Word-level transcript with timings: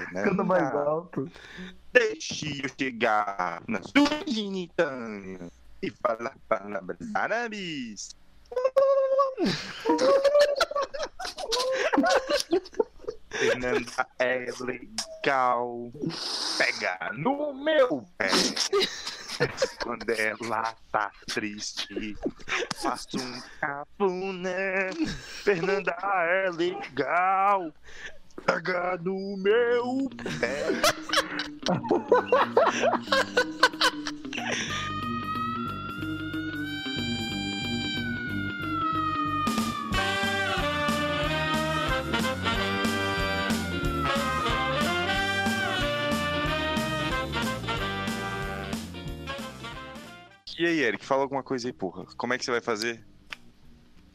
Canta 0.00 0.44
mais 0.44 0.74
alto. 0.74 1.30
deixe 1.92 2.62
eu 2.64 2.70
chegar 2.78 3.62
na 3.68 3.80
sua 3.82 4.24
genitânia 4.26 5.50
e 5.82 5.90
falar 5.90 6.36
palavras 6.48 6.98
árabes. 7.14 8.16
Fernanda 13.30 14.06
é 14.18 14.46
legal, 14.60 15.90
pega 16.58 17.10
no 17.14 17.52
meu 17.54 18.06
pé. 18.18 18.28
Quando 19.82 20.10
ela 20.10 20.74
tá 20.92 21.10
triste, 21.26 22.16
faço 22.80 23.16
um 23.16 23.42
cafuné. 23.60 24.90
Fernanda 25.42 25.96
é 26.02 26.50
legal, 26.50 27.72
pega 28.44 28.98
no 28.98 29.36
meu 29.36 30.08
pé. 30.40 30.82
E 50.58 50.66
aí, 50.66 50.80
Eric, 50.80 51.04
fala 51.04 51.22
alguma 51.22 51.42
coisa 51.42 51.66
aí, 51.66 51.72
porra. 51.72 52.04
Como 52.16 52.32
é 52.32 52.38
que 52.38 52.44
você 52.44 52.52
vai 52.52 52.60
fazer? 52.60 53.04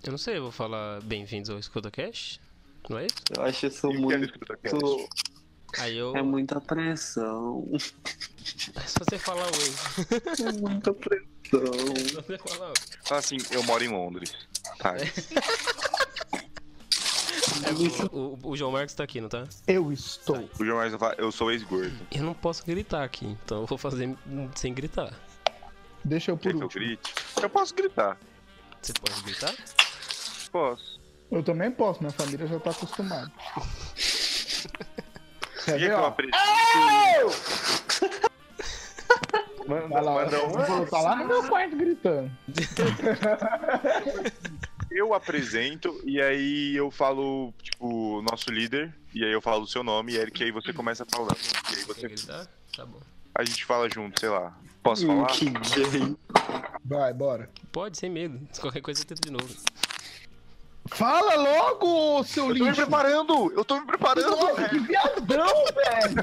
Eu 0.01 0.11
não 0.11 0.17
sei, 0.17 0.37
eu 0.37 0.43
vou 0.43 0.51
falar 0.51 1.01
bem-vindos 1.01 1.49
ao 1.49 1.59
EscudaCast, 1.59 2.39
não 2.89 2.97
é 2.99 3.05
isso? 3.05 3.15
Eu 3.35 3.43
acho 3.43 3.65
isso 3.67 3.87
Eu 3.87 3.91
quero 4.61 4.77
muito. 4.77 5.09
Aí 5.79 5.97
eu. 5.97 6.15
É 6.15 6.21
muita 6.21 6.61
pressão. 6.61 7.67
É 8.75 8.81
só 8.81 8.99
você 9.03 9.19
falar 9.19 9.45
oi. 9.45 10.47
É 10.47 10.51
muita 10.59 10.93
pressão. 10.93 11.25
É 11.97 12.07
só 12.09 12.21
você 12.21 12.37
falar 12.37 12.69
oi. 12.69 12.73
Fala 13.03 13.19
assim, 13.19 13.37
eu 13.51 13.61
moro 13.63 13.83
em 13.83 13.89
Londres. 13.89 14.33
Tá. 14.79 14.95
É, 17.63 17.71
o, 18.13 18.17
o- 18.17 18.39
o 18.51 18.57
João 18.57 18.71
Marcos 18.71 18.93
tá 18.93 19.03
aqui, 19.03 19.19
não 19.19 19.29
tá? 19.29 19.43
Eu 19.67 19.91
estou. 19.91 20.49
O 20.59 20.65
João 20.65 20.77
Marcos 20.77 20.99
fala, 20.99 21.15
eu 21.17 21.31
sou 21.31 21.51
ex-gordo. 21.51 21.95
Eu 22.11 22.23
não 22.23 22.33
posso 22.33 22.65
gritar 22.65 23.03
aqui, 23.03 23.25
então 23.25 23.61
eu 23.61 23.65
vou 23.65 23.77
fazer 23.77 24.15
sem 24.55 24.73
gritar. 24.73 25.13
Deixa 26.03 26.31
eu 26.31 26.37
Quer 26.37 26.51
por 26.53 26.59
que 26.69 26.77
eu 26.77 26.81
grite? 26.81 27.13
Eu 27.41 27.49
posso 27.49 27.73
gritar. 27.75 28.17
Você 28.81 28.93
pode 28.93 29.21
gritar? 29.23 29.53
Posso. 30.51 30.96
Eu 31.31 31.43
também 31.43 31.69
posso, 31.71 31.99
minha 31.99 32.11
família 32.11 32.47
já 32.47 32.59
tá 32.59 32.71
acostumada. 32.71 33.31
Quer 35.65 35.65
Quer 35.65 35.73
que 35.73 35.79
ver, 35.79 35.91
eu 35.91 35.99
ó? 35.99 36.15
Manda, 39.67 39.87
Vai 39.89 40.01
lá, 40.01 40.13
manda 40.13 40.45
um. 40.45 40.49
vou 40.49 40.87
tá 40.87 41.01
lá 41.01 41.15
no 41.17 41.25
meu 41.27 41.43
quarto 41.49 41.75
gritando. 41.75 42.31
Eu 44.89 45.13
apresento 45.13 46.01
e 46.05 46.21
aí 46.21 46.75
eu 46.75 46.89
falo, 46.89 47.53
tipo, 47.61 48.21
nosso 48.21 48.49
líder. 48.49 48.93
E 49.13 49.23
aí 49.23 49.31
eu 49.31 49.41
falo 49.41 49.63
o 49.63 49.67
seu 49.67 49.83
nome, 49.83 50.13
e 50.13 50.17
Eric, 50.17 50.43
aí 50.43 50.51
você 50.51 50.73
começa 50.73 51.05
falando. 51.05 51.37
E 51.71 51.75
aí 51.75 51.83
você, 51.83 52.07
gritar? 52.07 52.47
Tá 52.75 52.85
bom. 52.85 52.99
a 53.35 53.43
gente 53.43 53.63
fala 53.65 53.89
junto, 53.89 54.19
sei 54.19 54.29
lá. 54.29 54.57
Posso 54.81 55.05
falar? 55.05 55.27
que 55.27 55.49
gay. 55.49 56.15
Vai, 56.83 57.13
bora. 57.13 57.49
Pode, 57.71 57.97
sem 57.97 58.09
medo. 58.09 58.39
Se 58.51 58.61
qualquer 58.61 58.81
coisa 58.81 59.01
eu 59.01 59.05
tento 59.05 59.21
de 59.21 59.31
novo. 59.31 59.47
Fala 60.89 61.35
logo, 61.35 62.23
seu 62.23 62.49
Eu 62.49 62.55
tô 62.57 62.63
me 62.63 62.69
lixo! 62.69 62.81
preparando! 62.81 63.51
Eu 63.53 63.65
tô 63.65 63.79
me 63.79 63.85
preparando! 63.85 64.29
Nossa, 64.37 64.69
que 64.69 64.79
viadão, 64.79 65.53
velho! 65.75 66.15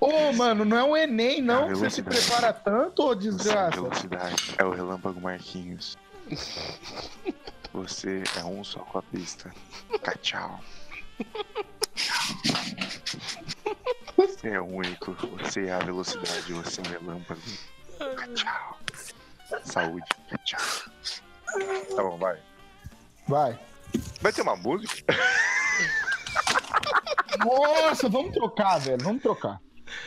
Ô, 0.00 0.32
mano, 0.32 0.64
não 0.64 0.76
é 0.78 0.84
o 0.84 0.96
Enem, 0.96 1.42
não, 1.42 1.68
que 1.68 1.74
você 1.74 1.90
se 1.90 2.02
prepara 2.02 2.52
tanto, 2.52 3.02
ô 3.04 3.12
é 3.12 3.16
desgraça. 3.16 3.70
velocidade. 3.80 4.54
É 4.56 4.64
o 4.64 4.70
relâmpago 4.70 5.20
Marquinhos. 5.20 5.96
Você 7.72 8.22
é 8.38 8.44
um 8.44 8.62
só 8.64 8.80
com 8.80 8.98
a 8.98 9.02
pista. 9.02 9.52
Tchau. 10.22 10.60
Você 14.16 14.48
é 14.48 14.60
único. 14.60 15.12
Você 15.38 15.66
é 15.66 15.72
a 15.72 15.78
velocidade. 15.78 16.52
Você 16.52 16.80
é 16.80 16.84
o 16.84 16.88
relâmpago. 16.88 17.40
Tchau. 18.34 18.78
Saúde. 19.64 20.04
Tchau. 20.44 20.60
Tá 21.96 22.02
bom, 22.02 22.16
vai. 22.18 22.38
Vai. 23.26 23.58
Vai 24.20 24.32
ter 24.32 24.42
uma 24.42 24.56
música? 24.56 25.14
Nossa, 27.44 28.08
vamos 28.08 28.32
trocar, 28.32 28.78
velho, 28.78 29.02
vamos 29.02 29.22
trocar. 29.22 29.60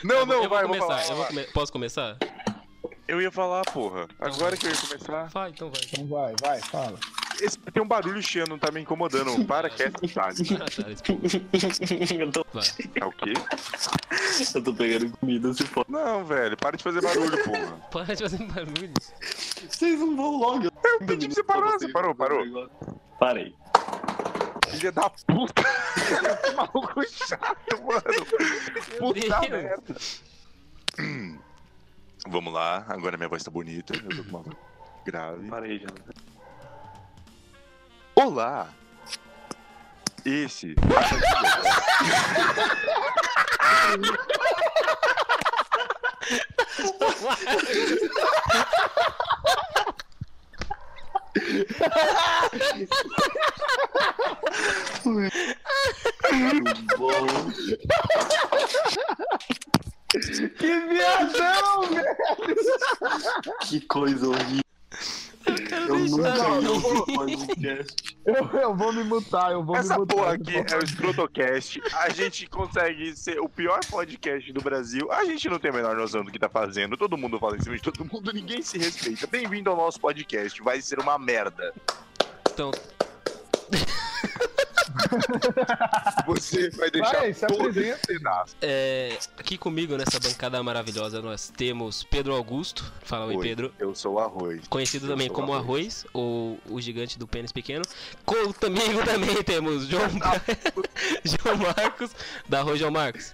Não, 0.04 0.26
não, 0.26 0.44
eu 0.44 0.50
vai, 0.50 0.66
vou 0.66 0.76
vou 0.78 0.88
começar. 0.88 1.04
falar. 1.04 1.10
eu 1.10 1.16
vou 1.16 1.26
come- 1.28 1.44
Posso 1.54 1.72
começar? 1.72 2.18
Eu 3.08 3.22
ia 3.22 3.32
falar, 3.32 3.64
porra. 3.66 4.08
Agora 4.20 4.56
que 4.56 4.68
eu 4.68 4.72
ia 4.72 4.78
começar. 4.78 5.24
Vai, 5.30 5.50
então 5.50 5.70
vai. 5.72 5.82
Então 5.86 6.08
vai, 6.08 6.36
vai, 6.42 6.60
fala. 6.62 7.00
Esse, 7.42 7.58
tem 7.58 7.82
um 7.82 7.88
barulho 7.88 8.22
chiando, 8.22 8.58
tá 8.58 8.72
me 8.72 8.82
incomodando. 8.82 9.44
Para, 9.46 9.68
tá, 9.70 9.76
desculpa. 10.32 11.28
eu, 12.14 12.32
tô. 12.32 12.46
É 12.96 13.06
o 13.06 13.12
quê? 13.12 13.34
eu 14.56 14.64
tô 14.64 14.74
pegando 14.74 15.18
comida, 15.18 15.52
se 15.54 15.64
for. 15.66 15.86
Não, 15.90 16.24
velho, 16.24 16.56
para 16.56 16.78
de 16.78 16.84
fazer 16.84 17.02
barulho, 17.02 17.32
porra. 17.44 17.78
Para 17.92 18.16
de 18.16 18.24
fazer 18.24 18.44
barulho. 18.46 18.94
Vocês 19.70 20.00
não 20.00 20.16
vão 20.16 20.38
logo. 20.38 20.66
Eu 20.66 21.00
pedi 21.08 21.26
pra 21.28 21.36
você 21.36 21.44
parar, 21.44 21.72
você 21.72 21.92
parou, 21.92 22.14
parou. 22.14 22.70
Parei. 23.20 23.56
Filha 24.70 24.92
da 24.92 25.10
puta! 25.10 25.64
que 26.44 26.52
maluco 26.56 27.04
chato, 27.10 27.84
mano! 27.84 28.02
Puta 29.00 29.40
merda! 29.42 29.96
Hum. 31.00 31.40
Vamos 32.28 32.54
lá, 32.54 32.86
agora 32.88 33.18
minha 33.18 33.28
voz 33.28 33.44
tá 33.44 33.50
bonita, 33.50 33.94
eu 33.96 34.10
tô 34.16 34.24
com 34.24 34.30
uma 34.30 34.42
voz 34.42 34.56
grave. 35.04 35.50
Parei 35.50 35.80
já. 35.80 35.88
Olá! 38.24 38.70
Esse. 40.24 40.76
Bom. 56.96 57.26
Que 60.60 60.80
viadão, 60.82 61.82
velho! 61.90 62.16
Que 63.62 63.82
coisa 63.82 64.28
horrível. 64.28 64.62
Eu 65.88 66.00
nunca 66.00 66.30
eu 66.30 66.80
vou- 66.80 67.02
um 67.02 67.06
podcast. 67.06 67.96
Eu, 68.26 68.60
eu 68.60 68.76
vou 68.76 68.94
me 68.94 69.04
mutar, 69.04 69.52
eu 69.52 69.64
vou 69.64 69.76
Essa 69.76 69.94
me 69.94 70.00
mutar. 70.02 70.16
porra 70.16 70.34
aqui 70.34 70.56
é 70.56 70.78
o 70.78 70.84
Escrotocast. 70.84 71.82
A 71.94 72.10
gente 72.14 72.48
consegue 72.48 73.16
ser 73.16 73.40
o 73.40 73.50
pior 73.50 73.80
podcast 73.90 74.54
do 74.54 74.62
Brasil. 74.62 75.12
A 75.12 75.26
gente 75.26 75.50
não 75.50 75.58
tem 75.60 75.72
a 75.72 75.74
menor 75.74 75.96
noção 75.96 76.24
do 76.24 76.32
que 76.32 76.38
tá 76.40 76.48
fazendo. 76.50 76.96
Todo 76.96 77.18
mundo 77.18 77.40
fala 77.40 77.58
em 77.58 77.62
cima 77.62 77.76
de 77.76 77.82
todo 77.82 78.06
mundo, 78.06 78.32
ninguém 78.32 78.62
se 78.62 78.78
respeita. 78.78 79.26
Bem-vindo 79.28 79.70
ao 79.70 79.76
nosso 79.76 80.00
podcast. 80.00 80.62
Vai 80.62 80.82
ser 80.82 81.00
uma 81.00 81.18
merda. 81.18 81.74
Então, 82.54 82.72
Você 86.26 86.70
vai 86.72 86.90
deixar 86.92 87.20
Vai, 87.20 87.34
se 87.34 87.46
todo 87.48 87.62
apresenta. 87.62 87.88
esse 87.96 88.08
pedaço. 88.08 88.56
é, 88.62 89.18
aqui 89.38 89.58
comigo 89.58 89.98
nessa 89.98 90.20
bancada 90.20 90.62
maravilhosa 90.64 91.22
nós 91.22 91.52
temos 91.56 92.04
Pedro 92.04 92.34
Augusto. 92.34 92.92
Fala 93.04 93.26
oi, 93.26 93.36
Oi, 93.36 93.44
Pedro. 93.48 93.74
Eu 93.80 93.94
sou 93.96 94.14
o 94.16 94.20
Arroz. 94.20 94.68
Conhecido 94.68 95.06
Eu 95.06 95.12
também 95.12 95.30
como 95.30 95.54
Arroz. 95.54 95.62
Arroz, 95.62 96.06
ou 96.14 96.60
o 96.70 96.80
gigante 96.82 97.18
do 97.18 97.28
pênis 97.28 97.52
pequeno. 97.52 97.84
Com- 98.26 98.52
Comigo 98.54 99.04
também 99.06 99.42
temos 99.44 99.88
João, 99.88 100.10
João 101.24 101.58
Marcos, 101.58 102.12
da 102.48 102.60
Arroz 102.60 102.80
João 102.80 102.92
Marcos. 102.92 103.34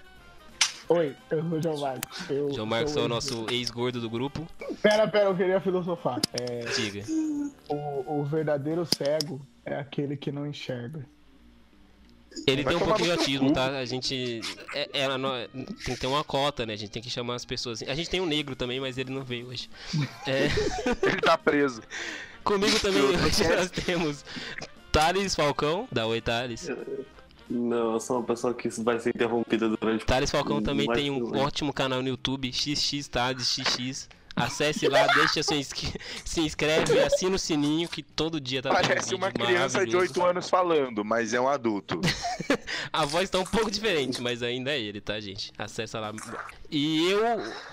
Oi, 0.90 1.14
eu 1.30 1.42
sou 1.50 1.58
o 1.58 1.62
João 1.62 1.78
Marcos. 1.80 2.30
Eu 2.30 2.54
João 2.54 2.66
Marcos 2.66 2.96
é 2.96 3.00
o 3.02 3.08
nosso 3.10 3.46
ex-gordo 3.52 4.00
do 4.00 4.10
grupo. 4.10 4.48
Pera, 4.82 5.06
pera, 5.08 5.26
eu 5.26 5.36
queria 5.36 5.60
filosofar. 5.60 6.22
É, 6.34 6.60
Diga. 6.76 7.04
o, 7.70 8.20
o 8.22 8.24
verdadeiro 8.24 8.86
cego 8.86 9.42
é 9.66 9.76
aquele 9.76 10.16
que 10.16 10.32
não 10.32 10.48
enxerga. 10.48 11.06
Ele 12.46 12.64
Vai 12.64 12.74
tem 12.76 12.84
um 12.84 12.90
no 12.90 12.96
de 12.98 13.12
autismo, 13.12 13.54
tá? 13.54 13.78
A 13.78 13.86
gente. 13.86 14.42
É, 14.74 14.90
é, 14.94 15.06
a 15.06 15.18
no- 15.18 15.48
tem 15.86 15.96
que 15.96 15.98
ter 15.98 16.08
uma 16.08 16.24
cota, 16.24 16.66
né? 16.66 16.74
A 16.74 16.78
gente 16.78 16.92
tem 16.92 17.02
que 17.02 17.10
chamar 17.10 17.36
as 17.36 17.46
pessoas. 17.46 17.82
A 17.82 17.96
gente 17.96 18.10
tem 18.10 18.22
um 18.22 18.26
negro 18.26 18.56
também, 18.56 18.80
mas 18.80 18.98
ele 18.98 19.12
não 19.12 19.24
veio 19.24 19.48
hoje. 19.48 19.70
É, 20.26 20.48
Ele 21.04 21.22
tá 21.22 21.38
preso. 21.38 21.82
comigo 22.44 22.80
também 22.80 23.02
hoje 23.02 23.44
nós 23.50 23.72
temos 23.72 24.24
Thales 24.92 25.36
Falcão, 25.36 25.88
da 25.92 26.06
Oi 26.06 26.22
Thales. 26.22 26.70
Não, 27.50 27.94
eu 27.94 28.00
sou 28.00 28.18
uma 28.18 28.26
pessoa 28.26 28.54
que 28.54 28.68
vai 28.82 29.00
ser 29.00 29.10
interrompida 29.16 29.70
durante. 29.70 30.06
Thales 30.06 30.30
Falcão 30.30 30.62
também 30.62 30.88
tem 30.88 31.10
um 31.10 31.38
ótimo 31.40 31.74
canal 31.74 32.02
no 32.02 32.10
YouTube, 32.10 32.52
XX 32.54 33.08
Thales 33.08 33.48
XX. 33.48 34.08
Acesse 34.38 34.88
lá, 34.88 35.08
deixa 35.08 35.42
seu 35.42 35.58
inscri... 35.58 35.92
se 36.24 36.42
inscreve, 36.42 37.00
assina 37.00 37.36
o 37.36 37.40
sininho 37.40 37.90
que 37.90 38.04
todo 38.04 38.40
dia 38.40 38.62
tá 38.62 38.70
Parece 38.70 39.10
vídeo 39.10 39.18
uma 39.18 39.32
criança 39.32 39.80
de 39.86 39.94
maravilhoso. 39.96 40.22
8 40.22 40.26
anos 40.26 40.50
falando, 40.50 41.04
mas 41.04 41.34
é 41.34 41.42
um 41.42 41.48
adulto. 41.48 42.00
A 42.94 43.04
voz 43.04 43.30
tá 43.32 43.40
um 43.40 43.44
pouco 43.44 43.72
diferente, 43.72 44.22
mas 44.22 44.44
ainda 44.44 44.72
é 44.72 44.80
ele, 44.80 45.02
tá, 45.02 45.20
gente? 45.20 45.52
Acessa 45.58 46.00
lá. 46.00 46.14
E 46.70 47.10
eu, 47.10 47.22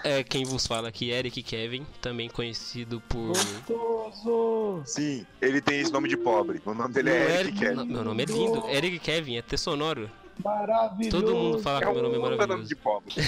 é, 0.02 0.22
quem 0.24 0.44
vos 0.44 0.66
fala 0.66 0.88
aqui, 0.88 1.10
Eric 1.10 1.42
Kevin, 1.42 1.86
também 2.00 2.30
conhecido 2.30 3.00
por. 3.08 3.32
Gostoso! 3.66 4.82
Sim, 4.86 5.26
ele 5.42 5.60
tem 5.60 5.80
esse 5.80 5.92
nome 5.92 6.08
de 6.08 6.16
pobre. 6.16 6.62
O 6.64 6.72
nome 6.72 6.94
dele 6.94 7.10
é 7.10 7.28
Não, 7.28 7.34
Eric 7.40 7.58
Kevin. 7.58 7.74
não, 7.76 7.86
Meu 7.86 8.04
nome 8.04 8.22
é 8.22 8.26
lindo. 8.26 8.68
Eric 8.68 8.98
Kevin, 9.00 9.36
é 9.36 9.42
ter 9.42 9.58
sonoro. 9.58 10.10
Maravilhoso! 10.42 11.10
Todo 11.10 11.34
mundo 11.36 11.58
fala 11.60 11.80
que 11.80 11.86
É 11.88 11.92
meu 11.92 12.02
nome 12.02 12.14
é 12.14 12.18
um 12.18 12.22
nome 12.22 12.36
maravilhoso. 12.36 12.68
de 12.68 12.76
pobre. 12.76 13.14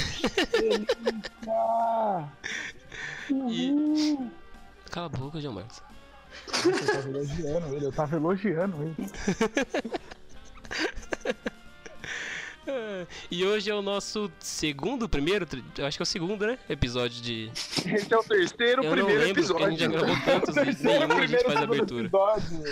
E-. 3.30 4.30
Cala 4.90 5.06
a 5.06 5.08
boca, 5.08 5.40
João 5.40 5.54
Marcos. 5.54 5.82
Eu 6.64 6.86
tava 6.86 7.08
elogiando 7.08 7.74
ele, 7.74 7.86
eu 7.86 7.92
tava 7.92 8.16
elogiando 8.16 8.82
ele. 8.82 8.96
É, 12.66 13.06
E 13.30 13.44
hoje 13.44 13.70
é 13.70 13.74
o 13.74 13.82
nosso 13.82 14.30
segundo, 14.38 15.08
primeiro, 15.08 15.46
acho 15.86 15.96
que 15.98 16.02
é 16.02 16.04
o 16.04 16.06
segundo, 16.06 16.46
né? 16.46 16.58
Episódio 16.68 17.22
de. 17.22 17.50
Esse 17.86 18.12
é 18.12 18.16
o 18.18 18.22
terceiro 18.22 18.82
Eu 18.82 18.90
não 18.96 19.04
primeiro 19.04 19.22
lembro, 19.24 19.46
porque 19.46 19.62
a 19.64 19.70
gente 19.70 19.78
já 19.80 19.86
episódio. 19.86 20.06
gravou 20.24 20.40
tantos 20.40 20.54
nenhum 20.82 21.12
a 21.18 21.26
gente 21.26 21.44
faz 21.44 21.56
abertura. 21.62 22.06
Episódio. 22.06 22.64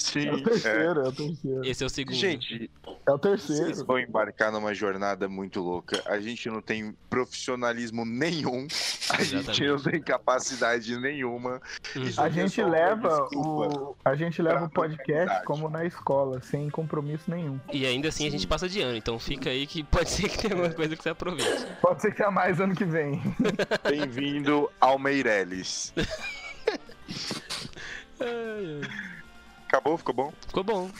Sim, 0.00 0.28
É 0.28 0.32
o 0.32 0.38
é. 0.38 0.42
terceiro, 0.42 1.00
é 1.00 1.08
o 1.08 1.12
terceiro. 1.12 1.64
Esse 1.64 1.82
é 1.82 1.86
o 1.86 1.90
segundo. 1.90 2.14
Gente, 2.16 2.70
É 3.06 3.10
o 3.12 3.18
vocês 3.18 3.46
terceiro. 3.46 3.84
vão 3.84 3.98
embarcar 3.98 4.52
numa 4.52 4.74
jornada 4.74 5.28
muito 5.28 5.60
louca. 5.60 6.02
A 6.06 6.20
gente 6.20 6.48
não 6.48 6.60
tem 6.60 6.94
profissionalismo 7.08 8.04
nenhum. 8.04 8.66
A 9.10 9.22
gente 9.22 9.66
não 9.66 9.78
tem 9.78 10.00
capacidade 10.00 10.96
nenhuma. 10.98 11.60
Uhum. 11.94 12.02
Isso 12.02 12.20
A 12.20 12.26
é 12.28 12.30
gente 12.30 12.62
leva 12.62 13.28
o 13.34 13.94
a 14.04 14.14
gente 14.14 14.40
leva 14.42 14.64
o 14.64 14.70
podcast 14.70 15.44
como 15.44 15.68
na 15.68 15.84
escola, 15.84 16.40
sem 16.42 16.68
compromisso 16.70 17.30
nenhum. 17.30 17.58
E 17.72 17.86
ainda 17.86 18.08
assim 18.08 18.26
a 18.26 18.30
gente 18.30 18.46
passa 18.46 18.68
de 18.68 18.73
ano, 18.82 18.96
então 18.96 19.18
fica 19.18 19.50
aí 19.50 19.66
que 19.66 19.82
pode 19.82 20.10
ser 20.10 20.28
que 20.28 20.38
tenha 20.38 20.54
alguma 20.54 20.72
coisa 20.72 20.96
que 20.96 21.02
você 21.02 21.10
aproveite. 21.10 21.66
Pode 21.80 22.02
ser 22.02 22.10
que 22.10 22.16
tenha 22.16 22.30
mais 22.30 22.60
ano 22.60 22.74
que 22.74 22.84
vem. 22.84 23.20
Bem-vindo 23.88 24.70
ao 24.80 24.98
Meirelles. 24.98 25.92
Ai, 28.20 28.26
ai. 28.28 28.80
Acabou? 29.68 29.98
Ficou 29.98 30.14
bom? 30.14 30.32
Ficou 30.46 30.64
bom. 30.64 30.90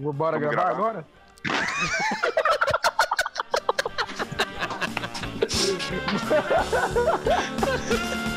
Vou 0.00 0.12
bora 0.12 0.38
Vamos 0.38 0.54
gravar, 0.54 0.74
gravar? 0.74 0.88
agora? 0.90 1.06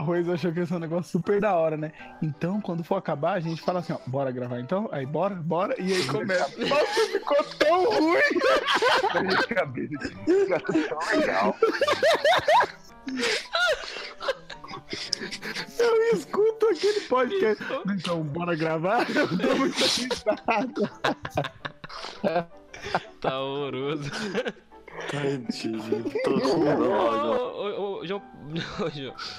arroz 0.00 0.28
achou 0.28 0.52
que 0.52 0.60
esse 0.60 0.72
é 0.72 0.76
um 0.76 0.80
negócio 0.80 1.10
super 1.10 1.40
da 1.40 1.54
hora, 1.54 1.76
né? 1.76 1.92
Então, 2.20 2.60
quando 2.60 2.82
for 2.82 2.96
acabar, 2.96 3.34
a 3.34 3.40
gente 3.40 3.62
fala 3.62 3.80
assim, 3.80 3.92
ó, 3.92 3.98
bora 4.06 4.32
gravar 4.32 4.58
então? 4.58 4.88
Aí, 4.90 5.06
bora, 5.06 5.34
bora, 5.34 5.74
e 5.80 5.92
aí 5.92 6.06
começa. 6.06 6.50
Nossa, 6.66 7.06
ficou 7.12 7.44
tão 7.58 7.84
ruim! 7.90 8.20
legal. 11.16 11.56
Eu 15.78 16.16
escuto 16.16 16.66
aquele 16.66 17.00
podcast. 17.02 17.64
Então, 17.88 18.22
bora 18.22 18.56
gravar? 18.56 19.06
Eu 19.10 19.28
tô 19.28 19.56
muito 19.56 19.84
assustado. 19.84 20.90
Tá 23.20 23.40
horroroso. 23.40 24.10
Ai, 25.14 25.44
tô 26.24 26.40
com 26.40 26.64
dó. 26.64 28.00
João, 28.04 28.22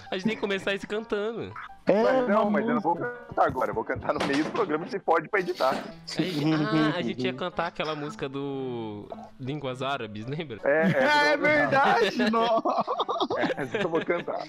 a 0.10 0.16
gente 0.16 0.26
tem 0.26 0.36
que 0.36 0.42
começar 0.42 0.74
isso 0.74 0.88
cantando. 0.88 1.52
É, 1.88 2.04
Mas 2.04 2.28
não, 2.30 2.50
mas 2.50 2.66
eu 2.68 2.76
não 2.76 2.82
vou 2.82 2.96
cantar 2.96 3.48
agora. 3.48 3.72
Eu 3.72 3.76
vou 3.76 3.84
cantar 3.84 4.14
no 4.14 4.26
meio 4.26 4.44
do 4.44 4.52
programa 4.52 4.86
e 4.86 4.90
você 4.90 5.00
pode 5.00 5.28
pra 5.28 5.40
editar. 5.40 5.72
Aí, 6.18 6.44
ah, 6.54 6.98
a 6.98 7.02
gente 7.02 7.26
ia 7.26 7.34
cantar 7.34 7.68
aquela 7.68 7.96
música 7.96 8.30
do 8.30 9.08
Línguas 9.40 9.82
Árabes, 9.82 10.26
lembra? 10.28 10.60
É, 10.64 10.84
É 10.84 11.34
é, 11.34 11.38
verdade, 11.38 12.18
nossa. 12.32 12.84
é, 13.58 13.84
eu 13.84 13.90
vou 13.90 14.06
cantar. 14.06 14.44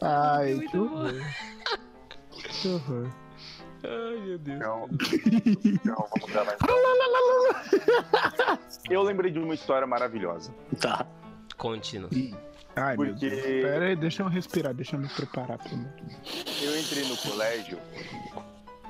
Ai, 0.00 0.54
Muito 0.54 0.70
que 0.70 0.78
horror. 0.78 1.12
Que 2.30 2.68
horror. 2.68 3.10
Ai, 3.88 4.16
meu 4.26 4.38
Deus. 4.38 4.56
Então, 4.58 4.88
então 5.64 6.08
vamos 6.18 6.30
gravar. 6.32 6.56
Eu 8.90 9.02
lembrei 9.02 9.30
de 9.30 9.38
uma 9.38 9.54
história 9.54 9.86
maravilhosa. 9.86 10.52
Tá. 10.80 11.06
Conte-nos. 11.56 12.10
Ai, 12.74 12.96
meu 12.96 13.06
Porque- 13.12 13.30
Deus. 13.30 13.42
Pera 13.42 13.86
aí, 13.86 13.96
deixa 13.96 14.22
eu 14.22 14.28
respirar, 14.28 14.74
deixa 14.74 14.96
eu 14.96 15.00
me 15.00 15.08
preparar 15.08 15.58
pra 15.58 15.70
Eu 16.62 16.78
entrei 16.78 17.04
no 17.08 17.16
colégio 17.16 17.78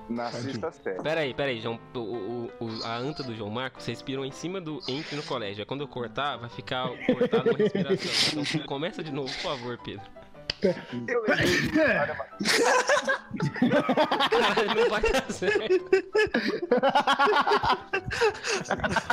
na 0.08 0.24
Tadinho. 0.30 0.42
sexta 0.52 0.70
série. 0.72 1.02
Pera 1.02 1.20
aí, 1.20 1.34
pera 1.34 1.50
aí, 1.50 1.60
João. 1.60 1.78
O, 1.94 1.98
o- 1.98 2.50
o- 2.60 2.84
a 2.84 2.96
anta 2.96 3.22
do 3.22 3.34
João 3.34 3.50
Marcos, 3.50 3.84
vocês 3.84 3.98
respiram 3.98 4.24
em 4.24 4.32
cima 4.32 4.60
do 4.60 4.80
entre 4.88 5.14
no 5.16 5.22
colégio. 5.22 5.62
Aí 5.62 5.66
Quando 5.66 5.82
eu 5.82 5.88
cortar, 5.88 6.36
vai 6.36 6.48
ficar 6.48 6.88
cortado 7.06 7.50
uma 7.50 7.58
respiração. 7.58 8.42
Então 8.42 8.60
começa 8.66 9.02
de 9.04 9.12
novo, 9.12 9.32
por 9.32 9.42
favor, 9.42 9.78
Pedro. 9.84 10.02
Eu 11.06 11.22
Caralho, 14.30 14.74
não 14.74 14.90
vai 14.90 15.02
dar 15.02 15.30
certo. 15.30 15.90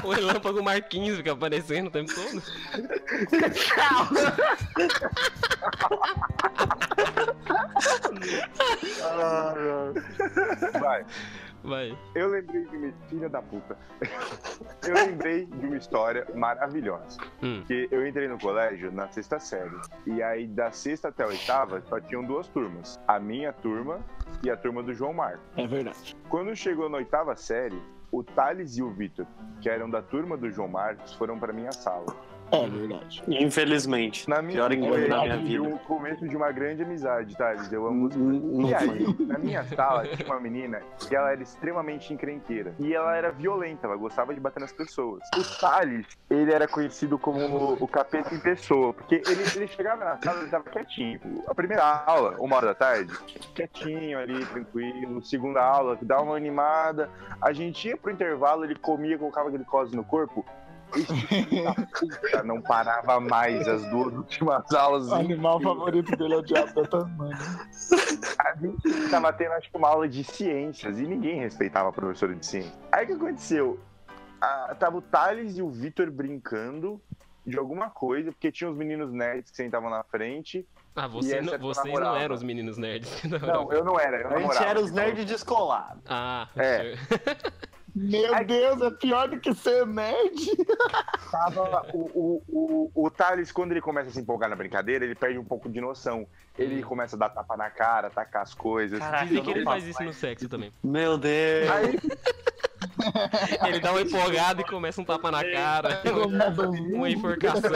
o 0.03 0.11
relâmpago 0.11 0.63
Marquinhos 0.63 1.17
fica 1.17 1.33
aparecendo 1.33 1.87
o 1.87 1.91
tempo 1.91 2.11
todo. 2.13 2.41
Vai. 10.79 11.05
Vai. 11.63 11.97
Eu 12.13 12.27
lembrei 12.27 12.65
de 12.65 12.75
uma 12.77 12.91
filha 13.07 13.29
da 13.29 13.41
puta. 13.41 13.77
Eu 14.85 14.93
lembrei 14.93 15.45
de 15.45 15.65
uma 15.65 15.77
história 15.77 16.27
maravilhosa. 16.35 17.17
Hum. 17.41 17.63
Que 17.65 17.87
eu 17.89 18.05
entrei 18.05 18.27
no 18.27 18.37
colégio 18.37 18.91
na 18.91 19.07
sexta 19.07 19.39
série. 19.39 19.79
E 20.05 20.21
aí, 20.21 20.45
da 20.45 20.71
sexta 20.71 21.07
até 21.07 21.23
a 21.23 21.27
oitava, 21.27 21.81
só 21.87 22.01
tinham 22.01 22.23
duas 22.23 22.47
turmas. 22.49 22.99
A 23.07 23.17
minha 23.17 23.53
turma 23.53 24.01
e 24.43 24.49
a 24.49 24.57
turma 24.57 24.83
do 24.83 24.93
João 24.93 25.13
Marco. 25.13 25.41
É 25.55 25.65
verdade. 25.65 26.15
Quando 26.27 26.53
chegou 26.53 26.89
na 26.89 26.97
oitava 26.97 27.33
série, 27.37 27.81
o 28.11 28.23
Thales 28.23 28.77
e 28.77 28.83
o 28.83 28.91
Vitor, 28.91 29.25
que 29.61 29.69
eram 29.69 29.89
da 29.89 30.01
turma 30.01 30.37
do 30.37 30.51
João 30.51 30.67
Marcos, 30.67 31.13
foram 31.13 31.39
pra 31.39 31.53
minha 31.53 31.71
sala. 31.71 32.13
É 32.51 32.67
verdade. 32.67 33.23
Infelizmente. 33.27 34.29
Na 34.29 34.41
minha 34.41 34.57
Pior 34.57 34.71
encontro 34.71 35.09
da 35.09 35.21
minha 35.21 35.35
foi 35.35 35.43
vida. 35.43 35.63
o 35.63 35.79
começo 35.79 36.27
de 36.27 36.35
uma 36.35 36.51
grande 36.51 36.83
amizade, 36.83 37.35
Thales. 37.35 37.71
Eu 37.71 37.87
amo 37.87 38.09
você. 38.09 38.17
Não 38.17 38.69
E 38.69 38.75
aí, 38.75 39.15
na 39.25 39.37
minha 39.37 39.63
sala, 39.63 40.07
tinha 40.07 40.27
uma 40.27 40.39
menina 40.39 40.81
que 41.07 41.15
ela 41.15 41.31
era 41.31 41.41
extremamente 41.41 42.13
encrenqueira. 42.13 42.75
E 42.79 42.93
ela 42.93 43.15
era 43.15 43.31
violenta, 43.31 43.87
ela 43.87 43.95
gostava 43.95 44.33
de 44.33 44.39
bater 44.39 44.59
nas 44.59 44.71
pessoas. 44.71 45.23
O 45.35 45.59
Thales, 45.59 46.05
ele 46.29 46.51
era 46.51 46.67
conhecido 46.67 47.17
como 47.17 47.73
o, 47.73 47.87
capeta 47.87 48.33
em 48.33 48.39
pessoa, 48.39 48.93
porque 48.93 49.15
ele, 49.27 49.43
ele 49.55 49.67
chegava 49.67 50.03
na 50.03 50.17
sala 50.21 50.43
e 50.43 50.49
tava 50.49 50.63
quietinho. 50.65 51.19
A 51.47 51.55
primeira 51.55 51.83
aula, 51.83 52.35
uma 52.39 52.55
hora 52.55 52.67
da 52.67 52.75
tarde, 52.75 53.13
quietinho 53.55 54.19
ali, 54.19 54.45
tranquilo. 54.45 55.23
Segunda 55.23 55.61
aula, 55.61 55.97
dava 56.01 56.23
uma 56.23 56.35
animada. 56.35 57.09
A 57.41 57.53
gente 57.53 57.87
ia 57.87 57.97
pro 57.97 58.11
intervalo, 58.11 58.63
ele 58.63 58.75
comia, 58.75 59.17
colocava 59.17 59.49
glicose 59.49 59.95
no 59.95 60.03
corpo. 60.03 60.45
Puta 60.93 62.43
não 62.43 62.61
parava 62.61 63.19
mais 63.19 63.67
as 63.67 63.83
duas 63.89 64.13
últimas 64.13 64.71
aulas. 64.73 65.07
O 65.09 65.15
animal 65.15 65.59
favorito 65.61 66.15
dele 66.15 66.33
é 66.33 66.37
o 66.37 66.41
diabo 66.41 66.73
da 66.73 66.83
Tasmania. 66.87 67.37
A 68.39 68.55
gente 68.55 69.09
tava 69.09 69.33
tendo, 69.33 69.51
acho 69.53 69.69
que, 69.71 69.77
uma 69.77 69.89
aula 69.89 70.07
de 70.07 70.23
ciências 70.23 70.99
e 70.99 71.03
ninguém 71.03 71.39
respeitava 71.39 71.89
a 71.89 71.91
professora 71.91 72.35
de 72.35 72.45
ciências. 72.45 72.77
Aí 72.91 73.03
o 73.05 73.07
que 73.07 73.13
aconteceu? 73.13 73.79
Ah, 74.41 74.75
tava 74.77 74.97
o 74.97 75.01
Thales 75.01 75.57
e 75.57 75.61
o 75.61 75.69
Vitor 75.69 76.11
brincando 76.11 77.01
de 77.45 77.57
alguma 77.57 77.89
coisa, 77.89 78.31
porque 78.31 78.51
tinha 78.51 78.69
os 78.69 78.75
meninos 78.77 79.11
nerds 79.11 79.51
que 79.51 79.57
sentavam 79.57 79.89
na 79.89 80.03
frente. 80.03 80.65
Ah, 80.95 81.07
você 81.07 81.41
não- 81.41 81.57
vocês 81.59 81.85
não 81.87 81.93
namorava. 81.93 82.19
eram 82.23 82.35
os 82.35 82.43
meninos 82.43 82.77
nerds. 82.77 83.23
Não, 83.23 83.71
eu 83.71 83.83
não 83.83 83.99
era, 83.99 84.21
eu 84.21 84.29
A 84.29 84.39
gente 84.39 84.63
era 84.63 84.79
os 84.79 84.91
nerds 84.91 85.25
descolados. 85.25 86.03
Ah, 86.07 86.47
É. 86.55 86.93
Meu 87.95 88.45
Deus, 88.45 88.81
é 88.81 88.91
pior 88.91 89.29
do 89.29 89.39
que 89.39 89.53
ser 89.53 89.85
nerd. 89.85 90.51
Tava 91.31 91.85
o, 91.93 91.99
o, 92.13 92.43
o, 92.47 92.91
o 93.05 93.11
Thales, 93.11 93.51
quando 93.51 93.71
ele 93.71 93.81
começa 93.81 94.09
a 94.09 94.11
se 94.11 94.19
empolgar 94.19 94.49
na 94.49 94.55
brincadeira, 94.55 95.05
ele 95.05 95.15
perde 95.15 95.37
um 95.37 95.43
pouco 95.43 95.69
de 95.69 95.79
noção. 95.79 96.27
Ele 96.57 96.83
começa 96.83 97.15
a 97.15 97.19
dar 97.19 97.29
tapa 97.29 97.55
na 97.55 97.69
cara, 97.69 98.09
tacar 98.09 98.41
as 98.41 98.53
coisas. 98.53 98.99
Caraca, 98.99 99.33
eu 99.33 99.43
que 99.43 99.51
ele 99.51 99.63
faz 99.63 99.85
isso 99.85 100.03
no 100.03 100.13
sexo 100.13 100.49
também. 100.49 100.73
Meu 100.83 101.17
Deus. 101.17 101.69
Aí, 101.69 101.99
Ele 103.67 103.79
dá 103.79 103.91
uma 103.91 104.01
empolgada 104.01 104.61
e 104.61 104.65
começa 104.65 105.01
um 105.01 105.05
tapa 105.05 105.31
na 105.31 105.43
cara, 105.43 106.01
uma 106.93 107.09
enforcação. 107.09 107.61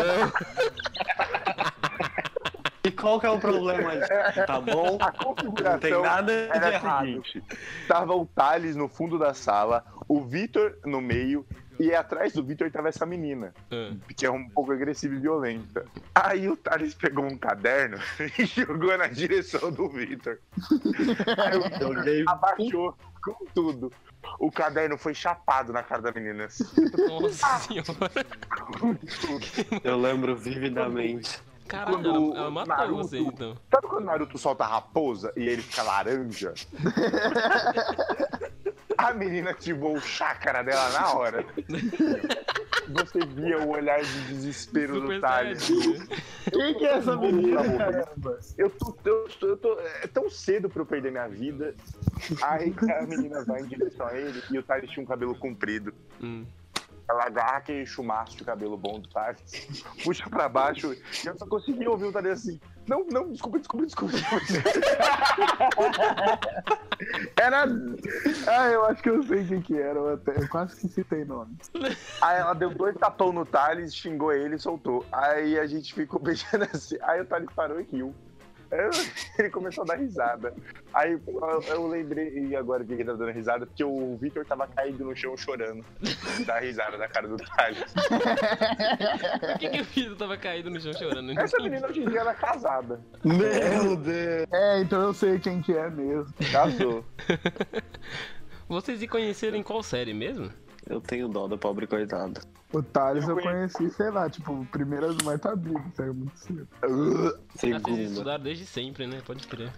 E 2.88 2.92
qual 2.92 3.20
que 3.20 3.26
é 3.26 3.30
o 3.30 3.40
problema 3.40 3.92
disso? 3.98 4.46
Tá 4.46 4.62
bom? 4.62 4.98
a 5.02 5.06
Não 5.06 5.12
tem 5.12 5.26
configuração 5.36 6.02
nada 6.02 6.32
de 6.60 6.74
errado. 6.74 7.06
seguinte: 7.06 7.44
tava 7.88 8.16
o 8.16 8.26
Thales 8.26 8.76
no 8.76 8.88
fundo 8.88 9.18
da 9.20 9.34
sala, 9.34 9.84
o 10.08 10.22
Vitor 10.24 10.78
no 10.86 11.02
meio 11.02 11.46
E 11.80 11.94
atrás 11.94 12.34
do 12.34 12.44
Vitor 12.44 12.72
tava 12.72 12.90
essa 12.90 13.06
menina, 13.06 13.54
Ah. 13.72 13.94
que 14.16 14.26
é 14.26 14.32
um 14.32 14.50
pouco 14.50 14.72
agressiva 14.72 15.14
e 15.14 15.20
violenta. 15.20 15.86
Aí 16.16 16.50
o 16.50 16.58
Thales 16.58 16.96
pegou 16.96 17.24
um 17.26 17.38
caderno 17.38 17.98
e 18.40 18.46
jogou 18.46 18.98
na 18.98 19.06
direção 19.08 19.72
do 19.72 19.88
Vitor. 19.88 20.40
Aí 21.38 21.58
o 21.58 21.80
Joguei. 21.80 22.24
abaixou 22.28 22.98
com 23.24 23.46
tudo. 23.54 23.92
O 24.40 24.52
caderno 24.52 24.98
foi 24.98 25.14
chapado 25.14 25.72
na 25.72 25.84
cara 25.84 26.02
da 26.02 26.12
menina. 26.12 26.48
Nossa 27.08 27.60
senhora. 27.62 28.12
Eu 29.84 29.98
lembro 29.98 30.36
vividamente. 30.36 31.40
Caralho, 31.68 31.94
Quando 31.98 32.10
ela, 32.10 32.38
ela 32.40 32.52
matou 32.52 32.76
Naruto- 32.76 32.96
vocês 33.04 33.26
então. 33.28 33.58
Sabe 33.72 33.88
quando 33.88 34.04
o 34.04 34.06
Naruto 34.06 34.38
solta 34.38 34.64
a 34.64 34.68
raposa 34.68 35.32
e 35.36 35.48
ele 35.48 35.62
fica 35.62 35.84
laranja? 35.84 36.54
A 38.98 39.14
menina 39.14 39.52
ativou 39.52 39.94
o 39.96 40.02
chácara 40.02 40.64
dela 40.64 40.90
na 40.90 41.14
hora. 41.14 41.46
Você 42.90 43.20
via 43.28 43.60
o 43.60 43.70
olhar 43.70 44.02
de 44.02 44.22
desespero 44.30 44.96
Super 45.02 45.16
do 45.16 45.22
Thales. 45.22 45.68
Quem 46.52 46.74
que 46.74 46.86
é 46.86 46.94
essa 46.94 47.16
menina? 47.16 47.62
Eu 48.58 48.70
tô, 48.72 48.98
eu, 49.06 49.28
tô, 49.40 49.48
eu 49.48 49.58
tô- 49.58 49.80
É 50.02 50.08
tão 50.08 50.28
cedo 50.32 50.68
pra 50.68 50.82
eu 50.82 50.86
perder 50.86 51.12
minha 51.12 51.28
vida. 51.28 51.76
Aí 52.42 52.74
a 53.00 53.06
menina 53.06 53.44
vai 53.46 53.62
em 53.62 53.66
direção 53.68 54.08
a 54.08 54.18
ele 54.18 54.42
e 54.50 54.58
o 54.58 54.64
Thales 54.64 54.90
tinha 54.90 55.04
um 55.04 55.08
cabelo 55.08 55.36
comprido. 55.36 55.94
Hum. 56.20 56.44
Ela 57.10 57.26
agarra 57.26 57.58
aquele 57.58 57.86
chumaço 57.86 58.38
de 58.38 58.44
cabelo 58.44 58.78
bom 58.78 59.00
do 59.00 59.08
Thales, 59.10 59.42
puxa 60.04 60.30
pra 60.30 60.50
baixo 60.50 60.94
e 60.94 61.28
eu 61.28 61.38
só 61.38 61.46
consegui 61.46 61.88
ouvir 61.88 62.06
o 62.06 62.12
Thales 62.12 62.32
assim. 62.32 62.60
Não, 62.88 63.06
não, 63.12 63.32
desculpa, 63.32 63.60
desculpa, 63.60 63.86
desculpa. 63.86 64.18
Era. 67.36 67.66
Ah, 68.48 68.70
eu 68.70 68.86
acho 68.86 69.04
que 69.04 69.10
eu 69.10 69.22
sei 69.24 69.46
quem 69.46 69.62
que 69.62 69.78
era. 69.78 70.00
Eu, 70.00 70.14
até... 70.14 70.38
eu 70.38 70.48
quase 70.48 70.74
que 70.76 70.88
citei 70.88 71.26
nome. 71.26 71.58
Aí 72.22 72.40
ela 72.40 72.54
deu 72.54 72.74
dois 72.74 72.96
tapão 72.96 73.34
no 73.34 73.46
Thales, 73.46 73.94
xingou 73.94 74.32
ele 74.32 74.56
e 74.56 74.60
soltou. 74.60 75.06
Aí 75.12 75.60
a 75.60 75.68
gente 75.68 75.94
ficou 75.94 76.20
beijando 76.24 76.66
assim. 76.74 76.98
Aí 77.02 77.22
o 77.22 77.26
Thales 77.26 77.50
parou 77.56 77.80
e 77.80 77.84
riu. 77.84 78.16
Ele 79.38 79.50
começou 79.50 79.84
a 79.84 79.88
dar 79.88 79.96
risada. 79.96 80.54
Aí 80.94 81.14
eu, 81.14 81.64
eu 81.68 81.88
lembrei 81.88 82.56
agora 82.56 82.84
que 82.84 82.94
ele 82.94 83.04
tava 83.04 83.18
dando 83.18 83.32
risada, 83.32 83.66
porque 83.66 83.84
o 83.84 84.18
Victor 84.18 84.46
tava 84.46 84.68
caído 84.68 85.06
no 85.06 85.16
chão 85.16 85.36
chorando. 85.38 85.86
Da 86.46 86.60
risada 86.60 86.98
da 86.98 87.08
cara 87.08 87.28
do 87.28 87.38
Thales. 87.38 87.94
Por 89.40 89.60
que, 89.60 89.70
que 89.70 89.82
o 89.82 89.86
filho 89.86 90.16
tava 90.16 90.38
caído 90.38 90.70
no 90.70 90.80
chão 90.80 90.94
chorando? 90.94 91.34
Não 91.34 91.42
Essa 91.42 91.62
menina 91.62 91.88
hoje 91.88 92.02
em 92.02 92.10
dia 92.10 92.22
ela 92.22 92.32
é 92.32 92.36
casada. 92.36 93.00
Meu 93.24 93.96
Deus. 93.96 94.48
É, 94.52 94.82
então 94.82 95.02
eu 95.02 95.14
sei 95.14 95.40
quem 95.40 95.62
que 95.62 95.74
é 95.74 95.90
mesmo. 95.90 96.34
Casou. 96.52 97.06
Vocês 98.68 99.00
se 99.00 99.08
conheceram 99.08 99.58
em 99.58 99.64
qual 99.64 99.82
série 99.82 100.14
mesmo? 100.14 100.52
Eu 100.90 101.02
tenho 101.02 101.28
dó 101.28 101.48
da 101.48 101.58
pobre 101.58 101.86
coitada. 101.88 102.42
O 102.74 102.82
Thales 102.82 103.28
Eu 103.28 103.38
eu, 103.38 103.44
conheci, 103.44 103.90
sei 103.92 104.10
lá, 104.10 104.30
tipo, 104.30 104.66
primeira 104.72 105.14
do 105.14 105.24
mais 105.26 105.40
tá 105.40 105.54
vivo, 105.56 105.84
saiu 105.96 106.14
muito 106.14 106.38
cedo. 106.38 106.68
Vocês 106.82 107.82
Segunda. 107.82 108.02
estudaram 108.02 108.44
desde 108.44 108.66
sempre, 108.66 109.08
né? 109.08 109.22
Pode 109.26 109.46
crer. 109.48 109.72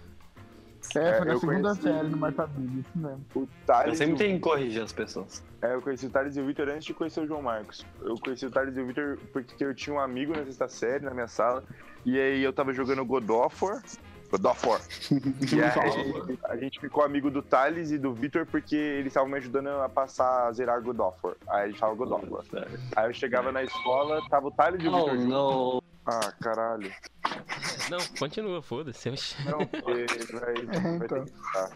É, 0.96 1.18
foi 1.18 1.26
na 1.26 1.32
eu 1.34 1.38
segunda 1.38 1.60
conheci- 1.68 1.82
série 1.82 2.08
no 2.08 2.16
Marta 2.16 2.46
Bíblia, 2.46 2.80
isso 2.80 2.98
mesmo. 2.98 3.24
O 3.34 3.40
Eu 3.40 3.48
Thales. 3.66 3.98
sempre 3.98 4.12
e 4.12 4.14
o- 4.14 4.18
tenho 4.18 4.34
que 4.36 4.40
corrigir 4.42 4.82
as 4.82 4.92
pessoas. 4.92 5.44
É, 5.60 5.74
eu 5.74 5.82
conheci 5.82 6.06
o 6.06 6.10
Thales 6.10 6.36
e 6.36 6.40
o 6.40 6.46
Victor 6.46 6.68
antes 6.70 6.84
de 6.86 6.94
conhecer 6.94 7.20
o 7.20 7.26
João 7.26 7.42
Marcos. 7.42 7.84
Eu 8.00 8.14
conheci 8.16 8.46
o 8.46 8.50
Thales 8.50 8.76
e 8.76 8.80
o 8.80 8.86
Victor 8.86 9.18
porque 9.32 9.62
eu 9.62 9.74
tinha 9.74 9.94
um 9.94 10.00
amigo 10.00 10.32
na 10.34 10.42
sexta 10.44 10.68
série, 10.68 11.04
na 11.04 11.12
minha 11.12 11.28
sala, 11.28 11.62
e 12.04 12.18
aí 12.18 12.42
eu 12.42 12.52
tava 12.52 12.72
jogando 12.72 13.04
God 13.04 13.28
of 13.28 13.62
War. 13.64 13.82
God 14.30 14.44
of 14.46 14.66
War. 14.66 14.80
E 15.10 15.62
aí 15.62 16.30
a 16.44 16.56
gente 16.56 16.78
ficou 16.80 17.02
amigo 17.04 17.30
do 17.30 17.42
Thales 17.42 17.90
e 17.90 17.98
do 17.98 18.12
Victor 18.14 18.46
porque 18.46 18.76
eles 18.76 19.08
estavam 19.08 19.28
me 19.28 19.36
ajudando 19.38 19.68
a 19.68 19.88
passar 19.88 20.46
a 20.48 20.52
zerar 20.52 20.80
God 20.82 20.98
of 21.00 21.18
War. 21.22 21.36
Aí 21.48 21.64
a 21.64 21.66
gente 21.68 21.80
tava 21.80 21.94
God 21.94 22.12
of 22.12 22.26
War. 22.30 22.44
Aí 22.96 23.08
eu 23.08 23.12
chegava 23.14 23.50
na 23.52 23.62
escola, 23.62 24.20
tava 24.28 24.46
o 24.48 24.50
Thales 24.50 24.82
e 24.84 24.88
o 24.88 24.92
Oh, 24.92 24.96
Victor 25.04 25.18
junto. 25.18 25.28
não. 25.30 25.82
Ah, 26.06 26.32
caralho. 26.40 26.90
Não, 27.90 27.98
continua, 28.18 28.62
foda-se. 28.62 29.10
Não, 29.44 29.58
porque 29.66 30.06
vai, 30.32 30.54
vai 30.98 31.08
ter 31.08 31.18
então. 31.22 31.24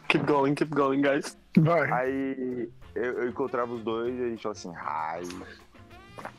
Keep 0.08 0.26
going, 0.26 0.54
keep 0.54 0.74
going, 0.74 1.02
guys. 1.02 1.36
Vai. 1.58 1.92
Aí 1.92 2.70
eu, 2.94 3.04
eu 3.22 3.28
encontrava 3.28 3.72
os 3.74 3.82
dois 3.82 4.14
e 4.18 4.22
a 4.22 4.28
gente 4.28 4.42
falava 4.42 4.58
assim, 4.58 4.72
ai. 4.76 5.22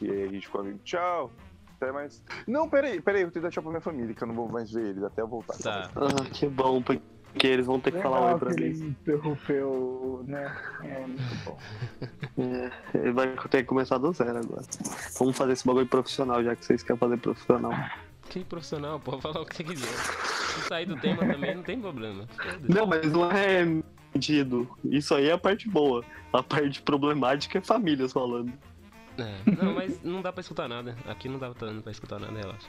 E 0.02 0.10
aí 0.12 0.24
a 0.24 0.28
gente 0.28 0.46
ficou 0.48 0.62
amigo, 0.62 0.80
tchau. 0.84 1.32
Até 1.80 1.92
mais. 1.92 2.24
Não, 2.48 2.70
peraí, 2.70 3.02
peraí, 3.02 3.22
eu 3.22 3.28
vou 3.28 3.34
tentar 3.34 3.50
tchau 3.50 3.62
pra 3.64 3.72
minha 3.72 3.82
família, 3.82 4.14
que 4.14 4.22
eu 4.24 4.28
não 4.28 4.36
vou 4.36 4.48
mais 4.48 4.72
ver 4.72 4.88
eles 4.88 5.04
até 5.04 5.22
eu 5.22 5.28
voltar. 5.28 5.58
Tá. 5.58 5.90
Ah, 5.96 6.26
que 6.32 6.48
bom, 6.48 6.82
porque 6.82 7.48
eles 7.48 7.66
vão 7.66 7.80
ter 7.80 7.92
que 7.92 8.02
falar 8.02 8.20
oi 8.20 8.24
Legal 8.26 8.40
pra 8.40 8.54
que 8.54 8.62
mim. 8.62 8.68
ele 8.70 8.88
interrompeu, 8.88 10.24
né? 10.28 10.56
É 10.84 11.00
muito 11.06 11.46
bom. 11.46 11.58
É, 12.38 12.72
ele 12.98 13.12
vai 13.12 13.36
ter 13.50 13.58
que 13.60 13.64
começar 13.66 13.98
do 13.98 14.12
zero 14.14 14.38
agora. 14.38 14.62
Vamos 15.20 15.38
fazer 15.38 15.54
esse 15.54 15.66
bagulho 15.68 15.88
profissional, 15.88 16.44
já 16.44 16.56
que 16.56 16.66
vocês 16.66 16.82
querem 16.82 17.00
fazer 17.00 17.18
profissional. 17.18 17.74
Que 18.30 18.44
profissional, 18.44 19.00
pode 19.00 19.22
falar 19.22 19.42
o 19.42 19.46
que 19.46 19.64
quiser. 19.64 19.86
Se 19.86 20.62
sair 20.68 20.86
do 20.86 20.96
tema 20.98 21.26
também, 21.26 21.56
não 21.56 21.64
tem 21.64 21.80
problema. 21.80 22.26
Não, 22.68 22.88
mas 22.88 23.12
não 23.12 23.30
é 23.30 23.66
mentido. 24.14 24.68
Isso 24.84 25.14
aí 25.14 25.28
é 25.28 25.34
a 25.34 25.38
parte 25.38 25.70
boa. 25.70 26.04
A 26.34 26.42
parte 26.42 26.82
problemática 26.82 27.58
é 27.60 27.62
famílias 27.62 28.14
falando. 28.14 28.52
É, 29.18 29.64
não, 29.64 29.74
mas 29.74 30.04
não 30.04 30.22
dá 30.22 30.32
pra 30.32 30.42
escutar 30.42 30.68
nada. 30.68 30.98
Aqui 31.08 31.30
não 31.30 31.40
dá 31.40 31.48
não 31.48 31.82
pra 31.82 31.92
escutar 31.92 32.20
nada, 32.20 32.38
relaxa. 32.38 32.68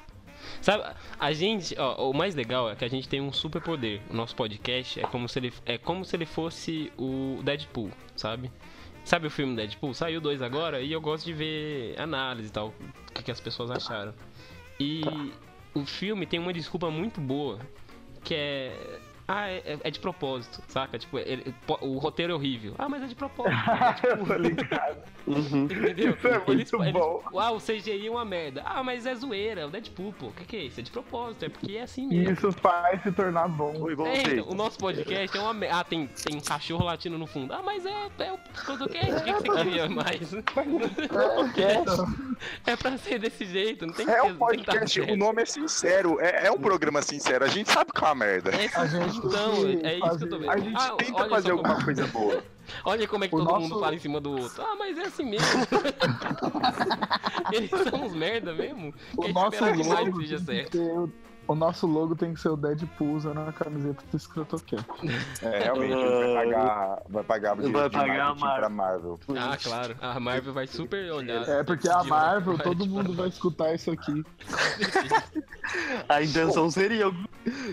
Sabe, 0.61 0.85
a 1.19 1.33
gente, 1.33 1.75
ó, 1.79 2.11
o 2.11 2.15
mais 2.15 2.35
legal 2.35 2.71
é 2.71 2.76
que 2.76 2.85
a 2.85 2.88
gente 2.88 3.09
tem 3.09 3.21
um 3.21 3.33
super 3.33 3.61
poder. 3.61 4.03
O 4.11 4.15
nosso 4.15 4.37
podcast 4.37 5.00
é 5.00 5.05
como 5.05 5.29
se 5.29 5.38
ele, 5.38 5.53
é 5.65 5.79
como 5.79 6.05
se 6.05 6.15
ele 6.15 6.26
fosse 6.26 6.93
o 6.97 7.41
Deadpool, 7.43 7.91
sabe? 8.15 8.50
Sabe 9.05 9.29
o 9.29 9.31
filme 9.31 9.57
Deadpool? 9.57 9.95
Saiu 9.95 10.21
dois 10.21 10.43
agora 10.43 10.81
e 10.81 10.93
eu 10.93 11.00
gosto 11.00 11.25
de 11.25 11.33
ver 11.33 11.99
análise 11.99 12.49
e 12.49 12.53
tal, 12.53 12.69
o 12.69 13.12
que, 13.12 13.23
que 13.23 13.31
as 13.31 13.41
pessoas 13.41 13.71
acharam. 13.71 14.12
E 14.79 15.03
o 15.75 15.87
filme 15.87 16.26
tem 16.26 16.38
uma 16.41 16.53
desculpa 16.53 16.91
muito 16.91 17.21
boa, 17.21 17.59
que 18.25 18.35
é. 18.35 19.00
Ah, 19.28 19.49
é, 19.50 19.78
é 19.83 19.90
de 19.90 19.99
propósito, 19.99 20.62
saca? 20.68 20.99
Tipo, 20.99 21.18
ele- 21.18 21.52
o 21.80 21.99
roteiro 21.99 22.33
é 22.33 22.37
horrível. 22.37 22.75
Ah, 22.78 22.88
mas 22.88 23.02
é 23.02 23.06
de 23.06 23.14
propósito. 23.14 23.56
Eu 24.09 24.25
tô 24.25 24.35
ligado. 24.35 24.99
Uhum. 25.26 25.64
Entendeu? 25.64 26.16
Isso 26.56 26.76
é 26.76 26.78
muito 26.78 26.78
bom. 26.92 27.23
ah, 27.37 27.50
o 27.50 27.59
CGI 27.61 28.06
é 28.06 28.11
uma 28.11 28.25
merda. 28.25 28.62
Ah, 28.64 28.85
mas 28.85 29.04
é 29.04 29.14
zoeira, 29.16 29.62
é 29.62 29.66
o 29.66 29.68
Deadpool, 29.68 30.12
pô. 30.12 30.26
O 30.26 30.33
que, 30.33 30.45
que 30.45 30.56
é 30.56 30.61
isso? 30.64 30.78
É 30.78 30.83
de 30.85 30.90
propósito, 30.92 31.45
é 31.45 31.49
porque 31.49 31.76
é 31.76 31.83
assim 31.83 32.06
mesmo. 32.06 32.33
Isso 32.33 32.52
faz 32.52 33.02
se 33.02 33.11
tornar 33.11 33.49
bom. 33.49 33.75
Oi, 33.80 33.97
É, 34.06 34.23
então, 34.23 34.49
o 34.49 34.54
nosso 34.54 34.78
podcast 34.78 35.37
é 35.37 35.40
uma 35.40 35.52
merda. 35.54 35.80
Ah, 35.80 35.85
tem, 35.85 36.06
tem 36.06 36.37
um 36.37 36.40
cachorro 36.40 36.85
latindo 36.85 37.18
no 37.18 37.26
fundo. 37.26 37.52
Ah, 37.52 37.62
mas 37.64 37.85
é, 37.85 37.90
é 38.21 38.33
o 38.33 38.38
podcast. 38.64 39.11
O 39.12 39.25
que, 39.25 39.33
que 39.33 39.40
você 39.42 39.64
queria 39.64 39.88
mais? 39.90 40.33
É 42.66 42.76
pra 42.76 42.97
ser 42.99 43.18
desse 43.18 43.45
jeito, 43.45 43.87
não 43.87 43.95
tem 43.95 44.06
que 44.06 44.12
É 44.12 44.21
ser- 44.21 44.23
um 44.23 44.37
podcast, 44.37 45.00
o 45.00 45.16
nome 45.16 45.42
é 45.42 45.47
sincero, 45.47 46.21
é, 46.21 46.47
é 46.47 46.50
um 46.50 46.59
programa 46.59 47.02
sincero, 47.02 47.45
a 47.45 47.49
gente 47.49 47.71
sabe 47.71 47.90
que 47.92 48.02
é 48.04 48.06
uma 48.09 48.14
merda. 48.14 48.50
É, 48.50 48.66
A 48.76 48.87
gente 48.87 49.15
então, 49.18 49.52
é 49.82 49.99
isso 49.99 50.18
que 50.18 50.25
eu 50.25 50.28
tô 50.28 50.38
vendo. 50.38 50.50
A 50.50 50.58
gente 50.58 50.76
Ah, 50.76 50.94
tenta 50.96 51.28
fazer 51.28 51.50
alguma 51.52 51.75
como- 51.75 51.85
coisa 51.85 52.06
boa. 52.12 52.44
Olha 52.85 53.06
como 53.08 53.25
é 53.25 53.28
que 53.28 53.35
O 53.35 53.38
todo 53.38 53.49
nosso- 53.49 53.61
mundo 53.68 53.80
fala 53.80 53.94
em 53.94 53.99
cima 53.99 54.20
do 54.20 54.30
outro. 54.32 54.62
Ah, 54.62 54.75
mas 54.78 54.99
é 54.99 55.02
assim 55.02 55.25
mesmo. 55.25 55.46
Eles 57.52 57.70
são 57.70 58.04
uns 58.04 58.14
merda 58.14 58.52
mesmo. 58.52 58.92
O 59.16 59.23
Quer 59.23 59.32
nosso 59.32 59.54
esperar 59.54 59.76
que 59.76 59.88
mais 59.88 60.16
seja 60.16 60.38
certo. 60.38 61.12
O- 61.49 61.55
nosso 61.55 61.87
logo 61.87 62.15
tem 62.17 62.35
que 62.35 62.41
ser 62.41 62.49
o 62.50 62.57
Deadpool 62.57 63.12
usando 63.15 63.38
a 63.41 63.53
camiseta 63.53 64.03
do 64.11 64.19
Scrotocast. 64.19 64.85
É, 65.43 65.65
realmente, 65.65 65.95
vai 65.95 66.35
pagar, 66.35 67.03
vai 67.09 67.25
pagar 67.25 67.53
o 67.53 67.57
direito 67.57 67.73
Vai 67.79 67.91
pagar 67.91 68.26
a 68.26 68.35
marketing 68.35 68.57
pra 68.61 68.69
Marvel. 68.69 69.21
Ah, 69.37 69.57
claro. 69.62 69.97
A 70.00 70.21
Marvel 70.21 70.53
vai 70.53 70.67
super 70.67 71.12
olhar. 71.12 71.49
É 71.49 71.62
porque 71.65 71.88
a 71.88 72.03
Marvel, 72.05 72.57
vai, 72.57 72.65
todo 72.65 72.87
mundo 72.87 73.15
vai 73.15 73.29
escutar 73.29 73.75
isso 73.75 73.91
aqui. 73.91 74.25
A 76.09 76.23
intenção 76.23 76.71
seria. 76.71 77.07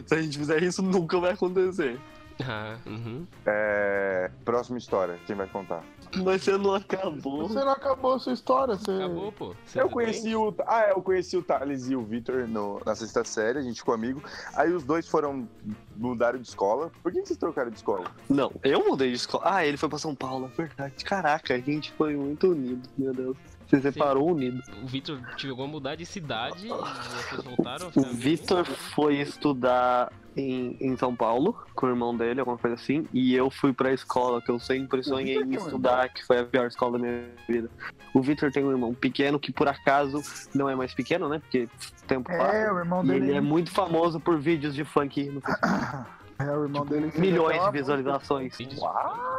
Se 0.05 0.15
a 0.15 0.21
gente 0.21 0.37
fizer 0.37 0.61
isso, 0.63 0.81
nunca 0.81 1.19
vai 1.19 1.31
acontecer. 1.31 1.99
Ah, 2.43 2.75
uhum. 2.85 3.25
É, 3.45 4.31
próxima 4.43 4.77
história, 4.77 5.17
quem 5.27 5.35
vai 5.35 5.47
contar? 5.47 5.83
Mas 6.17 6.43
você 6.43 6.57
não 6.57 6.73
acabou. 6.75 7.47
Você 7.47 7.59
não 7.63 7.71
acabou 7.71 8.13
a 8.13 8.19
sua 8.19 8.33
história, 8.33 8.75
você. 8.75 8.91
Acabou, 8.91 9.31
pô. 9.31 9.55
Você 9.65 9.79
Eu 9.79 9.83
tudo 9.83 9.93
conheci 9.93 10.35
o. 10.35 10.53
Ah, 10.67 10.81
é, 10.83 10.91
eu 10.91 11.01
conheci 11.01 11.37
o 11.37 11.41
Thales 11.43 11.89
e 11.89 11.95
o 11.95 12.03
Victor 12.03 12.47
no- 12.47 12.81
na 12.85 12.93
sexta 12.95 13.23
série, 13.23 13.59
a 13.59 13.61
gente 13.61 13.77
ficou 13.79 13.93
amigo. 13.93 14.21
Aí 14.55 14.71
os 14.73 14.83
dois 14.83 15.07
foram. 15.07 15.47
mudaram 15.95 16.39
de 16.39 16.47
escola. 16.47 16.91
Por 17.01 17.11
que 17.11 17.21
vocês 17.25 17.37
trocaram 17.37 17.69
de 17.69 17.77
escola? 17.77 18.05
Não, 18.29 18.51
eu 18.63 18.83
mudei 18.85 19.09
de 19.09 19.15
escola. 19.15 19.43
Ah, 19.45 19.65
ele 19.65 19.77
foi 19.77 19.87
pra 19.87 19.97
São 19.99 20.13
Paulo, 20.15 20.49
é 20.53 20.61
verdade. 20.61 21.05
Caraca, 21.05 21.53
a 21.53 21.59
gente 21.59 21.91
foi 21.93 22.15
muito 22.15 22.49
unido, 22.49 22.89
meu 22.97 23.13
Deus. 23.13 23.37
Se 23.69 23.79
separou 23.81 24.31
unido. 24.31 24.61
bem? 24.67 24.83
O 24.83 24.87
Victor 24.87 25.19
chegou 25.37 25.65
a 25.65 25.67
mudar 25.67 25.95
de 25.95 26.05
cidade 26.05 26.67
e 26.67 26.69
vocês 26.69 27.43
voltaram 27.43 27.87
a 27.95 27.99
O? 27.99 28.03
Vitor 28.13 28.65
foi 28.65 29.15
estudar 29.17 30.11
em, 30.35 30.75
em 30.79 30.95
São 30.97 31.15
Paulo 31.15 31.55
com 31.75 31.85
o 31.85 31.89
irmão 31.89 32.15
dele, 32.15 32.39
alguma 32.39 32.57
coisa 32.57 32.75
assim. 32.75 33.07
E 33.13 33.35
eu 33.35 33.49
fui 33.49 33.73
pra 33.73 33.91
escola 33.93 34.41
que 34.41 34.49
eu 34.51 34.59
sempre 34.59 35.03
sonhei 35.03 35.37
em 35.41 35.55
estudar, 35.55 36.09
que 36.09 36.25
foi 36.25 36.39
a 36.39 36.43
pior 36.45 36.67
escola 36.67 36.93
da 36.93 36.99
minha 36.99 37.23
vida. 37.47 37.69
O 38.13 38.21
Vitor 38.21 38.51
tem 38.51 38.63
um 38.63 38.71
irmão 38.71 38.93
pequeno 38.93 39.39
que 39.39 39.51
por 39.51 39.67
acaso 39.67 40.21
não 40.53 40.69
é 40.69 40.75
mais 40.75 40.93
pequeno, 40.93 41.27
né? 41.29 41.39
Porque 41.39 41.67
tempo 42.07 42.29
passa. 42.29 42.55
É, 42.55 42.71
o 42.71 42.77
irmão 42.79 43.03
E 43.03 43.07
dele. 43.07 43.29
ele 43.29 43.37
é 43.37 43.41
muito 43.41 43.71
famoso 43.71 44.19
por 44.19 44.37
vídeos 44.39 44.75
de 44.75 44.83
funk 44.83 45.23
no 45.29 45.41
Facebook. 45.41 46.07
É, 46.39 46.51
o 46.57 46.63
irmão 46.63 46.85
dele. 46.85 47.11
milhões 47.15 47.63
de 47.63 47.71
visualizações. 47.71 48.57
Uau! 48.77 49.33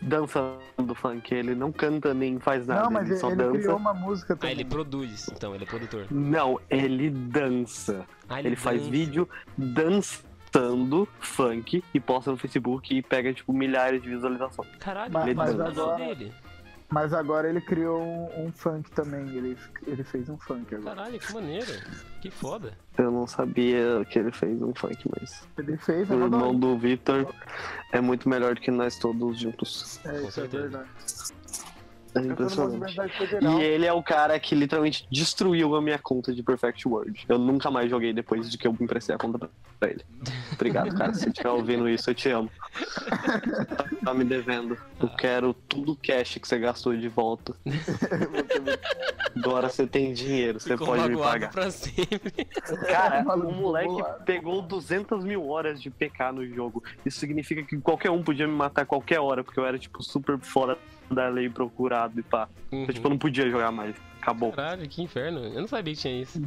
dançando 0.00 0.94
funk. 0.94 1.34
Ele 1.34 1.54
não 1.54 1.72
canta 1.72 2.14
nem 2.14 2.38
faz 2.38 2.66
nada. 2.66 2.84
Não, 2.84 2.90
mas 2.90 3.04
ele 3.04 3.12
ele, 3.14 3.20
só 3.20 3.28
ele 3.28 3.36
dança. 3.36 3.58
criou 3.58 3.76
uma 3.76 3.94
música 3.94 4.34
Ah, 4.34 4.36
também. 4.36 4.52
ele 4.54 4.64
produz, 4.64 5.28
então, 5.28 5.54
ele 5.54 5.64
é 5.64 5.66
produtor. 5.66 6.06
Não, 6.10 6.60
ele 6.70 7.10
dança. 7.10 8.06
Ah, 8.28 8.40
Ele 8.40 8.56
faz 8.56 8.78
dança. 8.80 8.90
vídeo 8.90 9.28
dançando 9.56 11.08
funk 11.20 11.82
e 11.92 12.00
posta 12.00 12.30
no 12.30 12.36
Facebook 12.36 12.94
e 12.96 13.02
pega, 13.02 13.32
tipo, 13.32 13.52
milhares 13.52 14.02
de 14.02 14.08
visualizações. 14.08 14.68
Caralho, 14.78 15.12
Mas- 15.12 15.26
ele 15.26 15.34
mas 15.34 15.60
agora- 15.60 15.96
dele. 15.96 16.32
Mas 16.90 17.12
agora 17.12 17.50
ele 17.50 17.60
criou 17.60 18.00
um, 18.02 18.46
um 18.46 18.50
funk 18.52 18.90
também. 18.92 19.28
Ele, 19.36 19.58
ele 19.86 20.02
fez 20.02 20.26
um 20.30 20.38
funk 20.38 20.74
agora. 20.74 20.96
Caralho, 20.96 21.18
que 21.18 21.34
maneiro. 21.34 21.70
Que 22.22 22.30
foda. 22.30 22.72
Eu 22.96 23.10
não 23.10 23.26
sabia 23.26 24.06
que 24.08 24.18
ele 24.18 24.32
fez 24.32 24.60
um 24.62 24.72
funk, 24.74 24.96
mas. 25.20 25.46
Ele 25.58 25.76
fez, 25.76 26.08
O 26.08 26.14
eu 26.14 26.22
irmão 26.24 26.58
do 26.58 26.78
Victor 26.78 27.30
é 27.92 28.00
muito 28.00 28.26
melhor 28.26 28.54
do 28.54 28.60
que 28.62 28.70
nós 28.70 28.98
todos 28.98 29.38
juntos. 29.38 30.00
É, 30.02 30.18
Com 30.18 30.28
isso 30.28 30.40
é 30.40 30.46
verdade. 30.46 30.88
É 32.14 32.20
no 32.20 32.32
impressionante. 32.32 32.96
E 33.42 33.62
ele 33.62 33.86
é 33.86 33.92
o 33.92 34.02
cara 34.02 34.38
que 34.38 34.54
literalmente 34.54 35.06
destruiu 35.10 35.74
a 35.74 35.82
minha 35.82 35.98
conta 35.98 36.34
de 36.34 36.42
Perfect 36.42 36.86
World. 36.88 37.24
Eu 37.28 37.38
nunca 37.38 37.70
mais 37.70 37.90
joguei 37.90 38.12
depois 38.12 38.50
de 38.50 38.56
que 38.56 38.66
eu 38.66 38.76
emprestei 38.80 39.14
a 39.14 39.18
conta 39.18 39.48
pra 39.78 39.90
ele. 39.90 40.04
Obrigado, 40.52 40.94
cara. 40.96 41.12
Se 41.14 41.20
você 41.20 41.28
estiver 41.28 41.50
ouvindo 41.50 41.88
isso, 41.88 42.10
eu 42.10 42.14
te 42.14 42.28
amo. 42.30 42.50
Tá 44.08 44.14
me 44.14 44.24
devendo. 44.24 44.78
Eu 44.98 45.08
quero 45.10 45.52
tudo 45.52 45.92
o 45.92 45.96
cash 45.96 46.38
que 46.40 46.48
você 46.48 46.58
gastou 46.58 46.96
de 46.96 47.08
volta. 47.08 47.54
Agora 49.36 49.68
você 49.68 49.86
tem 49.86 50.14
dinheiro, 50.14 50.58
você 50.58 50.70
Ficou 50.70 50.86
pode 50.86 51.10
me 51.10 51.18
pagar. 51.18 51.50
pra 51.50 51.70
sempre. 51.70 52.46
Cara, 52.88 53.22
o 53.36 53.52
moleque 53.52 54.02
pegou 54.24 54.62
200 54.62 55.24
mil 55.24 55.48
horas 55.48 55.82
de 55.82 55.90
PK 55.90 56.32
no 56.32 56.46
jogo. 56.46 56.82
Isso 57.04 57.18
significa 57.20 57.62
que 57.62 57.76
qualquer 57.78 58.10
um 58.10 58.22
podia 58.22 58.46
me 58.46 58.54
matar 58.54 58.82
a 58.82 58.86
qualquer 58.86 59.20
hora, 59.20 59.44
porque 59.44 59.60
eu 59.60 59.66
era, 59.66 59.78
tipo, 59.78 60.02
super 60.02 60.38
fora 60.38 60.78
da 61.14 61.28
lei 61.28 61.48
procurado 61.48 62.18
e 62.18 62.22
pá. 62.22 62.48
Uhum. 62.70 62.84
Eu, 62.86 62.94
tipo, 62.94 63.06
eu 63.06 63.10
não 63.10 63.18
podia 63.18 63.50
jogar 63.50 63.70
mais. 63.70 63.96
Acabou. 64.20 64.52
Caralho, 64.52 64.88
que 64.88 65.02
inferno. 65.02 65.40
Eu 65.40 65.60
não 65.60 65.68
sabia 65.68 65.94
que 65.94 66.00
tinha 66.00 66.20
isso. 66.20 66.42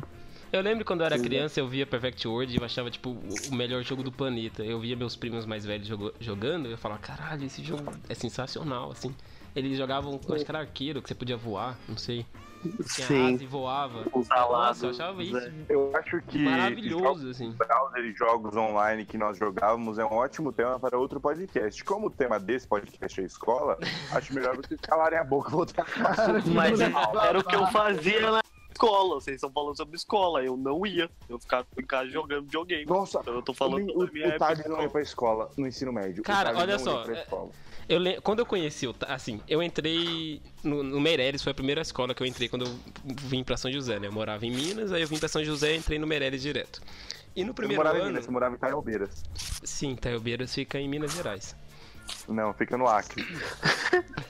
Eu 0.51 0.61
lembro 0.61 0.83
quando 0.83 0.99
eu 0.99 1.05
era 1.05 1.15
é. 1.15 1.19
criança, 1.19 1.61
eu 1.61 1.67
via 1.67 1.85
Perfect 1.85 2.27
World 2.27 2.53
e 2.53 2.57
eu 2.59 2.65
achava, 2.65 2.91
tipo, 2.91 3.17
o 3.49 3.55
melhor 3.55 3.81
jogo 3.83 4.03
do 4.03 4.11
planeta. 4.11 4.63
Eu 4.63 4.79
via 4.81 4.97
meus 4.97 5.15
primos 5.15 5.45
mais 5.45 5.65
velhos 5.65 5.87
jogando 6.19 6.67
e 6.67 6.71
eu 6.71 6.77
falava, 6.77 6.99
caralho, 6.99 7.45
esse 7.45 7.63
jogo 7.63 7.89
é 8.09 8.13
sensacional, 8.13 8.91
assim. 8.91 9.15
Eles 9.55 9.77
jogavam, 9.77 10.19
acho 10.29 10.45
que 10.45 10.51
era 10.51 10.59
arqueiro, 10.59 11.01
que 11.01 11.07
você 11.07 11.15
podia 11.15 11.37
voar, 11.37 11.77
não 11.87 11.97
sei. 11.97 12.25
Tinha 12.61 13.07
Sim. 13.07 13.33
asa 13.35 13.43
e 13.43 13.47
voava. 13.47 14.05
Os 14.13 14.29
Nossa, 14.29 14.85
eu 14.85 14.89
achava 14.91 15.23
isso 15.23 15.37
é. 15.37 15.51
Eu 15.69 15.91
acho 15.95 16.21
que 16.21 16.39
maravilhoso, 16.39 17.29
assim. 17.29 17.51
browser 17.51 18.05
e 18.05 18.13
jogos 18.13 18.55
online 18.55 19.05
que 19.05 19.17
nós 19.17 19.37
jogávamos 19.37 19.97
é 19.97 20.05
um 20.05 20.13
ótimo 20.13 20.51
tema 20.51 20.79
para 20.79 20.97
outro 20.97 21.19
podcast. 21.19 21.83
Como 21.83 22.07
o 22.07 22.09
tema 22.09 22.39
desse 22.39 22.67
podcast 22.67 23.21
é 23.21 23.23
escola, 23.23 23.77
acho 24.13 24.33
melhor 24.33 24.55
vocês 24.55 24.79
calarem 24.81 25.17
a 25.17 25.23
boca 25.23 25.49
e 25.49 25.51
voltar 25.51 25.85
a 25.85 26.49
Mas 26.53 26.79
era 26.79 27.39
o 27.39 27.43
que 27.43 27.55
eu 27.55 27.67
fazia 27.67 28.21
na 28.21 28.41
escola. 28.71 29.15
Vocês 29.15 29.35
estão 29.35 29.51
falando 29.51 29.77
sobre 29.77 29.95
escola. 29.95 30.43
Eu 30.43 30.57
não 30.57 30.85
ia. 30.85 31.09
Eu 31.29 31.39
ficava 31.39 31.65
em 31.77 31.85
casa 31.85 32.09
jogando 32.09 32.43
videogame. 32.45 32.85
Nossa, 32.85 33.19
Então 33.21 33.35
eu 33.35 33.41
tô 33.41 33.53
falando 33.53 33.89
o, 33.95 34.05
da 34.05 34.11
minha 34.11 34.35
o 34.35 34.69
não 34.69 34.81
ia 34.81 34.89
pra 34.89 35.01
escola 35.01 35.49
no 35.57 35.67
ensino 35.67 35.91
médio. 35.93 36.23
Cara, 36.23 36.57
olha 36.57 36.77
só, 36.79 37.03
é-. 37.05 37.27
Eu 37.89 37.99
le- 37.99 38.21
Quando 38.21 38.39
eu 38.39 38.45
conheci 38.45 38.87
o. 38.87 38.95
Assim, 39.07 39.41
eu 39.47 39.61
entrei 39.61 40.41
no, 40.63 40.81
no 40.83 40.99
Meireles, 41.01 41.41
foi 41.43 41.51
a 41.51 41.55
primeira 41.55 41.81
escola 41.81 42.13
que 42.13 42.21
eu 42.23 42.27
entrei 42.27 42.47
quando 42.47 42.65
eu 42.65 42.73
vim 43.23 43.43
pra 43.43 43.57
São 43.57 43.71
José, 43.71 43.99
né? 43.99 44.07
Eu 44.07 44.11
morava 44.13 44.45
em 44.45 44.51
Minas, 44.51 44.91
aí 44.91 45.01
eu 45.01 45.07
vim 45.07 45.17
pra 45.17 45.27
São 45.27 45.43
José 45.43 45.73
e 45.73 45.77
entrei 45.77 45.99
no 45.99 46.07
Meireles 46.07 46.41
direto. 46.41 46.81
E 47.35 47.41
no 47.43 47.47
Você 47.51 47.53
primeiro 47.55 47.79
morava 47.81 47.97
em 47.97 48.01
ano. 48.01 48.09
Minas, 48.11 48.25
você 48.25 48.31
morava 48.31 48.55
em 48.55 48.57
Itaiobeiras. 48.57 49.23
Sim, 49.63 49.95
Taiobeiras 49.95 50.53
fica 50.53 50.79
em 50.79 50.87
Minas 50.87 51.13
Gerais. 51.13 51.55
Não, 52.27 52.53
fica 52.53 52.77
no 52.77 52.87
Acre. 52.87 53.25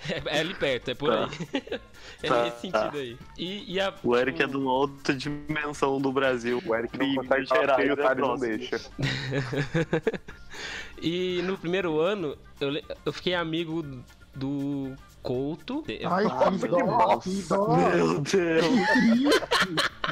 É, 0.09 0.37
é 0.37 0.39
ali 0.39 0.53
perto, 0.55 0.89
é 0.91 0.93
por 0.95 1.09
Tá. 1.09 1.25
aí. 1.25 1.63
é 2.23 2.27
Tá, 2.27 2.43
nesse 2.43 2.61
sentido 2.61 2.97
aí. 2.97 3.17
E, 3.37 3.73
e 3.75 3.79
a, 3.79 3.93
O 4.03 4.15
Eric 4.17 4.41
é 4.41 4.47
de 4.47 4.57
uma 4.57 4.71
outra 4.73 5.13
dimensão 5.13 5.99
do 6.01 6.11
Brasil. 6.11 6.61
O 6.65 6.75
Eric 6.75 6.97
não 6.97 7.05
E 7.05 7.15
consegue 7.15 7.47
falar 7.47 7.61
Gerais 7.61 7.91
o 7.91 7.95
Thales 7.97 8.21
não 8.27 8.37
deixa. 8.37 8.81
E 11.01 11.41
no 11.43 11.57
primeiro 11.57 11.99
ano, 11.99 12.37
eu, 12.59 12.71
eu 13.05 13.13
fiquei 13.13 13.33
amigo 13.33 13.83
do 14.35 14.95
Couto. 15.21 15.83
Ai, 16.09 16.23
que 16.59 16.67
dó, 16.67 17.17
que 17.19 17.41
dó. 17.47 17.75
Meu 17.77 18.19
Deus. 18.21 18.65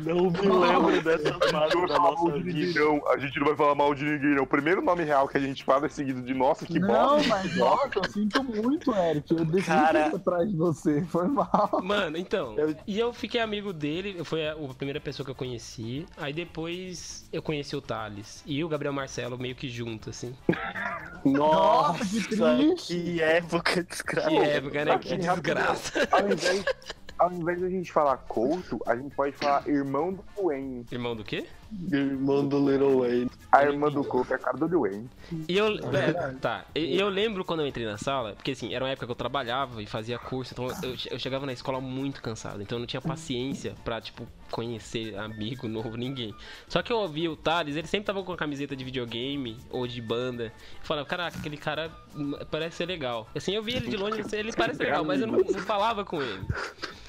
Não 0.03 0.29
me 0.31 0.47
lembro 0.47 1.01
dessa 1.01 1.31
não 1.31 1.39
vai 1.51 1.69
da 1.87 1.97
nossa 1.99 2.31
vida. 2.39 2.79
não. 2.79 3.07
A 3.09 3.17
gente 3.17 3.37
não 3.39 3.47
vai 3.47 3.55
falar 3.55 3.75
mal 3.75 3.93
de 3.95 4.05
ninguém, 4.05 4.35
não. 4.35 4.43
O 4.43 4.47
primeiro 4.47 4.81
nome 4.81 5.03
real 5.03 5.27
que 5.27 5.37
a 5.37 5.41
gente 5.41 5.63
fala 5.63 5.87
é 5.87 5.89
seguido 5.89 6.21
de 6.21 6.33
nossa, 6.33 6.65
que 6.65 6.79
não, 6.79 6.87
bosta. 7.15 7.27
mas 7.27 7.57
nossa, 7.57 7.89
eu 7.95 8.03
sinto 8.11 8.43
muito, 8.43 8.93
Eric. 8.95 9.31
Eu 9.33 9.45
desci 9.45 9.65
Cara. 9.67 10.15
atrás 10.15 10.49
de 10.49 10.55
você. 10.55 11.01
Foi 11.09 11.27
mal. 11.27 11.81
Mano, 11.83 12.15
então. 12.17 12.53
Eu- 12.57 12.75
E 12.87 12.99
eu 12.99 13.11
fiquei 13.11 13.41
amigo 13.41 13.73
dele, 13.73 14.23
foi 14.23 14.47
a, 14.47 14.53
a 14.53 14.73
primeira 14.75 14.99
pessoa 15.01 15.25
que 15.25 15.31
eu 15.31 15.35
conheci. 15.35 16.05
Aí 16.17 16.31
depois 16.33 17.27
eu 17.33 17.41
conheci 17.41 17.75
o 17.75 17.81
Thales. 17.81 18.43
E 18.45 18.63
o 18.63 18.69
Gabriel 18.69 18.93
Marcelo 18.93 19.37
meio 19.37 19.55
que 19.55 19.67
junto, 19.69 20.11
assim. 20.11 20.35
Nossa, 21.25 22.05
que 22.05 22.27
triste. 22.37 22.93
que 22.95 23.21
época 23.21 23.83
Que 23.83 23.89
desgraçada. 23.89 24.35
época, 24.35 24.85
né? 24.85 24.98
Que 24.99 25.17
desgraça. 25.17 26.07
Ao 26.11 26.29
invés, 26.29 26.65
ao 27.17 27.31
invés 27.31 27.61
da 27.61 27.69
gente 27.69 27.91
falar 27.91 28.17
Couto, 28.17 28.79
a 28.85 28.95
gente 28.95 29.15
pode 29.15 29.33
falar 29.33 29.67
irmão 29.67 30.13
do 30.13 30.23
Wayne. 30.41 30.85
Irmão 30.91 31.15
do 31.15 31.23
quê? 31.23 31.47
Irmão 31.91 32.47
do 32.47 32.69
Little 32.69 32.99
Wayne. 32.99 33.29
A 33.51 33.63
irmã 33.63 33.89
do 33.89 34.03
Couto 34.03 34.31
é 34.31 34.35
a 34.35 34.39
cara 34.39 34.57
do 34.57 34.67
Dwayne. 34.67 35.09
E 35.47 35.57
eu. 35.57 35.67
é, 35.93 36.33
tá. 36.39 36.65
E 36.75 36.95
e 36.95 36.99
eu 36.99 37.09
lembro 37.09 37.43
quando 37.43 37.61
eu 37.61 37.67
entrei 37.67 37.85
na 37.85 37.97
sala, 37.97 38.33
porque 38.33 38.51
assim, 38.51 38.73
era 38.73 38.83
uma 38.83 38.91
época 38.91 39.05
que 39.05 39.11
eu 39.11 39.15
trabalhava 39.15 39.81
e 39.81 39.85
fazia 39.85 40.19
curso, 40.19 40.53
então 40.53 40.67
eu, 40.83 40.95
eu 41.11 41.19
chegava 41.19 41.45
na 41.45 41.53
escola 41.53 41.79
muito 41.81 42.21
cansado, 42.21 42.61
então 42.61 42.77
eu 42.77 42.79
não 42.79 42.87
tinha 42.87 43.01
paciência 43.01 43.75
pra, 43.83 43.99
tipo, 43.99 44.27
conhecer 44.51 45.17
amigo 45.17 45.67
novo, 45.67 45.95
ninguém. 45.95 46.33
Só 46.67 46.81
que 46.81 46.91
eu 46.91 46.97
ouvia 46.97 47.31
o 47.31 47.35
Thales, 47.35 47.75
ele 47.75 47.87
sempre 47.87 48.05
tava 48.07 48.23
com 48.23 48.33
a 48.33 48.37
camiseta 48.37 48.75
de 48.75 48.83
videogame 48.83 49.57
ou 49.69 49.87
de 49.87 50.01
banda. 50.01 50.45
Eu 50.45 50.51
falava, 50.83 51.07
caraca, 51.07 51.37
aquele 51.37 51.57
cara 51.57 51.91
hum, 52.15 52.33
parece 52.51 52.77
ser 52.77 52.85
legal. 52.85 53.27
Assim, 53.35 53.53
eu 53.53 53.63
via 53.63 53.77
ele 53.77 53.89
de 53.89 53.97
longe, 53.97 54.23
ele 54.31 54.53
parece 54.53 54.79
legal, 54.79 55.03
mas 55.03 55.21
eu 55.21 55.27
não, 55.27 55.39
não 55.39 55.59
falava 55.59 56.03
com 56.05 56.21
ele. 56.21 56.45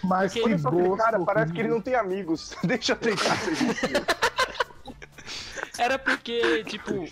Mas 0.03 0.33
Porque 0.33 0.55
que 0.55 0.62
gosto. 0.62 0.96
cara, 0.96 1.20
parece 1.20 1.53
que 1.53 1.61
ele 1.61 1.68
não 1.68 1.81
tem 1.81 1.94
amigos. 1.94 2.57
Deixa 2.64 2.92
eu 2.92 2.96
tentar 2.96 3.37
ser 3.37 3.55
gentil. 3.55 4.03
Era 5.80 5.98
porque, 5.98 6.62
tipo, 6.64 7.08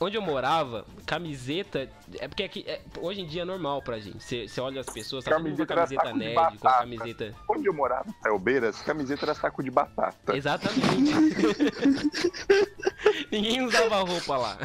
onde 0.00 0.16
eu 0.16 0.22
morava, 0.22 0.86
camiseta. 1.04 1.90
É 2.20 2.28
porque 2.28 2.44
aqui, 2.44 2.64
é- 2.64 2.80
hoje 3.00 3.22
em 3.22 3.26
dia 3.26 3.42
é 3.42 3.44
normal 3.44 3.82
pra 3.82 3.98
gente. 3.98 4.22
Você 4.22 4.60
olha 4.60 4.80
as 4.80 4.86
pessoas, 4.86 5.24
tá 5.24 5.36
mundo 5.36 5.56
com 5.56 5.66
Camiseta 5.66 6.02
camiseta 6.04 6.16
nerd, 6.16 6.58
com 6.58 6.68
camiseta. 6.68 7.34
Onde 7.50 7.68
eu 7.68 7.74
morava, 7.74 8.08
em 8.08 8.12
Tailbeiras, 8.22 8.80
camiseta 8.82 9.24
era 9.24 9.34
saco 9.34 9.64
de 9.64 9.70
batata. 9.72 10.36
Exatamente. 10.36 10.86
ninguém 13.32 13.62
usava 13.62 14.02
roupa 14.02 14.36
lá. 14.36 14.58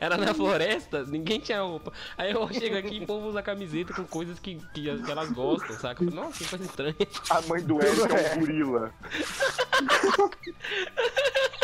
Era 0.00 0.16
na 0.16 0.34
floresta, 0.34 1.04
ninguém 1.04 1.38
tinha 1.38 1.62
roupa. 1.62 1.92
Aí 2.18 2.32
eu 2.32 2.52
chego 2.52 2.76
aqui 2.76 2.96
e 2.96 3.04
o 3.04 3.06
povo 3.06 3.28
usa 3.28 3.40
camiseta 3.40 3.94
com 3.94 4.04
coisas 4.04 4.40
que, 4.40 4.56
que, 4.74 4.88
elas 4.88 5.30
gostam, 5.30 5.78
saca? 5.78 6.04
Nossa, 6.04 6.38
que 6.38 6.50
coisa 6.50 6.64
estranha. 6.64 6.96
A 7.30 7.40
mãe 7.42 7.62
do 7.62 7.80
Eric 7.80 8.12
é 8.12 8.34
um 8.34 8.40
gorila. 8.40 8.92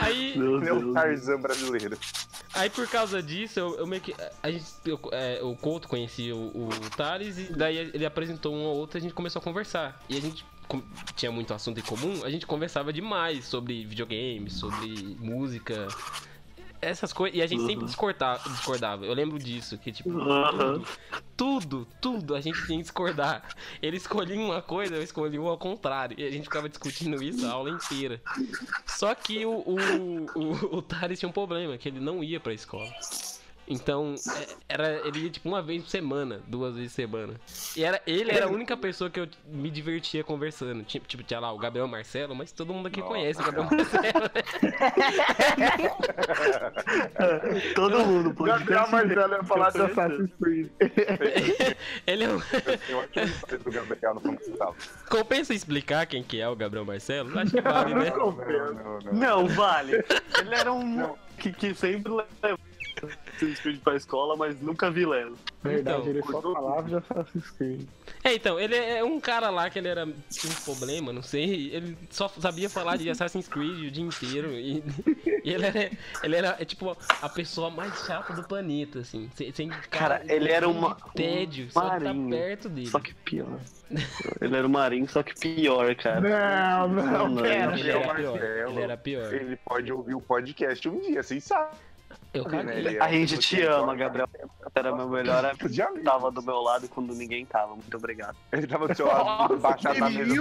Aí, 0.00 0.36
Meu. 0.36 0.92
Tarzan 0.92 1.40
brasileiro. 1.40 1.98
Aí 2.54 2.70
por 2.70 2.88
causa 2.88 3.22
disso, 3.22 3.58
eu, 3.58 3.76
eu 3.76 3.86
meio 3.86 4.00
que. 4.02 4.14
A 4.42 4.50
gente, 4.50 4.64
eu, 4.84 4.98
é, 5.12 5.40
o 5.42 5.54
Couto 5.56 5.88
conhecia 5.88 6.34
o, 6.34 6.68
o 6.68 6.90
Thales, 6.96 7.38
e 7.38 7.52
daí 7.52 7.76
ele 7.76 8.04
apresentou 8.06 8.54
um 8.54 8.62
ou 8.64 8.76
outro 8.76 8.96
e 8.96 9.00
a 9.00 9.02
gente 9.02 9.14
começou 9.14 9.40
a 9.40 9.42
conversar. 9.42 10.00
E 10.08 10.16
a 10.16 10.20
gente 10.20 10.44
com- 10.68 10.82
tinha 11.14 11.30
muito 11.30 11.52
assunto 11.54 11.78
em 11.78 11.82
comum, 11.82 12.24
a 12.24 12.30
gente 12.30 12.46
conversava 12.46 12.92
demais 12.92 13.44
sobre 13.44 13.84
videogame, 13.84 14.50
sobre 14.50 15.16
música. 15.20 15.86
Essas 16.80 17.12
coisas. 17.12 17.38
E 17.38 17.42
a 17.42 17.46
gente 17.46 17.60
sempre 17.62 17.80
Uhum. 17.80 17.86
discordava, 17.86 18.48
discordava. 18.50 19.04
Eu 19.06 19.14
lembro 19.14 19.38
disso, 19.38 19.76
que 19.78 19.90
tipo. 19.92 20.10
Aham. 20.20 20.82
Tudo, 21.36 21.86
tudo 22.00 22.34
a 22.34 22.40
gente 22.40 22.56
tinha 22.66 22.78
que 22.78 22.82
discordar. 22.84 23.42
Ele 23.82 23.96
escolhia 23.96 24.38
uma 24.40 24.62
coisa, 24.62 24.94
eu 24.94 25.02
escolhi 25.02 25.38
uma 25.38 25.50
ao 25.50 25.58
contrário. 25.58 26.18
E 26.18 26.26
a 26.26 26.30
gente 26.30 26.44
ficava 26.44 26.68
discutindo 26.68 27.22
isso 27.22 27.46
a 27.46 27.50
aula 27.50 27.70
inteira. 27.70 28.20
Só 28.86 29.14
que 29.14 29.44
o, 29.44 29.50
o, 29.52 30.26
o, 30.34 30.76
o 30.78 30.82
Thales 30.82 31.18
tinha 31.18 31.28
um 31.28 31.32
problema, 31.32 31.76
que 31.76 31.88
ele 31.88 32.00
não 32.00 32.22
ia 32.24 32.40
pra 32.40 32.52
escola. 32.54 32.90
Então, 33.68 34.14
é, 34.14 34.46
era, 34.68 35.06
ele 35.06 35.20
ia 35.24 35.30
tipo 35.30 35.48
uma 35.48 35.60
vez 35.60 35.82
por 35.82 35.90
semana, 35.90 36.40
duas 36.46 36.76
vezes 36.76 36.92
por 36.92 36.96
semana. 36.96 37.34
E 37.76 37.82
era, 37.82 38.00
ele 38.06 38.30
era 38.30 38.46
a 38.46 38.48
única 38.48 38.76
pessoa 38.76 39.10
que 39.10 39.18
eu 39.18 39.28
me 39.46 39.68
divertia 39.70 40.22
conversando. 40.22 40.84
Tipo, 40.84 41.06
tipo 41.08 41.22
tinha 41.24 41.40
lá 41.40 41.52
o 41.52 41.58
Gabriel 41.58 41.88
Marcelo, 41.88 42.34
mas 42.34 42.52
todo 42.52 42.72
mundo 42.72 42.86
aqui 42.86 43.00
Nossa, 43.00 43.12
conhece 43.12 43.40
o 43.40 43.44
Gabriel 43.44 43.68
Marcelo. 43.70 44.20
né? 44.20 44.40
Todo 47.74 48.06
mundo 48.06 48.34
pode 48.34 48.50
Gabriel 48.50 48.88
Marcelo 48.88 49.34
ia 49.34 49.44
falar 49.44 49.70
de. 49.70 49.82
Assassin's 49.82 50.30
Creed. 50.40 50.70
ele 52.06 52.24
é 52.24 52.28
um... 52.28 52.40
Eu 52.88 53.00
acho 53.00 53.08
que 53.10 53.54
eu 53.54 53.58
do 53.58 53.70
Gabriel 53.70 54.14
no 54.14 54.20
Funcional. 54.20 54.76
Compensa 55.08 55.54
explicar 55.54 56.06
quem 56.06 56.22
que 56.22 56.40
é 56.40 56.48
o 56.48 56.54
Gabriel 56.54 56.84
Marcelo? 56.84 57.36
Acho 57.38 57.50
que 57.50 57.60
vale, 57.60 57.94
né? 57.94 58.10
Não, 58.10 58.32
não, 58.32 58.98
não. 58.98 59.12
Não, 59.12 59.48
vale. 59.48 60.04
Ele 60.38 60.54
era 60.54 60.72
um 60.72 61.16
que, 61.38 61.52
que 61.52 61.74
sempre 61.74 62.12
leva 62.12 62.58
Assassin's 63.28 63.60
Creed 63.60 63.80
pra 63.80 63.96
escola, 63.96 64.36
mas 64.36 64.60
nunca 64.60 64.90
vi 64.90 65.04
lendo. 65.06 65.36
Verdade, 65.62 65.98
Então, 66.00 66.10
ele 66.10 66.22
só 66.22 66.40
falava 66.42 66.88
de 66.88 66.94
Assassin's 66.96 67.50
Creed. 67.50 67.86
É, 68.22 68.34
então, 68.34 68.58
ele 68.58 68.74
é 68.76 69.02
um 69.04 69.18
cara 69.20 69.50
lá 69.50 69.68
que 69.68 69.78
ele 69.78 69.88
era 69.88 70.06
tinha 70.30 70.52
um 70.52 70.56
problema, 70.64 71.12
não 71.12 71.22
sei. 71.22 71.70
Ele 71.74 71.96
só 72.10 72.28
sabia 72.28 72.68
falar 72.70 72.96
de 72.96 73.08
Assassin's 73.10 73.48
Creed 73.48 73.88
o 73.88 73.90
dia 73.90 74.04
inteiro. 74.04 74.52
E, 74.52 74.82
e 75.44 75.52
ele 75.52 75.66
era, 75.66 75.90
ele 76.22 76.36
era 76.36 76.56
é, 76.58 76.64
tipo 76.64 76.96
a 77.22 77.28
pessoa 77.28 77.70
mais 77.70 77.92
chata 78.06 78.32
do 78.32 78.44
planeta, 78.44 79.00
assim. 79.00 79.28
Sem, 79.34 79.52
sem 79.52 79.68
Cara, 79.90 80.22
ele 80.28 80.50
era 80.50 80.68
uma- 80.68 80.94
tédio, 81.14 81.66
um 81.66 81.70
só 81.70 81.80
tá 81.80 82.00
marinho. 82.00 82.30
perto 82.30 82.68
dele. 82.68 82.86
Só 82.88 83.00
que 83.00 83.12
pior. 83.14 83.58
Ele 84.40 84.56
era 84.56 84.66
o 84.66 84.70
marinho, 84.70 85.08
só 85.08 85.22
que 85.22 85.34
pior, 85.38 85.94
cara. 85.96 86.20
Não, 86.20 86.88
não, 86.88 87.28
Não, 87.28 87.42
pera. 87.42 87.78
ele 87.78 87.90
era 87.90 88.14
pior. 88.14 88.42
Ele 88.42 88.80
era 88.80 88.96
pior. 88.96 89.32
Ele 89.34 89.56
pode 89.56 89.92
ouvir 89.92 90.14
o 90.14 90.20
podcast 90.20 90.88
um 90.88 91.00
dia, 91.00 91.22
vocês 91.22 91.44
sabem, 91.44 91.78
Eu 92.38 92.44
né? 92.48 92.64
caguei. 92.64 92.96
É 92.96 93.00
A 93.02 93.06
um 93.06 93.12
gente 93.12 93.38
te 93.38 93.62
ama, 93.62 93.76
forma. 93.78 93.94
Gabriel. 93.96 94.28
Era 94.74 94.94
meu 94.94 95.08
melhor 95.08 95.44
amigo. 95.46 96.02
Tava 96.04 96.30
do 96.30 96.42
meu 96.42 96.60
lado 96.60 96.88
quando 96.88 97.14
ninguém 97.14 97.44
tava. 97.46 97.74
Muito 97.74 97.96
obrigado. 97.96 98.36
Ele 98.52 98.66
tava 98.66 98.88
do 98.88 98.94
seu 98.94 99.06
lado, 99.06 99.56
baixado 99.58 99.98
na 99.98 100.10
mesa. 100.10 100.32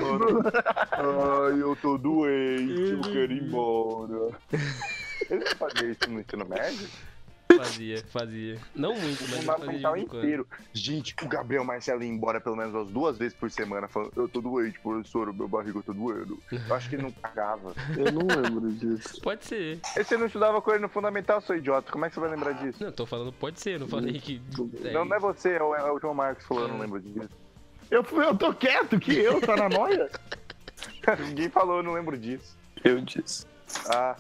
Ai, 0.92 1.62
eu 1.62 1.76
tô 1.82 1.98
doente, 2.00 2.92
eu 2.92 3.02
quero 3.02 3.32
ir 3.32 3.44
embora. 3.44 4.30
Ele 5.30 5.44
não 5.44 5.56
fazia 5.58 5.92
isso 5.92 6.10
no 6.10 6.20
ensino 6.20 6.46
médio? 6.46 6.88
Fazia, 7.58 8.04
fazia. 8.12 8.58
Não 8.76 8.94
muito, 8.96 9.24
O 9.24 9.28
mas 9.30 9.30
fazia 9.30 9.40
de 9.40 9.46
fundamental 9.46 9.94
vez 9.94 10.04
em 10.04 10.08
quando. 10.08 10.24
inteiro. 10.24 10.48
Gente, 10.74 11.16
o 11.22 11.28
Gabriel 11.28 11.64
Marcelo 11.64 12.04
ia 12.04 12.10
embora 12.10 12.40
pelo 12.42 12.56
menos 12.56 12.74
umas 12.74 12.88
duas 12.90 13.18
vezes 13.18 13.34
por 13.34 13.50
semana 13.52 13.88
falando, 13.88 14.12
eu 14.16 14.28
tô 14.28 14.42
doente, 14.42 14.80
professor, 14.80 15.34
meu 15.34 15.48
barriga 15.48 15.82
tá 15.84 15.94
doendo. 15.94 16.38
Eu 16.52 16.76
acho 16.76 16.90
que 16.90 16.96
ele 16.96 17.04
não 17.04 17.12
pagava. 17.12 17.74
Eu 17.98 18.12
não 18.12 18.28
lembro 18.28 18.72
disso. 18.74 19.22
Pode 19.22 19.46
ser. 19.46 19.80
E 19.98 20.04
você 20.04 20.18
não 20.18 20.26
estudava 20.28 20.62
com 20.62 20.72
ele 20.72 20.80
no 20.80 20.90
fundamental, 20.90 21.40
seu 21.42 21.56
idiota? 21.58 21.92
Como 21.92 22.06
é 22.06 22.10
que 22.10 22.16
você 22.16 22.20
vai 22.22 22.30
lembrar 22.30 22.52
disso? 22.54 22.84
Não, 22.84 22.92
tô 22.92 23.06
falando 23.06 23.32
pode 23.34 23.60
ser, 23.60 23.80
não 23.80 23.88
falei 23.88 24.20
que. 24.20 24.42
é, 24.84 24.92
Não, 24.92 25.06
não 25.06 25.16
é 25.16 25.20
você, 25.20 25.52
é 25.54 25.64
o, 25.64 25.76
é 25.76 25.92
o 25.92 26.00
João 26.00 26.14
Marcos 26.14 26.46
falando, 26.46 26.68
eu 26.70 26.74
não 26.74 26.80
lembro 26.80 27.00
disso. 27.02 27.30
Eu, 27.90 28.04
eu 28.22 28.36
tô 28.38 28.54
quieto, 28.54 29.00
que 29.00 29.14
eu, 29.18 29.40
tá 29.42 29.56
na 29.56 29.70
noia? 29.70 30.10
Ninguém 31.28 31.50
falou, 31.50 31.78
eu 31.78 31.84
não 31.84 31.94
lembro 31.94 32.18
disso. 32.18 32.58
Eu 32.84 33.00
disse. 33.02 33.46
Ah, 33.90 34.16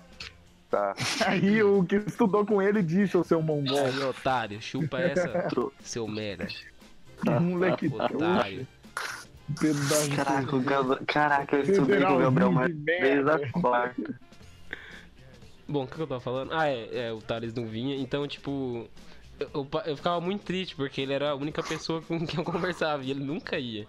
tá. 0.69 0.95
Aí 1.25 1.61
o 1.63 1.83
que 1.83 1.95
estudou 1.95 2.45
com 2.45 2.61
ele 2.61 2.81
disse, 2.81 3.17
o 3.17 3.23
seu 3.23 3.41
mongol. 3.41 3.85
Aí, 3.85 4.03
otário, 4.03 4.61
chupa 4.61 4.99
essa, 4.99 5.47
seu 5.81 6.07
merda. 6.07 6.47
Moleque 7.41 7.87
Otário. 7.87 8.67
pedaço 9.59 10.11
Caraca, 10.11 10.55
o 10.55 10.59
Gabriel. 10.61 11.05
Caraca, 11.07 11.55
eu 11.55 11.63
estudei 11.63 12.01
com 12.01 12.13
o 12.13 12.19
Gabriel 12.19 12.51
mais 12.51 12.75
merda. 12.75 13.35
a 13.35 13.51
quarta. 13.51 14.19
Bom, 15.67 15.83
o 15.83 15.87
que 15.87 15.99
eu 15.99 16.05
tava 16.05 16.21
falando? 16.21 16.53
Ah, 16.53 16.67
é, 16.67 17.07
é, 17.07 17.13
o 17.13 17.21
Thales 17.21 17.53
não 17.53 17.65
vinha, 17.65 17.95
então, 17.95 18.27
tipo. 18.27 18.87
Eu, 19.39 19.49
eu 19.53 19.81
eu 19.85 19.97
ficava 19.97 20.21
muito 20.21 20.43
triste, 20.43 20.75
porque 20.75 21.01
ele 21.01 21.11
era 21.13 21.31
a 21.31 21.35
única 21.35 21.61
pessoa 21.61 22.01
com 22.01 22.25
quem 22.25 22.39
eu 22.39 22.45
conversava 22.45 23.03
e 23.03 23.11
ele 23.11 23.19
nunca 23.23 23.57
ia. 23.59 23.85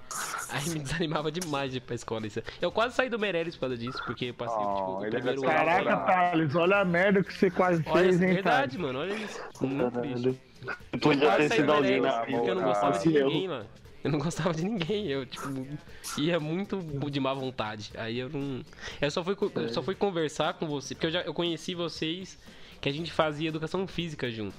Aí 0.48 0.68
me 0.70 0.80
desanimava 0.80 1.30
demais 1.30 1.70
de 1.70 1.78
ir 1.78 1.80
pra 1.80 1.94
escola. 1.94 2.26
Isso. 2.26 2.42
Eu 2.60 2.72
quase 2.72 2.94
saí 2.96 3.08
do 3.08 3.18
Meirelles 3.18 3.54
por 3.54 3.60
causa 3.62 3.76
disso, 3.78 4.02
porque 4.04 4.26
eu 4.26 4.34
passei 4.34 4.66
Oh, 4.66 4.74
tipo, 4.74 4.90
o 4.92 5.04
ele 5.04 5.10
primeiro. 5.12 5.42
Caraca, 5.42 5.96
Thales, 5.98 6.54
olha 6.54 6.78
a 6.78 6.84
merda 6.84 7.22
que 7.22 7.32
você 7.32 7.50
quase 7.50 7.82
Olha, 7.86 8.02
fez, 8.04 8.20
é 8.20 8.26
hein, 8.26 8.34
verdade, 8.34 8.76
Thales? 8.76 8.76
mano, 8.76 8.98
olha 9.00 9.14
isso. 9.14 9.40
Muito 9.60 9.90
triste. 10.00 10.40
Podia 11.00 11.26
Quase 11.28 11.36
ter 11.36 11.48
saí 11.48 11.58
sido 11.58 11.72
alguém 11.72 12.00
na 12.00 12.26
porque 12.26 12.50
eu 12.50 12.54
não 12.54 12.62
Ah, 12.62 12.64
gostava 12.64 12.98
de 12.98 13.14
eu. 13.14 13.26
ninguém 13.26 13.48
lá. 13.48 13.66
Eu 14.02 14.10
não 14.12 14.18
gostava 14.20 14.54
de 14.54 14.64
ninguém, 14.64 15.08
eu, 15.08 15.26
tipo, 15.26 15.48
ia 16.18 16.38
muito 16.40 16.78
de 17.10 17.20
má 17.20 17.34
vontade. 17.34 17.92
Aí 17.96 18.18
eu 18.18 18.28
não. 18.28 18.62
Eu 19.00 19.10
só 19.10 19.22
fui, 19.24 19.36
eu 19.56 19.68
só 19.68 19.82
fui 19.82 19.94
conversar 19.94 20.54
com 20.54 20.66
você, 20.66 20.94
porque 20.94 21.06
eu 21.06 21.10
já 21.10 21.22
eu 21.22 21.34
conheci 21.34 21.74
vocês 21.74 22.38
que 22.86 22.90
a 22.90 22.92
gente 22.92 23.10
fazia 23.12 23.48
educação 23.48 23.84
física 23.88 24.30
junto. 24.30 24.54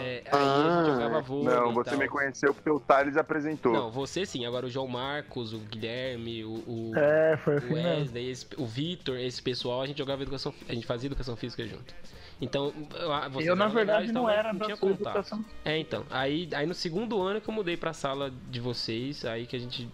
É, 0.00 0.22
aí 0.30 0.40
a 0.40 0.84
gente 0.84 0.92
jogava 0.92 1.20
vôlei. 1.20 1.52
Não, 1.52 1.70
e 1.72 1.74
você 1.74 1.90
tal. 1.90 1.98
me 1.98 2.08
conheceu 2.08 2.54
porque 2.54 2.70
o 2.70 2.78
Thales 2.78 3.16
apresentou. 3.16 3.72
Não, 3.72 3.90
você 3.90 4.24
sim, 4.24 4.46
agora 4.46 4.66
o 4.66 4.70
João 4.70 4.86
Marcos, 4.86 5.52
o 5.52 5.58
Guilherme, 5.58 6.44
o, 6.44 6.62
o, 6.66 6.92
É, 6.96 7.36
foi 7.38 7.56
assim 7.56 7.68
o. 7.70 7.74
Wesley, 7.74 8.30
esse- 8.30 8.46
o 8.56 8.64
Vitor, 8.66 9.18
esse 9.18 9.42
pessoal, 9.42 9.82
a 9.82 9.86
gente 9.86 9.98
jogava 9.98 10.22
educação, 10.22 10.54
a 10.68 10.74
gente 10.74 10.86
fazia 10.86 11.08
educação 11.08 11.34
física 11.34 11.66
junto. 11.66 11.92
Então, 12.40 12.72
eu, 12.94 13.30
vocês 13.30 13.46
Eu, 13.48 13.56
na 13.56 13.66
verdade, 13.66 14.12
não 14.12 14.28
era 14.30 14.52
não 14.52 14.60
tinha 14.64 14.76
contato. 14.76 15.00
educação. 15.16 15.44
É, 15.64 15.76
então. 15.76 16.04
Aí, 16.08 16.48
aí 16.54 16.66
no 16.66 16.74
segundo 16.74 17.20
ano 17.20 17.40
que 17.40 17.48
eu 17.50 17.54
mudei 17.54 17.76
pra 17.76 17.92
sala 17.92 18.32
de 18.48 18.60
vocês, 18.60 19.24
aí 19.24 19.44
que 19.44 19.56
a 19.56 19.58
gente 19.58 19.88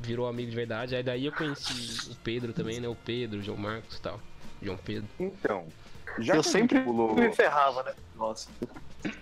virou 0.00 0.26
amigo 0.26 0.48
de 0.48 0.56
verdade. 0.56 0.96
Aí 0.96 1.02
daí 1.02 1.26
eu 1.26 1.32
conheci 1.32 2.10
o 2.10 2.14
Pedro 2.16 2.52
também, 2.54 2.80
né? 2.80 2.88
O 2.88 2.94
Pedro, 2.94 3.40
o 3.40 3.42
João 3.42 3.58
Marcos 3.58 3.96
e 3.98 4.00
tal. 4.02 4.18
João 4.62 4.76
Pedro. 4.78 5.08
Então, 5.20 5.66
já 6.18 6.36
Eu 6.36 6.42
sempre 6.42 6.80
pulou... 6.80 7.14
me 7.14 7.32
ferrava, 7.32 7.82
né? 7.82 7.92
Nossa. 8.16 8.48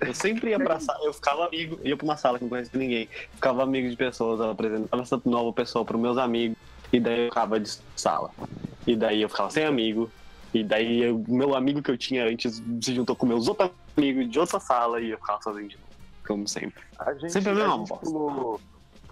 Eu 0.00 0.14
sempre 0.14 0.50
ia 0.50 0.58
pra 0.60 0.78
sala, 0.78 1.04
eu 1.04 1.12
ficava 1.12 1.46
amigo, 1.46 1.78
ia 1.82 1.96
pra 1.96 2.04
uma 2.04 2.16
sala 2.16 2.38
que 2.38 2.44
não 2.44 2.48
conhecia 2.50 2.78
ninguém. 2.78 3.08
Ficava 3.34 3.62
amigo 3.64 3.88
de 3.90 3.96
pessoas, 3.96 4.40
apresentava 4.40 5.02
essa 5.02 5.20
nova 5.24 5.52
pessoa 5.52 5.84
pros 5.84 6.00
meus 6.00 6.16
amigos. 6.18 6.56
E 6.92 7.00
daí 7.00 7.20
eu 7.22 7.28
ficava 7.28 7.58
de 7.58 7.78
sala. 7.96 8.30
E 8.86 8.94
daí 8.94 9.22
eu 9.22 9.28
ficava 9.28 9.50
sem 9.50 9.64
amigo. 9.64 10.10
E 10.54 10.62
daí 10.62 11.10
o 11.10 11.24
meu 11.26 11.54
amigo 11.56 11.82
que 11.82 11.90
eu 11.90 11.96
tinha 11.98 12.26
antes 12.26 12.62
se 12.80 12.94
juntou 12.94 13.16
com 13.16 13.26
meus 13.26 13.48
outros 13.48 13.70
amigos 13.96 14.30
de 14.30 14.38
outra 14.38 14.60
sala 14.60 15.00
e 15.00 15.10
eu 15.10 15.18
ficava 15.18 15.42
sozinho 15.42 15.68
de 15.68 15.76
novo. 15.76 15.88
Como 16.26 16.46
sempre. 16.46 16.82
A 16.98 17.14
gente, 17.14 17.32
Sempre 17.32 17.50
a 17.50 17.54
mesma 17.54 17.78
bosta. 17.78 17.96
pulou, 17.96 18.60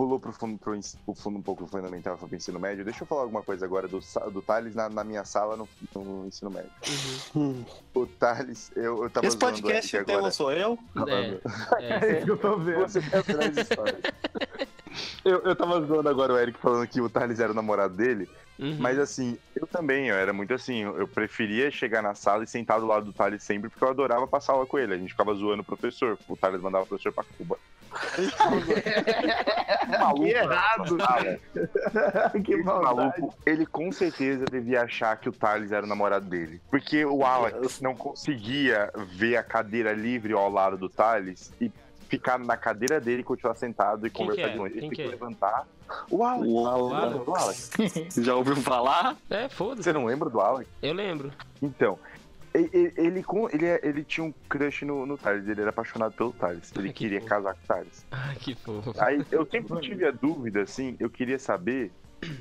pulou 0.01 0.19
pro 0.19 0.33
fundo, 0.33 0.59
pro, 0.59 0.81
pro 1.05 1.15
fundo 1.15 1.39
um 1.39 1.43
pouco 1.43 1.65
do 1.65 1.71
fundamental, 1.71 2.17
foi 2.17 2.27
pro 2.27 2.37
ensino 2.39 2.59
médio. 2.59 2.83
Deixa 2.83 3.03
eu 3.03 3.07
falar 3.07 3.21
alguma 3.21 3.43
coisa 3.43 3.67
agora 3.67 3.87
do, 3.87 4.01
do 4.33 4.41
Thales 4.41 4.75
na, 4.75 4.89
na 4.89 5.05
minha 5.05 5.27
sala 5.27 5.59
no, 5.59 5.69
no 5.95 6.27
ensino 6.27 6.51
médio. 6.51 6.71
O 7.93 8.07
Thales, 8.07 8.73
eu, 8.75 9.03
eu 9.03 9.11
tava 9.11 9.27
Esse 9.27 9.37
podcast 9.37 9.91
tema 10.07 10.21
agora. 10.21 10.33
sou 10.33 10.51
eu? 10.53 10.79
É, 11.07 11.85
é, 11.85 11.99
É 12.01 12.17
isso 12.17 12.25
que 12.25 12.31
eu 12.31 12.39
tô 12.39 12.57
vendo. 12.57 12.89
Você 12.89 13.03
quer 13.03 13.59
histórias. 13.59 14.01
Eu, 15.25 15.39
eu 15.43 15.55
tava 15.55 15.81
zoando 15.87 16.09
agora 16.09 16.33
o 16.33 16.39
Eric 16.39 16.59
falando 16.59 16.87
que 16.89 17.01
o 17.01 17.09
Thales 17.09 17.39
era 17.39 17.53
o 17.53 17.55
namorado 17.55 17.95
dele, 17.95 18.29
uhum. 18.61 18.77
mas 18.79 18.99
assim, 18.99 19.39
eu 19.55 19.67
também, 19.67 20.09
eu 20.09 20.17
era 20.17 20.33
muito 20.33 20.55
assim, 20.55 20.83
eu 20.83 21.09
preferia 21.09 21.71
chegar 21.71 22.03
na 22.03 22.15
sala 22.15 22.45
e 22.45 22.47
sentar 22.47 22.81
do 22.81 22.87
lado 22.87 23.07
do 23.07 23.13
Thales 23.13 23.43
sempre, 23.43 23.69
porque 23.69 23.85
eu 23.85 23.89
adorava 23.89 24.27
passar 24.27 24.53
aula 24.53 24.67
com 24.67 24.79
ele. 24.79 24.95
A 24.95 24.99
gente 24.99 25.11
ficava 25.11 25.35
zoando 25.35 25.63
o 25.63 25.65
professor, 25.65 26.19
o 26.29 26.37
Thales 26.37 26.61
mandava 26.61 26.85
o 26.85 26.87
professor 26.87 27.13
pra 27.13 27.25
Cuba. 27.37 27.59
Maluco 29.99 30.25
Que 30.25 30.33
na 30.33 30.43
errado. 30.43 30.97
que 32.45 32.55
Esse 32.55 32.63
maluco, 32.63 33.35
ele 33.45 33.67
com 33.67 33.91
certeza 33.91 34.45
devia 34.45 34.83
achar 34.83 35.17
que 35.17 35.29
o 35.29 35.33
Thales 35.33 35.73
era 35.73 35.85
o 35.85 35.89
namorado 35.89 36.27
dele. 36.27 36.61
Porque 36.71 37.05
o 37.05 37.25
Alex 37.25 37.81
não 37.81 37.95
conseguia 37.95 38.91
ver 39.09 39.37
a 39.37 39.43
cadeira 39.43 39.93
livre 39.93 40.33
ao 40.33 40.51
lado 40.51 40.77
do 40.77 40.89
Thales 40.89 41.53
e 41.61 41.71
ficar 42.11 42.39
na 42.39 42.57
cadeira 42.57 43.01
dele 43.01 43.21
e 43.21 43.25
continuar 43.25 43.55
sentado 43.55 44.07
e 44.07 44.11
Quem 44.11 44.27
conversar 44.27 44.49
que 44.51 44.55
é? 44.55 44.59
com 44.59 44.67
ele. 44.67 44.75
Ele 44.75 44.81
Quem 44.81 44.89
tem 44.91 44.97
que 44.99 45.03
que 45.05 45.09
é? 45.09 45.11
levantar. 45.13 45.67
O 46.11 46.25
Alex. 46.25 46.53
Uau, 46.53 46.89
Claro. 46.91 47.19
Do 47.25 47.35
Alex. 47.37 47.71
Já 48.19 48.35
ouviu 48.35 48.57
falar? 48.57 49.17
É, 49.31 49.49
foda-se. 49.49 49.85
Você 49.85 49.93
não 49.93 50.05
lembra 50.05 50.29
do 50.29 50.41
Alex? 50.41 50.69
Eu 50.83 50.93
lembro. 50.93 51.33
Então. 51.63 51.99
Ele, 52.53 53.23
com- 53.23 53.49
ele, 53.49 53.65
é- 53.65 53.81
ele 53.85 54.03
tinha 54.03 54.25
um 54.27 54.35
crush 54.49 54.85
no, 54.85 55.07
no 55.07 55.17
Thales, 55.17 55.47
ele 55.47 55.61
era 55.61 55.71
apaixonado 55.71 56.13
pelo 56.13 56.33
Thales. 56.33 56.73
Ele 56.77 56.89
Ai, 56.89 56.93
que 56.93 56.99
queria 57.05 57.21
fofo. 57.21 57.31
casar 57.31 57.55
com 57.55 57.61
o 57.63 57.67
Thales. 57.69 58.07
Ai, 58.11 58.35
que 58.35 58.55
fofo. 58.57 58.93
Aí 58.99 59.25
eu 59.31 59.47
sempre 59.47 59.81
tive 59.81 60.05
a 60.05 60.11
dúvida, 60.11 60.63
assim, 60.63 60.97
eu 60.99 61.09
queria 61.09 61.39
saber 61.39 61.93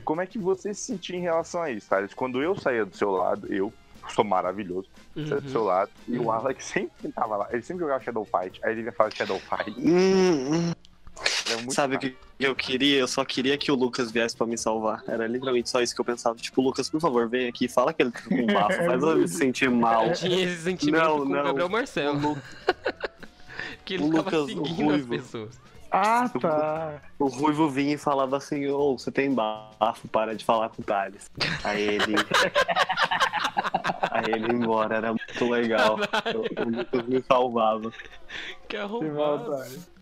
como 0.03 0.19
é 0.19 0.25
que 0.25 0.39
você 0.39 0.73
se 0.73 0.82
sentia 0.82 1.15
em 1.15 1.21
relação 1.21 1.62
a 1.62 1.69
isso, 1.69 1.88
Thales. 1.88 2.12
Quando 2.15 2.41
eu 2.41 2.55
saía 2.60 2.84
do 2.86 2.97
seu 2.97 3.12
lado, 3.12 3.53
eu 3.53 3.71
sou 4.13 4.24
maravilhoso, 4.26 4.88
saía 5.15 5.41
do 5.41 5.50
seu 5.50 5.62
Uhum. 5.62 5.67
lado, 5.67 5.91
e 6.08 6.17
o 6.17 6.24
Uhum. 6.24 6.32
Alex 6.32 6.65
sempre 6.65 7.12
tava 7.12 7.38
lá, 7.38 7.48
ele 7.52 7.62
sempre 7.62 7.84
jogava 7.84 8.04
Shadow 8.04 8.26
Fight, 8.26 8.60
aí 8.63 8.72
ele 8.74 8.82
vinha 8.82 8.91
falar 8.93 9.12
Shadow 9.13 9.39
Fight. 9.39 9.72
Hum, 9.80 10.54
hum. 10.54 10.74
Era 11.48 11.58
muito 11.58 11.74
Sabe 11.74 11.95
o 11.95 12.00
que 12.00 12.15
eu 12.39 12.56
queria? 12.56 12.98
Eu 13.00 13.08
só 13.08 13.26
queria 13.26 13.58
que 13.58 13.72
o 13.72 13.76
Lucas 13.76 14.10
viesse 14.12 14.38
pra 14.38 14.48
me 14.48 14.58
salvar. 14.58 15.04
Era 15.08 15.28
literalmente 15.28 15.69
só 15.69 15.82
isso 15.82 15.93
que 15.93 16.00
eu 16.00 16.06
pensava. 16.06 16.38
Tipo, 16.38 16.62
Lucas, 16.62 16.89
por 16.89 17.02
favor, 17.02 17.28
vem 17.28 17.48
aqui, 17.50 17.67
fala 17.67 17.91
que 17.91 18.02
ele 18.04 18.12
tá 18.12 18.22
com 18.22 18.45
bafo, 18.45 18.78
faz 18.86 19.04
eu 19.04 19.17
me 19.17 19.28
sentir 19.28 19.69
mal. 19.69 20.06
Eu 20.08 20.13
tinha 20.13 20.45
esse 20.45 20.62
sentimento 20.62 21.04
Não, 21.04 21.17
com 21.19 21.26
não. 21.26 21.41
o 21.41 21.43
Gabriel 21.43 21.67
O, 21.67 21.72
Marcelo, 21.72 22.19
Lu- 22.19 22.38
que 23.84 23.95
ele 23.95 24.04
o 24.04 24.08
Lucas, 24.08 24.34
o 24.41 24.48
seguindo 24.48 24.69
as 24.93 25.06
Ruivo. 25.06 25.10
pessoas. 25.10 25.60
Ah, 25.91 26.30
tá. 26.39 27.02
o 27.17 27.28
Ruivo 27.28 27.69
vinha 27.69 27.95
e 27.95 27.97
falava 27.97 28.38
assim, 28.38 28.67
ô, 28.67 28.97
você 28.97 29.12
tem 29.12 29.34
bafo, 29.34 30.08
para 30.08 30.36
de 30.36 30.45
falar 30.45 30.69
com 30.69 30.82
o 30.82 30.86
Thales. 30.86 31.30
Aí 31.63 31.82
ele. 31.82 32.15
Aí 34.12 34.25
ele 34.32 34.47
ia 34.47 34.54
embora, 34.54 34.97
era 34.97 35.10
muito 35.10 35.49
legal. 35.49 35.97
O, 36.36 36.62
o 36.62 36.69
Lucas 36.69 37.08
me 37.08 37.23
salvava. 37.23 37.91
Que 38.67 38.78
Que 38.99 39.98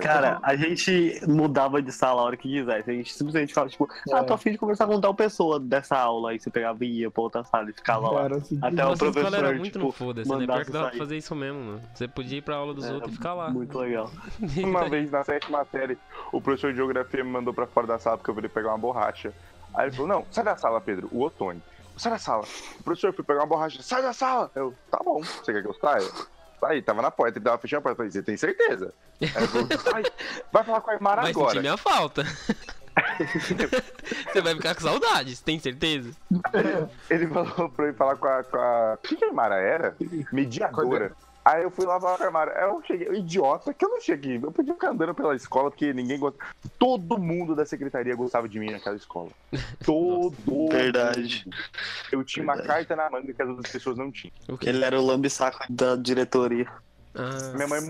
Cara, 0.00 0.38
a 0.42 0.54
gente 0.54 1.20
mudava 1.26 1.82
de 1.82 1.92
sala 1.92 2.20
a 2.20 2.24
hora 2.24 2.36
que 2.36 2.48
quisesse. 2.48 2.90
A 2.90 2.94
gente 2.94 3.12
simplesmente 3.12 3.48
ficava, 3.48 3.68
tipo, 3.68 3.88
ah, 4.12 4.22
tô 4.22 4.34
afim 4.34 4.52
de 4.52 4.58
conversar 4.58 4.86
com 4.86 5.00
tal 5.00 5.14
pessoa 5.14 5.58
dessa 5.58 5.96
aula. 5.96 6.30
Aí 6.30 6.38
você 6.38 6.50
pegava 6.50 6.84
e 6.84 7.00
ia 7.00 7.10
pra 7.10 7.22
outra 7.22 7.44
sala 7.44 7.70
e 7.70 7.72
ficava 7.72 8.10
lá. 8.10 8.22
Cara, 8.22 8.36
assim, 8.36 8.58
Até 8.62 8.86
o 8.86 8.96
professor, 8.96 9.34
era 9.34 9.52
muito 9.52 9.72
tipo, 9.72 9.86
no 9.86 9.92
foda-se, 9.92 10.30
né? 10.30 10.46
Pior 10.46 10.64
que 10.64 10.70
dava 10.70 10.88
pra 10.88 10.98
fazer 10.98 11.16
isso 11.16 11.34
mesmo, 11.34 11.60
mano. 11.60 11.80
Você 11.94 12.06
podia 12.06 12.38
ir 12.38 12.42
pra 12.42 12.56
aula 12.56 12.74
dos 12.74 12.84
Era 12.84 12.94
outros 12.94 13.12
e 13.12 13.16
ficar 13.16 13.34
lá. 13.34 13.50
Muito 13.50 13.78
legal. 13.78 14.10
Uma 14.62 14.88
vez 14.88 15.10
na 15.10 15.24
sétima 15.24 15.64
série, 15.64 15.98
o 16.32 16.40
professor 16.40 16.70
de 16.70 16.76
geografia 16.76 17.24
me 17.24 17.30
mandou 17.30 17.52
pra 17.52 17.66
fora 17.66 17.86
da 17.86 17.98
sala 17.98 18.16
porque 18.16 18.30
eu 18.30 18.34
virei 18.34 18.48
pegar 18.48 18.68
uma 18.68 18.78
borracha. 18.78 19.32
Aí 19.74 19.86
ele 19.86 19.92
falou: 19.92 20.08
Não, 20.08 20.26
sai 20.30 20.44
da 20.44 20.56
sala, 20.56 20.80
Pedro. 20.80 21.08
O 21.12 21.22
Otônio. 21.22 21.62
Sai 21.96 22.12
da 22.12 22.18
sala. 22.18 22.44
O 22.78 22.82
professor 22.82 23.12
foi 23.12 23.24
pegar 23.24 23.40
uma 23.40 23.46
borracha. 23.46 23.82
Sai 23.82 24.00
da 24.00 24.12
sala. 24.12 24.50
Eu, 24.54 24.74
tá 24.90 24.98
bom. 25.04 25.22
Você 25.22 25.52
quer 25.52 25.62
que 25.62 25.68
eu 25.68 25.74
saia? 25.74 26.08
Aí, 26.62 26.82
tava 26.82 27.02
na 27.02 27.10
porta, 27.10 27.38
ele 27.38 27.44
tava 27.44 27.58
fechando 27.58 27.78
a 27.80 27.82
porta. 27.82 27.92
Eu 27.92 27.96
falei, 27.96 28.10
você 28.12 28.22
tem 28.22 28.36
certeza? 28.36 28.92
Aí 29.20 29.28
"Vai, 29.92 30.02
vai 30.52 30.64
falar 30.64 30.80
com 30.80 30.90
a 30.90 30.94
Aymara 30.94 31.22
Vai 31.22 31.32
sentir 31.32 31.40
agora. 31.42 31.60
minha 31.60 31.76
falta. 31.76 32.24
Você 34.32 34.40
vai 34.42 34.54
ficar 34.54 34.74
com 34.74 34.80
saudades, 34.82 35.40
tem 35.40 35.58
certeza? 35.58 36.10
Ele 37.08 37.26
falou 37.28 37.68
pra 37.70 37.86
eu 37.86 37.90
ir 37.90 37.94
falar 37.94 38.16
com 38.16 38.26
a. 38.26 38.44
Com 38.44 38.56
a... 38.58 38.94
O 38.94 38.98
que, 38.98 39.16
que 39.16 39.24
a 39.24 39.28
Aymara 39.28 39.56
era? 39.56 39.96
Mediadora. 40.32 41.12
Aí 41.44 41.62
eu 41.62 41.70
fui 41.70 41.86
lá 41.86 41.98
falar 42.00 42.18
com 42.18 42.24
a 42.24 42.26
Aymara. 42.26 42.52
Aí 42.56 42.64
eu 42.70 42.82
cheguei, 42.86 43.08
idiota, 43.18 43.72
que 43.72 43.84
eu 43.84 43.88
não 43.88 44.00
cheguei. 44.00 44.38
Eu 44.42 44.52
podia 44.52 44.74
ficar 44.74 44.90
andando 44.90 45.14
pela 45.14 45.34
escola 45.34 45.70
porque 45.70 45.92
ninguém 45.92 46.18
gosta. 46.18 46.38
Todo 46.78 47.18
mundo 47.18 47.56
da 47.56 47.64
secretaria 47.64 48.14
gostava 48.14 48.48
de 48.48 48.58
mim 48.58 48.70
naquela 48.70 48.96
escola. 48.96 49.30
Todo 49.84 50.68
Verdade. 50.70 51.42
mundo. 51.46 51.56
Eu 52.12 52.24
tinha 52.24 52.42
uma 52.44 52.56
Verdade. 52.56 52.86
carta 52.86 52.96
na 52.96 53.10
manga 53.10 53.32
que 53.32 53.42
as 53.42 53.48
outras 53.48 53.72
pessoas 53.72 53.96
não 53.96 54.10
tinham. 54.12 54.32
O? 54.48 54.58
Ele 54.62 54.84
era 54.84 55.00
o 55.00 55.04
lambisaco 55.04 55.64
da 55.70 55.96
diretoria. 55.96 56.70
Ah, 57.14 57.52
Minha 57.54 57.66
mãe. 57.66 57.80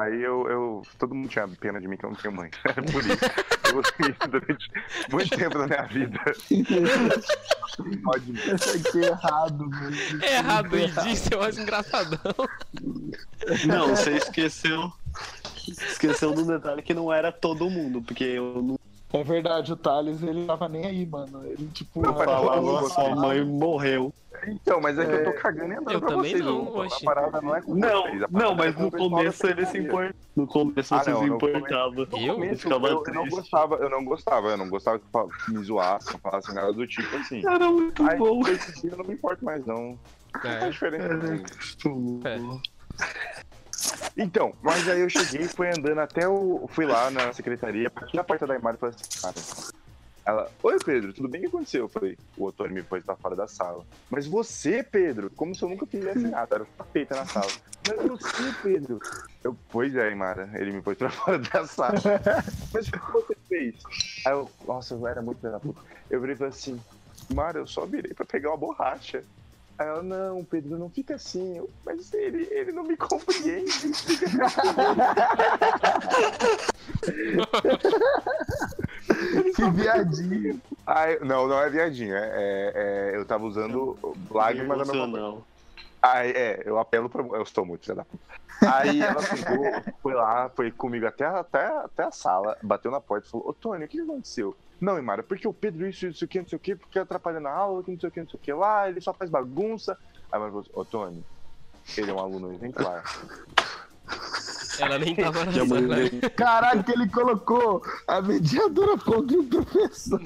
Aí 0.00 0.22
eu, 0.22 0.48
eu. 0.48 0.82
Todo 0.98 1.14
mundo 1.14 1.28
tinha 1.28 1.48
pena 1.48 1.80
de 1.80 1.88
mim 1.88 1.96
que 1.96 2.04
eu 2.04 2.10
não 2.10 2.16
tenho 2.16 2.34
mãe. 2.34 2.50
Era 2.64 2.82
por 2.82 3.02
isso. 3.02 3.24
Eu 3.72 3.78
usei 3.80 4.10
isso 4.10 4.28
durante 4.28 4.70
muito 5.10 5.36
tempo 5.36 5.58
da 5.58 5.66
minha 5.66 5.82
vida. 5.84 6.20
Pode 8.04 8.32
Isso 8.32 8.88
aqui 8.88 9.04
é 9.04 9.08
errado, 9.08 9.68
velho. 9.68 10.24
É 10.24 10.36
errado 10.36 10.76
eu 11.30 11.42
acho 11.42 11.60
engraçadão. 11.60 12.34
Não, 13.66 13.88
você 13.88 14.12
esqueceu. 14.12 14.92
Esqueceu 15.68 16.32
do 16.32 16.44
detalhe 16.44 16.82
que 16.82 16.94
não 16.94 17.12
era 17.12 17.32
todo 17.32 17.68
mundo, 17.68 18.00
porque 18.02 18.24
eu 18.24 18.62
não 18.62 18.78
É 19.12 19.22
verdade, 19.22 19.72
o 19.72 19.76
Thales, 19.76 20.22
ele 20.22 20.44
tava 20.46 20.68
nem 20.68 20.84
aí, 20.84 21.06
mano. 21.06 21.44
Ele, 21.46 21.68
tipo, 21.72 22.02
Não, 22.02 22.12
falava 22.14 22.60
gostava. 22.60 22.88
sua 23.08 23.16
mãe 23.16 23.44
morreu. 23.44 24.12
Então, 24.48 24.80
mas 24.80 24.98
é 24.98 25.06
que 25.06 25.12
eu 25.12 25.24
tô 25.24 25.32
cagando 25.40 25.72
e 25.72 25.76
andando 25.76 25.92
Eu 25.92 26.00
pra 26.00 26.08
também 26.10 26.32
vocês. 26.32 26.44
não, 26.44 26.58
o- 26.64 26.78
oxi. 26.80 27.02
A 27.02 27.14
parada 27.14 27.40
não 27.40 27.56
é 27.56 27.62
com 27.62 27.74
Não, 27.74 28.02
vocês, 28.02 28.22
a 28.22 28.28
não, 28.30 28.52
é 28.52 28.54
mas 28.54 28.74
com 28.74 28.82
no 28.82 28.90
começo 28.90 29.46
ele 29.46 29.64
se 29.66 29.78
importava. 29.78 30.14
No 30.36 30.46
começo 30.46 30.94
Ah, 30.94 30.98
você 31.02 31.10
não, 31.10 31.22
se 31.22 31.28
começo- 31.30 31.46
importava. 31.56 31.94
Eu? 31.96 32.06
No 32.28 32.34
começo, 32.34 32.62
ficava 32.62 32.88
eu, 32.88 33.04
eu 33.06 33.14
não 33.14 33.28
gostava, 33.28 33.74
eu 33.76 33.88
não 33.90 34.04
gostava, 34.04 34.48
eu 34.48 34.56
não 34.58 34.68
gostava 34.68 34.98
que 34.98 35.52
me 35.52 35.64
zoassem, 35.64 36.18
falassem 36.20 36.54
nada 36.54 36.72
do 36.72 36.86
tipo 36.86 37.16
assim. 37.16 37.46
Era 37.46 37.70
muito 37.70 38.02
Aí, 38.06 38.18
bom. 38.18 38.40
em 38.40 38.42
dia, 38.42 38.90
eu 38.92 38.98
não 38.98 39.04
me 39.06 39.14
importo 39.14 39.44
mais, 39.44 39.64
não. 39.64 39.98
É 40.44 40.66
É. 40.66 40.68
diferente. 40.68 41.52
É. 42.24 42.36
Então, 44.16 44.52
mas 44.62 44.88
aí 44.88 45.00
eu 45.00 45.10
cheguei, 45.10 45.46
fui 45.46 45.68
andando 45.68 46.00
até 46.00 46.26
o. 46.26 46.66
Fui 46.68 46.86
lá 46.86 47.10
na 47.10 47.32
secretaria, 47.32 47.90
bati 47.90 48.16
na 48.16 48.24
porta 48.24 48.46
da 48.46 48.56
Imara 48.56 48.76
e 48.76 48.80
falei 48.80 48.94
assim, 48.94 49.20
cara. 49.20 49.76
Ela, 50.26 50.50
oi 50.60 50.76
Pedro, 50.84 51.12
tudo 51.12 51.28
bem? 51.28 51.40
O 51.40 51.42
que 51.42 51.48
aconteceu? 51.48 51.84
Eu 51.84 51.88
falei, 51.88 52.18
o 52.36 52.46
Otônio 52.46 52.74
me 52.74 52.82
pôs 52.82 53.04
pra 53.04 53.14
fora 53.14 53.36
da 53.36 53.46
sala. 53.46 53.84
Mas 54.10 54.26
você, 54.26 54.82
Pedro, 54.82 55.30
como 55.30 55.54
se 55.54 55.62
eu 55.62 55.68
nunca 55.68 55.86
fizesse 55.86 56.26
nada, 56.26 56.56
era 56.56 56.64
tapeta 56.76 57.14
na 57.14 57.26
sala. 57.26 57.52
Mas 57.86 58.08
você, 58.08 58.54
Pedro. 58.60 58.98
Eu, 59.44 59.56
pois 59.70 59.94
é, 59.94 60.10
Imara, 60.10 60.50
ele 60.54 60.72
me 60.72 60.82
pôs 60.82 60.98
pra 60.98 61.10
fora 61.10 61.38
da 61.38 61.64
sala. 61.64 61.94
Mas 62.74 62.88
o 62.88 62.92
que 62.92 63.12
você 63.12 63.36
fez? 63.48 63.76
Aí 64.26 64.32
eu, 64.32 64.50
nossa, 64.66 64.94
eu 64.94 65.06
era 65.06 65.22
muito 65.22 65.40
da 65.40 65.60
puta. 65.60 65.80
Eu 66.10 66.20
virei 66.20 66.34
e 66.34 66.38
falei 66.38 66.52
assim, 66.52 66.80
Mara, 67.32 67.58
eu 67.58 67.66
só 67.66 67.86
virei 67.86 68.12
pra 68.12 68.26
pegar 68.26 68.50
uma 68.50 68.56
borracha. 68.56 69.22
Aí 69.78 69.86
ela, 69.86 70.02
não, 70.02 70.42
Pedro, 70.44 70.78
não 70.78 70.88
fica 70.88 71.14
assim. 71.16 71.58
Eu, 71.58 71.68
mas 71.84 72.12
ele, 72.14 72.48
ele 72.50 72.72
não 72.72 72.82
me 72.82 72.96
compreende. 72.96 73.70
ele 73.84 73.94
fica 73.94 74.26
que 79.54 79.70
viadinho. 79.70 80.60
Aí, 80.86 81.18
não, 81.20 81.46
não 81.46 81.58
é 81.60 81.68
viadinho. 81.68 82.14
É, 82.16 82.26
é- 82.26 82.72
é- 82.74 83.16
eu 83.16 83.24
tava 83.24 83.44
usando 83.44 83.98
lágrimas 84.30 84.78
da 84.78 84.84
minha 84.84 85.04
Emocional. 85.04 85.46
Aí, 86.02 86.30
é, 86.30 86.62
eu 86.64 86.78
apelo 86.78 87.08
pra. 87.08 87.22
Eu 87.22 87.42
estou 87.42 87.64
muito, 87.66 87.82
filha 87.84 87.96
da 87.96 88.04
puta. 88.04 88.24
Aí 88.62 89.02
ela 89.02 89.20
pegou, 89.22 89.94
foi 90.02 90.14
lá, 90.14 90.48
foi 90.50 90.70
comigo 90.70 91.06
até, 91.06 91.26
até, 91.26 91.66
até 91.66 92.04
a 92.04 92.10
sala, 92.10 92.56
bateu 92.62 92.90
na 92.90 93.00
porta 93.00 93.26
e 93.26 93.30
falou: 93.30 93.50
Ô 93.50 93.52
Tony, 93.52 93.84
o 93.84 93.88
que 93.88 94.00
aconteceu? 94.00 94.56
Não, 94.80 94.98
Imara, 94.98 95.22
porque 95.22 95.48
o 95.48 95.52
Pedro 95.52 95.86
isso, 95.86 96.06
isso 96.06 96.24
aqui, 96.24 96.38
não 96.38 96.48
sei 96.48 96.56
o 96.56 96.60
que, 96.60 96.76
porque 96.76 96.98
atrapalhando 96.98 97.48
a 97.48 97.52
aula, 97.52 97.82
que 97.82 97.90
não 97.90 97.98
sei 97.98 98.08
o 98.08 98.12
que, 98.12 98.20
não 98.20 98.28
sei 98.28 98.38
o 98.38 98.42
que 98.42 98.52
lá, 98.52 98.88
ele 98.88 99.00
só 99.00 99.12
faz 99.12 99.30
bagunça. 99.30 99.96
Aí 100.30 100.38
ela 100.38 100.46
falou 100.46 100.60
assim: 100.60 100.70
Ô 100.74 100.84
Tony, 100.84 101.24
ele 101.96 102.10
é 102.10 102.14
um 102.14 102.18
aluno 102.18 102.52
exemplar. 102.52 103.02
Ela 104.78 104.98
nem 104.98 105.16
tava 105.16 105.44
na 105.44 105.52
sala. 105.52 106.30
Caralho, 106.36 106.84
que 106.84 106.92
ele 106.92 107.08
colocou 107.08 107.82
a 108.06 108.20
mediadora 108.20 108.98
contra 108.98 109.38
o 109.38 109.44
professor. 109.44 110.20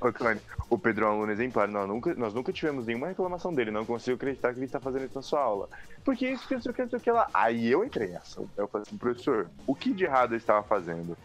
Ô 0.00 0.12
Tony, 0.12 0.40
o 0.68 0.78
Pedro 0.78 1.06
é 1.06 1.08
um 1.08 1.12
aluno 1.12 1.32
exemplar. 1.32 1.66
Nós 1.68 1.88
nunca, 1.88 2.14
nós 2.14 2.34
nunca 2.34 2.52
tivemos 2.52 2.86
nenhuma 2.86 3.08
reclamação 3.08 3.54
dele, 3.54 3.70
não 3.70 3.86
consigo 3.86 4.16
acreditar 4.16 4.52
que 4.52 4.58
ele 4.58 4.66
está 4.66 4.78
fazendo 4.78 5.06
isso 5.06 5.14
na 5.14 5.22
sua 5.22 5.40
aula. 5.40 5.68
Porque 6.04 6.28
isso, 6.28 6.46
que 6.46 6.54
não 6.54 6.62
sei 6.62 6.70
o 6.70 6.74
que, 6.74 6.82
não 6.82 6.90
sei 6.90 6.98
o 6.98 7.02
que 7.02 7.10
lá. 7.10 7.28
Aí 7.32 7.70
eu 7.70 7.82
entrei 7.82 8.08
nessa. 8.08 8.42
Eu 8.56 8.68
falei 8.68 8.86
assim, 8.86 8.98
professor, 8.98 9.48
o 9.66 9.74
que 9.74 9.94
de 9.94 10.04
errado 10.04 10.32
eu 10.34 10.38
estava 10.38 10.62
fazendo? 10.62 11.16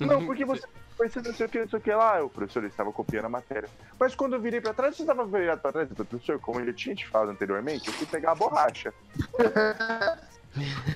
Não, 0.00 0.24
porque 0.24 0.44
você 0.44 0.66
foi 0.98 1.22
não 1.22 1.32
sei 1.32 1.46
o 1.46 1.48
que, 1.48 1.60
não 1.60 1.68
sei 1.68 1.78
o 1.78 1.82
que 1.82 1.92
lá. 1.92 2.22
O 2.24 2.28
professor 2.28 2.58
ele 2.58 2.68
estava 2.68 2.92
copiando 2.92 3.26
a 3.26 3.28
matéria. 3.28 3.68
Mas 3.98 4.16
quando 4.16 4.32
eu 4.34 4.40
virei 4.40 4.60
pra 4.60 4.74
trás, 4.74 4.96
você 4.96 5.02
estava 5.02 5.24
virado 5.24 5.60
pra 5.60 5.70
trás. 5.70 5.88
Eu 5.88 5.96
falei, 5.96 6.10
professor, 6.10 6.40
como 6.40 6.64
já 6.64 6.72
tinha 6.72 6.94
te 6.96 7.06
falado 7.06 7.30
anteriormente, 7.30 7.86
eu 7.86 7.94
fui 7.94 8.06
pegar 8.06 8.32
a 8.32 8.34
borracha. 8.34 8.92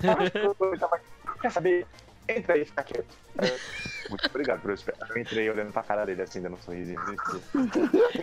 Tava, 0.02 1.00
Quer 1.40 1.50
saber? 1.50 1.86
Entra 2.28 2.54
aí 2.54 2.62
e 2.62 2.64
fica 2.64 2.82
quieto. 2.82 3.16
É, 3.38 4.08
Muito 4.08 4.26
obrigado, 4.26 4.60
professor. 4.60 4.94
Eu 5.08 5.18
entrei 5.20 5.50
olhando 5.50 5.72
pra 5.72 5.82
cara 5.82 6.04
dele 6.04 6.22
assim, 6.22 6.40
dando 6.40 6.54
um 6.54 6.60
sorrisinho. 6.60 7.00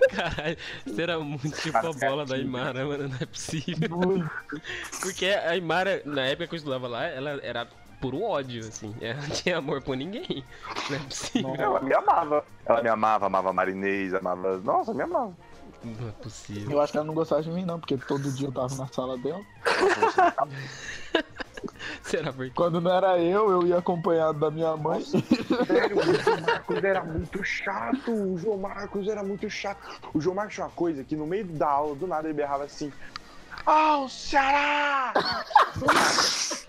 Caralho, 0.10 0.58
você 0.86 1.02
era 1.02 1.20
muito 1.20 1.52
tipo 1.62 1.78
a 1.78 1.94
bola 1.94 2.26
da 2.26 2.38
Imara, 2.38 2.86
mano, 2.86 3.10
não 3.10 3.18
é 3.20 3.26
possível. 3.26 3.90
Porque 5.02 5.26
a 5.28 5.56
Imara, 5.56 6.02
na 6.06 6.26
época 6.26 6.48
que 6.48 6.56
eu 6.56 6.58
estudava 6.58 6.88
lá, 6.88 7.06
ela 7.06 7.40
era 7.44 7.68
puro 8.00 8.22
ódio, 8.24 8.62
assim. 8.62 8.96
Ela 9.02 9.22
não 9.22 9.30
tinha 9.30 9.58
amor 9.58 9.82
por 9.82 9.96
ninguém. 9.96 10.44
Não 10.90 10.96
é 10.96 11.00
possível. 11.00 11.56
Ela 11.56 11.82
me 11.82 11.94
amava. 11.94 12.46
Ela 12.66 12.84
me 12.84 12.90
amava, 12.90 13.26
amava 13.28 13.54
Marinês, 13.54 14.14
amava. 14.14 14.58
Nossa, 14.58 14.94
me 14.94 15.04
amava. 15.04 15.36
Não 15.84 16.10
é 16.10 16.12
possível. 16.12 16.72
Eu 16.72 16.82
acho 16.82 16.92
que 16.92 16.98
ela 16.98 17.08
não 17.08 17.14
gostava 17.14 17.42
de 17.42 17.50
mim, 17.50 17.64
não, 17.64 17.80
porque 17.80 17.96
todo 17.98 18.32
dia 18.32 18.48
eu 18.48 18.52
tava 18.52 18.76
na 18.76 18.88
sala 18.88 19.18
dela. 19.18 19.42
Será 22.04 22.34
quê? 22.34 22.52
Quando 22.54 22.82
não 22.82 22.92
era 22.92 23.18
eu, 23.20 23.50
eu 23.52 23.68
ia 23.68 23.78
acompanhado 23.78 24.40
da 24.40 24.52
minha 24.52 24.76
mãe. 24.76 25.02
Sério, 25.02 25.98
o 25.98 26.04
João 26.04 26.42
Marcos 26.42 26.84
era 26.84 27.04
muito 27.04 27.44
chato. 27.44 28.12
O 28.12 28.38
João 28.38 28.58
Marcos 28.58 29.08
era 29.08 29.24
muito 29.24 29.50
chato. 29.50 29.80
O 30.14 30.20
João 30.20 30.36
Marcos 30.36 30.56
tinha 30.56 30.66
uma 30.66 30.72
coisa 30.72 31.04
que 31.04 31.16
no 31.16 31.26
meio 31.26 31.46
da 31.46 31.70
aula, 31.70 31.96
do 31.96 32.08
nada, 32.08 32.28
ele 32.28 32.36
berrava 32.36 32.64
assim. 32.64 32.92
Ah, 33.66 34.00
o 34.00 34.10
Ceará! 34.10 35.14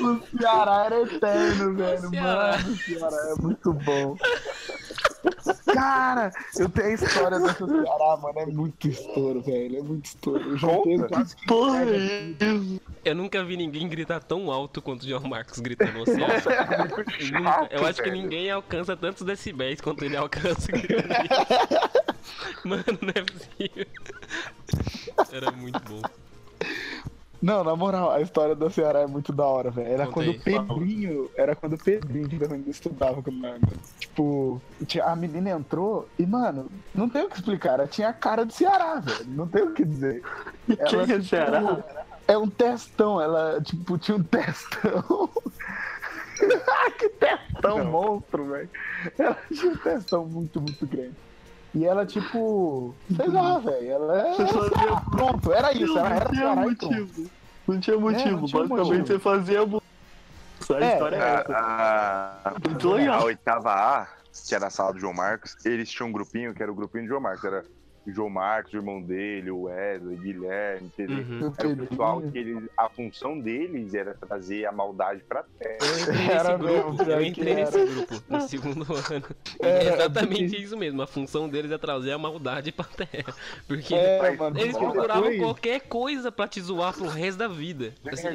O 0.00 0.38
Ceará 0.38 0.84
era 0.86 1.02
eterno, 1.02 1.74
velho. 1.74 2.08
Ceará. 2.10 2.58
Mano, 2.58 2.72
o 2.72 2.76
Ceará 2.76 3.16
é 3.36 3.42
muito 3.42 3.72
bom. 3.72 4.16
Cara, 5.72 6.30
eu 6.58 6.68
tenho 6.68 6.86
a 6.88 6.92
história 6.92 7.38
dessa 7.40 7.66
Ceará, 7.66 8.16
mano. 8.16 8.38
É 8.38 8.46
muito 8.46 8.88
estouro, 8.88 9.40
velho. 9.42 9.78
É 9.78 9.82
muito 9.82 10.04
estouro. 10.06 10.54
Eu 10.56 10.58
Conta. 10.82 11.08
quase 11.08 11.36
que 11.36 11.46
Porra, 11.46 11.82
é? 11.84 12.34
Eu 13.04 13.14
nunca 13.14 13.42
vi 13.44 13.56
ninguém 13.56 13.88
gritar 13.88 14.20
tão 14.22 14.50
alto 14.50 14.80
quanto 14.80 15.02
o 15.02 15.08
João 15.08 15.22
Marcos 15.22 15.58
grita 15.58 15.86
no 15.90 16.02
oceano. 16.02 16.24
Eu 17.70 17.86
acho 17.86 18.02
que 18.02 18.08
velho. 18.10 18.22
ninguém 18.22 18.50
alcança 18.50 18.96
tantos 18.96 19.22
decibéis 19.22 19.80
quanto 19.80 20.04
ele 20.04 20.16
alcança 20.16 20.70
gritando 20.70 21.08
Mano, 22.64 22.84
não 23.00 23.10
é 23.14 23.22
possível. 23.24 23.86
Era 25.32 25.50
muito 25.50 25.80
bom. 25.80 26.02
Não, 27.42 27.64
na 27.64 27.74
moral, 27.74 28.10
a 28.10 28.20
história 28.20 28.54
da 28.54 28.68
Ceará 28.68 29.00
é 29.00 29.06
muito 29.06 29.32
da 29.32 29.46
hora, 29.46 29.70
velho. 29.70 29.88
Era 29.88 30.06
quando 30.06 30.30
o 30.30 30.38
Pedrinho. 30.38 31.30
Era 31.34 31.56
quando 31.56 31.72
o 31.72 31.78
Pedrinho 31.78 32.28
também 32.38 32.62
estudava 32.66 33.22
com 33.22 33.30
nós. 33.30 33.60
Tipo, 33.98 34.60
a 35.02 35.16
menina 35.16 35.50
entrou 35.50 36.06
e, 36.18 36.26
mano, 36.26 36.70
não 36.94 37.08
tem 37.08 37.22
o 37.22 37.30
que 37.30 37.36
explicar. 37.36 37.74
Ela 37.74 37.86
tinha 37.86 38.10
a 38.10 38.12
cara 38.12 38.44
de 38.44 38.52
Ceará, 38.52 38.96
velho. 38.96 39.24
Não 39.28 39.48
tem 39.48 39.62
o 39.62 39.72
que 39.72 39.84
dizer. 39.84 40.22
Ela, 40.68 40.88
Quem 40.88 41.00
é 41.00 41.06
tipo, 41.06 41.24
Ceará? 41.24 41.84
É 42.28 42.36
um 42.36 42.48
testão. 42.48 43.18
Ela, 43.18 43.60
tipo, 43.62 43.96
tinha 43.96 44.18
um 44.18 44.22
testão. 44.22 45.30
que 46.98 47.08
testão 47.08 47.78
Não. 47.78 47.84
monstro, 47.86 48.50
velho. 48.50 48.68
Ela 49.18 49.38
tinha 49.50 49.72
um 49.72 49.76
testão 49.76 50.26
muito, 50.26 50.60
muito 50.60 50.86
grande. 50.86 51.14
E 51.74 51.84
ela, 51.84 52.04
tipo. 52.04 52.94
Sei 53.14 53.28
lá, 53.28 53.58
velho. 53.58 53.90
Ela 53.92 54.34
Você 54.34 54.42
é. 54.42 54.46
fazia 54.46 55.00
Pronto, 55.10 55.52
era 55.52 55.72
isso. 55.72 55.98
Ela 55.98 56.10
era 56.14 56.24
tinha 56.30 56.40
Ceará 56.42 56.66
e 56.66 56.74
pronto. 56.76 56.90
Não 57.68 57.80
tinha 57.80 57.96
motivo. 57.98 58.10
não 58.10 58.16
tinha 58.16 58.36
Basicamente 58.36 58.70
motivo. 58.88 59.06
você 59.06 59.18
fazia 59.20 59.66
bu- 59.66 59.82
A 60.70 60.74
É, 60.84 60.92
história 60.92 61.16
é 61.16 61.20
A, 61.22 61.40
essa. 61.40 61.52
a, 62.44 62.50
Muito 62.68 62.90
a 62.90 62.94
legal. 62.94 63.24
oitava 63.24 63.70
A, 63.72 64.08
que 64.46 64.54
era 64.54 64.66
a 64.66 64.70
sala 64.70 64.92
do 64.92 64.98
João 65.00 65.14
Marcos, 65.14 65.56
eles 65.64 65.88
tinham 65.90 66.08
um 66.08 66.12
grupinho, 66.12 66.52
que 66.54 66.62
era 66.62 66.70
o 66.70 66.74
grupinho 66.74 67.04
do 67.04 67.08
João 67.08 67.20
Marcos. 67.20 67.44
Era 67.44 67.64
o 68.10 68.14
João 68.14 68.30
Marcos, 68.30 68.72
o 68.72 68.76
irmão 68.76 69.00
dele, 69.00 69.50
o 69.50 69.62
Wesley, 69.62 70.14
o 70.16 70.18
Guilherme, 70.18 70.86
entendeu? 70.86 71.18
Uhum. 71.18 71.52
Era 71.58 71.68
o 71.68 71.76
pessoal 71.86 72.22
que 72.22 72.38
eles, 72.38 72.64
a 72.76 72.88
função 72.88 73.38
deles 73.40 73.94
era 73.94 74.14
trazer 74.14 74.66
a 74.66 74.72
maldade 74.72 75.22
pra 75.28 75.44
terra. 75.58 75.78
Eu 75.80 75.98
entrei 75.98 76.16
nesse 76.16 76.30
Era 76.32 76.56
grupo, 76.56 76.92
mesmo, 76.92 77.12
eu 77.12 77.22
entrei 77.22 77.52
era. 77.52 77.60
nesse 77.64 77.84
grupo 77.94 78.22
no 78.28 78.40
segundo 78.42 78.82
ano. 79.10 79.24
E 79.62 79.66
Era, 79.66 79.82
é 79.84 79.94
exatamente 79.94 80.44
porque- 80.50 80.62
isso 80.62 80.76
mesmo, 80.76 81.02
a 81.02 81.06
função 81.06 81.48
deles 81.48 81.70
é 81.70 81.78
trazer 81.78 82.12
a 82.12 82.18
maldade 82.18 82.72
pra 82.72 82.84
terra. 82.84 83.34
Porque 83.66 83.94
É, 83.94 84.30
mano. 84.36 84.58
eles 84.58 84.76
procuravam 84.76 85.36
qualquer 85.38 85.80
coisa 85.80 86.30
pra 86.32 86.46
te 86.48 86.60
zoar 86.60 86.92
pro 86.94 87.06
resto 87.08 87.38
da 87.38 87.48
vida. 87.48 87.92
Assim, 88.10 88.28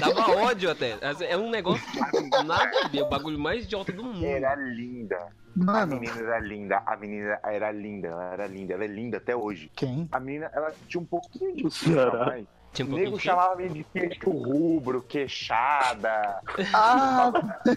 dava 0.00 0.30
ódio 0.42 0.70
até. 0.70 0.96
É 1.28 1.36
um 1.36 1.50
negócio 1.50 1.84
que 1.90 2.44
nada 2.44 2.70
a 2.84 2.88
ver, 2.88 3.02
o 3.02 3.08
bagulho 3.08 3.38
mais 3.38 3.64
idiota 3.64 3.92
do 3.92 4.04
mundo. 4.04 4.24
era 4.24 4.54
linda. 4.54 5.18
A 5.60 5.64
Mano, 5.64 5.94
menina 6.00 6.20
era 6.20 6.38
linda, 6.38 6.82
a 6.86 6.96
menina 6.96 7.38
era 7.42 7.70
linda, 7.72 8.08
ela 8.08 8.24
era 8.32 8.46
linda, 8.46 8.74
ela 8.74 8.84
é 8.84 8.86
linda 8.86 9.16
até 9.16 9.34
hoje. 9.34 9.70
quem? 9.74 10.08
A 10.12 10.20
menina, 10.20 10.50
ela 10.54 10.72
tinha 10.86 11.00
um 11.00 11.06
pouquinho 11.06 11.56
de 11.56 11.70
Será? 11.74 12.36
um 12.80 12.84
O 12.84 12.96
nego 12.96 13.18
chamava 13.18 13.54
a 13.54 13.56
menina 13.56 13.74
de 13.74 13.84
queixo 13.84 14.30
rubro, 14.30 15.02
queixada. 15.02 16.40
Ah, 16.72 17.32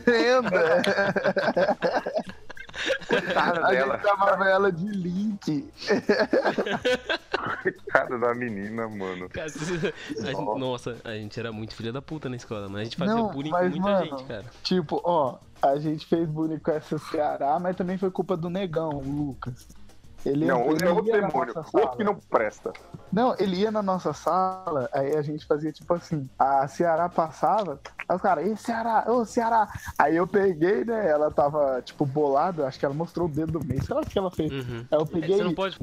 lembra? 0.06 0.84
Coitada 3.08 3.65
A 3.65 3.72
dela. 3.72 3.96
gente 3.98 4.08
chamava 4.08 4.50
ela 4.50 4.72
de 4.72 4.86
Link. 4.88 5.70
Coitada 7.63 8.17
da 8.17 8.34
menina, 8.34 8.88
mano. 8.88 9.30
Cara, 9.30 9.48
a 9.48 9.50
gente- 9.50 10.60
nossa, 10.60 10.98
a 11.04 11.12
gente 11.13 11.39
era 11.39 11.52
muito 11.52 11.76
filha 11.76 11.91
da 11.91 12.02
puta 12.02 12.30
na 12.30 12.36
escola, 12.36 12.70
mas 12.70 12.82
a 12.82 12.84
gente 12.86 12.98
fazia 12.98 13.15
Não, 13.15 13.28
bullying 13.30 13.50
com 13.50 13.58
mas, 13.58 13.70
muita 13.72 13.89
mano, 13.89 14.06
gente, 14.06 14.24
cara. 14.26 14.46
Tipo, 14.63 15.02
ó, 15.04 15.38
a 15.62 15.78
gente 15.78 16.06
fez 16.06 16.28
bullying 16.28 16.60
com 16.60 16.71
essa 16.71 16.97
Ceará, 16.97 17.60
mas 17.60 17.76
também 17.76 17.97
foi 17.97 18.10
culpa 18.10 18.36
do 18.36 18.50
negão, 18.50 18.89
o 18.89 19.02
Lucas. 19.02 19.67
Ele, 20.26 20.45
Não, 20.45 20.71
ele 20.71 20.86
é 20.86 20.89
outro 20.89 21.12
demônio, 21.12 21.54
outro 21.74 21.97
que 21.97 22.04
não 22.04 22.15
presta. 22.15 22.71
Não, 23.12 23.36
ele 23.39 23.58
ia 23.58 23.71
na 23.71 23.82
nossa 23.82 24.13
sala, 24.13 24.88
aí 24.93 25.15
a 25.15 25.21
gente 25.24 25.45
fazia 25.47 25.71
tipo 25.71 25.91
assim, 25.95 26.30
a 26.38 26.67
Ceará 26.67 27.10
passava, 27.10 27.80
aí 28.08 28.15
os 28.15 28.21
caras, 28.21 28.45
ei 28.45 28.56
Ceará, 28.56 29.06
ô 29.08 29.26
Ceará. 29.26 29.67
Aí 29.97 30.15
eu 30.15 30.28
peguei, 30.28 30.86
né? 30.86 31.10
Ela 31.10 31.32
tava, 31.32 31.82
tipo, 31.84 32.06
bolada, 32.06 32.67
acho 32.67 32.78
que 32.78 32.86
ela 32.86 32.93
mostrou 32.93 33.28
o 33.28 33.32
dedo 33.32 33.60
do 33.60 33.65
meio, 33.65 33.84
sei 33.84 33.95
lá 33.95 34.02
o 34.02 34.06
que 34.06 34.19
ela 34.19 34.30
fez. 34.30 34.52
Uhum. 34.52 34.86
Aí 34.91 35.00
eu 35.00 35.06
peguei. 35.08 35.38
Você 35.38 35.43
não 35.43 35.56
pode. 35.56 35.78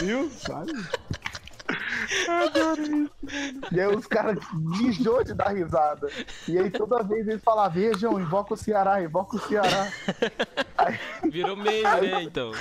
Viu? 0.00 0.30
Sabe? 0.30 0.72
E 3.72 3.80
aí 3.80 3.86
os 3.94 4.06
caras 4.06 4.38
mijou 4.54 5.22
de 5.24 5.34
dar 5.34 5.48
risada. 5.54 6.08
E 6.48 6.58
aí 6.58 6.70
toda 6.70 7.02
vez 7.02 7.26
eles 7.28 7.42
falavam, 7.42 7.72
vejam, 7.80 8.20
invoca 8.20 8.54
o 8.54 8.56
Ceará, 8.56 9.02
invoca 9.02 9.36
o 9.36 9.40
Ceará. 9.40 9.88
Virou 11.30 11.56
meme, 11.56 11.82
né? 11.82 12.22
Então. 12.22 12.52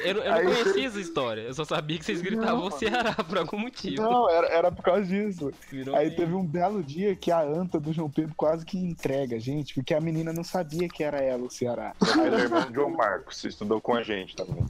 Eu, 0.00 0.14
não- 0.14 0.22
eu 0.22 0.30
não 0.30 0.38
Aí 0.38 0.44
conhecia 0.44 0.86
essa 0.86 1.00
história. 1.00 1.40
Eu 1.42 1.54
só 1.54 1.64
sabia 1.64 1.98
que 1.98 2.04
vocês 2.04 2.20
gritavam 2.22 2.64
Não. 2.64 2.70
Ceará 2.70 3.14
por 3.14 3.38
algum 3.38 3.58
motivo. 3.58 4.02
Não, 4.02 4.28
era, 4.30 4.46
era 4.48 4.72
por 4.72 4.82
causa 4.82 5.04
disso. 5.04 5.52
Virou 5.70 5.96
Aí 5.96 6.04
meme. 6.06 6.16
teve 6.16 6.34
um 6.34 6.44
belo 6.44 6.82
dia 6.82 7.16
que 7.16 7.30
a 7.30 7.40
anta 7.42 7.80
do 7.80 7.92
João 7.92 8.10
Pedro 8.10 8.32
quase 8.36 8.64
que 8.64 8.78
entrega 8.78 9.36
a 9.36 9.40
gente, 9.40 9.74
porque 9.74 9.94
a 9.94 10.00
menina 10.00 10.32
não 10.32 10.44
sabia 10.44 10.88
que 10.88 11.02
era 11.02 11.18
ela 11.18 11.42
o 11.44 11.50
Ceará. 11.50 11.94
Ele 12.24 12.36
é 12.36 12.38
irmão 12.40 12.62
de 12.66 12.74
João 12.74 12.90
Marcos, 12.90 13.42
estudou 13.44 13.80
com 13.80 13.94
a 13.94 14.02
gente 14.02 14.36
também. 14.36 14.64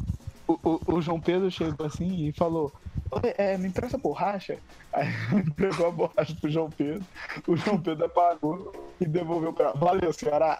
O, 0.48 0.58
o- 0.64 0.80
o 0.94 1.00
João 1.02 1.20
Pedro 1.20 1.50
chegou 1.50 1.86
assim 1.86 2.26
e 2.26 2.32
falou: 2.32 2.72
"Oi, 3.12 3.34
é, 3.36 3.58
me 3.58 3.68
empresta 3.68 3.98
borracha. 3.98 4.56
Aí 4.92 5.06
entregou 5.46 5.88
a 5.88 5.90
borracha 5.90 6.34
pro 6.40 6.50
João 6.50 6.70
Pedro. 6.70 7.04
O 7.46 7.54
João 7.54 7.78
Pedro 7.78 8.06
apagou 8.06 8.72
e 8.98 9.04
devolveu 9.06 9.52
pra 9.52 9.66
ela. 9.66 9.74
Valeu. 9.76 10.10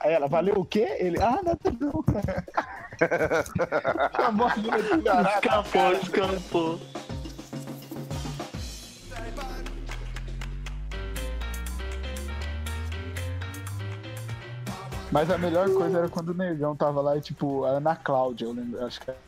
Aí 0.01 0.13
ela, 0.13 0.29
valeu 0.29 0.55
o 0.59 0.65
quê? 0.65 0.97
Ele, 0.99 1.19
ah, 1.23 1.41
nada 1.43 1.59
não. 1.81 2.05
A 4.19 4.33
Ceará. 5.03 5.35
Escapou, 5.37 5.93
escapou. 5.93 6.81
Mas 15.11 15.31
a 15.31 15.39
melhor 15.39 15.71
coisa 15.73 15.99
era 15.99 16.09
quando 16.09 16.31
o 16.31 16.35
Negão 16.35 16.77
tava 16.77 17.01
lá 17.01 17.17
e, 17.17 17.21
tipo, 17.21 17.65
a 17.65 17.71
Ana 17.71 17.97
Cláudia, 17.97 18.45
eu 18.45 18.53
lembro, 18.53 18.85
acho 18.85 19.01
que 19.01 19.11
era 19.11 19.19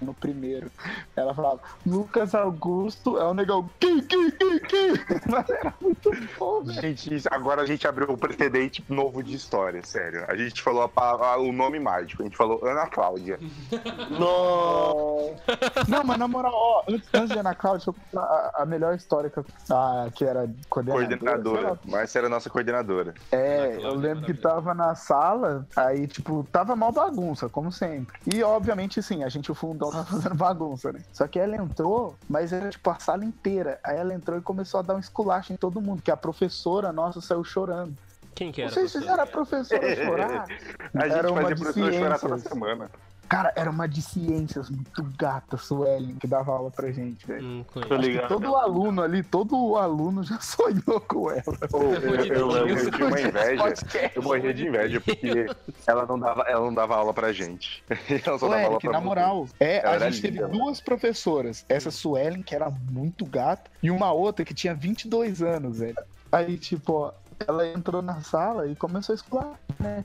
no 0.00 0.14
primeiro. 0.14 0.70
Ela 1.16 1.34
falava, 1.34 1.60
Lucas 1.86 2.34
Augusto 2.34 3.18
é 3.18 3.24
o 3.24 3.34
Negão. 3.34 3.68
Que, 3.80 4.02
que, 4.02 4.30
que, 4.32 4.60
que? 4.60 4.92
Mas 5.30 5.48
era 5.50 5.74
muito 5.80 6.10
bom, 6.38 6.62
velho. 6.62 6.80
Gente, 6.80 7.22
agora 7.30 7.62
a 7.62 7.66
gente 7.66 7.86
abriu 7.86 8.10
um 8.10 8.16
precedente 8.16 8.84
novo 8.88 9.22
de 9.22 9.34
história, 9.34 9.82
sério. 9.84 10.24
A 10.28 10.36
gente 10.36 10.62
falou 10.62 10.90
a 10.96 11.00
a- 11.00 11.38
o 11.38 11.52
nome 11.52 11.78
mágico, 11.80 12.22
a 12.22 12.24
gente 12.24 12.36
falou 12.36 12.64
Ana 12.64 12.86
Cláudia. 12.86 13.38
Nossa. 14.18 15.88
Não, 15.88 16.04
mas 16.04 16.18
na 16.18 16.28
moral, 16.28 16.52
ó, 16.54 16.82
antes, 16.88 17.08
antes 17.14 17.30
de 17.30 17.38
Ana 17.38 17.54
Cláudia, 17.54 17.78
deixa 17.86 17.90
eu 17.90 17.94
contar 17.94 18.52
a, 18.54 18.62
a 18.62 18.66
melhor 18.66 18.94
história 18.94 19.30
que, 19.30 19.38
eu, 19.38 19.44
a, 19.70 20.08
que 20.14 20.24
era 20.24 20.48
coordenadora. 20.68 21.08
Coordenadora. 21.18 21.78
Márcia 21.86 22.18
era 22.18 22.26
a 22.26 22.30
nossa 22.30 22.50
coordenadora. 22.50 23.14
É, 23.32 23.38
Ana 23.64 23.74
eu 23.74 23.80
Cláudia 23.80 24.00
lembro 24.08 24.24
que 24.26 24.34
tava 24.34 24.74
na 24.74 24.94
sala, 24.94 25.66
aí, 25.76 26.06
tipo, 26.06 26.46
tava 26.52 26.74
mal 26.76 26.92
bagunça, 26.92 27.48
como 27.48 27.70
sempre. 27.72 28.18
E, 28.26 28.42
obviamente, 28.42 29.02
sim, 29.02 29.22
a 29.24 29.28
gente, 29.28 29.50
o 29.50 29.54
fundão, 29.90 30.04
tava 30.04 30.04
fazendo 30.04 30.34
bagunça, 30.38 30.92
né? 30.92 31.00
Só 31.12 31.26
que 31.26 31.38
ela 31.38 31.56
entrou, 31.56 32.16
mas 32.28 32.52
era, 32.52 32.70
tipo, 32.70 32.88
a 32.90 32.98
sala 32.98 33.24
inteira. 33.24 33.78
Aí 33.84 33.96
ela 33.96 34.14
entrou 34.14 34.38
e 34.38 34.42
começou 34.42 34.80
a 34.80 34.82
dar 34.82 34.94
um 34.94 34.98
esculacho 34.98 35.52
em 35.52 35.56
todo 35.56 35.80
mundo, 35.80 36.02
que 36.02 36.10
a 36.10 36.16
professora 36.16 36.92
nossa 36.92 37.20
saiu 37.20 37.44
chorando. 37.44 37.96
Quem 38.34 38.52
que 38.52 38.62
era? 38.62 38.70
Vocês 38.70 38.92
você? 38.92 39.00
fizeram 39.00 39.22
a 39.22 39.26
professora 39.26 39.96
chorar? 39.96 40.46
A 40.94 41.08
gente 41.08 41.18
Era 41.18 41.32
uma 41.32 41.42
fazia 41.42 41.54
de 41.56 41.62
professor 41.62 41.92
chorar 41.92 42.18
toda 42.18 42.38
semana. 42.38 42.90
Cara, 43.28 43.52
era 43.54 43.70
uma 43.70 43.86
de 43.86 44.00
ciências 44.00 44.70
muito 44.70 45.04
gata, 45.18 45.58
Suelen, 45.58 46.14
que 46.16 46.26
dava 46.26 46.50
aula 46.52 46.70
pra 46.70 46.90
gente, 46.90 47.26
velho. 47.26 47.66
Ligado. 47.98 48.28
todo 48.28 48.56
aluno 48.56 49.02
ali, 49.02 49.22
todo 49.22 49.76
aluno 49.76 50.24
já 50.24 50.40
sonhou 50.40 51.00
com 51.06 51.30
ela. 51.30 51.42
Pô, 51.70 51.82
eu, 51.82 52.14
eu, 52.24 52.66
Deus. 52.66 52.84
eu 52.84 52.90
tinha 52.90 53.06
uma 53.06 53.20
inveja. 53.20 53.74
Eu 54.14 54.22
morria 54.22 54.54
de 54.54 54.66
inveja 54.66 55.00
porque 55.00 55.46
ela 55.86 56.06
não 56.06 56.18
dava, 56.18 56.42
ela 56.48 56.64
não 56.64 56.72
dava 56.72 56.96
aula 56.96 57.12
pra 57.12 57.32
gente. 57.32 57.82
Ela 58.08 58.38
só 58.38 58.46
Ô, 58.46 58.50
dava 58.50 58.64
aula 58.64 58.78
pra 58.78 58.92
na 58.92 59.00
moral, 59.00 59.48
é, 59.60 59.78
Ela 59.78 60.06
a 60.06 60.10
gente 60.10 60.22
teve 60.22 60.38
linda, 60.38 60.48
duas 60.48 60.80
professoras. 60.80 61.64
Essa 61.68 61.90
Suelen, 61.90 62.42
que 62.42 62.54
era 62.54 62.70
muito 62.70 63.26
gata, 63.26 63.70
e 63.82 63.90
uma 63.90 64.10
outra 64.12 64.44
que 64.44 64.54
tinha 64.54 64.74
22 64.74 65.42
anos, 65.42 65.78
velho. 65.78 65.96
Aí, 66.32 66.56
tipo, 66.56 66.92
ó, 66.92 67.12
ela 67.46 67.66
entrou 67.68 68.02
na 68.02 68.20
sala 68.22 68.66
e 68.66 68.74
começou 68.74 69.12
a 69.12 69.16
escolar, 69.16 69.60
né? 69.78 70.04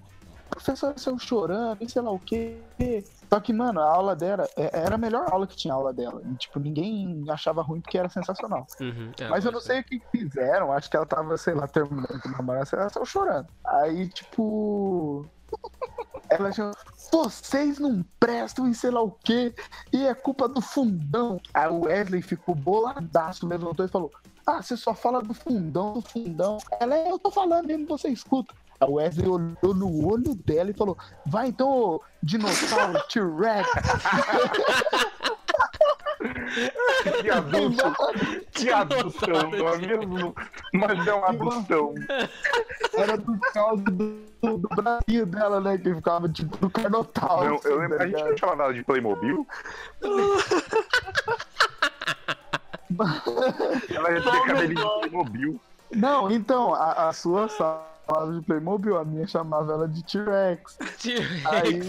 Professora 0.56 0.94
saiu 0.98 1.18
chorando 1.20 1.78
e 1.82 1.90
sei 1.90 2.02
lá 2.02 2.12
o 2.12 2.20
quê. 2.20 2.58
Só 3.30 3.40
que, 3.40 3.52
mano, 3.52 3.80
a 3.82 3.90
aula 3.92 4.16
dela 4.16 4.48
é- 4.56 4.80
era 4.82 4.96
a 4.96 4.98
melhor 4.98 5.28
aula 5.32 5.48
que 5.48 5.56
tinha 5.56 5.74
a 5.74 5.78
aula 5.78 5.92
dela. 5.94 6.22
E, 6.32 6.36
tipo, 6.36 6.60
ninguém 6.60 7.24
achava 7.30 7.62
ruim 7.62 7.82
porque 7.82 7.98
era 7.98 8.08
sensacional. 8.10 8.66
Uhum. 8.80 9.12
É, 9.20 9.28
Mas 9.28 9.44
eu 9.46 9.52
não 9.52 9.60
sei 9.60 9.80
o 9.80 9.84
que 9.84 10.02
fizeram. 10.12 10.72
Acho 10.72 10.90
que 10.90 10.96
ela 10.96 11.06
tava, 11.06 11.36
sei 11.38 11.54
lá, 11.54 11.68
terminando 11.68 12.22
com 12.22 12.30
o 12.30 12.32
namorado. 12.32 12.70
Ela 12.74 12.90
saiu 12.90 13.06
chorando. 13.06 13.48
Aí, 13.66 14.08
tipo. 14.10 15.26
Ela 16.30 16.52
já. 16.52 16.72
Vocês 17.12 17.78
não 17.80 18.04
prestam 18.20 18.68
e 18.68 18.74
sei 18.74 18.90
lá 18.90 19.02
o 19.02 19.12
quê. 19.12 19.54
E 19.92 20.06
é 20.06 20.14
culpa 20.14 20.48
do 20.48 20.62
fundão. 20.62 21.40
Aí 21.54 21.68
o 21.70 21.82
Wesley 21.86 22.22
ficou 22.22 22.56
boladaço, 22.56 23.46
levantou 23.48 23.86
e 23.86 23.90
falou: 23.90 24.12
Ah, 24.46 24.62
você 24.62 24.76
só 24.76 24.94
fala 24.96 25.22
do 25.22 25.34
fundão, 25.34 25.94
do 25.94 26.02
fundão. 26.02 26.58
Ela, 26.80 26.96
"É, 26.96 27.12
eu 27.12 27.20
tô 27.20 27.30
falando 27.30 27.66
mesmo, 27.68 27.86
você 27.88 28.10
escuta. 28.10 28.54
O 28.88 28.94
Wesley 28.94 29.28
olhou 29.28 29.74
no 29.74 30.08
olho 30.08 30.34
dela 30.36 30.72
e 30.72 30.74
falou: 30.74 30.98
Vai 31.26 31.48
então, 31.48 32.00
dinossauro, 32.22 33.02
T-Rex. 33.10 33.70
Que 37.22 37.30
adusto, 37.30 37.94
que 38.52 38.72
adução, 38.72 39.52
não 39.52 39.68
é 39.70 39.78
mesmo? 39.78 40.36
Mas 40.74 41.08
é 41.08 41.14
um. 41.14 41.22
Era 42.94 43.18
por 43.18 43.40
causa 43.52 43.84
do, 43.84 44.22
do 44.42 44.70
Brasil 44.70 45.26
dela, 45.26 45.60
né? 45.60 45.78
Que 45.78 45.94
ficava 45.94 46.30
tipo 46.30 46.56
do 46.58 46.70
Carnotauro. 46.70 47.46
Não, 47.46 47.52
eu 47.52 47.58
assim, 47.58 47.70
lembro, 47.70 47.98
tá 47.98 48.04
a 48.04 48.08
gente 48.08 48.16
ligado? 48.16 48.30
não 48.30 48.38
chamava 48.38 48.64
ela 48.64 48.74
de 48.74 48.84
Playmobil? 48.84 49.48
ela 53.90 54.12
ia 54.12 54.22
ter 54.22 54.46
cabelinho 54.46 54.76
de 54.76 54.84
Playmobil. 55.00 55.60
Não, 55.92 56.32
então, 56.32 56.74
a, 56.74 57.10
a 57.10 57.14
sua 57.14 57.50
chamava 58.08 58.34
de 58.34 58.42
Playmobil, 58.46 58.98
a 58.98 59.06
minha 59.06 59.28
chamava 59.28 59.74
ela 59.74 59.88
de 59.88 60.04
T-Rex. 60.06 60.78
Aí, 61.46 61.80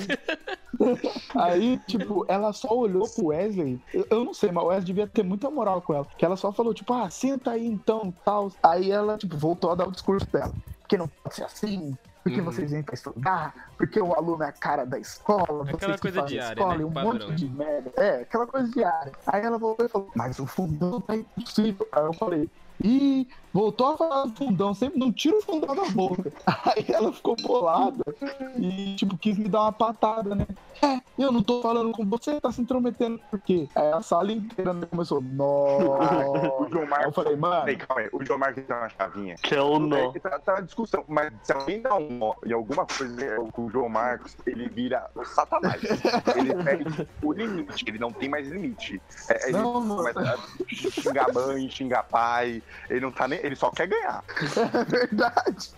aí, 1.37 1.79
tipo, 1.87 2.25
ela 2.29 2.53
só 2.53 2.69
olhou 2.77 3.09
pro 3.09 3.27
Wesley. 3.27 3.81
Eu, 3.93 4.07
eu 4.11 4.25
não 4.25 4.35
sei, 4.35 4.51
mas 4.53 4.65
o 4.65 4.67
Wesley 4.69 4.87
devia 4.87 5.07
ter 5.07 5.23
muita 5.23 5.51
moral 5.51 5.81
com 5.83 5.95
ela. 5.95 6.07
Que 6.17 6.25
ela 6.25 6.37
só 6.37 6.53
falou, 6.53 6.75
tipo, 6.75 6.93
ah, 6.93 7.09
senta 7.11 7.53
aí 7.53 7.67
então, 7.67 8.13
tal. 8.25 8.51
Aí 8.63 8.91
ela, 8.91 9.17
tipo, 9.19 9.37
voltou 9.37 9.71
a 9.71 9.75
dar 9.75 9.89
o 9.89 9.93
discurso 9.93 10.27
dela. 10.31 10.53
Porque 10.81 10.97
não 10.99 11.09
pode 11.09 11.35
ser 11.35 11.45
assim. 11.45 11.97
Porque 12.23 12.39
Uhum. 12.41 12.47
vocês 12.47 12.71
vêm 12.71 12.83
pra 12.83 12.95
estudar, 12.95 13.55
porque 13.77 14.01
o 14.01 14.15
aluno 14.15 14.43
é 14.45 14.49
a 14.49 14.53
cara 14.53 14.87
da 14.87 14.99
escola, 14.99 15.69
Aquela 15.71 15.99
coisa 15.99 16.23
diária, 16.23 16.59
escola, 16.59 16.75
né? 16.77 16.81
e 16.81 16.85
um 16.87 16.91
Padrão. 16.93 17.13
monte 17.29 17.35
de 17.35 17.49
merda. 17.51 17.93
É, 17.99 18.21
aquela 18.23 18.47
coisa 18.47 18.67
diária. 18.71 19.13
Aí 19.27 19.43
ela 19.45 19.59
voltou 19.59 19.85
e 19.85 19.89
falou, 19.91 20.11
mas 20.17 20.39
o 20.39 20.47
fundão 20.47 21.03
tá 21.03 21.15
impossível. 21.17 21.87
Aí 21.93 22.03
eu 22.03 22.15
falei, 22.15 22.49
Ih, 22.83 23.27
voltou 23.53 23.87
a 23.93 23.97
falar 23.97 24.25
do 24.27 24.35
fundão, 24.37 24.75
sempre 24.75 24.99
não 24.99 25.13
tira 25.13 25.37
o 25.39 25.43
fundão 25.43 25.75
da 25.75 25.85
boca. 25.91 26.31
Aí 26.47 26.85
ela 26.89 27.13
ficou 27.13 27.37
bolada 27.37 28.05
e, 28.59 28.95
tipo, 28.97 29.17
quis 29.17 29.39
me 29.39 29.49
dar 29.49 29.63
uma 29.63 29.73
patada, 29.73 30.35
né? 30.35 30.47
É, 30.83 30.99
eu 31.17 31.31
não 31.31 31.43
tô 31.43 31.63
falando 31.63 31.93
com 31.93 32.05
você, 32.05 32.39
tá 32.41 32.51
se 32.51 32.61
intrometendo 32.61 33.19
por 33.31 33.39
quê? 33.41 33.69
Aí 33.75 33.93
a 33.93 34.03
sala 34.03 34.33
inteira 34.33 34.73
né, 34.75 34.87
começou, 34.91 35.19
O 35.23 35.23
nossa. 35.23 36.69
João 36.69 36.83
Aí 36.83 36.83
eu 36.83 36.87
Marcos. 36.89 37.15
falei, 37.15 37.37
mano, 37.37 37.79
calma 37.79 38.03
aí. 38.03 38.09
O 38.13 38.25
João 38.25 38.39
Marcos 38.39 38.65
tem 38.65 38.77
uma 38.77 38.89
chavinha. 38.89 39.37
Que 39.37 39.55
é 39.55 39.63
o 39.63 39.79
nó. 39.79 40.13
É, 40.15 40.19
tá, 40.19 40.39
tá 40.41 40.55
uma 40.55 40.63
discussão, 40.63 41.05
mas 41.09 41.33
se 41.45 41.53
alguém 41.53 41.81
dá 41.81 41.95
um 41.97 42.11
nó 42.19 42.35
e 42.45 42.53
alguma 42.53 42.85
coisa 42.85 43.25
é, 43.25 43.39
o 43.39 43.71
João 43.71 43.89
Marcos, 43.89 44.37
ele 44.47 44.69
vira 44.69 45.09
o 45.15 45.25
satanás. 45.25 45.81
Ele 46.37 46.55
perde 46.63 47.09
o 47.23 47.33
limite, 47.33 47.85
ele 47.87 47.99
não 47.99 48.13
tem 48.13 48.29
mais 48.29 48.49
limite. 48.49 49.01
É, 49.29 49.49
ele 49.49 49.59
Não, 49.59 49.81
mano. 49.81 49.97
começa 49.97 50.21
a 50.21 50.75
xingar 50.75 51.33
mãe, 51.33 51.71
xingar 51.71 52.03
pai, 52.03 52.63
ele 52.89 53.01
não 53.01 53.13
tá 53.13 53.27
nem. 53.29 53.39
Ele 53.41 53.57
só 53.57 53.71
quer 53.71 53.87
ganhar. 53.87 54.25
É 54.75 54.85
verdade. 54.85 55.71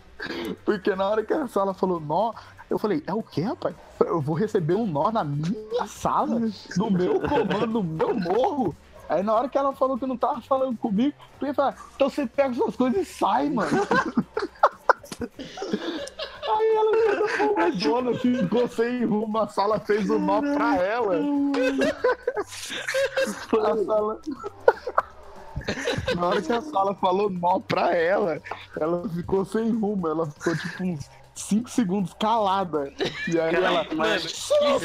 Porque 0.65 0.95
na 0.95 1.09
hora 1.09 1.23
que 1.23 1.33
a 1.33 1.47
sala 1.47 1.75
falou 1.75 2.01
nó, 2.01 2.33
eu 2.71 2.79
falei, 2.79 3.03
é 3.07 3.13
o 3.13 3.23
quê, 3.23 3.43
rapaz? 3.43 3.75
Eu 4.01 4.21
vou 4.21 4.35
receber 4.35 4.75
um 4.75 4.87
nó 4.87 5.11
na 5.11 5.23
minha 5.23 5.87
sala, 5.87 6.41
no 6.77 6.91
meu 6.91 7.21
comando, 7.21 7.67
no 7.67 7.83
meu 7.83 8.15
morro. 8.15 8.75
Aí 9.09 9.23
na 9.23 9.35
hora 9.35 9.49
que 9.49 9.57
ela 9.57 9.73
falou 9.73 9.97
que 9.99 10.07
não 10.07 10.17
tava 10.17 10.41
falando 10.41 10.77
comigo, 10.79 11.15
eu 11.41 11.47
ia 11.47 11.55
falar, 11.55 11.77
então 11.95 12.11
você 12.11 12.27
pega 12.27 12.55
suas 12.55 12.75
coisas 12.75 13.03
e 13.03 13.05
sai, 13.05 13.49
mano. 13.51 13.71
Aí 16.49 16.77
ela 16.77 17.67
a 17.67 17.71
dona 17.71 18.15
ficou 18.19 18.69
sem 18.69 19.05
rumo, 19.05 19.39
a 19.39 19.49
sala 19.49 19.81
fez 19.81 20.09
um 20.11 20.19
nó 20.19 20.41
pra 20.41 20.77
ela. 20.77 21.17
A 23.17 23.77
sala. 23.85 24.21
Na 26.15 26.27
hora 26.27 26.43
que 26.43 26.53
a 26.53 26.61
sala 26.61 26.95
falou 26.95 27.31
nó 27.31 27.61
pra 27.61 27.95
ela, 27.95 28.41
ela 28.79 29.09
ficou 29.09 29.45
sem 29.45 29.71
rumo, 29.71 30.09
ela 30.09 30.27
ficou 30.27 30.57
tipo 30.57 30.85
uns 30.85 31.09
5 31.35 31.69
segundos 31.69 32.15
calada. 32.19 32.93
E 33.29 33.39
aí 33.39 33.55
ela. 33.55 33.85
Mano, 33.95 34.21
que 34.21 34.27
escola 34.27 34.77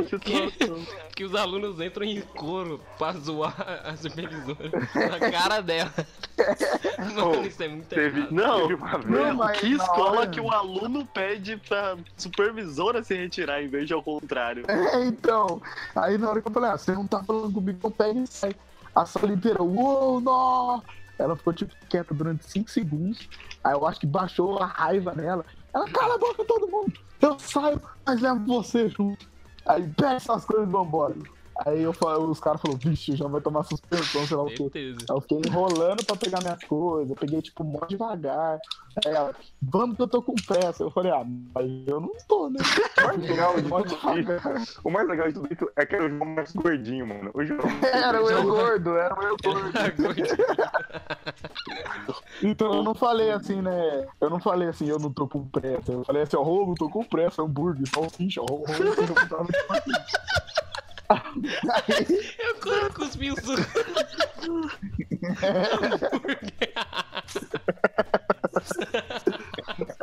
a 0.00 0.04
situação. 0.04 0.86
que 1.14 1.24
os 1.24 1.34
alunos 1.34 1.80
entram 1.80 2.04
em 2.04 2.20
coro 2.20 2.80
pra 2.96 3.12
zoar 3.12 3.54
a 3.84 3.96
supervisora 3.96 4.70
na 4.94 5.30
cara 5.30 5.60
dela. 5.60 5.92
Mano, 7.14 7.46
isso 7.46 7.62
é 7.62 7.68
muito 7.68 7.88
Teve, 7.88 8.20
errado. 8.20 8.32
Não. 8.32 8.68
Não, 8.68 9.34
mas 9.34 9.58
que 9.58 9.72
escola 9.72 10.18
hora- 10.20 10.26
que 10.28 10.40
o 10.40 10.50
aluno 10.50 11.06
pede 11.06 11.56
pra 11.68 11.96
supervisora 12.16 13.02
se 13.02 13.14
retirar 13.16 13.62
em 13.62 13.68
vez 13.68 13.86
de 13.86 13.92
ao 13.94 14.02
contrário? 14.02 14.64
É, 14.68 15.04
então. 15.06 15.60
Aí 15.94 16.18
na 16.18 16.30
hora 16.30 16.40
que 16.42 16.48
eu 16.48 16.52
falei, 16.52 16.70
ah, 16.70 16.78
você 16.78 16.92
não 16.92 17.06
tá 17.06 17.22
falando 17.22 17.52
comigo, 17.52 17.78
então 17.78 17.90
pega 17.90 18.18
e 18.18 18.26
sai. 18.26 18.54
A 18.98 19.06
sala 19.06 19.32
inteira, 19.32 19.62
uou, 19.62 20.20
nó! 20.20 20.80
Ela 21.20 21.36
ficou 21.36 21.52
tipo 21.52 21.72
quieta 21.88 22.12
durante 22.12 22.50
5 22.50 22.68
segundos. 22.68 23.28
Aí 23.62 23.72
eu 23.72 23.86
acho 23.86 24.00
que 24.00 24.08
baixou 24.08 24.60
a 24.60 24.66
raiva 24.66 25.14
nela. 25.14 25.44
Ela, 25.72 25.88
cala 25.88 26.16
a 26.16 26.18
boca 26.18 26.44
todo 26.44 26.66
mundo! 26.66 26.92
Eu 27.22 27.38
saio, 27.38 27.80
mas 28.04 28.20
levo 28.20 28.44
você 28.44 28.88
junto. 28.88 29.24
Aí 29.66 29.86
pega 29.96 30.14
essas 30.14 30.44
coisas 30.44 30.68
e 30.68 30.72
vambora. 30.72 31.14
Aí 31.66 31.82
eu, 31.82 31.92
falei- 31.92 32.22
os 32.24 32.38
caras 32.38 32.60
falaram, 32.60 32.78
vixe, 32.78 33.16
já 33.16 33.26
vai 33.26 33.40
tomar 33.40 33.64
suspensão, 33.64 34.26
sei 34.26 34.36
lá 34.36 34.42
o 34.44 34.46
quê. 34.46 34.56
Certeza. 34.56 34.98
Aí 35.10 35.16
eu 35.16 35.20
fiquei 35.20 35.40
enrolando 35.46 36.04
pra 36.04 36.16
pegar 36.16 36.40
minhas 36.40 36.62
coisas, 36.64 37.10
eu 37.10 37.16
peguei 37.16 37.42
tipo 37.42 37.64
mó 37.64 37.80
devagar. 37.88 38.60
Aí 39.04 39.12
ela, 39.12 39.34
vamos 39.60 39.96
que 39.96 40.02
eu 40.02 40.08
tô 40.08 40.22
com 40.22 40.34
pressa. 40.34 40.84
Eu 40.84 40.90
falei, 40.90 41.10
ah, 41.12 41.24
mas 41.54 41.70
eu 41.86 42.00
não 42.00 42.12
tô, 42.28 42.48
né? 42.48 42.58
O 42.98 43.06
mais 43.08 43.20
legal 43.30 43.54
de 43.56 43.62
tudo 43.94 44.14
devagar. 44.14 44.56
isso, 44.62 44.80
o 44.84 44.90
mais 44.90 45.08
legal 45.08 45.28
de 45.28 45.34
tudo 45.34 45.48
isso 45.52 45.70
é 45.76 45.86
que 45.86 45.94
era 45.94 46.06
o 46.06 46.08
João 46.10 46.24
mais 46.26 46.52
gordinho, 46.52 47.06
mano. 47.06 47.30
O 47.34 47.44
João. 47.44 47.60
Era 47.92 48.22
o 48.22 48.30
eu 48.30 48.42
gordo, 48.44 48.96
era 48.96 49.14
o 49.18 49.22
eu 49.22 49.36
gordo. 49.42 49.72
Então 52.42 52.72
eu 52.74 52.82
não 52.82 52.94
falei 52.94 53.30
assim, 53.32 53.60
né? 53.60 54.06
Eu 54.20 54.30
não 54.30 54.38
falei 54.40 54.68
assim, 54.68 54.88
eu 54.88 54.98
não 54.98 55.12
tô 55.12 55.26
com 55.26 55.44
pressa. 55.46 55.92
Eu 55.92 56.04
falei 56.04 56.22
assim, 56.22 56.36
ó, 56.36 56.42
oh, 56.42 56.66
não 56.66 56.74
tô 56.74 56.88
com 56.88 57.02
pressa, 57.04 57.42
hambúrguer, 57.42 57.86
salsicha, 57.88 58.40
ó, 58.42 58.46
oh, 58.48 58.64
eu 58.72 58.84
não 59.06 59.28
tava 59.28 59.48
Aí, 59.70 59.80
Eu 62.38 62.54
quase 62.60 62.90
cuspi 62.90 63.30
o 63.30 63.36
suco. 63.36 63.62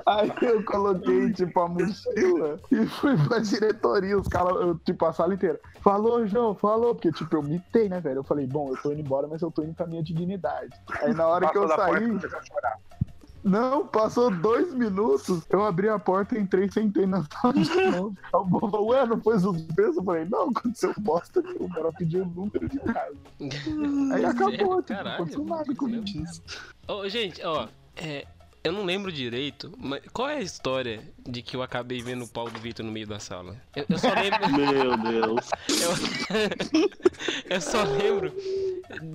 aí 0.06 0.32
eu 0.42 0.64
coloquei, 0.64 1.34
tipo, 1.34 1.60
a 1.60 1.68
mochila 1.68 2.60
e 2.72 2.86
fui 2.86 3.18
pra 3.28 3.40
diretoria. 3.40 4.18
Os 4.18 4.28
caras, 4.28 4.56
eu, 4.56 4.78
tipo, 4.80 5.06
a 5.06 5.14
sala 5.14 5.34
inteira. 5.34 5.60
Falou, 5.82 6.26
João, 6.28 6.56
falou. 6.56 6.94
Porque, 6.96 7.12
tipo, 7.12 7.36
eu 7.36 7.44
mitei, 7.44 7.90
né, 7.90 8.00
velho? 8.00 8.20
Eu 8.20 8.24
falei, 8.24 8.46
bom, 8.46 8.70
eu 8.70 8.78
tô 8.78 8.92
indo 8.92 9.02
embora, 9.02 9.28
mas 9.28 9.42
eu 9.42 9.52
tô 9.52 9.64
indo 9.64 9.74
pra 9.74 9.88
minha 9.88 10.04
dignidade. 10.04 10.74
Aí 11.02 11.14
na 11.14 11.28
hora 11.28 11.50
que 11.50 11.58
eu 11.58 11.68
Passou 11.68 11.78
da 11.78 11.86
porta, 11.88 12.30
Não, 13.46 13.86
passou 13.86 14.32
dois 14.32 14.74
minutos, 14.74 15.44
eu 15.52 15.64
abri 15.64 15.88
a 15.88 16.00
porta, 16.00 16.36
entrei 16.36 16.66
e 16.66 16.72
sentei 16.72 17.06
na 17.06 17.24
sala 17.26 17.54
de 17.54 17.92
novo. 17.92 18.18
O 18.34 18.50
povo 18.50 18.72
falou, 18.72 18.88
ué, 18.88 19.06
não 19.06 19.22
foi 19.22 19.38
suspenso? 19.38 20.00
Eu 20.00 20.04
falei, 20.04 20.26
não, 20.26 20.50
aconteceu 20.50 20.92
bosta 20.98 21.44
nenhuma, 21.44 21.78
ela 21.78 21.94
pediu 21.94 22.24
o 22.24 22.26
número 22.26 22.68
de 22.68 22.80
casa. 22.80 23.16
Aí 24.16 24.26
acabou, 24.26 24.52
tipo, 24.58 24.66
não 24.66 24.84
Caralho, 24.84 25.16
aconteceu 25.16 25.46
nada 25.46 25.76
comigo. 25.76 26.06
Ô, 26.88 27.08
gente, 27.08 27.46
ó, 27.46 27.68
é, 27.96 28.26
eu 28.66 28.72
não 28.72 28.84
lembro 28.84 29.12
direito, 29.12 29.72
mas 29.78 30.02
qual 30.12 30.28
é 30.28 30.38
a 30.38 30.42
história 30.42 31.00
de 31.20 31.44
que 31.44 31.56
eu 31.56 31.62
acabei 31.62 32.02
vendo 32.02 32.26
o 32.26 32.28
pau 32.28 32.50
do 32.50 32.60
Vitor 32.60 32.84
no 32.84 32.92
meio 32.92 33.06
da 33.06 33.20
sala? 33.20 33.56
Eu, 33.76 33.86
eu 33.88 33.98
só 34.00 34.12
lembro. 34.12 34.40
Meu 34.50 34.98
Deus. 34.98 35.50
Eu, 35.70 35.92
eu 37.48 37.62
só 37.62 37.84
lembro. 37.84 38.34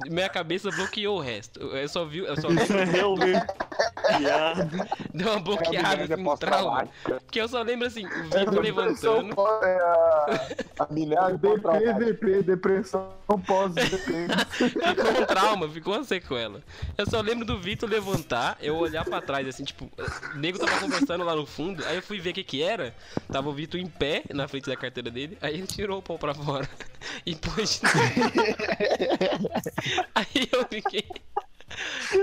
Minha 0.09 0.29
cabeça 0.29 0.71
bloqueou 0.71 1.19
o 1.19 1.21
resto. 1.21 1.59
Eu 1.61 1.89
só 1.89 2.05
vi. 2.05 2.19
Eu 2.19 2.41
só 2.41 2.47
lembro. 2.47 2.71
Deu 5.13 5.33
uma 5.33 5.41
bloqueada, 5.41 6.05
assim, 6.05 6.29
um 6.29 6.37
trauma. 6.37 6.89
Porque 7.03 7.41
eu 7.41 7.49
só 7.49 7.63
lembro 7.63 7.87
assim, 7.87 8.07
o 8.07 8.09
É, 8.09 8.45
Vitor 8.45 8.61
levantando. 8.61 9.35
é, 9.63 9.81
a, 9.81 10.49
a 10.81 10.93
milhar 10.93 11.37
DP, 11.37 12.43
depressão 12.43 13.13
pós-DP. 13.47 14.29
Ficou 14.51 15.23
um 15.23 15.27
trauma, 15.27 15.69
ficou 15.69 15.95
uma 15.95 16.05
sequela. 16.05 16.63
Eu 16.97 17.07
só 17.07 17.21
lembro 17.21 17.45
do 17.45 17.59
Vitor 17.59 17.89
levantar, 17.89 18.57
eu 18.61 18.77
olhar 18.77 19.05
pra 19.05 19.21
trás, 19.21 19.40
assim, 19.49 19.65
tipo, 19.65 19.91
o 20.35 20.39
nego 20.39 20.59
tava 20.59 20.79
conversando 20.81 21.25
lá 21.25 21.35
no 21.35 21.47
fundo, 21.47 21.85
aí 21.87 21.97
eu 21.97 22.03
fui 22.03 22.21
ver 22.21 22.31
o 22.31 22.35
que 22.35 22.45
que 22.45 22.63
era. 22.63 22.95
Tava 23.33 23.49
o 23.49 23.53
Vitor 23.53 23.81
em 23.81 23.87
pé 23.87 24.23
na 24.33 24.47
frente 24.47 24.69
da 24.69 24.77
carteira 24.77 25.11
dele, 25.11 25.39
aí 25.41 25.55
ele 25.55 25.67
tirou 25.67 25.99
o 25.99 26.03
pau 26.03 26.19
pra 26.19 26.35
fora 26.35 26.69
e 27.25 27.35
pôs. 27.35 27.81
aí 30.15 30.49
eu 30.53 30.67
fiquei. 30.69 31.05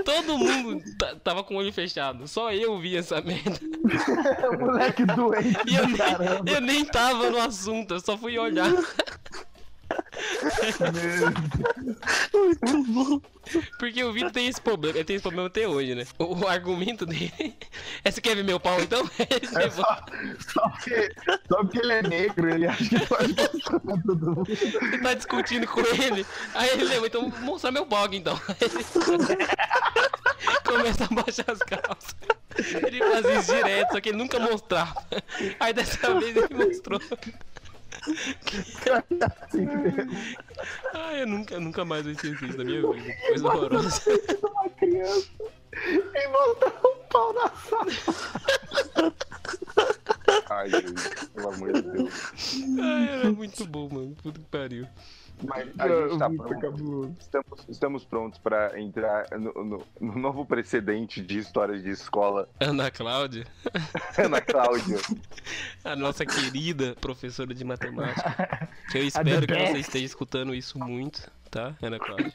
Todo 0.04 0.36
mundo 0.38 0.82
ta- 0.98 1.16
tava 1.16 1.42
com 1.42 1.54
o 1.54 1.58
olho 1.58 1.72
fechado, 1.72 2.28
só 2.28 2.52
eu 2.52 2.78
vi 2.78 2.96
essa 2.96 3.20
merda. 3.22 3.58
Moleque 4.60 5.04
doente, 5.06 5.56
E 5.66 5.74
eu 5.76 5.86
nem, 5.88 6.54
eu 6.54 6.60
nem 6.60 6.84
tava 6.84 7.30
no 7.30 7.38
assunto, 7.40 7.94
eu 7.94 8.00
só 8.00 8.16
fui 8.18 8.38
olhar. 8.38 8.70
Muito 12.42 12.92
bom. 12.92 13.20
Porque 13.78 14.04
o 14.04 14.12
Vitor 14.12 14.30
tem 14.30 14.46
esse 14.46 14.60
problema, 14.60 14.98
ele 14.98 15.04
tem 15.04 15.16
esse 15.16 15.22
problema 15.22 15.46
até 15.46 15.66
hoje, 15.66 15.94
né? 15.94 16.04
O, 16.18 16.44
o 16.44 16.48
argumento 16.48 17.06
dele 17.06 17.32
é: 18.04 18.10
você 18.10 18.20
quer 18.20 18.36
ver 18.36 18.44
meu 18.44 18.60
pau 18.60 18.78
então? 18.80 19.08
É 19.58 19.70
só, 19.70 20.04
só, 20.52 20.68
porque, 20.68 21.14
só 21.48 21.56
porque 21.58 21.78
ele 21.78 21.92
é 21.92 22.02
negro, 22.02 22.50
ele 22.50 22.66
acha 22.66 22.84
que 22.84 23.06
pode 23.06 23.34
mostrar 23.34 23.80
pra 23.80 23.96
todo 23.98 24.26
mundo. 24.26 24.44
Você 24.44 24.98
tá 24.98 25.14
discutindo 25.14 25.66
com 25.66 25.80
ele. 25.80 26.26
Aí 26.54 26.70
ele 26.70 26.84
levou, 26.84 27.06
então 27.06 27.30
vou 27.30 27.40
mostrar 27.40 27.72
meu 27.72 27.84
blog 27.84 28.16
então. 28.16 28.40
Começa 30.64 31.04
a 31.04 31.08
baixar 31.08 31.50
as 31.50 31.58
calças. 31.60 32.16
Ele 32.86 32.98
fazia 32.98 33.38
isso 33.38 33.54
direto, 33.54 33.92
só 33.92 34.00
que 34.00 34.08
ele 34.10 34.18
nunca 34.18 34.38
mostrava. 34.38 34.94
Aí 35.58 35.72
dessa 35.72 36.14
vez 36.18 36.36
ele 36.36 36.54
mostrou. 36.54 37.00
Assim. 39.44 39.66
Ah, 40.94 41.14
eu 41.14 41.26
nunca, 41.26 41.58
nunca 41.60 41.84
mais 41.84 42.02
vou 42.02 42.12
esquecer 42.12 42.48
isso 42.48 42.58
da 42.58 42.64
minha 42.64 42.80
vida. 42.92 43.12
Que 43.14 43.28
Coisa 43.28 43.48
horrorosa. 43.48 44.02
uma 44.42 44.68
criança 44.70 45.28
e 45.74 46.28
botar 46.28 46.72
um 46.86 46.96
pau 47.08 47.32
na 47.32 47.48
sala. 47.50 49.12
Ai, 50.50 50.70
Jesus, 50.70 51.28
pelo 51.34 51.48
amor 51.52 51.72
de 51.72 51.82
Deus. 51.82 52.32
Ai, 52.80 53.08
era 53.20 53.30
muito 53.32 53.66
bom, 53.66 53.88
mano. 53.90 54.16
Puta 54.22 54.38
que 54.38 54.46
pariu. 54.46 54.86
Mas 55.46 55.68
a 55.78 55.88
gente 55.88 56.18
tá 56.18 56.28
Muito 56.28 56.42
pronto. 56.44 57.16
Estamos, 57.20 57.64
estamos 57.68 58.04
prontos 58.04 58.38
para 58.40 58.78
entrar 58.80 59.26
no, 59.38 59.52
no- 59.64 59.86
no 60.00 60.18
novo 60.18 60.44
precedente 60.44 61.20
de 61.22 61.38
histórias 61.38 61.82
de 61.82 61.90
escola. 61.90 62.48
Ana 62.60 62.90
Cláudia, 62.90 63.46
Ana 64.18 64.40
Cláudia. 64.40 64.98
a 65.84 65.94
nossa 65.94 66.26
querida 66.26 66.96
professora 67.00 67.54
de 67.54 67.64
matemática. 67.64 68.68
Que 68.90 68.98
eu 68.98 69.04
espero 69.06 69.46
que 69.46 69.54
você 69.66 69.78
esteja 69.78 70.04
escutando 70.04 70.54
isso 70.54 70.78
muito. 70.78 71.30
Tá, 71.48 71.74
Ana 71.82 71.98
Cláudia? 71.98 72.32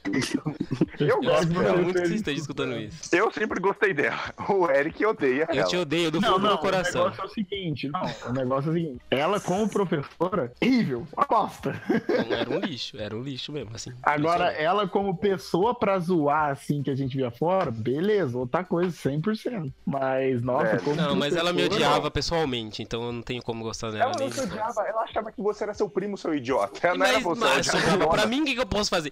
Eu 0.99 1.07
Eu 1.07 1.21
gosto 1.21 1.43
espero 1.47 1.63
dela. 1.63 1.77
muito 1.77 2.01
que 2.01 2.07
você 2.07 2.15
esteja 2.15 2.39
escutando 2.41 2.77
isso. 2.77 3.15
Eu 3.15 3.31
sempre 3.31 3.59
gostei 3.59 3.93
dela. 3.93 4.19
O 4.49 4.69
Eric 4.69 5.05
odeia 5.05 5.47
Eu 5.49 5.55
ela. 5.59 5.67
te 5.67 5.77
odeio 5.77 6.11
do 6.11 6.19
Não, 6.21 6.29
fundo 6.33 6.39
do 6.39 6.43
não, 6.43 6.49
meu 6.49 6.57
o 6.57 6.61
coração. 6.61 7.03
negócio 7.05 7.21
é 7.21 7.25
o 7.25 7.29
seguinte, 7.29 7.87
não, 7.89 8.01
o 8.29 8.33
negócio 8.33 8.69
é 8.69 8.71
o 8.71 8.73
seguinte, 8.75 9.01
ela 9.09 9.39
como 9.39 9.67
professora, 9.69 10.51
horrível, 10.61 11.07
uma 11.15 11.25
bosta. 11.25 11.81
Não, 12.29 12.35
Era 12.37 12.49
um 12.49 12.59
lixo, 12.59 12.97
era 12.99 13.15
um 13.15 13.21
lixo 13.23 13.51
mesmo, 13.51 13.71
assim. 13.75 13.91
Agora, 14.03 14.49
Lixo. 14.49 14.61
ela 14.61 14.87
como 14.87 15.15
pessoa 15.17 15.73
pra 15.77 15.99
zoar, 15.99 16.51
assim, 16.51 16.81
que 16.81 16.89
a 16.89 16.95
gente 16.95 17.15
via 17.15 17.31
fora, 17.31 17.71
beleza, 17.71 18.37
outra 18.37 18.63
coisa, 18.63 18.95
100%. 18.95 19.71
Mas, 19.85 20.41
nossa, 20.41 20.75
É. 20.75 20.79
como 20.79 20.95
Não, 20.95 21.15
mas 21.15 21.35
ela 21.35 21.51
me 21.53 21.63
odiava 21.65 22.09
pessoalmente, 22.11 22.81
então 22.81 23.03
eu 23.03 23.11
não 23.11 23.21
tenho 23.21 23.41
como 23.41 23.63
gostar 23.63 23.91
dela 23.91 24.03
Ela 24.11 24.13
não 24.19 24.29
te 24.29 24.39
odiava, 24.39 24.81
ela 24.87 25.01
achava 25.03 25.31
que 25.31 25.41
você 25.41 25.63
era 25.63 25.73
seu 25.73 25.89
primo, 25.89 26.17
seu 26.17 26.33
idiota. 26.33 26.79
Ela 26.87 26.97
não 26.97 27.05
era 27.05 27.13
Mas, 27.15 27.23
você, 27.23 27.45
mas 27.45 27.67
pra 28.09 28.25
mim, 28.25 28.41
o 28.41 28.45
que 28.45 28.55
eu 28.59 28.65
posso 28.65 28.89
fazer? 28.89 29.02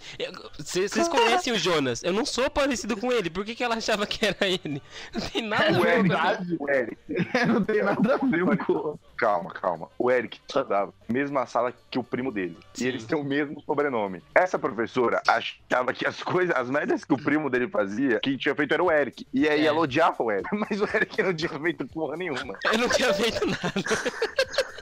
Vocês 0.58 1.08
conhecem 1.08 1.54
o 1.54 1.58
Jonas? 1.60 2.04
Eu 2.04 2.14
não 2.14 2.26
sou 2.26 2.50
parecido 2.50 2.98
com 2.98 3.12
ele. 3.12 3.30
Por 3.30 3.46
que, 3.46 3.56
que 3.56 3.64
ela 3.64 3.76
achava 3.76 4.06
que 4.06 4.26
era 4.26 4.48
ele? 4.48 4.82
Não 5.14 5.22
tem 5.22 5.42
nada 5.42 5.66
a 5.66 5.68
É 5.72 5.74
ver 5.74 6.04
verdade. 6.04 6.58
Eric, 6.70 6.98
não 7.48 7.64
tem 7.64 7.84
nada 7.84 8.16
a 8.16 8.26
ver 8.26 8.44
outro. 8.44 9.00
Calma, 9.22 9.52
calma. 9.52 9.88
O 10.00 10.10
Eric 10.10 10.40
estudava 10.48 10.92
na 11.08 11.14
mesma 11.14 11.46
sala 11.46 11.72
que 11.92 12.00
o 12.00 12.04
primo 12.04 12.32
dele. 12.32 12.58
Sim. 12.74 12.86
E 12.86 12.88
eles 12.88 13.06
têm 13.06 13.18
o 13.18 13.24
mesmo 13.24 13.62
sobrenome. 13.62 14.22
Essa 14.34 14.58
professora 14.58 15.22
achava 15.28 15.94
que 15.94 16.08
as 16.08 16.24
coisas, 16.24 16.56
as 16.56 16.70
merdas 16.70 17.06
que 17.06 17.14
o 17.14 17.18
primo 17.24 17.50
dele 17.50 17.68
fazia, 17.68 18.20
quem 18.20 18.36
tinha 18.36 18.56
feito 18.56 18.74
era 18.74 18.84
o 18.84 18.92
Eric. 18.92 19.26
E 19.34 19.48
aí 19.48 19.62
É. 19.62 19.66
ela 19.66 19.80
odiava 19.80 20.24
o 20.24 20.32
Eric. 20.32 20.50
Mas 20.58 20.82
o 20.82 20.86
Eric 20.86 21.22
não 21.22 21.34
tinha 21.34 21.60
feito 21.60 21.86
porra 21.88 22.18
nenhuma. 22.18 22.58
Eu 22.66 22.78
não 22.80 22.90
tinha 22.90 23.14
feito 23.14 23.46
nada. 23.46 23.72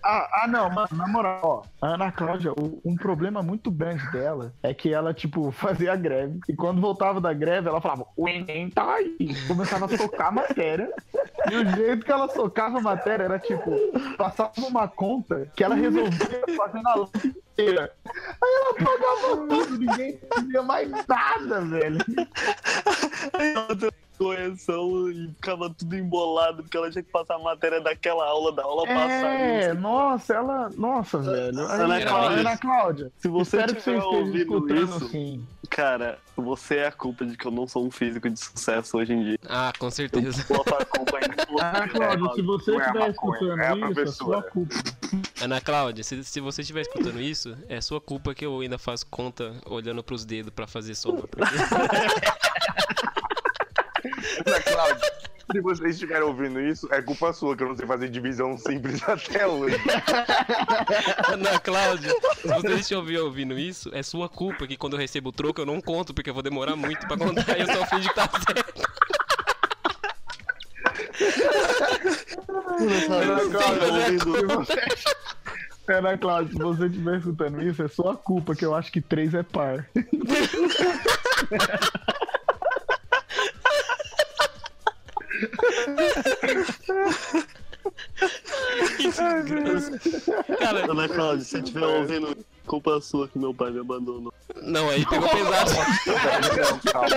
Ah, 0.01 0.43
ah, 0.43 0.47
não, 0.47 0.69
mano, 0.69 0.87
na 0.93 1.07
moral, 1.07 1.39
ó, 1.81 1.85
a 1.85 1.89
Ana 1.95 2.09
Cláudia, 2.11 2.53
o- 2.53 2.81
um 2.85 2.95
problema 2.95 3.43
muito 3.43 3.69
grande 3.69 4.09
dela 4.11 4.53
é 4.63 4.73
que 4.73 4.93
ela, 4.93 5.13
tipo, 5.13 5.51
fazia 5.51 5.93
greve. 5.95 6.39
E 6.47 6.55
quando 6.55 6.79
voltava 6.79 7.19
da 7.19 7.33
greve, 7.33 7.67
ela 7.67 7.81
falava, 7.81 8.05
o 8.15 8.27
Enem 8.27 8.69
tá 8.69 8.93
aí. 8.95 9.17
Começava 9.47 9.85
a 9.85 9.97
socar 9.97 10.27
a 10.27 10.31
matéria. 10.31 10.89
E 11.51 11.55
o 11.55 11.69
jeito 11.75 12.05
que 12.05 12.11
ela 12.11 12.29
socava 12.29 12.77
a 12.77 12.81
matéria 12.81 13.23
era, 13.25 13.39
tipo, 13.39 13.71
passava 14.29 14.67
uma 14.67 14.87
conta 14.87 15.49
que 15.55 15.63
ela 15.63 15.75
resolvia 15.75 16.43
fazendo 16.55 16.87
a 16.87 16.95
lista 16.97 17.27
inteira. 17.27 17.93
Aí 18.05 18.51
ela 18.61 18.73
pagava 18.73 19.37
tudo, 19.47 19.77
ninguém 19.77 20.19
fazia 20.33 20.61
mais 20.63 20.89
nada, 21.07 21.61
velho. 21.61 21.97
Ela 23.33 23.75
deu 23.75 23.91
correção 24.17 25.09
e 25.09 25.29
ficava 25.29 25.69
tudo 25.69 25.95
embolado 25.95 26.61
porque 26.63 26.75
ela 26.75 26.91
tinha 26.91 27.01
que 27.03 27.09
passar 27.11 27.35
a 27.35 27.39
matéria 27.39 27.79
daquela 27.79 28.25
aula, 28.25 28.51
da 28.51 28.63
aula 28.63 28.83
É, 28.85 28.93
passada. 28.93 29.73
nossa, 29.79 30.33
ela. 30.33 30.69
Nossa, 30.75 31.17
velho. 31.19 31.59
Aí, 31.67 31.81
Ana 31.81 31.83
Ana 31.95 32.05
Cláudia. 32.05 32.57
Cláudia, 32.57 33.11
Se 33.17 33.27
você 33.29 33.57
espero 33.57 33.75
que 33.75 33.81
você 33.81 33.91
estiver 33.91 33.97
esteja 33.97 34.17
ouvindo 34.17 34.37
escutando 34.39 34.83
isso, 34.83 35.05
assim. 35.05 35.47
Cara, 35.69 36.17
você 36.35 36.77
é 36.77 36.87
a 36.87 36.91
culpa 36.91 37.25
de 37.25 37.37
que 37.37 37.45
eu 37.45 37.51
não 37.51 37.67
sou 37.67 37.85
um 37.85 37.91
físico 37.91 38.29
de 38.29 38.39
sucesso 38.39 38.97
hoje 38.97 39.13
em 39.13 39.23
dia. 39.23 39.37
Ah, 39.47 39.71
com 39.77 39.87
Eu 39.87 39.91
certeza. 39.91 40.43
boto 40.49 40.73
a 40.75 40.85
culpa 40.85 41.19
em 41.19 41.29
você. 41.51 41.63
Ana 41.63 41.87
Cláudia, 41.87 42.33
se 42.35 42.41
você 42.41 42.71
é 42.71 42.77
estiver 42.77 43.09
escutando 43.09 43.61
é 43.61 43.75
isso, 43.91 43.99
é 44.01 44.05
sua 44.07 44.43
culpa. 44.43 44.75
Ana 45.41 45.61
Cláudia, 45.61 46.03
se, 46.03 46.23
se 46.23 46.39
você 46.39 46.61
estiver 46.61 46.81
escutando 46.81 47.19
isso, 47.21 47.57
é 47.67 47.79
sua 47.81 48.01
culpa 48.01 48.33
que 48.33 48.45
eu 48.45 48.59
ainda 48.59 48.77
faço 48.77 49.05
conta 49.07 49.55
olhando 49.65 50.03
pros 50.03 50.25
dedos 50.25 50.51
pra 50.53 50.67
fazer 50.67 50.95
soma. 50.95 51.23
porque- 51.27 51.43
Ana 54.45 54.61
Cláudia, 54.61 55.11
se 55.51 55.61
vocês 55.61 55.95
estiverem 55.95 56.23
ouvindo 56.23 56.59
isso, 56.59 56.87
é 56.91 57.01
culpa 57.01 57.33
sua 57.33 57.55
que 57.55 57.63
eu 57.63 57.69
não 57.69 57.75
sei 57.75 57.87
fazer 57.87 58.09
divisão 58.09 58.57
simples 58.57 59.01
até 59.07 59.47
hoje. 59.47 59.75
Ana 61.27 61.59
Cláudia, 61.59 62.13
se 62.35 62.47
você 62.47 62.73
estiver 62.75 63.19
ouvindo 63.19 63.57
isso, 63.57 63.89
é 63.93 64.03
sua 64.03 64.29
culpa 64.29 64.67
que 64.67 64.77
quando 64.77 64.93
eu 64.93 64.99
recebo 64.99 65.29
o 65.29 65.33
troco 65.33 65.61
eu 65.61 65.65
não 65.65 65.81
conto, 65.81 66.13
porque 66.13 66.29
eu 66.29 66.33
vou 66.33 66.43
demorar 66.43 66.75
muito 66.75 67.07
pra 67.07 67.17
contar 67.17 67.57
e 67.57 67.61
eu 67.61 67.67
só 67.67 67.85
finge 67.87 68.09
que 68.09 68.15
tá 68.15 68.29
certo. 68.47 68.81
Ana 72.79 73.49
Cláudia, 73.49 74.01
é 74.01 74.19
se 74.19 74.25
você... 74.25 75.93
Ana 75.93 76.17
Cláudia, 76.17 76.51
se 76.51 76.59
você 76.59 76.85
estiver 76.85 77.17
escutando 77.17 77.61
isso, 77.63 77.83
é 77.83 77.87
sua 77.87 78.15
culpa, 78.15 78.55
que 78.55 78.63
eu 78.63 78.75
acho 78.75 78.91
que 78.91 79.01
3 79.01 79.33
é 79.33 79.43
par. 79.43 79.85
Que 79.93 80.17
desgraça. 80.17 81.91
Cara, 90.59 90.91
Ana 90.91 91.07
Cláudia, 91.09 91.43
se 91.45 91.57
estiver 91.57 91.85
ouvindo, 91.85 92.37
culpa 92.65 92.99
sua 93.01 93.27
que 93.27 93.37
meu 93.39 93.53
pai 93.53 93.71
me 93.71 93.79
abandonou. 93.79 94.33
não, 94.61 94.89
aí 94.89 95.05
pegou 95.05 95.27
pesado. 95.29 95.71
Não, 96.61 96.79
calma. 96.79 97.09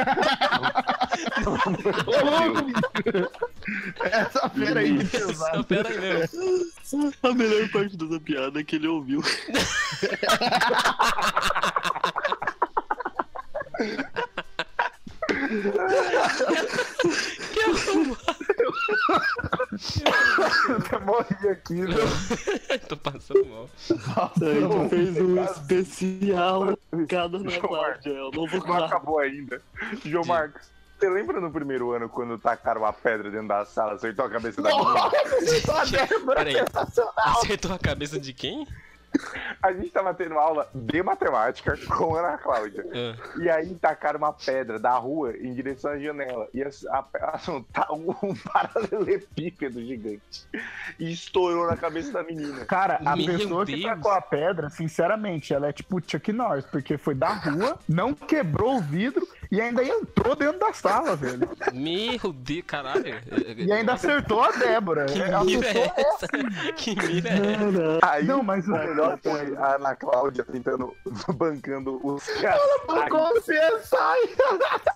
Essa 4.02 4.48
feira 4.50 4.80
aí 4.80 5.06
Só 5.06 5.18
pesado. 5.26 5.64
pera 5.64 5.88
aí 5.88 6.00
mesmo. 6.00 6.72
A 7.22 7.34
melhor 7.34 7.68
parte 7.70 7.96
dessa 7.96 8.20
piada 8.20 8.60
é 8.60 8.64
que 8.64 8.76
ele 8.76 8.88
ouviu. 8.88 9.22
Eu 20.92 21.00
morri 21.00 21.48
aqui, 21.48 21.74
né? 21.74 22.78
Tô 22.88 22.96
passando 22.96 23.44
mal. 23.46 23.68
A 24.16 24.30
gente 24.44 24.88
fez 24.88 25.16
um 25.18 25.44
especial 25.44 26.78
cada 27.08 27.38
é 27.38 27.40
o 28.22 28.30
novo 28.30 28.56
Não 28.56 28.62
quadro. 28.62 28.84
acabou 28.84 29.18
ainda. 29.18 29.60
João 30.04 30.24
Marcos, 30.24 30.70
você 30.98 31.10
lembra 31.10 31.40
no 31.40 31.50
primeiro 31.50 31.90
ano 31.92 32.08
quando 32.08 32.38
tacaram 32.38 32.82
uma 32.82 32.92
pedra 32.92 33.28
dentro 33.30 33.48
da 33.48 33.64
sala, 33.64 33.94
acertou 33.94 34.24
a 34.24 34.30
cabeça 34.30 34.62
da 34.62 34.70
menina? 34.70 34.94
Nossa. 34.94 35.16
Acertou 37.16 37.72
a 37.72 37.78
cabeça 37.78 38.20
de 38.20 38.32
quem? 38.32 38.66
A 39.62 39.72
gente 39.72 39.90
tava 39.90 40.12
tendo 40.14 40.38
aula 40.38 40.68
de 40.74 41.02
matemática 41.02 41.76
com 41.86 42.16
a 42.16 42.20
Ana 42.20 42.38
Cláudia. 42.38 42.84
Ah, 42.92 43.38
E 43.40 43.48
aí 43.48 43.74
tacaram 43.74 44.18
uma 44.18 44.32
pedra 44.32 44.78
da 44.78 44.92
rua 44.96 45.34
em 45.36 45.52
direção 45.54 45.92
à 45.92 45.98
janela. 45.98 46.48
E 46.52 46.62
a, 46.62 46.68
a, 46.90 46.98
a, 47.20 47.38
tá 47.72 47.92
um 47.92 48.34
paralelepípedo 48.52 49.80
gigante. 49.84 50.46
E 50.98 51.12
estourou 51.12 51.66
na 51.66 51.76
cabeça 51.76 52.12
da 52.12 52.22
menina. 52.22 52.64
Cara, 52.64 53.00
a 53.04 53.14
Meu 53.16 53.26
pessoa 53.26 53.66
que 53.66 53.72
Deus. 53.72 53.84
tacou 53.84 54.12
a 54.12 54.20
pedra, 54.20 54.70
sinceramente, 54.70 55.52
ela 55.54 55.68
é 55.68 55.72
tipo 55.72 56.00
Chuck 56.04 56.32
Norris, 56.32 56.64
porque 56.64 56.96
foi 56.98 57.14
da 57.14 57.32
rua, 57.34 57.78
não 57.88 58.14
quebrou 58.14 58.76
o 58.76 58.80
vidro 58.80 59.26
e 59.52 59.60
ainda 59.60 59.84
entrou 59.84 60.34
dentro 60.34 60.58
da 60.58 60.72
sala, 60.72 61.14
velho. 61.14 61.48
Meu 61.72 62.32
Deus, 62.32 62.64
caralho. 62.66 63.04
E 63.56 63.70
ainda 63.70 63.92
acertou 63.92 64.42
a 64.42 64.50
Débora. 64.52 65.06
Que 65.06 65.22
A 65.22 65.44
mira 65.44 65.68
é 65.68 65.92
essa? 65.96 66.26
Que 66.74 66.96
mira 66.96 67.28
é 67.28 67.96
essa? 67.96 68.10
Aí 68.10 68.24
Não, 68.24 68.42
mas 68.42 68.66
o 68.66 68.72
o 68.72 68.78
melhor 68.78 69.18
foi 69.22 69.54
a 69.56 69.74
Ana 69.76 69.94
Cláudia 69.94 70.42
tentando, 70.44 70.96
bancando 71.36 72.00
os 72.02 72.24
Como 73.10 73.34
você 73.34 73.78
sai? 73.82 74.20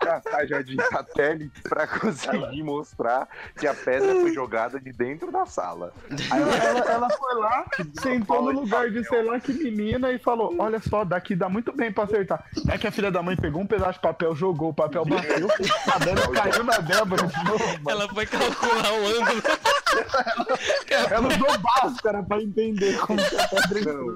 caçaja 0.01 0.65
de 0.65 0.77
satélite 0.91 1.63
pra 1.63 1.87
conseguir 1.87 2.63
mostrar 2.63 3.29
que 3.59 3.67
a 3.67 3.75
pedra 3.75 4.13
foi 4.21 4.33
jogada 4.33 4.81
de 4.81 4.91
dentro 4.93 5.31
da 5.31 5.45
sala. 5.45 5.93
Aí 6.31 6.41
ela, 6.43 6.57
ela- 6.57 6.91
ela 6.97 7.11
foi 7.11 7.35
lá, 7.35 7.65
sentou 8.01 8.43
no 8.43 8.61
lugar 8.61 8.91
de 8.91 9.05
sei 9.05 9.23
lá 9.23 9.39
que 9.39 9.53
menina 9.53 10.11
e 10.13 10.19
falou: 10.19 10.55
Olha 10.59 10.81
só, 10.81 11.05
daqui 11.05 11.35
dá 11.37 11.49
muito 11.49 11.73
bem 11.73 11.93
pra 11.93 12.05
acertar. 12.05 12.45
É 12.71 12.79
que 12.79 12.87
a 12.87 12.91
filha 12.91 13.11
da 13.11 13.23
mãe 13.23 13.37
pegou 13.37 13.61
um 13.61 13.67
pedaço 13.67 13.95
de 13.95 14.01
papel, 14.01 14.35
jogou, 14.35 14.46
o 14.51 14.75
papel 14.75 15.05
bateu, 15.05 15.49
a 15.49 16.35
caiu 16.35 16.65
na 16.65 16.79
Débora 16.79 17.27
de 17.27 17.45
novo. 17.45 17.91
Ela 17.91 18.09
foi 18.09 18.27
calcular 18.27 18.93
o 18.93 19.07
ângulo. 19.07 19.43
Ela 21.11 21.29
usou 21.29 21.59
báscara 21.59 22.23
pra 22.23 22.43
entender 22.43 22.99
como 22.99 23.19
que 23.19 23.37
a 23.37 23.49
pedra 23.49 23.93
Não, 23.93 24.07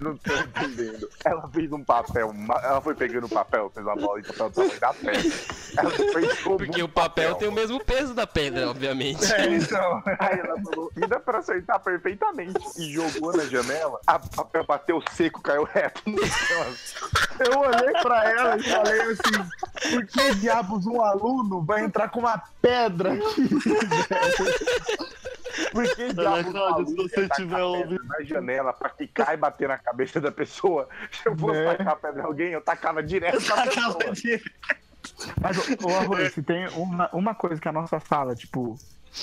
não 0.00 0.12
estão 0.12 0.36
entendendo. 0.40 1.08
Ela 1.24 1.48
fez 1.48 1.72
um 1.72 1.84
papel, 1.84 2.34
ela 2.62 2.80
foi 2.80 2.94
pegando 2.94 3.28
papel, 3.28 3.70
fez 3.72 3.86
uma 3.86 3.96
bola 3.96 4.20
de 4.20 4.28
papel 4.28 4.50
do 4.50 4.54
tamanho 4.54 4.80
da 4.80 4.94
pedra. 4.94 5.32
Ela 5.76 5.90
fez 5.90 6.40
como 6.40 6.56
Porque 6.58 6.82
um 6.82 6.86
o 6.86 6.88
papel 6.88 7.34
tem 7.36 7.48
o 7.48 7.52
mesmo 7.52 7.82
peso 7.84 8.14
da 8.14 8.26
pedra, 8.26 8.70
obviamente. 8.70 9.32
É, 9.32 9.46
então. 9.46 10.02
Aí 10.18 10.38
ela 10.38 10.60
falou, 10.62 10.92
e 10.96 11.06
dá 11.06 11.20
pra 11.20 11.38
acertar 11.38 11.80
perfeitamente. 11.80 12.58
E 12.76 12.92
jogou 12.92 13.36
na 13.36 13.44
janela, 13.46 14.00
a 14.06 14.18
papel 14.18 14.64
bateu 14.64 15.02
seco, 15.12 15.40
caiu 15.40 15.64
reto 15.64 16.02
no 16.06 16.24
chão. 16.26 16.74
Eu 17.40 17.58
olhei 17.58 17.92
pra 18.02 18.30
ela 18.30 18.56
e 18.56 18.62
falei 18.62 19.00
assim: 19.00 19.50
por 19.90 20.06
que 20.06 20.34
diabos 20.36 20.86
um 20.86 21.00
aluno 21.02 21.62
vai 21.62 21.84
entrar 21.84 22.08
com 22.08 22.20
uma 22.20 22.38
pedra 22.60 23.12
aqui? 23.14 23.48
Por 25.70 25.84
que 25.94 26.12
diabos 26.12 26.52
Cláudia, 26.52 26.52
se 26.52 26.52
maluco 26.96 27.02
você 27.08 27.28
tiver 27.28 27.46
pedra 27.48 27.64
ouvindo- 27.66 28.04
na 28.04 28.22
janela 28.24 28.72
pra 28.72 28.90
quicar 28.90 29.34
e 29.34 29.36
bater 29.36 29.68
na 29.68 29.78
cabeça 29.78 30.20
da 30.20 30.32
pessoa? 30.32 30.88
Se 31.12 31.28
eu 31.28 31.36
fosse 31.36 31.60
Né? 31.60 31.74
tacar 31.76 31.96
pedra 31.96 32.22
em 32.22 32.24
alguém, 32.24 32.48
eu 32.52 32.60
tacava 32.60 33.02
direto 33.02 33.38
na 33.48 33.62
pessoa. 33.66 33.98
Mas, 35.40 35.56
ô, 35.58 35.62
ô 36.12 36.30
se 36.30 36.42
tem 36.42 36.66
uma, 36.70 37.08
uma 37.12 37.34
coisa 37.34 37.60
que 37.60 37.68
a 37.68 37.72
nossa 37.72 38.00
sala, 38.00 38.34
tipo, 38.34 38.76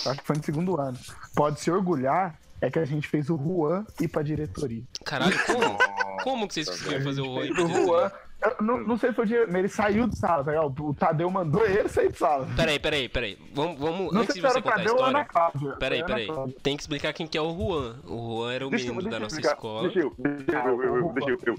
acho 0.06 0.20
que 0.20 0.26
foi 0.26 0.38
no 0.38 0.44
segundo 0.44 0.80
ano, 0.80 0.98
pode 1.36 1.60
se 1.60 1.70
orgulhar, 1.70 2.36
é 2.62 2.70
que 2.70 2.80
a 2.80 2.86
gente 2.86 3.08
fez 3.10 3.30
o 3.30 3.38
Juan 3.38 3.86
ir 4.00 4.08
pra 4.08 4.22
diretoria. 4.22 4.84
Caralho, 5.04 5.38
como? 5.46 5.78
Como 6.24 6.48
que 6.48 6.54
vocês 6.54 6.70
conseguiram 6.70 7.04
fazer 7.04 7.22
o 7.22 7.36
Fez 7.42 7.58
o 7.60 7.68
Juan 7.68 8.12
Eu 8.44 8.56
não, 8.66 8.78
não 8.80 8.98
sei 8.98 9.10
se 9.10 9.16
foi 9.16 9.26
o 9.26 9.28
dia, 9.28 9.46
mas 9.48 9.56
ele 9.56 9.68
saiu 9.70 10.08
de 10.08 10.18
sala, 10.18 10.44
tá 10.44 10.52
ligado? 10.52 10.86
O 10.86 10.94
Tadeu 10.94 11.30
mandou 11.30 11.64
ele 11.66 11.88
sair 11.88 12.12
de 12.12 12.18
sala. 12.18 12.48
Peraí, 12.56 12.80
peraí, 12.80 13.08
peraí. 13.08 13.38
Vamos, 13.54 13.80
vamos 13.80 14.12
Não 14.12 14.22
antes 14.22 14.34
sei 14.34 14.42
de 14.42 14.48
se 14.48 14.54
você 14.54 14.62
contar 14.62 14.78
Tadeu 14.78 14.96
ou 14.96 15.04
a 15.04 15.08
história. 15.08 15.26
Cláudia. 15.26 15.72
Peraí, 15.78 16.04
peraí. 16.06 16.26
Cláudia. 16.26 16.56
Tem 16.64 16.76
que 16.76 16.82
explicar 16.84 17.14
quem 17.14 17.28
que 17.28 17.38
é 17.38 17.42
o 17.42 17.54
Juan. 17.56 18.00
O 18.06 18.40
Juan 18.40 18.54
era 18.54 18.68
o 18.68 18.70
Deixa 18.72 18.86
menino 18.86 19.02
deixa 19.04 19.12
da 19.12 19.20
nossa 19.20 19.36
explicar. 19.36 19.56
escola. 19.56 19.82
Deixa 19.84 20.00
eu, 20.00 20.14
deixa 20.18 20.68
eu, 20.68 20.84
eu, 20.84 21.14
deixa 21.14 21.30
eu, 21.30 21.40
eu, 21.46 21.54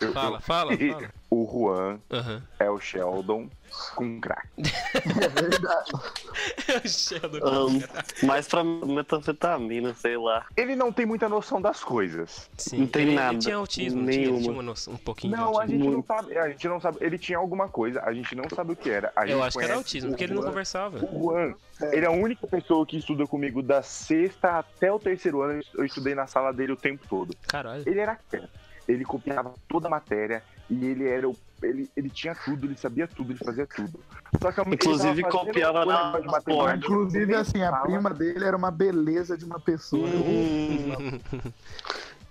eu, 0.00 0.12
Fala, 0.12 0.40
fala, 0.40 0.76
fala. 0.76 1.10
O 1.34 1.50
Juan 1.50 1.98
Aham. 2.12 2.42
é 2.60 2.70
o 2.70 2.78
Sheldon 2.78 3.48
com 3.96 4.20
crack. 4.20 4.46
É 4.94 5.28
verdade. 5.28 5.90
O 6.84 6.88
Sheldon. 6.88 7.68
Um, 7.68 8.26
mais 8.26 8.46
pra 8.46 8.62
metanfetamina, 8.62 9.92
sei 9.94 10.16
lá. 10.16 10.46
Ele 10.56 10.76
não 10.76 10.92
tem 10.92 11.04
muita 11.06 11.28
noção 11.28 11.60
das 11.60 11.82
coisas. 11.82 12.48
Sim, 12.56 12.78
não 12.80 12.86
tem 12.86 13.02
ele, 13.08 13.14
nada, 13.16 13.32
Ele 13.34 13.38
tinha 13.40 13.56
autismo, 13.56 14.02
não 14.02 14.10
tinha, 14.10 14.26
ele 14.28 14.38
tinha 14.40 14.52
uma 14.52 14.62
noção, 14.62 14.94
um 14.94 14.96
pouquinho 14.96 15.36
Não, 15.36 15.50
de 15.52 15.56
a 15.58 15.60
autismo. 15.62 15.84
gente 15.84 15.92
não 15.94 16.02
sabe. 16.04 16.38
A 16.38 16.48
gente 16.48 16.68
não 16.68 16.80
sabe. 16.80 16.98
Ele 17.00 17.18
tinha 17.18 17.38
alguma 17.38 17.68
coisa, 17.68 18.00
a 18.02 18.12
gente 18.12 18.34
não 18.36 18.44
sabe 18.54 18.72
o 18.72 18.76
que 18.76 18.90
era. 18.90 19.12
A 19.16 19.26
Eu 19.26 19.42
acho 19.42 19.58
que 19.58 19.64
era 19.64 19.74
autismo, 19.74 20.10
porque 20.10 20.24
ele 20.24 20.34
não 20.34 20.42
Juan- 20.42 20.50
conversava. 20.50 20.98
O 21.04 21.24
Juan, 21.32 21.54
ele 21.92 22.04
é 22.04 22.08
a 22.08 22.12
única 22.12 22.46
pessoa 22.46 22.86
que 22.86 22.96
estuda 22.96 23.26
comigo 23.26 23.60
da 23.62 23.82
sexta 23.82 24.58
até 24.58 24.92
o 24.92 24.98
terceiro 24.98 25.42
ano. 25.42 25.62
Eu 25.74 25.84
estudei 25.84 26.14
na 26.14 26.26
sala 26.26 26.52
dele 26.52 26.72
o 26.72 26.76
tempo 26.76 27.04
todo. 27.08 27.34
Caralho. 27.48 27.82
Ele 27.86 27.98
era 28.00 28.16
quieto. 28.30 28.48
Ele 28.86 29.04
copiava 29.04 29.54
toda 29.68 29.86
a 29.86 29.90
matéria 29.90 30.42
e 30.70 30.84
ele 30.86 31.08
era 31.08 31.28
o. 31.28 31.36
Ele, 31.62 31.88
ele 31.96 32.10
tinha 32.10 32.34
tudo, 32.34 32.66
ele 32.66 32.76
sabia 32.76 33.06
tudo, 33.06 33.32
ele 33.32 33.38
fazia 33.38 33.66
tudo. 33.66 33.98
Só 34.40 34.52
que 34.52 34.60
Inclusive, 34.60 35.22
copiava 35.24 35.84
na 35.86 36.40
porta. 36.42 36.76
Inclusive, 36.76 37.34
assim, 37.34 37.62
a 37.62 37.72
prima 37.72 38.10
dele 38.10 38.44
era 38.44 38.56
uma 38.56 38.70
beleza 38.70 39.36
de 39.36 39.44
uma 39.44 39.60
pessoa. 39.60 40.06
Hum, 40.06 41.20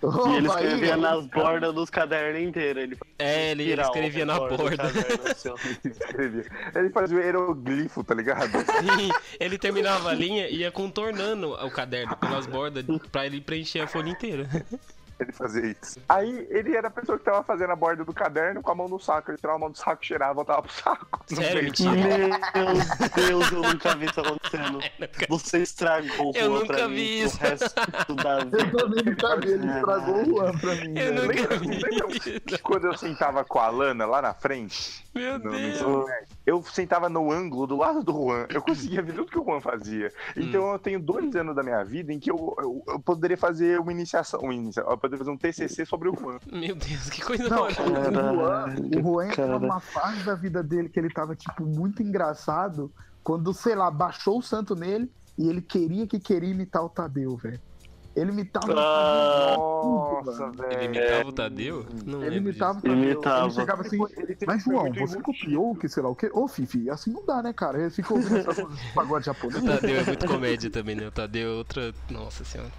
e 0.32 0.36
ele 0.36 0.46
escrevia 0.46 0.94
ó. 0.94 0.96
nas 0.98 1.26
bordas 1.26 1.74
dos 1.74 1.90
cadernos 1.90 2.42
inteiros. 2.42 2.82
Ele 2.82 2.98
É, 3.18 3.50
ele, 3.50 3.72
escrevia 3.72 4.26
na 4.26 4.38
borda. 4.38 4.76
caderno, 4.76 5.30
assim. 5.30 5.48
Ele 6.74 6.90
fazia 6.90 7.16
o 7.16 7.20
hieroglifo, 7.20 8.04
tá 8.04 8.14
ligado? 8.14 8.50
Sim, 8.50 9.10
ele 9.40 9.58
terminava 9.58 10.10
a 10.10 10.14
linha 10.14 10.48
e 10.48 10.58
ia 10.58 10.70
contornando 10.70 11.52
o 11.52 11.70
caderno 11.70 12.16
pelas 12.16 12.46
bordas 12.46 12.84
pra 13.10 13.26
ele 13.26 13.40
preencher 13.40 13.80
a 13.80 13.86
folha 13.86 14.10
inteira. 14.10 14.48
Ele 15.18 15.32
fazia 15.32 15.64
isso. 15.80 16.00
Aí 16.08 16.46
ele 16.50 16.76
era 16.76 16.88
a 16.88 16.90
pessoa 16.90 17.16
que 17.18 17.24
tava 17.24 17.42
fazendo 17.44 17.70
a 17.70 17.76
borda 17.76 18.04
do 18.04 18.12
caderno 18.12 18.60
com 18.62 18.70
a 18.70 18.74
mão 18.74 18.88
no 18.88 18.98
saco. 18.98 19.30
Ele 19.30 19.38
tirava 19.38 19.56
a 19.56 19.60
mão 19.60 19.70
do 19.70 19.78
saco, 19.78 20.04
cheirava 20.04 20.32
e 20.32 20.34
voltava 20.34 20.62
pro 20.62 20.72
saco. 20.72 21.06
No 21.30 21.36
Sério, 21.36 21.62
mentira. 21.62 21.92
Meu 22.54 23.08
Deus, 23.14 23.52
eu 23.52 23.62
nunca 23.62 23.94
vi 23.96 24.06
isso 24.06 24.20
acontecendo. 24.20 24.80
Você 25.28 25.58
estragou 25.62 26.32
o 26.32 26.36
Eu 26.36 26.46
Juan 26.50 26.60
nunca 26.60 26.66
pra 26.74 26.86
vi 26.88 26.94
mim 26.94 27.18
isso. 27.24 27.38
pro 27.38 27.48
resto 27.48 27.74
da 28.16 28.38
vida. 28.44 28.58
Eu 28.58 28.76
também 28.76 29.04
não 29.04 29.18
sabia, 29.28 29.54
ele 29.54 29.66
estragou 29.70 30.22
o 30.22 30.24
Juan 30.26 30.58
pra 30.58 30.74
mim. 30.74 30.98
Eu 30.98 31.14
velho. 31.14 31.14
nunca 31.14 31.40
Lembra- 31.40 31.58
vi. 31.58 32.30
lembra 32.30 32.58
Quando 32.62 32.86
eu 32.86 32.96
sentava 32.96 33.44
com 33.44 33.58
a 33.60 33.68
Lana 33.68 34.06
lá 34.06 34.20
na 34.20 34.34
frente, 34.34 35.04
Meu 35.14 35.38
no- 35.38 35.44
no 35.44 35.50
Deus. 35.52 36.06
médio, 36.06 36.33
eu 36.46 36.62
sentava 36.62 37.08
no 37.08 37.30
ângulo 37.32 37.66
do 37.66 37.76
lado 37.76 38.02
do 38.02 38.12
Juan. 38.12 38.46
Eu 38.50 38.60
conseguia 38.62 39.02
ver 39.02 39.14
tudo 39.14 39.30
que 39.30 39.38
o 39.38 39.44
Juan 39.44 39.60
fazia. 39.60 40.12
Então 40.36 40.72
eu 40.72 40.78
tenho 40.78 41.00
dois 41.00 41.34
anos 41.36 41.54
da 41.56 41.62
minha 41.62 41.82
vida 41.84 42.12
em 42.12 42.18
que 42.20 42.30
eu, 42.30 42.54
eu, 42.58 42.82
eu 42.88 43.00
poderia 43.00 43.36
fazer 43.36 43.80
uma 43.80 43.92
iniciação. 43.92 44.40
Uma 44.40 44.54
inicia- 44.54 44.82
eu 44.82 44.98
poderia 44.98 45.18
fazer 45.18 45.30
um 45.30 45.36
TCC 45.38 45.84
sobre 45.86 46.08
o 46.08 46.14
Juan. 46.14 46.38
Meu 46.52 46.74
Deus, 46.74 47.08
que 47.10 47.22
coisa 47.22 47.48
Não, 47.48 47.66
o 47.66 47.70
Juan, 47.70 48.74
o 48.96 49.02
Juan 49.02 49.26
entrou 49.28 49.60
numa 49.60 49.80
fase 49.80 50.24
da 50.24 50.34
vida 50.34 50.62
dele 50.62 50.88
que 50.88 50.98
ele 50.98 51.10
tava, 51.10 51.34
tipo, 51.34 51.64
muito 51.64 52.02
engraçado 52.02 52.92
quando, 53.22 53.52
sei 53.54 53.74
lá, 53.74 53.90
baixou 53.90 54.38
o 54.38 54.42
santo 54.42 54.74
nele 54.74 55.10
e 55.38 55.48
ele 55.48 55.62
queria 55.62 56.06
que 56.06 56.20
queria 56.20 56.50
imitar 56.50 56.84
o 56.84 56.88
Tadeu, 56.88 57.36
velho. 57.36 57.60
Ele 58.16 58.30
imitava 58.30 58.72
o 58.72 58.78
Ah, 58.78 59.54
Nossa, 59.56 60.46
mano. 60.46 60.54
Ele 60.70 60.76
velho. 60.76 60.84
imitava 60.94 61.28
o 61.28 61.32
Tadeu? 61.32 61.86
Não 62.06 62.22
Ele 62.22 62.36
imitava 62.36 62.78
o. 62.78 62.82
Tadeu. 62.82 62.96
Imitava. 62.96 63.44
Ele 63.46 63.50
chegava 63.54 63.82
assim, 63.82 63.98
Ele 64.16 64.36
mas 64.46 64.62
João, 64.62 64.92
você 64.92 65.20
copiou 65.20 65.72
o 65.72 65.76
que, 65.76 65.88
sei 65.88 66.02
lá 66.02 66.08
o 66.10 66.14
quê? 66.14 66.30
Ô, 66.32 66.46
Fifi, 66.46 66.88
assim 66.88 67.12
não 67.12 67.24
dá, 67.26 67.42
né, 67.42 67.52
cara? 67.52 67.80
Ele 67.80 67.90
fica 67.90 68.14
ouvindo 68.14 68.36
essas 68.36 68.64
pagode 68.94 69.26
japonês. 69.26 69.62
O 69.62 69.66
Tadeu 69.66 69.96
é 69.96 70.04
muito 70.04 70.26
comédia 70.28 70.70
também, 70.70 70.94
né? 70.94 71.08
O 71.08 71.10
Tadeu 71.10 71.48
é 71.50 71.54
outra. 71.56 71.92
Nossa 72.08 72.44
senhora. 72.44 72.70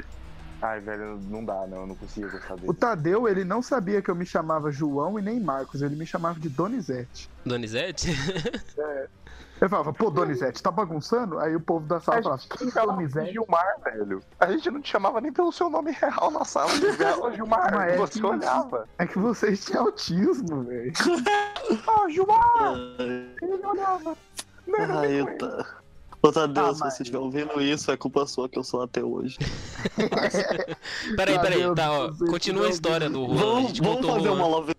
Ai, 0.62 0.80
velho, 0.80 1.20
não 1.30 1.44
dá, 1.44 1.68
não. 1.68 1.82
Eu 1.82 1.88
não 1.88 1.96
conseguia 1.96 2.30
gostar 2.32 2.56
dele. 2.56 2.70
O 2.70 2.74
Tadeu, 2.74 3.28
ele 3.28 3.44
não 3.44 3.62
sabia 3.62 4.02
que 4.02 4.10
eu 4.10 4.16
me 4.16 4.26
chamava 4.26 4.72
João 4.72 5.20
e 5.20 5.22
nem 5.22 5.40
Marcos, 5.40 5.82
ele 5.82 5.96
me 5.98 6.06
chamava 6.08 6.40
de 6.40 6.48
Donizete. 6.48 7.30
Donizete? 7.46 8.08
Ele 9.62 9.70
falava, 9.70 9.94
pô, 9.94 10.10
Donizete, 10.10 10.62
tá 10.62 10.70
bagunçando? 10.70 11.40
Aí 11.40 11.56
o 11.56 11.62
povo 11.62 11.86
da 11.88 12.00
sala 12.00 12.22
falava, 12.22 12.42
que 12.42 12.72
Donizete? 12.72 13.32
Gilmar, 13.32 13.80
velho. 13.86 14.22
A 14.40 14.52
gente 14.52 14.70
não 14.70 14.82
te 14.82 14.90
chamava 14.90 15.22
nem 15.22 15.32
pelo 15.32 15.52
seu 15.52 15.70
nome 15.70 15.92
real 15.92 16.30
na 16.30 16.44
sala. 16.44 16.70
A 16.72 16.76
gente 16.76 16.92
falava, 16.98 17.22
"Ô, 17.28 17.32
Gilmar, 17.32 17.74
Mas 17.74 17.94
é 17.94 17.98
você 17.98 18.20
que- 18.20 18.26
olhava. 18.26 18.88
É 18.98 19.08
que 19.08 19.18
vocês 19.18 19.64
tinham 19.64 19.86
autismo, 19.86 20.64
velho. 20.64 20.92
Ah, 21.88 22.10
Gilmar, 22.10 22.76
ele 23.00 23.66
olhava. 23.66 24.16
Não 24.68 24.80
era 24.80 25.00
ai, 25.00 25.22
eu 25.22 25.38
tá. 25.38 25.66
Ô, 26.22 26.32
Tadeu, 26.32 26.66
Ah, 26.66 26.74
se 26.74 26.80
mas- 26.82 26.94
você 26.96 27.04
estiver 27.04 27.20
ouvindo 27.20 27.62
isso, 27.62 27.90
é 27.92 27.98
culpa 27.98 28.26
sua 28.28 28.50
que 28.50 28.60
eu 28.60 28.64
sou 28.64 28.82
até 28.84 29.04
hoje. 29.04 29.38
Peraí, 31.16 31.40
peraí, 31.40 31.60
Tadeu, 31.60 31.76
tá, 31.76 31.92
ó. 31.92 32.12
Continua 32.30 32.68
a 32.68 32.70
história 32.70 33.10
do 33.10 33.26
Juan. 33.28 33.36
Vamos, 33.38 33.80
vamos 33.80 34.06
fazer 34.06 34.20
Juan. 34.28 34.34
uma 34.34 34.48
love 34.48 34.76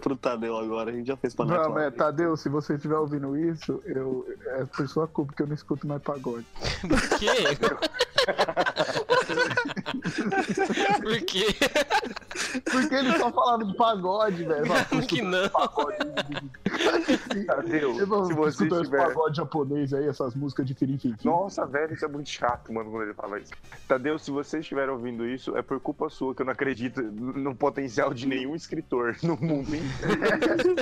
pro 0.00 0.16
Tadeu 0.16 0.56
agora. 0.56 0.90
A 0.90 0.94
gente 0.94 1.06
já 1.06 1.16
fez 1.16 1.34
pra 1.34 1.44
Não, 1.44 1.54
é, 1.54 1.64
Cláudia. 1.64 1.90
Tadeu, 1.92 2.36
se 2.36 2.48
você 2.48 2.74
estiver 2.74 2.96
ouvindo 2.96 3.36
isso, 3.36 3.82
eu, 3.84 4.26
é 4.46 4.64
por 4.64 4.88
sua 4.88 5.06
culpa 5.06 5.32
que 5.34 5.42
eu 5.42 5.46
não 5.46 5.54
escuto 5.54 5.86
mais 5.86 6.02
pagode. 6.02 6.46
Por 6.82 7.18
quê? 7.18 7.28
Por 11.02 11.20
quê? 11.22 11.46
Porque 12.70 12.94
eles 12.94 13.16
só 13.18 13.32
falaram 13.32 13.66
de 13.66 13.76
pagode, 13.76 14.44
velho. 14.44 14.66
Claro 14.66 15.06
que 15.06 15.22
não. 15.22 15.48
Tadeu, 17.46 17.98
Eu 17.98 18.06
vou 18.06 18.26
se 18.26 18.34
você 18.34 18.50
escutar 18.50 18.76
esse 18.76 18.82
estiver... 18.84 19.06
pagode 19.06 19.36
japonês 19.36 19.92
aí, 19.92 20.06
essas 20.06 20.34
músicas 20.34 20.66
de 20.66 20.74
Firim 20.74 20.98
Nossa, 21.24 21.66
velho, 21.66 21.94
isso 21.94 22.04
é 22.04 22.08
muito 22.08 22.28
chato, 22.28 22.72
mano, 22.72 22.90
quando 22.90 23.04
ele 23.04 23.14
fala 23.14 23.38
isso. 23.38 23.52
Tadeu, 23.86 24.18
se 24.18 24.30
você 24.30 24.60
estiver 24.60 24.88
ouvindo 24.88 25.26
isso, 25.26 25.56
é 25.56 25.62
por 25.62 25.80
culpa 25.80 26.08
sua 26.08 26.34
que 26.34 26.42
eu 26.42 26.46
não 26.46 26.52
acredito 26.52 27.02
no 27.02 27.54
potencial 27.54 28.12
de 28.12 28.26
nenhum 28.26 28.54
escritor 28.54 29.16
no 29.22 29.36
mundo 29.36 29.74
inteiro. 29.74 30.76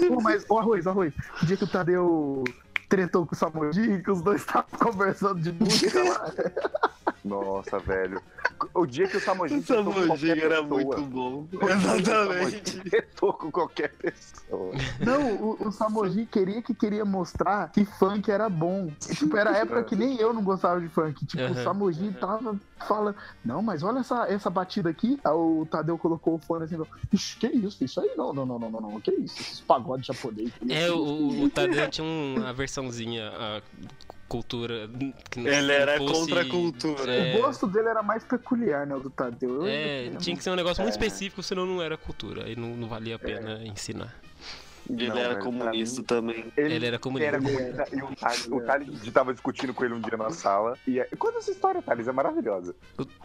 Pô, 0.08 0.20
mas, 0.20 0.46
ô 0.48 0.58
Arroz, 0.58 0.86
Arroz, 0.86 1.12
o 1.42 1.46
dia 1.46 1.56
que 1.56 1.64
o 1.64 1.68
Tadeu 1.68 2.44
tretou 2.90 3.24
com 3.26 3.34
o 3.34 3.38
Samoji, 3.38 4.02
que 4.02 4.10
os 4.10 4.20
dois 4.20 4.40
estavam 4.42 4.68
conversando 4.78 5.40
de 5.40 5.52
música 5.52 6.02
lá. 6.04 6.32
Nossa, 7.24 7.78
velho. 7.78 8.20
O 8.74 8.86
dia 8.86 9.06
que 9.06 9.16
o 9.18 9.20
Samojin 9.20 9.58
Essa 9.58 9.74
tretou 9.74 9.92
com 9.92 10.06
qualquer 10.06 10.38
era 10.38 10.62
pessoa, 10.62 10.68
muito 10.82 11.02
bom. 11.02 11.46
o 11.52 11.64
o 11.64 11.68
Exatamente. 11.70 12.80
Tretou 12.90 13.32
com 13.34 13.50
qualquer 13.50 13.92
pessoa. 13.92 14.72
Não, 15.00 15.34
o, 15.34 15.68
o 15.68 15.72
Samoji 15.72 16.24
queria 16.26 16.62
que 16.62 16.72
queria 16.74 17.04
mostrar 17.04 17.70
que 17.72 17.84
funk 17.84 18.30
era 18.30 18.48
bom. 18.48 18.90
Tipo, 18.98 19.36
era 19.36 19.50
a 19.50 19.56
época 19.58 19.84
que 19.84 19.94
nem 19.96 20.16
eu 20.18 20.32
não 20.32 20.42
gostava 20.42 20.80
de 20.80 20.88
funk. 20.88 21.26
Tipo, 21.26 21.42
Uhum. 21.42 21.52
o 21.52 21.54
Samoji 21.62 22.12
tava 22.18 22.58
falando, 22.86 23.16
não, 23.44 23.62
mas 23.62 23.82
olha 23.82 24.00
essa, 24.00 24.26
essa 24.28 24.50
batida 24.50 24.88
aqui. 24.90 25.18
Aí 25.24 25.32
o 25.32 25.66
Tadeu 25.70 25.96
colocou 25.98 26.34
o 26.34 26.38
fone 26.38 26.64
assim, 26.64 26.76
Ixi, 27.12 27.36
que 27.36 27.46
isso? 27.48 27.82
Isso 27.84 28.00
aí 28.00 28.12
não, 28.16 28.32
não, 28.32 28.44
não, 28.46 28.58
não, 28.58 28.70
não, 28.70 28.80
não. 28.80 29.00
Que 29.00 29.10
isso? 29.12 29.40
Esses 29.40 29.60
pagodes 29.60 30.06
japonês. 30.06 30.50
É, 30.68 30.84
isso? 30.86 30.96
o, 30.96 31.44
o 31.44 31.50
Tadeu 31.50 31.88
tinha 31.90 32.04
uma 32.06 32.52
versãozinha, 32.52 33.28
a 33.30 33.62
cultura. 34.28 34.88
Que 35.30 35.40
não 35.40 35.50
Ele 35.50 35.72
era 35.72 35.98
fosse- 35.98 36.12
contra 36.20 36.42
a 36.42 36.44
cultura. 36.48 37.14
É, 37.14 37.36
O 37.36 37.42
gosto 37.42 37.66
dele 37.66 37.88
era 37.88 38.02
mais 38.02 38.22
peculiar, 38.24 38.86
né? 38.86 38.94
O 38.94 39.00
do 39.00 39.10
Tadeu. 39.10 39.62
Eu- 39.62 39.66
é, 39.66 40.10
tinha 40.18 40.36
que 40.36 40.42
ser 40.42 40.50
um 40.50 40.54
negócio 40.56 40.82
muito 40.82 40.92
específico, 40.94 41.42
senão 41.42 41.66
não 41.66 41.82
era 41.82 41.96
cultura. 41.96 42.44
Aí 42.44 42.54
não, 42.56 42.76
não 42.76 42.88
valia 42.88 43.16
a 43.16 43.18
pena 43.18 43.62
ensinar. 43.66 44.14
Ele 44.92 45.08
Não, 45.08 45.18
era 45.18 45.36
comunista 45.36 46.02
também. 46.02 46.52
Ele 46.56 46.86
era 46.86 46.98
comunista. 46.98 47.28
Era 47.36 47.40
comunista. 47.42 47.86
E 47.92 48.02
o 48.02 48.14
Thales, 48.16 48.46
o 48.46 48.60
Thales 48.60 49.12
tava 49.12 49.32
discutindo 49.32 49.72
com 49.72 49.84
ele 49.84 49.94
um 49.94 50.00
dia 50.00 50.16
na 50.16 50.30
sala. 50.30 50.76
E 50.86 50.98
é- 50.98 51.04
conta 51.18 51.38
essa 51.38 51.50
história, 51.50 51.80
Thales, 51.82 52.08
é 52.08 52.12
maravilhosa. 52.12 52.74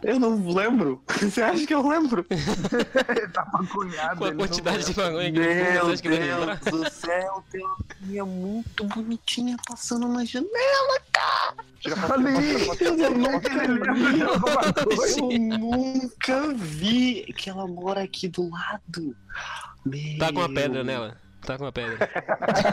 Eu 0.02 0.18
não 0.20 0.52
lembro. 0.52 1.02
Você 1.20 1.42
acha 1.42 1.66
que 1.66 1.74
eu 1.74 1.86
lembro? 1.86 2.24
Ele 2.30 3.28
tá 3.28 3.48
maconhado. 3.52 4.18
Com 4.18 4.24
a 4.24 4.28
ele 4.28 4.36
quantidade 4.36 4.84
de 4.86 4.96
maconha 4.96 5.32
que 5.32 5.38
ele 5.38 5.72
Meu 5.72 5.86
acha 5.86 6.02
que? 6.02 6.08
Deus 6.08 6.60
do 6.70 6.90
céu, 6.90 7.44
tem 7.50 7.64
uma 7.64 7.76
minha 8.00 8.24
muito 8.24 8.84
bonitinha 8.84 9.56
passando 9.66 10.08
na 10.08 10.24
janela. 10.24 11.00
Tira 11.80 11.96
Olha 12.10 12.38
aí, 12.38 12.68
Eu 12.80 13.10
nunca 13.12 13.64
ele. 13.64 13.80
Eu 15.20 15.58
nunca 15.58 16.48
vi 16.54 17.24
que 17.36 17.50
ela 17.50 17.66
mora 17.66 18.02
aqui 18.02 18.28
do 18.28 18.48
lado. 18.50 19.16
Meu 19.84 20.18
Tá 20.18 20.32
com 20.32 20.40
uma 20.40 20.52
pedra 20.52 20.82
nela. 20.82 21.16
Tá 21.46 21.56
com 21.56 21.64
uma 21.64 21.70
pedra. 21.72 21.96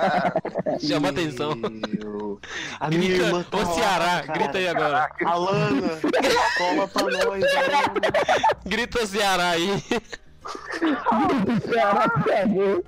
Chama 0.82 1.10
atenção. 1.10 1.54
Meu. 1.56 2.40
A 2.80 2.90
minha 2.90 3.02
Grita, 3.08 3.24
irmã 3.26 3.44
tá 3.44 3.58
ô 3.58 3.62
lá, 3.62 3.66
Ceará, 3.74 4.24
cara. 4.24 4.40
grita 4.40 4.58
aí 4.58 4.68
agora. 4.68 5.10
Alana, 5.26 6.00
cola 6.58 6.88
pra 6.88 7.04
nós, 7.04 7.44
Alana. 7.44 7.94
Grita 8.66 9.06
Ceará 9.06 9.50
aí. 9.52 9.70
Ceará, 11.72 12.10
por 12.10 12.24
favor. 12.24 12.84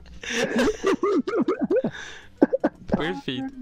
Perfeito. 2.98 3.54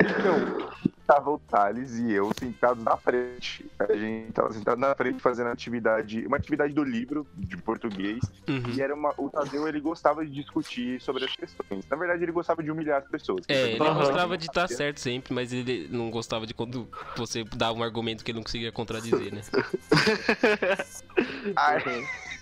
Então, 0.00 0.68
tava 1.06 1.30
o 1.30 1.38
Thales 1.38 1.98
e 1.98 2.12
eu 2.12 2.30
sentados 2.38 2.82
na 2.82 2.96
frente. 2.96 3.64
A 3.78 3.92
gente 3.94 4.32
tava 4.32 4.52
sentado 4.52 4.78
na 4.78 4.94
frente 4.94 5.20
fazendo 5.22 5.48
atividade, 5.48 6.26
uma 6.26 6.36
atividade 6.36 6.72
do 6.72 6.82
livro 6.82 7.26
de 7.36 7.56
português. 7.56 8.18
Uhum. 8.48 8.62
E 8.76 8.80
era 8.80 8.94
uma, 8.94 9.14
o 9.16 9.30
Tadeu, 9.30 9.66
ele 9.68 9.80
gostava 9.80 10.24
de 10.26 10.32
discutir 10.32 11.00
sobre 11.00 11.24
as 11.24 11.34
questões. 11.34 11.86
Na 11.88 11.96
verdade, 11.96 12.22
ele 12.24 12.32
gostava 12.32 12.62
de 12.62 12.70
humilhar 12.70 13.00
as 13.02 13.08
pessoas. 13.08 13.44
É, 13.48 13.72
ele 13.72 13.82
Aham. 13.84 13.94
gostava 13.94 14.36
de 14.36 14.46
estar 14.46 14.68
certo 14.68 15.00
sempre, 15.00 15.32
mas 15.32 15.52
ele 15.52 15.88
não 15.90 16.10
gostava 16.10 16.46
de 16.46 16.52
quando 16.52 16.88
você 17.16 17.44
dava 17.44 17.78
um 17.78 17.82
argumento 17.82 18.24
que 18.24 18.30
ele 18.32 18.38
não 18.38 18.44
conseguia 18.44 18.72
contradizer, 18.72 19.32
né? 19.32 19.42
Aí, 21.56 21.82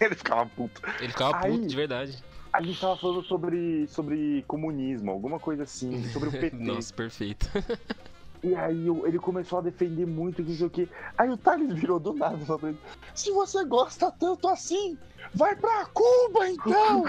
ele 0.01 0.15
ficava 0.15 0.47
puto. 0.47 0.81
Ele 1.01 1.09
ficava 1.13 1.39
Aí- 1.45 1.53
puto 1.53 1.67
de 1.67 1.77
verdade. 1.77 2.23
A 2.53 2.63
gente 2.63 2.81
tava 2.81 2.97
falando 2.97 3.23
sobre, 3.25 3.87
sobre 3.89 4.45
comunismo, 4.47 5.11
alguma 5.11 5.41
coisa 5.41 5.65
assim, 5.65 6.09
sobre 6.11 6.29
o 6.29 6.33
PT. 6.39 6.57
Nossa, 6.57 6.95
perfeito. 6.95 7.49
E 8.45 8.55
aí 8.55 8.87
ele 9.07 9.19
começou 9.19 9.59
a 9.59 9.63
defender 9.63 10.07
muito, 10.07 10.45
que 10.45 10.51
não 10.51 10.57
sei 10.57 10.67
o 10.67 10.71
que. 10.71 10.87
Aí 11.17 11.31
o 11.31 11.37
Thales 11.39 11.73
virou 11.73 11.99
do 11.99 12.13
nada 12.13 12.37
e 12.37 12.45
falou 12.45 12.75
Se 13.15 13.31
você 13.31 13.65
gosta 13.65 14.11
tanto 14.11 14.47
assim, 14.49 14.99
vai 15.35 15.57
pra 15.57 15.87
Cuba 15.87 16.47
então! 16.51 17.05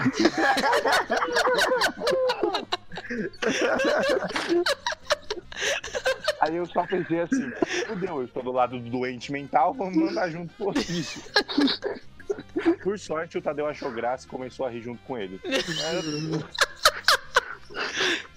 aí 6.40 6.56
eu 6.56 6.64
só 6.64 6.86
pensei 6.86 7.20
assim, 7.20 7.50
fudeu, 7.86 8.20
eu 8.20 8.24
estou 8.24 8.42
do 8.42 8.52
lado 8.52 8.80
do 8.80 8.88
doente 8.88 9.30
mental, 9.30 9.74
vamos 9.74 9.94
mandar 9.94 10.30
junto 10.30 10.54
pro 10.54 10.70
hospício. 10.70 11.20
Por 12.82 12.98
sorte, 12.98 13.36
o 13.36 13.42
Tadeu 13.42 13.66
achou 13.66 13.92
graça 13.92 14.24
e 14.24 14.30
começou 14.30 14.64
a 14.64 14.70
rir 14.70 14.80
junto 14.80 15.02
com 15.02 15.18
ele. 15.18 15.38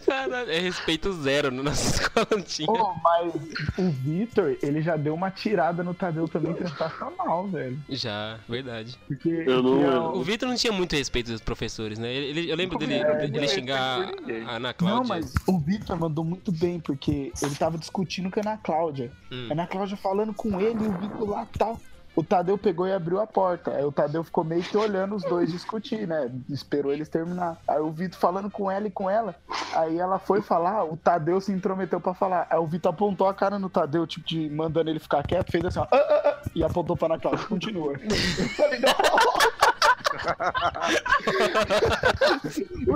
Caralho, 0.06 0.50
é 0.50 0.60
respeito 0.60 1.12
zero 1.14 1.52
na 1.52 1.62
nossa 1.64 1.84
escola 2.02 2.28
não 2.32 2.42
tinha. 2.42 2.70
Ô, 2.70 2.94
mas 2.96 3.34
o 3.78 3.90
Vitor, 3.92 4.58
ele 4.64 4.82
já 4.82 4.96
deu 4.96 5.14
uma 5.14 5.30
tirada 5.30 5.84
no 5.84 5.94
Tadeu 5.94 6.28
também 6.28 6.56
sensacional, 6.58 7.48
velho. 7.48 7.78
Já, 7.90 8.40
verdade. 8.48 8.98
Porque 9.08 9.30
Eu 9.46 9.62
não- 9.62 10.14
O 10.16 10.24
Vitor 10.24 10.50
não 10.50 10.56
tinha 10.56 10.74
muito 10.74 10.96
respeito 10.96 11.32
dos 11.32 11.42
professores, 11.42 12.00
né? 12.00 12.12
Ele, 12.12 12.50
eu 12.50 12.56
lembro 12.56 12.78
dele, 12.80 12.96
É, 12.96 13.28
dele 13.28 13.40
não 13.42 13.48
xingar 13.48 14.10
a 14.48 14.56
Ana 14.56 14.70
Não, 14.70 14.74
Cláudia. 14.74 15.08
mas 15.08 15.34
o 15.46 15.60
Vitor 15.60 16.00
mandou 16.00 16.24
muito 16.24 16.52
bem, 16.52 16.80
porque 16.80 17.32
ele 17.42 17.56
tava 17.56 17.78
discutindo 17.78 18.32
com 18.32 18.40
a 18.40 18.44
Ana 18.44 18.58
Cláudia. 18.58 19.12
Hum. 19.32 19.48
A 19.50 19.54
Ana 19.54 19.68
Cláudia 19.68 19.96
falando 19.98 20.34
com 20.34 20.60
ele 20.60 20.84
e 20.84 20.88
o 20.88 20.92
Vitor 20.94 21.30
lá 21.30 21.48
tal. 21.58 21.80
O 22.20 22.24
Tadeu 22.24 22.58
pegou 22.58 22.86
e 22.86 22.92
abriu 22.92 23.22
a 23.22 23.26
porta. 23.26 23.72
Aí 23.72 23.86
o 23.86 23.94
Tadeu 23.94 24.26
ficou 24.26 24.44
meio 24.44 24.62
que 24.62 24.76
olhando 24.76 25.16
os 25.16 25.24
dois 25.24 25.50
discutir, 25.50 26.06
né? 26.06 26.30
Esperou 26.50 26.92
eles 26.92 27.08
terminar. 27.08 27.56
Aí 27.66 27.80
o 27.80 27.92
Vitor 27.92 28.20
falando 28.20 28.52
com 28.52 28.70
ela 28.70 28.88
e 28.88 28.92
com 28.92 29.10
ela. 29.10 29.34
Aí 29.74 29.98
ela 29.98 30.20
foi 30.20 30.42
falar, 30.42 30.84
o 30.84 30.98
Tadeu 30.98 31.40
se 31.40 31.54
intrometeu 31.54 32.02
pra 32.02 32.14
falar. 32.14 32.46
Aí 32.50 32.60
o 32.60 32.68
Vitor 32.68 32.92
apontou 32.92 33.26
a 33.26 33.34
cara 33.34 33.58
no 33.58 33.70
Tadeu, 33.70 34.06
tipo, 34.06 34.28
de 34.28 34.50
mandando 34.50 34.90
ele 34.90 35.00
ficar 35.00 35.24
quieto, 35.26 35.50
fez 35.50 35.64
assim, 35.64 35.80
ó. 35.80 35.84
"Ah, 35.84 35.96
ah, 35.96 36.22
ah", 36.26 36.42
e 36.54 36.62
apontou 36.62 36.98
pra 36.98 37.06
Ana 37.08 37.18
Cláudia. 37.20 37.46
Continua. 37.46 37.94
Eu 37.94 38.50
falei, 38.50 38.80
não. 38.82 38.94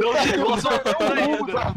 Não 0.01 0.15
chegou 0.21 0.57
só 0.59 0.69
Eu 0.73 1.13
ainda. 1.13 1.75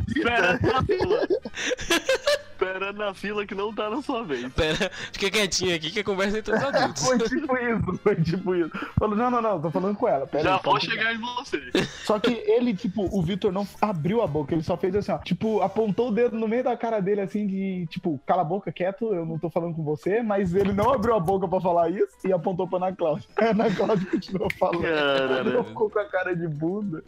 Espera 2.57 2.93
na 2.93 3.13
fila. 3.13 3.47
Que 3.47 3.55
não 3.55 3.73
tá 3.73 3.91
na 3.91 4.01
sua 4.03 4.25
vez. 4.25 4.51
Pera, 4.55 4.91
fica 5.13 5.31
quietinho 5.31 5.75
aqui 5.77 5.91
que 5.91 6.01
a 6.01 6.05
conversa 6.05 6.37
é 6.37 6.41
entre 6.41 6.55
os 6.55 6.63
adultos. 6.65 7.05
Foi 7.05 7.19
tipo 7.19 7.57
isso, 7.57 8.01
foi 8.03 8.17
tipo 8.17 8.55
isso. 8.55 8.71
Falou, 8.99 9.17
não, 9.17 9.31
não, 9.31 9.43
não, 9.43 9.61
tô 9.61 9.71
falando 9.71 9.97
com 9.97 10.09
ela. 10.09 10.27
Pera 10.27 10.45
Já 10.45 10.55
aí, 10.57 10.61
vou 10.65 10.81
chegar 10.81 11.15
em 11.15 11.19
você. 11.19 11.61
Só 12.05 12.19
que 12.19 12.33
ele, 12.33 12.75
tipo, 12.75 13.09
o 13.17 13.23
Vitor 13.23 13.53
não 13.53 13.67
abriu 13.81 14.23
a 14.23 14.27
boca, 14.27 14.55
ele 14.55 14.63
só 14.63 14.77
fez 14.77 14.95
assim, 14.97 15.13
ó. 15.13 15.19
Tipo, 15.19 15.61
apontou 15.61 16.09
o 16.09 16.13
dedo 16.13 16.37
no 16.37 16.49
meio 16.49 16.65
da 16.65 16.77
cara 16.77 17.01
dele, 17.01 17.21
assim, 17.21 17.47
de, 17.47 17.87
tipo, 17.91 18.21
cala 18.27 18.43
a 18.43 18.45
boca, 18.45 18.73
quieto, 18.73 19.13
eu 19.15 19.27
não 19.27 19.39
tô 19.39 19.51
falando 19.51 19.75
com 19.75 19.83
você, 19.85 20.23
mas 20.23 20.55
ele 20.55 20.73
não 20.73 20.93
abriu 20.93 21.15
a 21.15 21.21
boca 21.21 21.47
pra 21.47 21.61
falar 21.61 21.91
isso 21.91 22.17
e 22.25 22.33
apontou 22.33 22.67
pra 22.67 22.79
Ana 22.79 22.95
Cláudia. 22.95 23.29
A 23.37 23.51
Ana 23.51 23.75
Cláudia 23.75 24.07
continuou 24.11 24.49
falando. 24.59 24.85
Ele 24.85 25.51
Cara, 25.51 25.65
ficou 25.65 25.91
com 25.91 25.99
a 25.99 26.05
cara 26.05 26.35
de 26.35 26.49
bunda. 26.49 27.03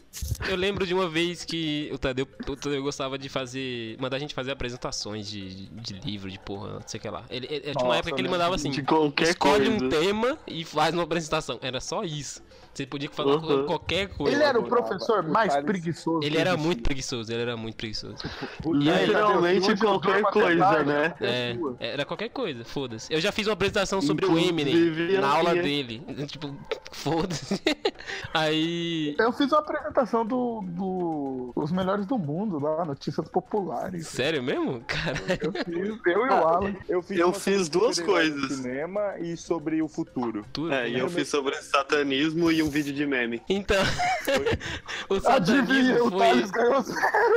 Eu 0.48 0.56
lembro 0.56 0.86
de 0.86 0.94
uma 0.94 1.08
vez 1.08 1.44
que 1.44 1.90
o 1.92 1.98
Tadeu, 1.98 2.26
o 2.46 2.56
Tadeu 2.56 2.82
gostava 2.82 3.18
de 3.18 3.28
fazer. 3.28 3.96
mandar 4.00 4.16
a 4.16 4.20
gente 4.20 4.34
fazer 4.34 4.52
apresentações 4.52 5.28
de, 5.28 5.37
de 5.38 5.94
livro, 6.00 6.30
de 6.30 6.38
porra, 6.38 6.74
não 6.74 6.82
sei 6.86 6.98
o 6.98 7.00
que 7.00 7.08
lá. 7.08 7.24
Ele, 7.30 7.46
ele- 7.50 7.60
tinha 7.60 7.74
uma 7.76 7.84
Nossa, 7.84 7.98
época 7.98 8.14
que 8.14 8.20
ele 8.20 8.28
né? 8.28 8.32
mandava 8.32 8.54
assim: 8.54 8.70
de 8.70 8.82
qualquer 8.82 9.28
escolhe 9.30 9.66
coisa. 9.68 9.84
um 9.84 9.88
tema 9.88 10.38
e 10.46 10.64
faz 10.64 10.94
uma 10.94 11.02
apresentação. 11.04 11.58
Era 11.62 11.80
só 11.80 12.02
isso. 12.04 12.42
Você 12.78 12.86
podia 12.86 13.10
falar 13.10 13.38
Uhum. 13.38 13.66
qualquer 13.66 14.06
coisa. 14.08 14.36
Ele 14.36 14.44
era 14.44 14.56
o 14.56 14.62
professor 14.62 15.24
O 15.24 15.32
mais 15.32 15.52
preguiçoso. 15.64 16.24
Ele 16.24 16.38
era 16.38 16.56
muito 16.56 16.80
preguiçoso, 16.80 17.32
ele 17.32 17.42
era 17.42 17.56
muito 17.56 17.74
preguiçoso. 17.74 18.14
Literalmente 18.72 19.76
qualquer 19.76 20.22
coisa, 20.22 20.84
né? 20.84 21.12
É, 21.20 21.56
era 21.80 22.04
qualquer 22.04 22.28
coisa, 22.28 22.64
foda-se. 22.64 23.12
Eu 23.12 23.20
já 23.20 23.32
fiz 23.32 23.48
uma 23.48 23.54
apresentação 23.54 24.00
sobre 24.00 24.26
o 24.26 24.28
Inclusive, 24.38 25.02
Eminem 25.02 25.20
na 25.20 25.28
aula 25.28 25.56
eu- 25.56 25.62
dele. 25.62 26.02
Tipo, 26.28 26.54
foda-se. 26.92 27.60
Aí. 28.32 29.16
Eu 29.18 29.32
fiz 29.32 29.50
uma 29.50 29.58
apresentação 29.58 30.24
do, 30.24 30.62
do 30.68 31.52
Os 31.56 31.72
Melhores 31.72 32.06
do 32.06 32.16
Mundo 32.16 32.60
lá, 32.60 32.84
Notícias 32.84 33.28
Populares. 33.28 34.06
Sério 34.06 34.40
mesmo? 34.42 34.82
Cara, 34.86 35.18
Eu 35.42 35.52
fiz, 35.52 35.98
eu 36.14 36.26
e 36.26 36.28
o 36.28 36.32
Alan. 36.32 36.74
Eu 36.88 37.02
fiz, 37.02 37.18
Eu 37.18 37.32
fiz 37.32 37.68
duas 37.68 37.98
coisas. 37.98 38.52
cinema 38.52 39.18
e 39.18 39.36
sobre 39.36 39.82
o 39.82 39.88
futuro. 39.88 40.44
tudo. 40.52 40.72
É, 40.72 40.88
e 40.88 40.98
eu 40.98 41.08
fiz 41.08 41.28
sobre 41.28 41.56
satanismo 41.56 42.50
e 42.52 42.62
um 42.62 42.67
vídeo 42.70 42.92
de 42.92 43.06
meme. 43.06 43.42
Então, 43.48 43.76
o 45.08 45.14
Adivinha, 45.28 45.62
satanismo 45.62 46.06
o 46.06 46.10
foi. 46.10 46.18
Thales 46.18 46.50
ganhou 46.50 46.84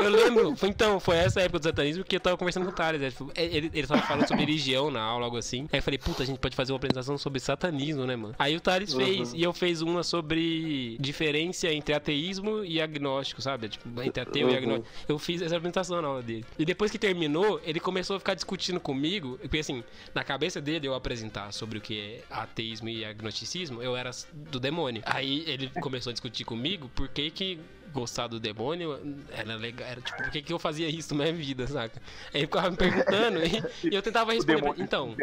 Eu 0.01 0.09
lembro, 0.09 0.55
foi, 0.55 0.69
então, 0.69 0.99
foi 0.99 1.17
essa 1.17 1.41
época 1.41 1.59
do 1.59 1.63
satanismo 1.63 2.03
que 2.03 2.15
eu 2.15 2.19
tava 2.19 2.38
conversando 2.38 2.65
com 2.65 2.71
o 2.71 2.75
Thales. 2.75 3.01
né? 3.01 3.11
Ele, 3.36 3.71
ele 3.73 3.88
tava 3.88 4.01
falando 4.01 4.27
sobre 4.27 4.43
religião 4.45 4.89
na 4.91 5.01
aula, 5.01 5.25
algo 5.25 5.38
assim. 5.38 5.67
Aí 5.71 5.79
eu 5.79 5.84
falei, 5.84 5.97
puta, 5.97 6.23
a 6.23 6.25
gente 6.25 6.39
pode 6.39 6.55
fazer 6.55 6.71
uma 6.71 6.77
apresentação 6.77 7.17
sobre 7.17 7.39
satanismo, 7.39 8.05
né, 8.05 8.15
mano? 8.15 8.36
Aí 8.38 8.55
o 8.55 8.61
Thales 8.61 8.93
fez, 8.93 9.32
Uhum. 9.34 9.38
e 9.39 9.43
eu 9.43 9.53
fiz 9.53 9.82
uma 9.82 10.03
sobre 10.03 10.97
diferença 10.99 11.67
entre 11.67 11.93
ateísmo 11.93 12.63
e 12.63 12.82
agnóstico, 12.82 13.41
sabe? 13.41 13.69
Tipo, 13.69 14.01
entre 14.01 14.21
ateu 14.21 14.47
e 14.49 14.51
Uhum. 14.51 14.57
agnóstico. 14.57 14.88
Eu 15.07 15.19
fiz 15.19 15.41
essa 15.41 15.55
apresentação 15.57 16.01
na 16.01 16.07
aula 16.07 16.21
dele. 16.21 16.45
E 16.57 16.65
depois 16.65 16.91
que 16.91 16.97
terminou, 16.97 17.59
ele 17.63 17.79
começou 17.79 18.15
a 18.15 18.19
ficar 18.19 18.34
discutindo 18.34 18.79
comigo. 18.79 19.38
Porque 19.41 19.59
assim, 19.59 19.84
na 20.13 20.23
cabeça 20.23 20.59
dele 20.61 20.88
eu 20.88 20.93
apresentar 20.93 21.51
sobre 21.51 21.77
o 21.77 21.82
que 21.82 21.99
é 21.99 22.21
ateísmo 22.29 22.89
e 22.89 23.03
agnosticismo, 23.05 23.82
eu 23.82 23.95
era 23.95 24.11
do 24.34 24.59
demônio. 24.59 25.01
Aí 25.14 25.43
ele 25.45 25.70
começou 25.82 26.09
a 26.09 26.14
discutir 26.14 26.45
comigo 26.45 26.89
por 26.95 27.09
que 27.09 27.30
que 27.30 27.59
gostar 27.91 28.27
do 28.27 28.39
demônio 28.39 28.99
era 29.31 29.55
legal, 29.55 29.87
era 29.87 30.01
tipo, 30.01 30.17
por 30.23 30.31
que 30.31 30.41
que 30.41 30.53
eu 30.53 30.59
fazia 30.59 30.87
isso 30.89 31.13
na 31.13 31.23
minha 31.25 31.35
vida, 31.35 31.67
saca? 31.67 32.01
Aí 32.33 32.41
ele 32.41 32.45
ficava 32.47 32.71
me 32.71 32.77
perguntando 32.77 33.39
e, 33.43 33.89
e 33.91 33.95
eu 33.95 34.01
tentava 34.01 34.31
responder. 34.33 34.73
Então, 34.77 35.15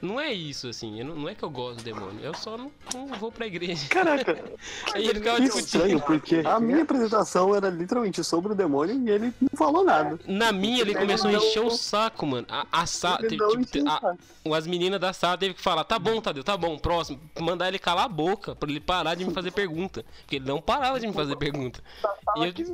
não 0.00 0.20
é 0.20 0.32
isso, 0.32 0.68
assim, 0.68 0.98
eu 1.00 1.04
não, 1.06 1.14
não 1.16 1.28
é 1.28 1.34
que 1.34 1.42
eu 1.42 1.50
gosto 1.50 1.78
do 1.78 1.82
demônio, 1.84 2.20
eu 2.22 2.34
só 2.34 2.56
não, 2.56 2.70
não 2.94 3.06
vou 3.18 3.30
pra 3.32 3.46
igreja. 3.46 3.86
Caraca, 3.88 4.32
Aí 4.94 5.06
ele 5.06 5.18
ficava 5.18 5.40
discutindo. 5.40 5.64
estranho, 5.64 6.00
porque 6.00 6.42
a 6.44 6.58
minha 6.60 6.82
apresentação 6.82 7.54
era 7.54 7.68
literalmente 7.68 8.22
sobre 8.24 8.52
o 8.52 8.54
demônio 8.54 8.94
e 9.06 9.10
ele 9.10 9.32
não 9.40 9.56
falou 9.56 9.84
nada. 9.84 10.18
Na 10.26 10.52
minha 10.52 10.80
ele 10.80 10.92
Ele 10.92 10.98
começou 11.00 11.30
a 11.30 11.32
encher 11.34 11.60
o 11.60 11.70
saco, 11.70 12.26
mano. 12.26 12.46
A, 12.50 12.66
a 12.70 12.86
Teve, 13.18 13.36
tipo, 13.66 13.88
a- 13.88 14.14
as 14.56 14.66
meninas 14.66 15.00
da 15.00 15.12
sala 15.12 15.38
teve 15.38 15.54
que 15.54 15.60
falar: 15.62 15.84
tá 15.84 15.98
bom, 15.98 16.20
Tadeu, 16.20 16.44
tá 16.44 16.56
bom, 16.56 16.78
próximo. 16.78 17.18
Mandar 17.40 17.68
ele 17.68 17.78
calar 17.78 18.04
a 18.04 18.08
boca 18.08 18.54
pra 18.54 18.68
ele 18.68 18.80
parar 18.80 19.14
de 19.14 19.24
me 19.24 19.32
fazer 19.32 19.50
pergunta. 19.50 20.04
Porque 20.20 20.36
ele 20.36 20.44
não 20.46 20.60
parava 20.60 21.00
de 21.00 21.06
me 21.06 21.12
fazer 21.12 21.36
pergunta. 21.36 21.80
E 22.04 22.11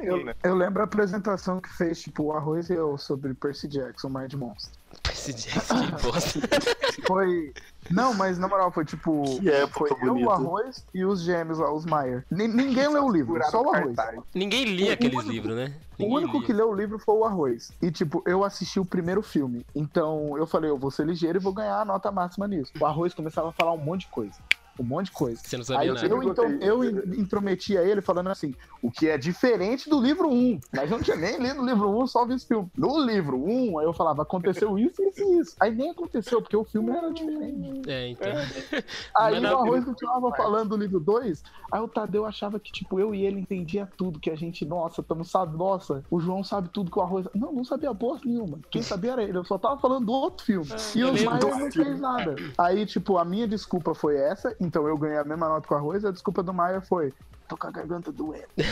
eu, 0.03 0.25
né? 0.25 0.35
Eu 0.43 0.55
lembro 0.55 0.81
a 0.83 0.85
apresentação 0.85 1.61
que 1.61 1.69
fez, 1.77 2.01
tipo, 2.01 2.25
o 2.25 2.33
Arroz 2.33 2.69
e 2.71 2.75
eu 2.75 2.97
sobre 2.99 3.35
Percy 3.35 3.69
Jackson, 3.69 4.09
Mar 4.09 4.27
de 4.29 4.37
Monstros. 4.37 4.79
esse 5.13 5.33
Jax, 5.33 5.69
que 5.69 6.03
bosta. 6.03 6.41
Foi. 7.07 7.53
Não, 7.91 8.13
mas 8.13 8.39
na 8.39 8.49
moral, 8.49 8.71
foi 8.71 8.85
tipo. 8.85 9.23
Que 9.41 9.67
foi 9.69 9.91
eu, 9.91 9.97
bonita. 9.99 10.29
o 10.29 10.31
Arroz 10.31 10.85
e 10.93 11.05
os 11.05 11.23
gêmeos 11.23 11.59
lá, 11.59 11.73
os 11.73 11.87
Maier. 11.87 12.25
Ni- 12.31 12.49
ninguém 12.49 12.89
leu 12.89 13.05
o 13.05 13.11
livro, 13.11 13.39
só 13.51 13.63
o 13.63 13.67
o 13.67 13.75
Arroz. 13.75 13.97
Ninguém 14.35 14.65
lia 14.65 14.91
O 14.91 14.93
aqueles 14.95 15.25
livros, 15.25 15.57
né? 15.57 15.75
O 15.99 16.03
Ninguém 16.03 16.17
único 16.19 16.37
lia. 16.39 16.47
que 16.47 16.53
leu 16.53 16.69
o 16.71 16.75
livro 16.75 16.99
foi 16.99 17.15
o 17.15 17.25
Arroz. 17.25 17.73
E, 17.81 17.91
tipo, 17.91 18.23
eu 18.27 18.45
assisti 18.45 18.79
o 18.79 18.85
primeiro 18.85 19.23
filme. 19.23 19.65
Então, 19.75 20.37
eu 20.37 20.47
falei, 20.47 20.71
eu 20.71 20.77
vou 20.79 20.91
ser 20.91 21.07
ligeiro 21.07 21.39
e 21.39 21.41
vou 21.43 21.53
ganhar 21.53 21.81
a 21.81 21.85
nota 21.85 22.11
máxima 22.13 22.47
nisso. 22.47 22.73
O 22.79 22.85
Arroz 22.87 23.15
começava 23.15 23.49
a 23.49 23.53
falar 23.53 23.73
um 23.73 23.79
monte 23.79 24.03
de 24.03 24.09
coisa. 24.09 24.35
Um 24.79 24.85
monte 24.85 25.07
de 25.07 25.13
coisa. 25.13 25.41
Você 25.45 25.57
não 25.57 25.63
Aí 25.63 25.89
sabia 25.89 25.95
nada. 25.95 26.07
eu, 26.07 26.23
então, 26.23 26.51
eu 26.61 26.85
in- 26.85 27.21
intrometia 27.21 27.81
ele 27.83 28.01
falando 28.01 28.29
assim, 28.29 28.55
o 28.83 28.91
que 28.91 29.09
é 29.09 29.19
diferente 29.19 29.89
do 29.91 30.01
livro 30.01 30.29
1. 30.31 30.61
Mas 30.75 30.91
eu 30.91 30.97
não 30.99 31.05
tinha 31.05 31.17
nem 31.17 31.39
lido 31.39 31.63
o 31.63 31.67
livro 31.67 31.89
1, 32.03 32.07
só 32.07 32.25
vi 32.27 32.35
esse 32.35 32.47
filme. 32.47 32.71
No 32.77 33.01
livro 33.05 33.37
1, 33.45 33.79
aí 33.79 33.87
eu 33.87 33.93
falava, 33.93 34.23
aconteceu 34.23 34.79
isso, 34.79 35.03
isso 35.03 35.21
e 35.23 35.39
isso. 35.41 35.57
Aí 35.61 35.75
nem 35.75 35.91
aconteceu, 35.91 36.41
porque 36.41 36.57
o 36.57 36.65
filme 36.65 36.91
era 36.91 37.11
diferente. 37.13 37.89
É, 37.91 38.09
então. 38.09 38.29
Aí 39.17 39.35
Mas 39.35 39.39
o 39.39 39.41
não, 39.43 39.59
Arroz 39.63 39.85
continuava 39.85 40.31
falando 40.37 40.71
do 40.71 40.77
livro 40.77 41.01
2, 41.01 41.43
aí 41.73 41.81
o 41.81 41.89
Tadeu 41.89 42.25
achava 42.25 42.59
que, 42.61 42.71
tipo, 42.73 42.99
eu 43.01 43.15
e 43.15 43.25
ele 43.25 43.41
entendia 43.41 43.89
tudo, 43.97 44.19
que 44.21 44.31
a 44.31 44.37
gente, 44.37 44.65
nossa, 44.65 45.01
estamos 45.01 45.31
sabe, 45.31 45.57
nossa, 45.57 46.05
o 46.11 46.21
João 46.21 46.43
sabe 46.45 46.69
tudo 46.69 46.91
que 46.91 46.99
o 46.99 47.03
Arroz... 47.03 47.27
Não, 47.35 47.53
não 47.53 47.65
sabia 47.65 47.95
porra 47.95 48.21
nenhuma. 48.25 48.59
Quem 48.71 48.83
sabia 48.83 49.13
era 49.13 49.23
ele, 49.23 49.39
eu 49.39 49.45
só 49.45 49.59
tava 49.59 49.79
falando 49.81 50.07
do 50.07 50.13
outro 50.13 50.45
filme. 50.45 50.67
e 50.95 51.01
eu 51.01 51.09
o 51.11 51.25
Maia 51.25 51.41
não 51.41 51.71
fez 51.73 52.01
nada. 52.01 52.37
Aí, 52.57 52.87
tipo, 52.87 53.19
a 53.19 53.25
minha 53.25 53.47
desculpa 53.49 53.95
foi 53.95 54.17
essa, 54.17 54.55
então 54.69 54.87
eu 54.87 54.97
ganhei 54.99 55.17
a 55.17 55.25
mesma 55.25 55.49
nota 55.49 55.67
com 55.67 55.75
o 55.75 55.79
Arroz, 55.79 56.05
a 56.05 56.11
desculpa 56.11 56.43
do 56.43 56.53
Maia 56.53 56.83
foi... 56.83 57.15
Tô 57.49 57.57
com 57.57 57.67
a 57.67 57.71
garganta 57.71 58.13
doendo. 58.13 58.47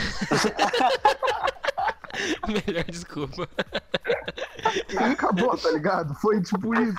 Melhor 2.47 2.85
desculpa. 2.85 3.49
E 4.91 4.99
acabou, 4.99 5.57
tá 5.57 5.71
ligado? 5.71 6.15
Foi 6.17 6.43
tipo 6.43 6.75
isso. 6.75 6.95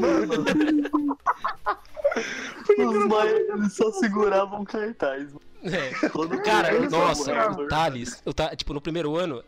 Mano, 0.00 0.44
Os 2.78 3.06
maiores 3.06 3.48
eles 3.48 3.74
só 3.74 3.90
seguravam 3.90 4.64
cartaz. 4.64 5.34
É. 5.66 5.90
Cara, 6.44 6.72
mundo 6.80 6.90
nossa, 6.90 7.50
o 7.50 7.68
Thales, 7.68 8.22
o 8.24 8.32
Ta- 8.32 8.54
tipo, 8.54 8.72
no 8.72 8.80
primeiro 8.80 9.16
ano, 9.16 9.42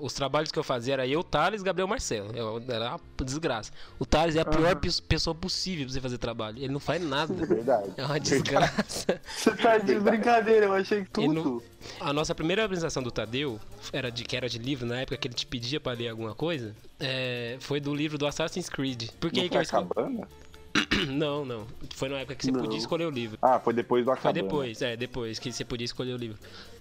os 0.00 0.12
trabalhos 0.14 0.50
que 0.52 0.58
eu 0.58 0.64
fazia 0.64 0.94
era 0.94 1.06
eu, 1.06 1.22
Thales 1.24 1.60
e 1.62 1.64
Gabriel 1.64 1.88
Marcelo. 1.88 2.30
Era 2.68 2.90
uma 2.90 3.00
desgraça. 3.24 3.72
O 3.98 4.06
Thales 4.06 4.36
é 4.36 4.40
a 4.40 4.44
pior 4.44 4.76
pes- 4.76 5.00
pessoa 5.00 5.34
possível 5.34 5.84
pra 5.84 5.92
você 5.94 6.00
fazer 6.00 6.18
trabalho. 6.18 6.58
Ele 6.58 6.72
não 6.72 6.80
faz 6.80 7.02
nada. 7.02 7.32
Verdade. 7.46 7.90
É 7.96 8.04
uma 8.04 8.20
desgraça. 8.20 9.20
Você 9.36 9.50
tá 9.56 9.78
de 9.78 9.98
brincadeira, 9.98 10.66
eu 10.66 10.72
achei 10.74 11.06
E 11.18 11.28
no- 11.28 11.42
tudo. 11.42 11.62
A 12.00 12.12
nossa 12.12 12.34
primeira 12.34 12.64
apresentação 12.64 13.02
do 13.02 13.10
Tadeu, 13.10 13.60
era 13.92 14.10
de, 14.10 14.24
que 14.24 14.34
era 14.36 14.48
de 14.48 14.58
livro, 14.58 14.86
na 14.86 15.00
época 15.00 15.16
que 15.18 15.28
ele 15.28 15.34
te 15.34 15.44
pedia 15.46 15.78
pra 15.78 15.92
ler 15.92 16.08
alguma 16.08 16.34
coisa, 16.34 16.74
é, 16.98 17.56
foi 17.60 17.78
do 17.78 17.94
livro 17.94 18.16
do 18.16 18.26
Assassin's 18.26 18.70
Creed. 18.70 19.10
Por 19.20 19.30
que 19.30 19.40
Não 19.42 19.48
que 19.48 19.48
foi 19.50 19.56
eu 19.56 19.60
a 19.60 19.62
escolhi? 19.62 19.88
cabana? 19.88 20.28
Não, 21.08 21.44
não. 21.44 21.66
Foi 21.94 22.08
na 22.08 22.16
época 22.18 22.34
que 22.34 22.44
você 22.46 22.50
Não. 22.52 22.60
podia 22.60 22.78
escolher 22.78 23.04
o 23.04 23.10
livro. 23.10 23.38
Ah, 23.40 23.60
foi 23.60 23.72
depois 23.74 24.04
do 24.04 24.10
Foi 24.10 24.14
Acabana. 24.18 24.42
depois, 24.42 24.82
é, 24.82 24.96
depois 24.96 25.38
que 25.38 25.52
você 25.52 25.64
podia 25.64 25.84
escolher 25.84 26.14
o 26.14 26.16
livro. 26.16 26.38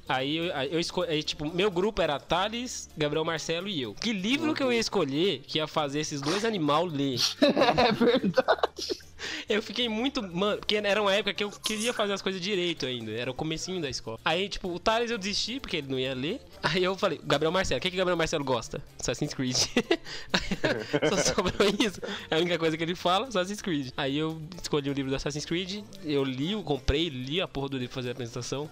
Aí 0.07 0.37
eu, 0.37 0.45
eu 0.45 0.79
escolhi, 0.79 1.23
tipo, 1.23 1.45
meu 1.53 1.71
grupo 1.71 2.01
era 2.01 2.19
Thales, 2.19 2.89
Gabriel 2.97 3.23
Marcelo 3.23 3.67
e 3.67 3.81
eu. 3.81 3.93
Que 3.93 4.11
livro 4.11 4.53
que 4.53 4.61
eu 4.61 4.71
ia 4.71 4.79
escolher 4.79 5.39
que 5.47 5.59
ia 5.59 5.67
fazer 5.67 5.99
esses 5.99 6.21
dois 6.21 6.43
animal 6.43 6.85
ler? 6.85 7.19
é 7.41 7.91
verdade. 7.91 9.03
Eu 9.47 9.61
fiquei 9.61 9.87
muito. 9.87 10.21
Mano, 10.21 10.57
porque 10.57 10.75
era 10.75 11.01
uma 11.01 11.13
época 11.13 11.33
que 11.33 11.43
eu 11.43 11.51
queria 11.51 11.93
fazer 11.93 12.13
as 12.13 12.21
coisas 12.21 12.41
direito 12.41 12.85
ainda. 12.85 13.11
Era 13.11 13.31
o 13.31 13.33
comecinho 13.33 13.81
da 13.81 13.89
escola. 13.89 14.19
Aí, 14.23 14.49
tipo, 14.49 14.69
o 14.69 14.79
Thales 14.79 15.11
eu 15.11 15.17
desisti, 15.17 15.59
porque 15.59 15.77
ele 15.77 15.87
não 15.87 15.99
ia 15.99 16.13
ler. 16.13 16.41
Aí 16.61 16.83
eu 16.83 16.97
falei, 16.97 17.19
Gabriel 17.23 17.51
Marcelo, 17.51 17.79
o 17.79 17.81
que, 17.81 17.91
que 17.91 17.97
Gabriel 17.97 18.17
Marcelo 18.17 18.43
gosta? 18.43 18.81
Assassin's 18.99 19.33
Creed. 19.33 19.55
Só 21.09 21.17
sobrou 21.17 21.67
isso. 21.79 22.01
É 22.29 22.35
a 22.35 22.39
única 22.39 22.57
coisa 22.57 22.77
que 22.77 22.83
ele 22.83 22.95
fala, 22.95 23.27
Assassin's 23.27 23.61
Creed. 23.61 23.91
Aí 23.95 24.17
eu 24.17 24.41
escolhi 24.61 24.89
o 24.89 24.93
livro 24.93 25.09
do 25.09 25.15
Assassin's 25.15 25.45
Creed, 25.45 25.83
eu 26.03 26.23
li, 26.23 26.53
eu 26.53 26.63
comprei, 26.63 27.09
li 27.09 27.41
a 27.41 27.47
porra 27.47 27.69
do 27.69 27.77
livro 27.77 27.93
pra 27.93 28.01
fazer 28.01 28.09
a 28.09 28.11
apresentação. 28.11 28.69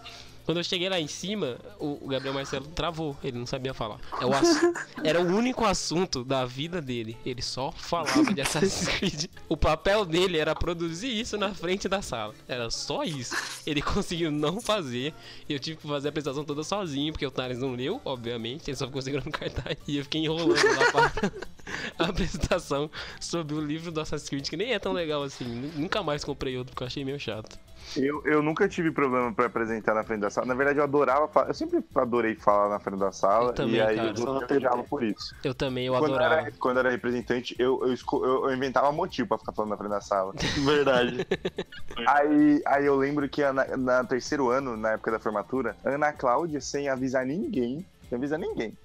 Quando 0.52 0.58
eu 0.58 0.64
cheguei 0.66 0.90
lá 0.90 1.00
em 1.00 1.08
cima, 1.08 1.58
o 1.80 2.10
Gabriel 2.10 2.34
Marcelo 2.34 2.68
travou, 2.68 3.16
ele 3.24 3.40
não 3.40 3.46
sabia 3.46 3.74
falar. 3.74 4.02
É 4.20 5.08
Era 5.08 5.22
o 5.22 5.26
único 5.26 5.64
assunto 5.64 6.26
da 6.26 6.44
vida 6.44 6.82
dele. 6.82 7.16
Ele 7.26 7.42
só 7.42 7.72
falava 7.72 8.34
de 8.34 8.42
Assassin's 8.42 8.86
Creed. 9.00 9.28
O 9.48 9.56
papel 9.56 10.04
dele 10.04 10.38
era 10.38 10.54
produzir 10.54 11.08
isso 11.08 11.38
na 11.38 11.54
frente 11.54 11.88
da 11.88 12.02
sala. 12.02 12.36
Era 12.50 12.70
só 12.70 13.06
isso. 13.06 13.34
Ele 13.66 13.80
conseguiu 13.82 14.30
não 14.30 14.60
fazer. 14.60 15.14
E 15.48 15.54
eu 15.54 15.60
tive 15.60 15.78
que 15.78 15.88
fazer 15.88 16.10
a 16.10 16.10
apresentação 16.10 16.44
toda 16.44 16.66
sozinho, 16.66 17.14
porque 17.14 17.26
o 17.26 17.32
Thales 17.32 17.60
não 17.60 17.74
leu, 17.74 18.02
obviamente. 18.04 18.70
Ele 18.70 18.76
só 18.76 18.86
ficou 18.88 19.02
segurando 19.02 19.28
o 19.28 19.32
cartaz. 19.32 19.78
E 19.88 19.98
eu 19.98 20.04
fiquei 20.04 20.22
enrolando 20.22 20.52
lá 20.52 20.92
pra 20.92 21.32
a 21.98 22.10
apresentação 22.10 22.92
sobre 23.22 23.56
o 23.56 23.62
livro 23.62 23.90
do 23.90 24.02
Assassin's 24.02 24.28
Creed, 24.28 24.50
que 24.50 24.58
nem 24.58 24.74
é 24.74 24.80
tão 24.80 24.92
legal 24.92 25.24
assim. 25.24 25.72
Nunca 25.78 26.04
mais 26.04 26.26
comprei 26.26 26.58
outro, 26.58 26.74
porque 26.74 26.84
eu 26.84 26.88
achei 26.88 27.06
meio 27.06 27.20
chato. 27.20 27.58
Eu, 27.96 28.22
eu 28.26 28.42
nunca 28.42 28.68
tive 28.70 28.92
problema 28.92 29.34
pra 29.34 29.48
apresentar 29.48 29.94
na 29.94 30.04
frente 30.04 30.22
da 30.22 30.30
sala. 30.30 30.41
Na 30.46 30.54
verdade, 30.54 30.80
eu 30.80 30.84
adorava 30.84 31.28
falar. 31.28 31.48
Eu 31.50 31.54
sempre 31.54 31.84
adorei 31.96 32.36
falar 32.36 32.70
na 32.70 32.80
frente 32.80 33.00
da 33.00 33.12
sala. 33.12 33.50
Eu 33.50 33.54
também, 33.54 33.76
e 33.76 33.82
aí 33.82 33.96
cara. 33.96 34.14
eu 34.78 34.84
por 34.84 35.04
isso. 35.04 35.36
Eu 35.44 35.54
também, 35.54 35.88
eu 35.88 35.94
quando, 35.94 36.16
adorava. 36.16 36.36
era, 36.42 36.52
quando 36.60 36.78
eu 36.78 36.80
era 36.82 36.90
representante, 36.92 37.56
eu, 37.60 37.80
eu, 37.86 37.96
eu- 38.26 38.54
inventava 38.54 38.92
motivo 38.92 39.28
pra 39.30 39.38
ficar 39.38 39.52
falando 39.54 39.72
na 39.72 39.78
frente 39.78 39.92
da 39.92 40.02
sala. 40.02 40.34
Verdade. 40.66 41.26
aí, 42.08 42.62
aí 42.66 42.86
eu 42.86 42.96
lembro 42.96 43.28
que 43.30 43.42
na, 43.52 43.66
na 43.78 44.04
terceiro 44.04 44.50
ano, 44.50 44.76
na 44.78 44.92
época 44.92 45.12
da 45.12 45.20
formatura, 45.20 45.76
Ana 45.84 46.12
Cláudia, 46.12 46.62
sem 46.62 46.90
avisar 46.90 47.26
ninguém, 47.26 47.86
sem 48.10 48.18
avisar 48.18 48.40
ninguém, 48.40 48.78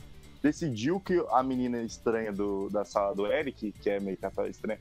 decidiu 0.42 1.00
que 1.00 1.24
a 1.30 1.42
menina 1.42 1.82
estranha 1.82 2.32
do, 2.32 2.68
da 2.70 2.84
sala 2.84 3.14
do 3.14 3.26
Eric, 3.26 3.72
que 3.72 3.90
é 3.90 3.98
meio 4.00 4.16
capa 4.16 4.46
estranha, 4.48 4.78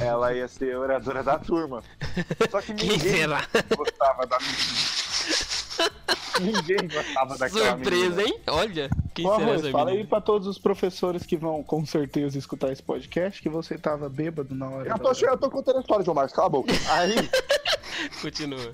ela 0.00 0.34
ia 0.34 0.46
ser 0.48 0.74
a 0.74 0.78
oradora 0.80 1.22
da 1.22 1.38
turma. 1.38 1.82
Só 2.50 2.60
que 2.60 2.74
Quem 2.74 2.90
ninguém 2.90 3.12
será? 3.14 3.42
gostava 3.76 4.26
da 4.26 4.38
menina. 4.38 5.07
Ninguém 6.40 6.88
gostava 6.88 7.36
daquela 7.36 7.70
Surpresa, 7.70 8.16
menina. 8.16 8.22
hein? 8.22 8.40
Olha, 8.48 8.90
quem 9.14 9.26
Ô, 9.26 9.34
será 9.36 9.52
Arroz, 9.52 9.68
fala 9.70 9.90
aí 9.90 10.06
pra 10.06 10.20
todos 10.20 10.46
os 10.46 10.56
professores 10.58 11.26
que 11.26 11.36
vão 11.36 11.62
com 11.64 11.84
certeza 11.84 12.38
escutar 12.38 12.70
esse 12.72 12.82
podcast 12.82 13.42
que 13.42 13.48
você 13.48 13.76
tava 13.76 14.08
bêbado 14.08 14.54
na 14.54 14.68
hora. 14.68 14.88
Eu 14.88 14.98
tô, 14.98 15.12
che- 15.14 15.26
eu 15.26 15.36
tô 15.36 15.50
contando 15.50 15.78
a 15.78 15.80
história, 15.80 16.04
João 16.04 16.14
Marcos, 16.14 16.34
cala 16.34 16.46
a 16.46 16.50
boca. 16.50 16.72
Aí, 16.92 17.28
Continua. 18.22 18.72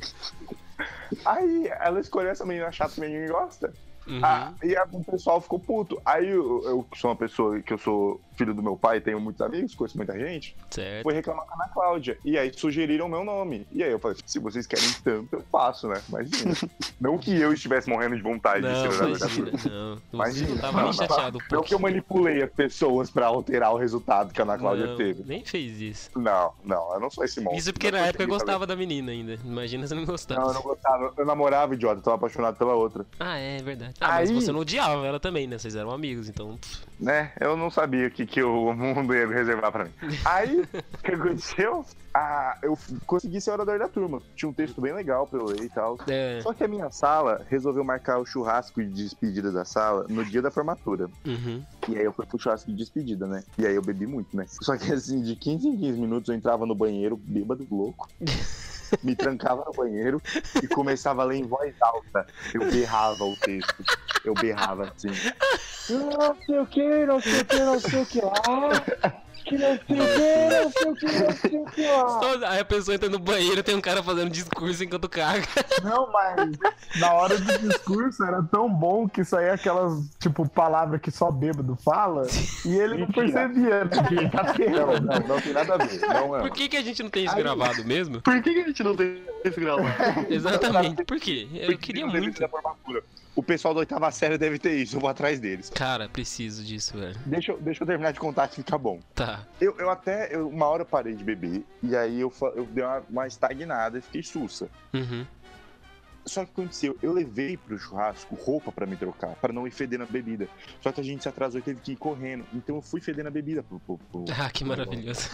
aí 1.25 1.69
ela 1.81 2.01
escolheu 2.01 2.31
essa 2.31 2.45
menina 2.45 2.71
chata 2.71 2.95
que 2.95 3.01
ninguém 3.01 3.29
gosta. 3.29 3.73
Uhum. 4.07 4.21
Ah, 4.23 4.53
e 4.63 4.77
a- 4.77 4.87
o 4.93 5.03
pessoal 5.03 5.41
ficou 5.41 5.59
puto. 5.59 6.01
Aí 6.05 6.29
eu, 6.29 6.63
eu 6.65 6.87
sou 6.95 7.11
uma 7.11 7.17
pessoa 7.17 7.61
que 7.63 7.73
eu 7.73 7.79
sou 7.79 8.21
filho 8.37 8.55
do 8.55 8.63
meu 8.63 8.77
pai, 8.77 9.01
tenho 9.01 9.21
muitos 9.21 9.41
amigos, 9.41 9.75
conheço 9.75 9.97
muita 9.97 10.19
gente, 10.19 10.57
Certo. 10.71 11.03
fui 11.05 11.15
reclamar 11.15 11.45
com 11.47 11.53
a 11.53 11.55
Ana 11.65 11.73
Cláudia. 11.73 12.19
E 12.25 12.39
aí 12.39 12.53
sugeriram 12.55 13.09
meu 13.09 13.25
nome. 13.25 13.67
E 13.73 13.83
aí 13.83 13.91
eu 13.91 13.99
falei, 13.99 14.17
se 14.25 14.39
vocês 14.39 14.67
querem 14.67 14.89
tanto, 15.03 15.29
eu 15.37 15.45
faço, 15.51 15.89
né? 15.89 16.01
Imagina. 16.09 16.55
não 17.01 17.19
que 17.19 17.35
eu 17.39 17.53
estivesse 17.53 17.89
morrendo 17.89 18.17
de 18.17 18.23
vontade 18.23 18.63
de 18.63 18.69
Não, 18.73 18.81
ser 18.81 18.89
orador 18.89 19.19
da 19.19 19.27
imagina, 19.27 19.51
não. 19.71 19.99
Imagina. 20.13 20.49
não 20.51 20.59
tava 20.59 20.83
nem 20.83 20.93
chateado. 20.93 21.39
Não 21.51 21.63
que 21.63 21.75
eu 21.75 21.79
manipulei 21.79 22.43
as 22.43 22.51
pessoas 22.51 23.11
pra 23.11 23.27
alterar 23.27 23.73
o 23.73 23.77
resultado 23.77 24.33
que 24.33 24.41
a 24.41 24.45
Ana 24.45 24.59
Cláudia 24.59 24.87
Não, 24.87 24.97
teve. 24.97 25.23
nem 25.27 25.45
fez 25.45 25.81
isso. 25.81 26.11
Não, 26.19 26.53
não, 26.65 26.95
eu 26.95 27.01
não 27.01 27.11
sou 27.11 27.25
esse 27.25 27.41
monstro. 27.41 27.59
Isso 27.59 27.73
porque 27.73 27.91
Não 27.91 27.99
na 28.01 28.07
época 28.07 28.25
eu 28.25 28.29
gostava 28.29 28.67
da 28.67 28.75
menina 28.77 29.13
ainda. 29.13 29.39
Imagina 29.45 29.87
se 29.87 29.95
eu 29.95 29.99
não 29.99 30.05
gostava. 30.05 30.41
Não, 30.41 30.49
eu 30.49 30.55
não 30.55 30.63
gostava. 30.63 31.13
Eu 31.17 31.27
namorava, 31.27 31.75
idiota. 31.75 31.99
Eu 31.99 32.03
tava 32.03 32.17
apaixonado 32.17 32.57
pela 32.57 32.75
outra. 32.75 33.05
Ah, 33.19 33.37
é 33.39 33.59
verdade. 33.63 33.95
Ah, 34.01 34.09
mas 34.09 34.31
Aí- 34.31 34.35
você 34.35 34.51
não 34.53 34.61
odiava 34.61 35.07
ela 35.07 35.21
também, 35.21 35.47
né? 35.47 35.59
Vocês 35.59 35.75
eram 35.77 35.91
amigos, 35.91 36.29
então. 36.29 36.59
né? 36.99 37.33
Eu 37.41 37.57
não 37.57 37.71
sabia 37.71 38.07
o 38.07 38.11
que, 38.27 38.35
que 38.35 38.43
o 38.43 38.73
mundo 38.73 39.15
ia 39.15 39.27
reservar 39.27 39.73
pra 39.73 39.85
mim. 39.85 39.91
Aí, 40.25 40.61
o 40.61 41.03
que 41.03 41.13
aconteceu? 41.13 41.85
Ah, 42.13 42.57
eu 42.63 42.79
consegui 43.07 43.41
ser 43.41 43.51
orador 43.51 43.79
da 43.79 43.89
turma. 43.89 44.23
Tinha 44.37 44.49
um 44.49 44.53
texto 44.53 44.81
bem 44.81 44.93
legal 44.93 45.27
pra 45.27 45.41
eu 45.41 45.47
ler 45.47 45.63
e 45.63 45.69
tal. 45.69 45.99
É. 46.07 46.41
Só 46.43 46.53
que 46.53 46.63
a 46.63 46.69
minha 46.69 46.91
sala 46.91 47.45
resolveu 47.49 47.83
marcar 47.83 48.19
o 48.19 48.25
churrasco 48.25 48.83
de 48.83 48.91
despedida 48.91 49.51
da 49.51 49.65
sala 49.65 50.07
no 50.09 50.25
dia 50.25 50.41
da 50.41 50.51
formatura. 50.51 51.11
Uhum. 51.27 51.65
E 51.89 51.99
aí 51.99 52.05
eu 52.05 52.13
fui 52.13 52.25
pro 52.25 52.39
churrasco 52.39 52.71
de 52.71 52.77
despedida, 52.77 53.27
né? 53.27 53.43
E 53.59 53.67
aí 53.67 53.75
eu 53.75 53.83
bebi 53.83 54.07
muito, 54.07 54.37
né? 54.37 54.47
Só 54.49 54.77
que 54.77 54.93
assim, 54.93 55.23
de 55.23 55.35
15 55.35 55.67
em 55.67 55.77
15 55.77 56.01
minutos 56.01 56.29
eu 56.29 56.37
entrava 56.37 56.65
no 56.65 56.75
banheiro, 56.75 57.17
bêbado, 57.17 57.67
louco. 57.71 58.09
Me 59.03 59.15
trancava 59.15 59.65
no 59.65 59.73
banheiro 59.73 60.21
e 60.63 60.69
começava 60.69 61.23
a 61.23 61.25
ler 61.25 61.37
em 61.37 61.47
voz 61.47 61.75
alta. 61.81 62.27
Eu 62.53 62.71
berrava 62.71 63.25
o 63.25 63.37
texto. 63.37 63.85
Eu 64.25 64.35
berrava 64.35 64.93
assim. 64.95 65.09
Não 65.91 66.37
sei 66.47 66.59
o 66.59 66.67
que, 66.67 67.07
não 67.07 67.21
sei 67.21 67.41
o 67.41 67.45
que, 67.45 67.59
não 67.59 67.81
sei 67.81 68.03
o 68.03 68.07
que 68.07 68.21
lá. 68.21 69.24
Que 69.45 69.57
não 69.59 69.77
sei 69.77 69.77
o 69.77 69.79
que, 69.85 69.95
não 69.95 70.71
sei 70.71 70.91
o 70.91 70.95
que, 70.95 71.07
não 71.07 71.33
sei 71.33 71.59
o 71.59 71.65
que 71.67 71.87
lá. 71.87 72.09
Só- 72.09 72.47
Aí 72.47 72.61
a 72.61 72.65
pessoa 72.65 72.95
entra 72.95 73.09
no 73.09 73.19
banheiro 73.19 73.63
tem 73.63 73.75
um 73.75 73.81
cara 73.81 74.03
fazendo 74.03 74.31
discurso 74.31 74.83
enquanto 74.85 75.09
caga. 75.09 75.47
Não, 75.83 76.11
mas 76.13 76.51
na 76.99 77.13
hora 77.13 77.39
do 77.39 77.59
discurso 77.59 78.25
era 78.25 78.43
tão 78.43 78.69
bom 78.69 79.09
que 79.09 79.25
saía 79.25 79.55
aquelas, 79.55 79.93
tipo, 80.19 80.49
palavras 80.49 81.01
que 81.01 81.11
só 81.11 81.31
bêbado 81.31 81.77
fala 81.85 82.27
e 82.65 82.75
ele 82.77 82.99
não 82.99 83.07
percebia 83.09 83.87
tá 83.89 84.03
Não, 84.71 85.01
não, 85.01 85.29
não 85.29 85.41
tem 85.41 85.53
nada 85.53 85.75
a 85.75 85.79
ver. 85.79 86.01
Não 86.01 86.37
é. 86.37 86.41
Por 86.41 86.51
que, 86.51 86.69
que 86.69 86.77
a 86.77 86.83
gente 86.83 87.03
não 87.03 87.11
tem 87.11 87.25
isso 87.25 87.35
Aí- 87.35 87.43
gravado 87.43 87.85
mesmo? 87.85 88.21
Por 88.23 88.43
que, 88.43 88.53
que 88.55 88.61
a 88.61 88.67
gente 88.67 88.83
não 88.83 88.97
tem 88.97 89.23
esse 89.45 89.61
gravado? 89.61 89.93
Exatamente. 90.31 91.05
Por 91.05 91.19
quê? 91.21 91.49
Eu 91.53 91.77
queria 91.79 92.07
muito. 92.07 92.41
O 93.37 93.43
pessoal 93.43 93.75
da 93.75 93.81
oitava 93.81 94.11
série 94.13 94.39
deve 94.39 94.59
ter 94.61 94.75
isso, 94.77 94.97
eu 94.97 95.01
vou 95.01 95.11
atrás 95.11 95.41
deles. 95.41 95.69
Cara, 95.71 96.09
preciso 96.09 96.63
disso, 96.65 96.97
velho. 96.97 97.17
Deixa, 97.27 97.51
eu- 97.53 97.61
deixa 97.61 97.83
eu 97.83 97.87
terminar 97.87 98.13
de 98.13 98.21
contar 98.21 98.47
que 98.49 98.57
fica 98.57 98.79
bom. 98.79 99.01
Tá. 99.15 99.45
Eu, 99.61 99.77
eu 99.79 99.91
até, 99.91 100.35
eu- 100.35 100.49
uma 100.49 100.67
hora 100.67 100.83
eu 100.83 100.87
parei 100.87 101.15
de 101.15 101.25
beber, 101.25 101.65
e 101.83 101.97
aí 101.97 102.21
eu, 102.21 102.33
eu 102.55 102.65
dei 102.67 102.85
uma, 102.85 103.03
uma 103.11 103.27
estagnada 103.27 103.99
e 103.99 104.03
fiquei 104.03 104.23
sussa. 104.23 104.69
Uhum. 104.93 105.27
Só 106.27 106.45
que 106.45 106.51
aconteceu, 106.53 106.97
eu 107.03 107.13
levei 107.13 107.57
pro 107.57 107.79
churrasco 107.79 108.35
roupa 108.35 108.73
pra 108.73 108.87
me 108.87 108.97
trocar, 108.97 109.35
pra 109.37 109.53
não 109.53 109.67
ir 109.67 109.71
feder 109.71 109.99
na 109.99 110.07
bebida. 110.07 110.49
Só 110.81 110.91
que 110.91 111.01
a 111.01 111.05
gente 111.05 111.23
se 111.23 111.29
atrasou 111.29 111.59
e 111.61 111.63
teve 111.63 111.81
que 111.81 111.93
ir 111.93 111.97
correndo. 111.97 112.47
Então 112.55 112.77
eu 112.77 112.83
fui 112.83 113.01
feder 113.01 113.23
na 113.25 113.31
bebida 113.31 113.63
pro. 113.63 113.79
pro- 113.81 113.99
pro- 113.99 114.25
Ah, 114.39 114.51
que 114.51 114.65
maravilhoso. 114.65 115.29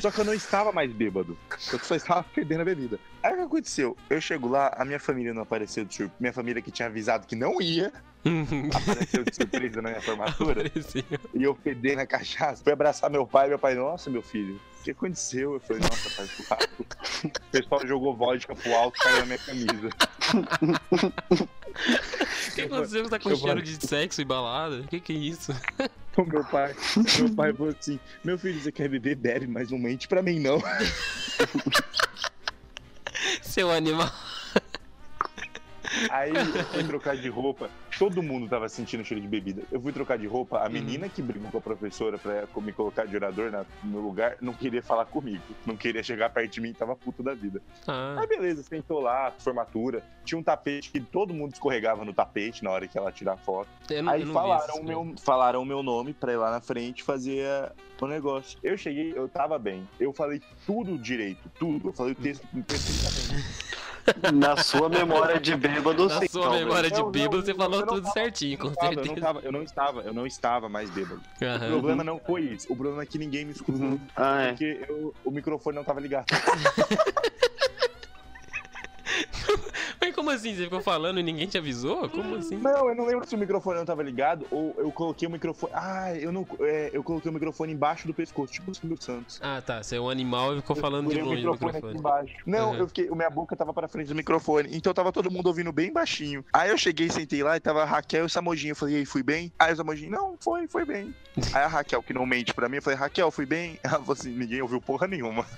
Só 0.00 0.10
que 0.10 0.20
eu 0.20 0.24
não 0.24 0.34
estava 0.34 0.72
mais 0.72 0.92
bêbado. 0.92 1.36
Eu 1.72 1.78
só 1.78 1.94
estava 1.94 2.22
fedendo 2.22 2.62
a 2.62 2.64
bebida. 2.64 2.98
Aí 3.22 3.32
o 3.32 3.36
que 3.36 3.42
aconteceu? 3.42 3.96
Eu 4.10 4.20
chego 4.20 4.48
lá, 4.48 4.74
a 4.76 4.84
minha 4.84 4.98
família 5.00 5.32
não 5.32 5.42
apareceu 5.42 5.84
de 5.84 5.94
surpresa. 5.94 6.14
Minha 6.20 6.32
família 6.32 6.60
que 6.62 6.70
tinha 6.70 6.86
avisado 6.88 7.26
que 7.26 7.36
não 7.36 7.60
ia. 7.60 7.92
Apareceu 8.74 9.24
de 9.24 9.34
surpresa 9.34 9.82
na 9.82 9.90
minha 9.90 10.02
formatura. 10.02 10.68
Parecia. 10.68 11.04
E 11.34 11.42
eu 11.42 11.54
fedei 11.54 11.94
na 11.96 12.06
cachaça. 12.06 12.62
Fui 12.62 12.72
abraçar 12.72 13.10
meu 13.10 13.26
pai, 13.26 13.48
meu 13.48 13.58
pai, 13.58 13.74
nossa, 13.74 14.08
meu 14.10 14.22
filho, 14.22 14.60
o 14.80 14.84
que 14.84 14.90
aconteceu? 14.90 15.54
Eu 15.54 15.60
falei, 15.60 15.82
nossa, 15.82 16.10
pai, 16.10 16.26
churrasco. 16.26 16.86
O 17.24 17.50
pessoal 17.50 17.86
jogou 17.86 18.14
vodka 18.14 18.54
pro 18.54 18.74
alto, 18.74 18.98
caiu 18.98 19.20
na 19.20 19.26
minha 19.26 19.38
camisa. 19.38 19.88
O 22.50 22.54
que 22.54 22.62
aconteceu? 22.62 23.04
Você 23.04 23.10
tá 23.10 23.18
com 23.18 23.34
cheiro 23.34 23.62
de 23.62 23.86
sexo 23.86 24.20
e 24.20 24.24
balada? 24.24 24.80
O 24.80 24.88
que 24.88 25.00
que 25.00 25.12
é 25.12 25.16
isso? 25.16 25.52
Então 26.14 26.24
meu 26.26 26.44
pai, 26.44 26.72
meu 27.18 27.34
pai 27.34 27.52
falou 27.52 27.74
assim, 27.76 27.98
meu 28.22 28.38
filho, 28.38 28.60
você 28.60 28.70
quer 28.70 28.88
beber? 28.88 29.16
Bebe, 29.16 29.48
mas 29.48 29.72
não 29.72 29.78
mente 29.80 30.06
pra 30.06 30.22
mim, 30.22 30.38
não. 30.38 30.62
Seu 33.42 33.68
animal. 33.68 34.12
Aí 36.08 36.34
eu 36.34 36.44
fui 36.72 36.84
trocar 36.84 37.16
de 37.16 37.28
roupa, 37.28 37.70
Todo 37.98 38.22
mundo 38.22 38.48
tava 38.48 38.68
sentindo 38.68 39.04
cheiro 39.04 39.20
de 39.22 39.28
bebida. 39.28 39.62
Eu 39.70 39.80
fui 39.80 39.92
trocar 39.92 40.18
de 40.18 40.26
roupa, 40.26 40.58
Uhum. 40.58 40.64
a 40.66 40.68
menina 40.68 41.08
que 41.08 41.22
brigou 41.22 41.48
com 41.50 41.58
a 41.58 41.60
professora 41.60 42.18
pra 42.18 42.44
me 42.60 42.72
colocar 42.72 43.06
de 43.06 43.14
orador 43.14 43.50
na- 43.52 43.64
no 43.84 44.00
lugar 44.00 44.36
não 44.40 44.52
queria 44.52 44.82
falar 44.82 45.04
comigo. 45.06 45.42
Não 45.64 45.76
queria 45.76 46.02
chegar 46.02 46.28
perto 46.30 46.52
de 46.54 46.60
mim, 46.60 46.72
tava 46.72 46.96
puto 46.96 47.22
da 47.22 47.34
vida. 47.34 47.62
Ah, 47.86 48.16
Aí 48.18 48.26
beleza, 48.26 48.62
sentou 48.64 48.98
lá, 49.00 49.32
formatura. 49.38 50.02
Tinha 50.24 50.38
um 50.38 50.42
tapete 50.42 50.90
que 50.90 51.00
todo 51.00 51.32
mundo 51.32 51.52
escorregava 51.52 52.04
no 52.04 52.12
tapete 52.12 52.64
na 52.64 52.70
hora 52.70 52.88
que 52.88 52.98
ela 52.98 53.12
tirar 53.12 53.36
foto. 53.36 53.68
eu 53.90 54.02
não, 54.02 54.12
Aí 54.12 54.22
eu 54.22 54.32
falaram 54.32 54.64
essas 54.64 54.74
o, 54.76 54.84
coisas. 54.84 55.04
meu, 55.06 55.14
falaram 55.18 55.62
o 55.62 55.64
meu 55.64 55.82
nome 55.82 56.12
pra 56.12 56.32
ir 56.32 56.36
lá 56.36 56.50
na 56.50 56.60
frente 56.60 57.02
fazer 57.04 57.46
o 58.00 58.06
negócio. 58.08 58.58
Eu 58.62 58.76
cheguei, 58.76 59.12
eu 59.16 59.28
tava 59.28 59.56
bem. 59.58 59.88
Eu 60.00 60.12
falei 60.12 60.42
tudo 60.66 60.98
direito, 60.98 61.48
tudo. 61.58 61.88
Eu 61.88 61.92
falei 61.92 62.12
o 62.12 62.16
texto 62.16 62.44
perfeitamente. 62.66 63.30
Na 64.34 64.56
sua 64.56 64.88
memória 64.88 65.40
de 65.40 65.56
bêbado, 65.56 66.08
Na 66.08 66.20
sim. 66.20 66.28
sua 66.28 66.42
talvez. 66.42 66.64
memória 66.64 66.90
de 66.90 66.96
Não, 66.96 67.04
não, 67.04 67.10
bêbado, 67.10 67.42
você 67.44 67.52
eu 67.52 67.56
falou 67.56 67.80
não 67.80 67.86
tudo 67.86 68.02
tava- 68.02 68.12
certinho, 68.12 68.58
com 68.58 68.66
Eu, 68.68 68.74
tava, 68.74 68.92
eu, 68.92 68.96
não 68.96 69.04
certeza. 69.04 69.26
tava, 69.26 69.40
eu 69.40 69.52
não 69.52 69.62
estava, 69.62 70.00
eu 70.02 70.12
não 70.14 70.26
estava 70.26 70.68
mais 70.68 70.90
bêbado. 70.90 71.20
O 71.40 71.44
Aham. 71.44 71.70
problema 71.70 72.04
não 72.04 72.18
foi 72.18 72.42
isso. 72.42 72.72
O 72.72 72.76
problema 72.76 73.02
é 73.02 73.06
que 73.06 73.18
ninguém 73.18 73.44
me 73.44 73.52
escutou. 73.52 73.80
Uhum. 73.80 74.00
Ah, 74.16 74.42
é. 74.42 74.48
Porque 74.48 74.84
eu- 74.88 75.14
o 75.24 75.30
microfone 75.30 75.76
não 75.76 75.84
tava 75.84 76.00
ligado. 76.00 76.26
Como 80.14 80.30
assim? 80.30 80.54
Você 80.54 80.64
ficou 80.64 80.80
falando 80.80 81.18
e 81.18 81.22
ninguém 81.22 81.46
te 81.46 81.58
avisou? 81.58 82.08
Como 82.08 82.36
assim? 82.36 82.56
Não, 82.56 82.88
eu 82.88 82.94
não 82.94 83.04
lembro 83.06 83.26
se 83.26 83.34
o 83.34 83.38
microfone 83.38 83.78
não 83.78 83.84
tava 83.84 84.02
ligado 84.02 84.46
ou 84.50 84.74
eu 84.78 84.90
coloquei 84.92 85.26
o 85.26 85.30
microfone. 85.30 85.72
Ah, 85.74 86.14
eu 86.14 86.30
não. 86.32 86.46
é, 86.60 86.90
eu 86.92 87.02
coloquei 87.02 87.30
o 87.30 87.34
microfone 87.34 87.72
embaixo 87.72 88.06
do 88.06 88.14
pescoço, 88.14 88.52
tipo 88.52 88.70
o 88.70 88.74
Silvio 88.74 89.00
Santos. 89.00 89.40
Ah, 89.42 89.60
tá. 89.64 89.82
Você 89.82 89.96
é 89.96 90.00
um 90.00 90.08
animal 90.08 90.54
e 90.56 90.60
ficou 90.60 90.76
falando 90.76 91.10
de 91.10 91.20
o 91.20 91.24
longe 91.24 91.42
do 91.42 91.52
microfone 91.52 91.72
microfone. 91.72 91.98
embaixo. 91.98 92.34
Não, 92.46 92.70
Uhum. 92.70 92.76
eu 92.76 92.86
fiquei. 92.88 93.08
Minha 93.10 93.30
boca 93.30 93.56
tava 93.56 93.72
pra 93.74 93.88
frente 93.88 94.08
do 94.08 94.14
microfone. 94.14 94.68
Então 94.72 94.92
tava 94.94 95.10
todo 95.12 95.30
mundo 95.30 95.46
ouvindo 95.46 95.72
bem 95.72 95.92
baixinho. 95.92 96.44
Aí 96.52 96.70
eu 96.70 96.78
cheguei, 96.78 97.10
sentei 97.10 97.42
lá 97.42 97.56
e 97.56 97.60
tava 97.60 97.82
a 97.82 97.86
Raquel 97.86 98.22
e 98.22 98.26
o 98.26 98.28
Samojinho. 98.28 98.72
Eu 98.72 98.76
falei, 98.76 98.94
e 98.94 98.98
aí, 98.98 99.04
fui 99.06 99.22
bem? 99.22 99.52
Aí 99.58 99.72
o 99.72 99.76
Samojinho, 99.76 100.10
não, 100.10 100.36
foi, 100.40 100.66
foi 100.68 100.84
bem. 100.84 101.14
Aí 101.52 101.62
a 101.62 101.66
Raquel, 101.66 102.02
que 102.02 102.12
não 102.14 102.24
mente 102.24 102.54
pra 102.54 102.68
mim, 102.68 102.76
eu 102.76 102.82
falei, 102.82 102.98
Raquel, 102.98 103.30
fui 103.30 103.44
bem? 103.46 103.78
Ela 103.82 103.98
falou 103.98 104.12
assim, 104.12 104.30
ninguém 104.30 104.62
ouviu 104.62 104.80
porra 104.80 105.06
nenhuma. 105.08 105.44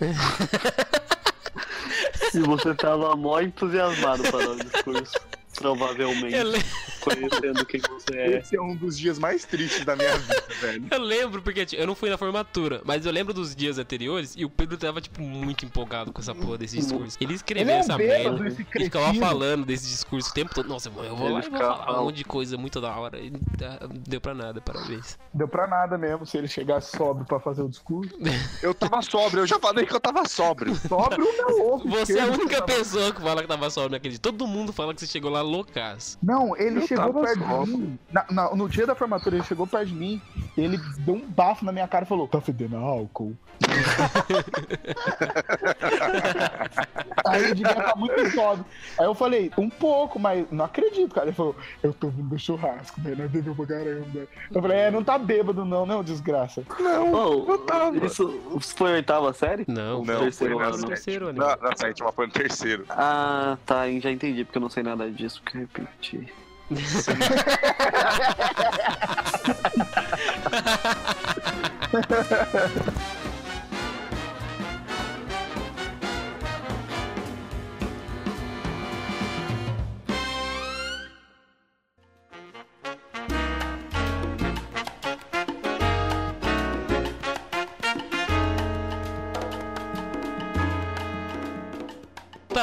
E 2.37 2.41
você 2.41 2.74
tava 2.74 3.16
mó 3.16 3.41
entusiasmado 3.41 4.22
para 4.24 4.51
o 4.51 4.57
discurso. 4.57 5.18
Provavelmente. 5.57 6.43
Le- 6.43 6.65
Conhecendo 7.01 7.65
quem 7.65 7.81
você 7.81 8.17
é. 8.17 8.39
Esse 8.39 8.57
é 8.57 8.61
um 8.61 8.75
dos 8.75 8.99
dias 8.99 9.17
mais 9.19 9.45
tristes 9.45 9.85
da 9.85 9.95
minha 9.95 10.17
vida, 10.19 10.43
velho. 10.61 10.87
eu 10.91 10.99
lembro, 11.01 11.41
porque 11.43 11.65
tipo, 11.65 11.81
eu 11.81 11.87
não 11.87 11.95
fui 11.95 12.11
na 12.11 12.19
formatura, 12.19 12.81
mas 12.85 13.07
eu 13.07 13.13
lembro 13.13 13.33
dos 13.33 13.55
dias 13.55 13.79
anteriores 13.79 14.35
e 14.37 14.45
o 14.45 14.51
Pedro 14.51 14.77
tava, 14.77 15.01
tipo, 15.01 15.23
muito 15.23 15.65
empolgado 15.65 16.13
com 16.13 16.21
essa 16.21 16.35
porra 16.35 16.59
desse 16.59 16.77
discurso. 16.79 17.17
Ele 17.21 17.35
escreveu 17.35 17.63
Ele 17.69 17.73
é 17.73 17.79
essa 17.79 17.97
bêbado, 17.97 18.43
merda 18.43 18.49
esse 18.49 18.63
e 18.63 18.85
ficava 18.85 19.15
falando 19.15 19.65
desse 19.65 19.87
discurso 19.89 20.31
o 20.31 20.35
tempo 20.35 20.53
todo. 20.55 20.69
Nossa, 20.69 20.89
eu 20.89 20.93
vou 21.15 21.27
Ele 21.27 21.35
lá 21.35 21.41
e 21.41 21.49
vou 21.49 21.59
falar 21.61 21.75
um 21.75 21.85
falando. 21.85 22.05
monte 22.07 22.17
de 22.17 22.25
coisa 22.25 22.57
muito 22.57 22.81
da 22.81 22.91
hora. 22.97 23.19
E 23.21 23.33
ah, 23.63 23.87
deu 24.09 24.21
pra 24.21 24.35
nada, 24.35 24.61
parabéns. 24.61 25.17
Deu 25.33 25.47
pra 25.47 25.67
nada 25.69 25.97
mesmo 25.97 26.27
se 26.27 26.37
ele 26.37 26.49
chegasse 26.49 26.97
sóbrio 26.97 27.25
pra 27.25 27.39
fazer 27.39 27.63
o 27.63 27.69
discurso. 27.69 28.17
Eu 28.63 28.75
tava 28.75 29.01
sóbrio, 29.03 29.43
eu 29.43 29.47
já 29.47 29.59
falei 29.61 29.87
que 29.87 29.95
eu 29.95 30.01
tava 30.01 30.27
sóbrio. 30.29 30.75
Sóbrio 30.75 31.25
o 31.25 31.37
meu 31.37 31.67
ovo. 31.75 31.89
Você 31.91 32.19
é 32.19 32.23
a 32.23 32.27
única 32.27 32.57
tava- 32.61 32.67
pessoa 32.67 33.13
que 33.13 33.21
fala 33.21 33.43
que 33.43 33.49
tava 33.49 33.71
sóbrio 33.71 33.93
naquele 33.93 34.13
dia. 34.15 34.21
Todo 34.21 34.47
mundo 34.47 34.73
fala 34.73 34.93
que 34.95 35.01
você 35.01 35.07
chegou 35.07 35.31
lá 35.31 35.41
loucaço. 35.47 36.19
Não, 36.23 36.55
ele 36.57 36.79
Eu 36.81 36.87
chegou 36.87 37.13
perto 37.15 37.39
de 37.65 37.71
mim. 37.71 37.99
Na- 38.13 38.27
na- 38.31 38.55
no 38.55 38.69
dia 38.69 38.87
da 38.87 38.95
formatura, 38.95 39.37
ele 39.37 39.45
chegou 39.45 39.67
perto 39.67 39.87
de 39.87 39.95
mim. 39.95 40.21
Ele 40.57 40.79
deu 40.99 41.15
um 41.15 41.27
bafo 41.27 41.65
na 41.65 41.73
minha 41.73 41.89
cara 41.89 42.05
e 42.05 42.09
falou: 42.09 42.29
Tá 42.29 42.41
fedendo 42.41 42.77
álcool. 42.77 43.35
Aí 47.27 47.45
ele 47.45 47.55
devia 47.55 47.73
estar 47.73 47.97
muito 47.97 48.31
sóbrio. 48.31 48.65
Aí 48.99 49.07
eu 49.07 49.15
falei: 49.15 49.51
Um 49.57 49.69
pouco, 49.71 50.19
mas 50.19 50.47
não 50.51 50.65
acredito, 50.65 51.15
cara. 51.15 51.29
Ele 51.29 51.37
falou: 51.37 51.55
Eu 51.83 51.93
tô 51.93 52.09
vindo 52.09 52.29
do 52.29 52.39
churrasco, 52.39 53.01
né? 53.01 53.15
Nós 53.17 53.31
bebeu 53.31 53.55
pra 53.55 53.67
caramba. 53.67 54.27
Eu 54.53 54.63
falei: 54.63 54.79
É, 54.79 54.91
não 54.91 55.03
tá 55.03 55.19
bêbado, 55.19 55.65
não, 55.65 55.87
não, 55.87 56.03
desgraça. 56.03 56.63
Oh, 56.81 57.51
eu 57.51 57.59
tava. 57.59 57.97
isso 58.05 58.41
foi 58.77 58.93
a 58.93 58.95
oitava 58.97 59.33
série? 59.33 59.65
Não, 59.69 60.05
Não, 60.05 60.21
terceiro 60.21 60.55
foi 60.55 60.63
na 60.63 60.69
ano. 60.69 60.75
sétima. 60.77 60.89
terceiro 60.95 61.29
ano. 61.29 61.39
Na, 61.39 61.57
na 61.57 61.77
sétima, 61.77 62.13
foi 62.13 62.27
no 62.27 62.33
terceiro. 62.33 62.85
Ah, 62.91 63.57
tá, 63.67 63.89
já 64.01 64.11
entendi, 64.11 64.45
porque 64.45 64.59
eu 64.59 64.63
não 64.63 64.71
sei 64.71 64.83
nada 64.83 65.11
disso, 65.11 65.36
porque 65.41 65.59
eu 65.59 65.62
repeti. 65.62 66.32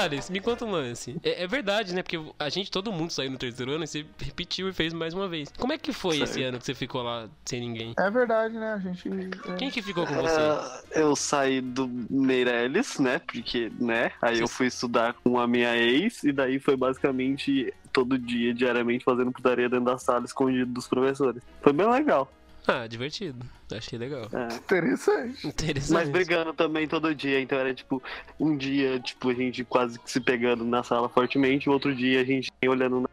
Thales, 0.03 0.29
me 0.29 0.39
conta 0.39 0.65
um 0.65 0.71
lance. 0.71 1.15
É, 1.23 1.43
é 1.43 1.47
verdade, 1.47 1.93
né? 1.93 2.03
Porque 2.03 2.19
a 2.37 2.49
gente, 2.49 2.69
todo 2.69 2.91
mundo 2.91 3.11
saiu 3.11 3.31
no 3.31 3.37
terceiro 3.37 3.71
ano 3.71 3.83
e 3.83 3.87
você 3.87 4.05
repetiu 4.19 4.67
e 4.69 4.73
fez 4.73 4.93
mais 4.93 5.13
uma 5.13 5.27
vez. 5.27 5.51
Como 5.57 5.71
é 5.71 5.77
que 5.77 5.93
foi 5.93 6.19
esse 6.19 6.43
ano 6.43 6.59
que 6.59 6.65
você 6.65 6.73
ficou 6.73 7.01
lá 7.01 7.29
sem 7.45 7.61
ninguém? 7.61 7.93
É 7.97 8.09
verdade, 8.09 8.53
né? 8.55 8.73
A 8.73 8.79
gente. 8.79 9.09
é. 9.09 9.55
Quem 9.55 9.69
que 9.69 9.81
ficou 9.81 10.05
com 10.05 10.13
você? 10.15 10.39
Ah, 10.39 10.81
eu 10.91 11.15
saí 11.15 11.61
do 11.61 11.87
Meirelles, 12.09 12.99
né? 12.99 13.19
Porque, 13.19 13.71
né? 13.79 14.11
Aí 14.21 14.39
eu 14.39 14.47
fui 14.47 14.67
estudar 14.67 15.13
com 15.23 15.39
a 15.39 15.47
minha 15.47 15.75
ex, 15.77 16.23
e 16.23 16.31
daí 16.31 16.59
foi 16.59 16.75
basicamente 16.75 17.73
todo 17.91 18.17
dia, 18.17 18.53
diariamente, 18.53 19.05
fazendo 19.05 19.31
putaria 19.31 19.69
dentro 19.69 19.85
da 19.85 19.97
sala, 19.97 20.25
escondido 20.25 20.71
dos 20.71 20.87
professores. 20.87 21.41
Foi 21.61 21.71
bem 21.71 21.89
legal. 21.89 22.29
Ah, 22.67 22.87
divertido. 22.87 23.45
Achei 23.71 23.97
legal. 23.99 24.27
é. 24.31 24.55
Interessante. 24.55 25.47
Interessante. 25.47 25.91
Mas 25.93 26.09
brigando 26.09 26.53
também 26.53 26.87
todo 26.87 27.13
dia, 27.13 27.39
então 27.41 27.57
era 27.57 27.73
tipo, 27.73 28.01
um 28.39 28.55
dia, 28.55 28.99
tipo, 28.99 29.29
a 29.29 29.33
gente 29.33 29.63
quase 29.65 29.99
que 29.99 30.09
se 30.09 30.19
pegando 30.21 30.63
na 30.63 30.81
sala 30.83 31.09
fortemente, 31.09 31.67
o 31.69 31.73
outro 31.73 31.93
dia 31.95 32.21
a 32.21 32.23
gente 32.23 32.49
olhando 32.65 33.01
na. 33.01 33.09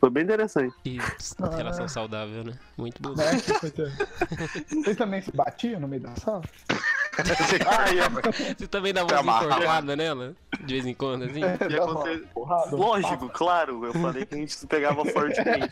Foi 0.00 0.10
bem 0.10 0.22
interessante. 0.22 0.72
Que 0.84 0.98
relação 1.56 1.88
saudável, 1.88 2.44
né? 2.44 2.52
Muito 2.76 3.02
bonito. 3.02 3.60
Coisa- 3.60 3.92
Vocês 4.68 4.96
também 4.96 5.20
se 5.22 5.32
batiam 5.32 5.80
no 5.80 5.88
meio 5.88 6.02
da 6.02 6.14
sala? 6.16 6.42
Ah, 7.66 7.84
a- 7.84 8.54
Você 8.56 8.66
também 8.66 8.92
dá 8.92 9.04
uma 9.04 9.20
enforcada 9.20 9.96
nela? 9.96 10.34
De 10.60 10.74
vez 10.74 10.86
em 10.86 10.94
quando, 10.94 11.24
assim? 11.24 11.40
e 11.40 11.76
aconte- 11.76 12.26
porrada, 12.34 12.74
um 12.74 12.78
Lógico, 12.78 13.28
claro, 13.30 13.84
eu 13.86 13.92
falei 13.94 14.24
que 14.26 14.34
a 14.34 14.38
gente 14.38 14.54
se 14.54 14.66
pegava 14.66 15.04
fortemente. 15.04 15.68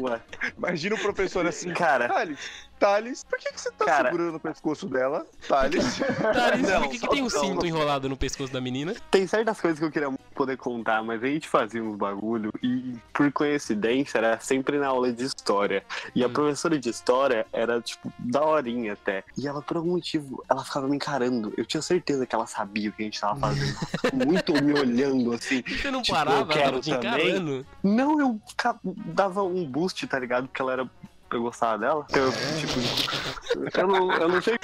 Ué, 0.00 0.20
Imagina 0.56 0.94
o 0.94 0.98
professor 0.98 1.46
assim, 1.46 1.72
cara, 1.72 2.08
Thales, 2.08 2.38
Thales, 2.78 3.24
por 3.24 3.38
que, 3.38 3.52
que 3.52 3.60
você 3.60 3.70
tá 3.72 3.84
Cara. 3.84 4.10
segurando 4.10 4.36
o 4.36 4.40
pescoço 4.40 4.86
dela? 4.88 5.26
Thales. 5.46 5.98
Thales, 6.32 6.68
Não, 6.68 6.82
por 6.82 6.90
que, 6.90 6.98
que 6.98 7.08
tem 7.08 7.22
um 7.22 7.28
cinto 7.28 7.60
não. 7.60 7.66
enrolado 7.66 8.08
no 8.08 8.16
pescoço 8.16 8.52
da 8.52 8.60
menina? 8.60 8.94
tem 9.10 9.26
certas 9.26 9.60
coisas 9.60 9.78
que 9.78 9.84
eu 9.84 9.90
queria 9.90 10.10
poder 10.34 10.56
contar, 10.56 11.02
mas 11.02 11.22
a 11.22 11.26
gente 11.26 11.48
fazia 11.48 11.82
uns 11.82 11.96
bagulho 11.96 12.50
e, 12.62 12.94
por 13.12 13.30
coincidência, 13.32 14.18
era 14.18 14.38
sempre 14.40 14.78
na 14.78 14.86
aula 14.88 15.12
de 15.12 15.24
história. 15.24 15.84
E 16.14 16.24
a 16.24 16.28
Hum. 16.28 16.32
professora 16.32 16.78
de 16.78 16.88
história 16.88 17.46
era, 17.52 17.80
tipo, 17.82 18.10
daorinha 18.18 18.94
até. 18.94 19.24
E 19.36 19.46
ela, 19.46 19.60
por 19.60 19.76
algum 19.76 19.90
motivo, 19.92 20.39
ela 20.48 20.64
ficava 20.64 20.88
me 20.88 20.96
encarando. 20.96 21.52
Eu 21.56 21.64
tinha 21.64 21.82
certeza 21.82 22.26
que 22.26 22.34
ela 22.34 22.46
sabia 22.46 22.90
o 22.90 22.92
que 22.92 23.02
a 23.02 23.04
gente 23.04 23.20
tava 23.20 23.38
fazendo. 23.38 23.74
Muito 24.26 24.52
me 24.62 24.72
olhando, 24.78 25.32
assim. 25.32 25.62
Você 25.66 25.90
não 25.90 26.02
Tipo, 26.02 26.16
parava, 26.16 26.40
eu 26.40 26.46
quero 26.46 26.80
também. 26.80 26.98
encarando. 27.30 27.66
Não, 27.82 28.20
eu 28.20 28.40
dava 29.06 29.42
um 29.42 29.64
boost, 29.64 30.06
tá 30.06 30.18
ligado? 30.18 30.48
Porque 30.48 30.60
ela 30.62 30.72
era. 30.72 30.90
Eu 31.32 31.42
gostava 31.42 31.78
dela. 31.78 32.06
Eu, 32.12 32.32
tipo, 32.58 33.78
eu 33.78 33.86
não, 33.88 34.12
eu 34.12 34.28
não 34.28 34.42
sei 34.42 34.58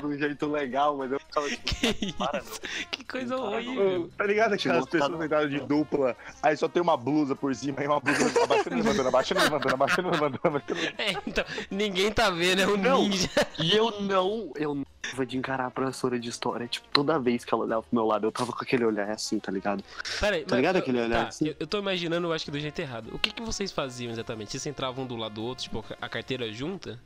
de 0.00 0.06
um 0.06 0.18
jeito 0.18 0.46
legal, 0.50 0.96
mas 0.96 1.12
eu 1.12 1.20
ficava 1.20 1.48
tipo, 1.48 1.62
Que 1.64 2.12
para, 2.14 2.38
isso? 2.40 2.60
Que 2.90 3.04
coisa 3.04 3.36
Para, 3.36 3.46
horrível. 3.46 4.10
Tá 4.16 4.24
ligado 4.26 4.56
Te 4.56 4.68
aquelas 4.68 4.80
mostrar 4.80 5.00
pessoas 5.00 5.22
sentadas 5.22 5.50
de 5.50 5.60
dupla, 5.60 6.16
aí 6.42 6.56
só 6.56 6.68
tem 6.68 6.82
uma 6.82 6.96
blusa 6.96 7.36
por 7.36 7.54
cima, 7.54 7.80
aí 7.80 7.86
uma 7.86 8.00
blusa 8.00 8.42
abaixando 8.42 8.76
e 8.76 8.82
levantando, 8.82 9.08
abaixando 9.08 9.40
e 9.40 9.44
levantando, 9.44 9.74
abaixando 9.74 10.08
e 10.08 10.10
levantando, 10.10 10.40
abaixando 10.44 10.80
e. 10.80 10.86
É, 11.02 11.16
então, 11.26 11.44
ninguém 11.70 12.10
tá 12.12 12.30
vendo, 12.30 12.62
é 12.62 12.66
um 12.66 12.76
Não. 12.76 13.02
ninja. 13.02 13.28
E 13.58 13.76
eu 13.76 14.00
não, 14.00 14.52
eu 14.56 14.74
não 14.74 14.84
tava 15.02 15.24
de 15.26 15.36
encarar 15.36 15.66
a 15.66 15.70
professora 15.70 16.18
de 16.18 16.28
história. 16.28 16.66
Tipo, 16.66 16.86
toda 16.92 17.18
vez 17.18 17.44
que 17.44 17.52
ela 17.54 17.64
olhava 17.64 17.82
pro 17.82 17.94
meu 17.94 18.06
lado, 18.06 18.26
eu 18.26 18.32
tava 18.32 18.52
com 18.52 18.62
aquele 18.62 18.84
olhar 18.84 19.10
assim, 19.10 19.38
tá 19.38 19.50
ligado? 19.50 19.82
Pera 20.20 20.36
aí, 20.36 20.44
Tá 20.44 20.56
ligado 20.56 20.76
eu- 20.76 20.82
aquele 20.82 21.00
olhar 21.00 21.22
tá, 21.22 21.28
assim? 21.28 21.48
eu, 21.48 21.56
eu 21.60 21.66
tô 21.66 21.78
imaginando, 21.78 22.26
eu 22.28 22.32
acho 22.32 22.44
que 22.44 22.50
do 22.50 22.60
jeito 22.60 22.78
errado. 22.80 23.08
O 23.12 23.18
que, 23.18 23.30
que 23.32 23.42
vocês 23.42 23.70
faziam 23.72 24.12
exatamente? 24.12 24.50
Vocês 24.52 24.66
entravam 24.66 25.04
um 25.04 25.06
do 25.06 25.16
lado 25.16 25.34
do 25.34 25.42
outro, 25.42 25.59
tipo, 25.62 25.84
a 26.00 26.08
carteira 26.08 26.52
junta? 26.52 26.98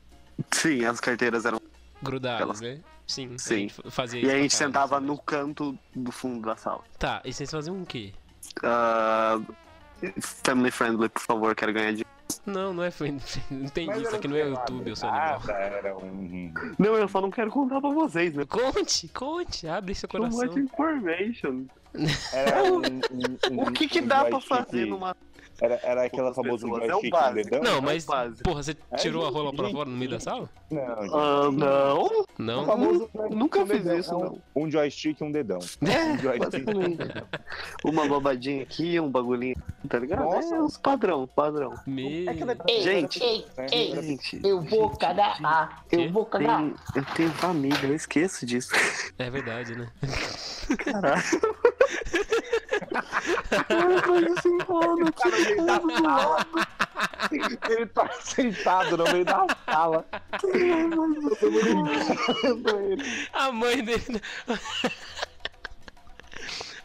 Sim, 0.52 0.84
as 0.84 1.00
carteiras 1.00 1.44
eram. 1.44 1.60
Grudadas, 2.02 2.60
né? 2.60 2.80
Sim. 3.06 3.36
Sim. 3.38 3.54
A 3.54 3.58
gente 3.58 3.74
fazia 3.90 4.20
E 4.22 4.30
a 4.30 4.38
gente 4.38 4.54
sentava 4.54 4.96
assim. 4.98 5.06
no 5.06 5.16
canto 5.18 5.78
do 5.94 6.10
fundo 6.12 6.46
da 6.46 6.56
sala. 6.56 6.82
Tá, 6.98 7.20
e 7.24 7.32
vocês 7.32 7.50
faziam 7.50 7.80
o 7.82 7.86
quê? 7.86 8.12
Ah, 8.62 9.40
family 10.20 10.70
friendly, 10.70 11.08
por 11.08 11.20
favor, 11.22 11.54
quero 11.54 11.72
ganhar 11.72 11.90
dinheiro. 11.90 12.08
Não, 12.46 12.72
não 12.74 12.82
é. 12.82 12.90
foi- 12.90 13.10
Não 13.50 13.68
tem 13.68 13.86
Mas 13.86 14.02
isso 14.02 14.16
aqui, 14.16 14.26
não 14.28 14.36
é. 14.36 14.48
YouTube, 14.48 14.88
eu 14.90 14.96
sou 14.96 15.08
Ah, 15.08 15.34
animal. 15.36 15.56
era 15.56 15.96
um... 15.96 16.52
Não, 16.78 16.94
eu 16.94 17.08
só 17.08 17.20
não 17.20 17.30
quero 17.30 17.50
contar 17.50 17.80
pra 17.80 17.90
vocês, 17.90 18.34
né? 18.34 18.44
Conte, 18.46 19.08
conte, 19.08 19.68
abre 19.68 19.94
seu 19.94 20.08
Too 20.08 20.20
coração. 20.20 20.46
much 20.46 20.56
information. 20.56 21.64
Era 22.32 22.64
um, 22.64 22.78
um, 22.78 23.52
um 23.52 23.62
O 23.68 23.72
que 23.72 23.86
que 23.86 24.00
um 24.00 24.06
dá 24.06 24.24
pra 24.24 24.40
fazer 24.40 24.84
numa. 24.86 25.16
Era, 25.60 25.80
era 25.82 26.04
aquela 26.04 26.34
famosa 26.34 26.66
pessoas, 26.66 26.82
é 26.82 26.86
o 26.86 26.88
joystick 26.90 27.10
com 27.12 27.18
básico. 27.18 27.50
dedão? 27.50 27.62
Não, 27.62 27.78
é 27.78 27.80
mas, 27.80 28.04
base. 28.04 28.42
porra, 28.42 28.62
você 28.62 28.76
É, 28.90 28.96
tirou 28.96 29.24
a 29.26 29.30
rola 29.30 29.52
pra 29.54 29.70
fora 29.70 29.88
no 29.88 29.96
meio 29.96 30.10
da 30.10 30.20
sala? 30.20 30.48
Não. 30.70 30.82
Ah, 31.14 31.50
não. 31.52 32.24
Não? 32.38 32.66
famoso 32.66 33.10
Nunca 33.30 33.60
um 33.60 33.66
fiz 33.66 33.82
dedão. 33.84 33.98
isso, 33.98 34.12
não. 34.18 34.38
Um 34.56 34.70
joystick 34.70 35.20
e 35.20 35.24
um 35.24 35.30
dedão. 35.30 35.58
É, 35.82 36.14
Um. 37.84 37.90
Uma 37.90 38.08
babadinha 38.08 38.62
aqui, 38.62 38.98
um 38.98 39.10
bagulhinho, 39.10 39.54
tá 39.88 39.98
ligado? 39.98 40.24
Nossa. 40.24 40.54
É 40.54 40.60
os 40.60 40.76
padrão, 40.76 41.26
padrão. 41.26 41.74
Meu... 41.86 42.28
É 42.28 42.80
Gente, 42.80 43.22
ei, 43.22 43.46
né? 43.56 43.66
ei, 43.72 44.02
gente, 44.02 44.40
eu 44.44 44.60
vou 44.62 44.90
cagar. 44.96 45.38
Ah, 45.44 45.82
Quê? 45.88 45.96
eu 45.96 46.12
vou 46.12 46.24
cagar. 46.26 46.58
tem- 46.60 46.74
eu 46.96 47.04
tenho 47.14 47.30
família, 47.30 47.78
eu 47.86 47.94
esqueço 47.94 48.44
disso. 48.44 48.70
É 49.18 49.30
verdade, 49.30 49.76
né? 49.76 49.88
Caralho. 50.78 51.22
Eu 53.68 54.00
Tá 55.12 55.30
meio 55.30 55.66
da 55.66 55.80
sala. 55.80 56.46
Ele 57.70 57.86
tá 57.86 58.10
sentado 58.20 58.96
no 58.96 59.04
meio 59.04 59.24
da 59.24 59.46
sala. 59.64 60.06
A 63.32 63.52
mãe 63.52 63.82
dele. 63.82 64.22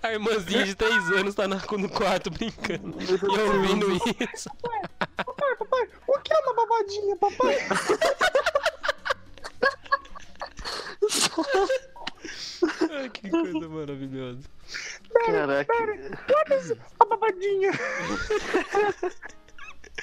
A 0.02 0.14
irmãzinha 0.14 0.66
de 0.66 0.76
3 0.76 1.12
anos 1.12 1.36
tá 1.36 1.48
no 1.48 1.90
quarto 1.90 2.30
brincando. 2.30 2.98
E 3.02 3.40
ouvindo 3.40 3.92
isso. 3.92 4.50
O 6.08 6.20
que 6.20 6.34
é 6.34 6.40
uma 6.40 6.54
babadinha, 6.54 7.16
papai? 7.18 7.58
Ai, 12.92 13.10
que 13.10 13.30
coisa 13.30 13.70
maravilhosa. 13.70 14.59
Caraca. 15.26 15.74
A 17.00 17.06
babadinha. 17.06 17.72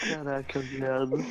Caraca, 0.08 0.58
viado. 0.60 1.24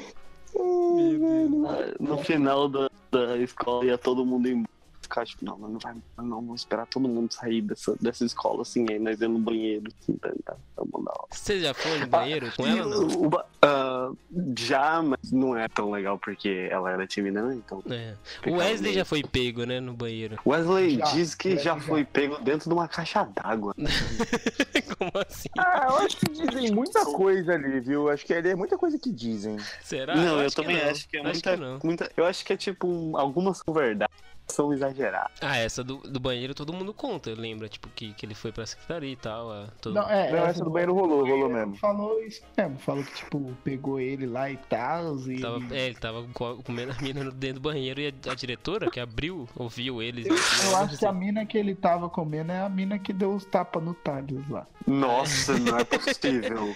No 1.99 2.23
final 2.23 2.69
da, 2.69 2.89
da 3.11 3.37
escola 3.37 3.85
ia 3.85 3.97
todo 3.97 4.25
mundo 4.25 4.47
embora. 4.47 4.74
Ficar 5.05 5.25
tipo, 5.25 5.45
não, 5.45 5.57
mas 5.57 5.71
não 5.71 5.79
vai, 5.79 5.95
não, 6.17 6.41
vamos 6.41 6.61
esperar 6.61 6.87
todo 6.87 7.07
mundo 7.07 7.31
sair 7.31 7.61
dessa, 7.61 7.95
dessa 8.01 8.25
escola, 8.25 8.63
assim, 8.63 8.85
aí 8.89 8.99
nós 8.99 9.19
vamos 9.19 9.39
no 9.39 9.45
banheiro, 9.45 9.91
assim, 10.01 10.13
tá, 10.17 10.29
tá, 10.43 10.55
tá. 10.75 10.83
Você 11.31 11.59
já 11.59 11.73
foi 11.73 11.99
no 11.99 12.07
banheiro 12.07 12.51
com 12.55 12.65
ela 12.65 12.95
ou 12.97 13.07
não? 13.07 13.21
O 13.27 13.29
ah, 13.61 14.11
já, 14.55 15.01
mas 15.01 15.31
não 15.31 15.57
é 15.57 15.67
tão 15.67 15.91
legal 15.91 16.19
porque 16.19 16.67
ela 16.69 16.91
era 16.91 17.07
tímida, 17.07 17.41
né? 17.41 17.55
Então. 17.55 17.83
É. 17.89 18.15
O 18.47 18.55
Wesley 18.57 18.93
já 18.93 19.03
foi 19.05 19.23
pego, 19.23 19.63
né, 19.65 19.79
no 19.79 19.93
banheiro. 19.93 20.37
Wesley 20.45 20.97
Já, 20.97 21.05
diz 21.11 21.35
que 21.35 21.57
já 21.57 21.73
Wesley 21.73 21.89
foi 21.89 22.05
pego 22.05 22.37
dentro 22.39 22.69
de 22.69 22.73
uma 22.73 22.87
caixa 22.87 23.23
d'água. 23.23 23.73
Como 24.97 25.11
assim? 25.27 25.49
Ah, 25.57 25.87
eu 25.89 25.97
acho 26.05 26.17
que 26.17 26.29
dizem 26.29 26.71
muita 26.71 27.03
coisa 27.05 27.53
ali, 27.53 27.79
viu? 27.79 28.09
Acho 28.09 28.25
que 28.25 28.33
ali 28.33 28.49
é 28.49 28.55
muita 28.55 28.77
coisa 28.77 28.97
que 28.99 29.11
dizem. 29.11 29.57
Será? 29.83 30.15
não, 30.15 30.39
eu, 30.39 30.45
acho 30.45 30.55
que 30.55 30.61
também 30.61 30.77
não. 30.77 30.89
acho 30.91 31.09
que 31.09 31.17
é 31.17 31.19
Acho 31.21 31.29
muita, 31.31 31.51
que 31.51 31.57
não. 31.61 31.79
muita. 31.83 32.11
Eu 32.15 32.25
acho 32.25 32.45
que 32.45 32.53
é 32.53 32.57
tipo 32.57 32.87
um- 32.87 33.17
algumas 33.17 33.57
são 33.57 33.73
verdade, 33.73 34.11
são 34.47 34.71
exageradas. 34.73 35.31
Ah, 35.41 35.57
essa 35.57 35.83
do, 35.83 35.97
do 35.97 36.19
banheiro 36.19 36.53
todo 36.53 36.71
mundo 36.73 36.93
conta, 36.93 37.33
lembra? 37.35 37.67
Tipo, 37.67 37.89
que, 37.89 38.13
que 38.13 38.25
ele 38.25 38.35
foi 38.35 38.51
pra 38.51 38.65
secretaria 38.65 39.11
e 39.11 39.15
tal. 39.15 39.51
ah, 39.51 39.67
todo... 39.81 39.95
Não, 39.95 40.09
é, 40.09 40.31
Não, 40.31 40.45
essa 40.45 40.63
do 40.63 40.69
banheiro 40.69 40.93
rolou, 40.93 41.25
rolou 41.25 41.49
mesmo. 41.49 41.75
Falou 41.77 42.21
isso 42.23 42.41
mesmo, 42.57 42.77
falou 42.79 43.03
que, 43.03 43.13
tipo, 43.15 43.53
pegou 43.63 43.99
ele 43.99 44.25
lá 44.25 44.49
e 44.49 44.57
tal, 44.57 45.17
e... 45.29 45.39
Tava, 45.41 45.59
é, 45.75 45.85
ele 45.87 45.95
tava 45.95 46.23
co- 46.33 46.57
comendo 46.63 46.91
a 46.97 47.01
mina 47.01 47.31
dentro 47.31 47.55
do 47.55 47.61
banheiro 47.61 47.99
e 47.99 48.07
a, 48.07 48.31
a 48.31 48.35
diretora 48.35 48.89
que 48.89 48.99
abriu, 48.99 49.47
ouviu 49.55 50.01
eles. 50.01 50.27
Eu 50.65 50.77
acho 50.77 50.97
que 50.97 51.05
a 51.05 51.13
mina 51.13 51.45
que 51.45 51.57
ele 51.57 51.73
tava 51.75 52.09
comendo 52.09 52.51
é 52.51 52.61
a 52.61 52.69
mina 52.69 52.99
que 52.99 53.11
deu 53.11 53.33
os 53.33 53.45
tapas 53.45 53.83
no 53.83 53.93
Thales 53.93 54.47
lá. 54.49 54.65
Nossa, 54.85 55.57
não 55.57 55.77
é 55.79 55.83
possível. 55.83 56.75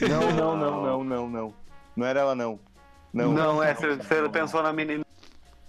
Não, 0.00 0.32
não, 0.32 0.56
não, 0.56 0.82
não, 0.82 1.04
não, 1.04 1.28
não. 1.28 1.54
Não 1.96 2.06
era 2.06 2.20
ela, 2.20 2.34
não. 2.34 2.58
Não, 3.12 3.32
Não, 3.32 3.62
é, 3.62 3.74
você 3.74 3.96
você 3.96 4.28
pensou 4.28 4.62
na 4.62 4.72
menina. 4.72 5.04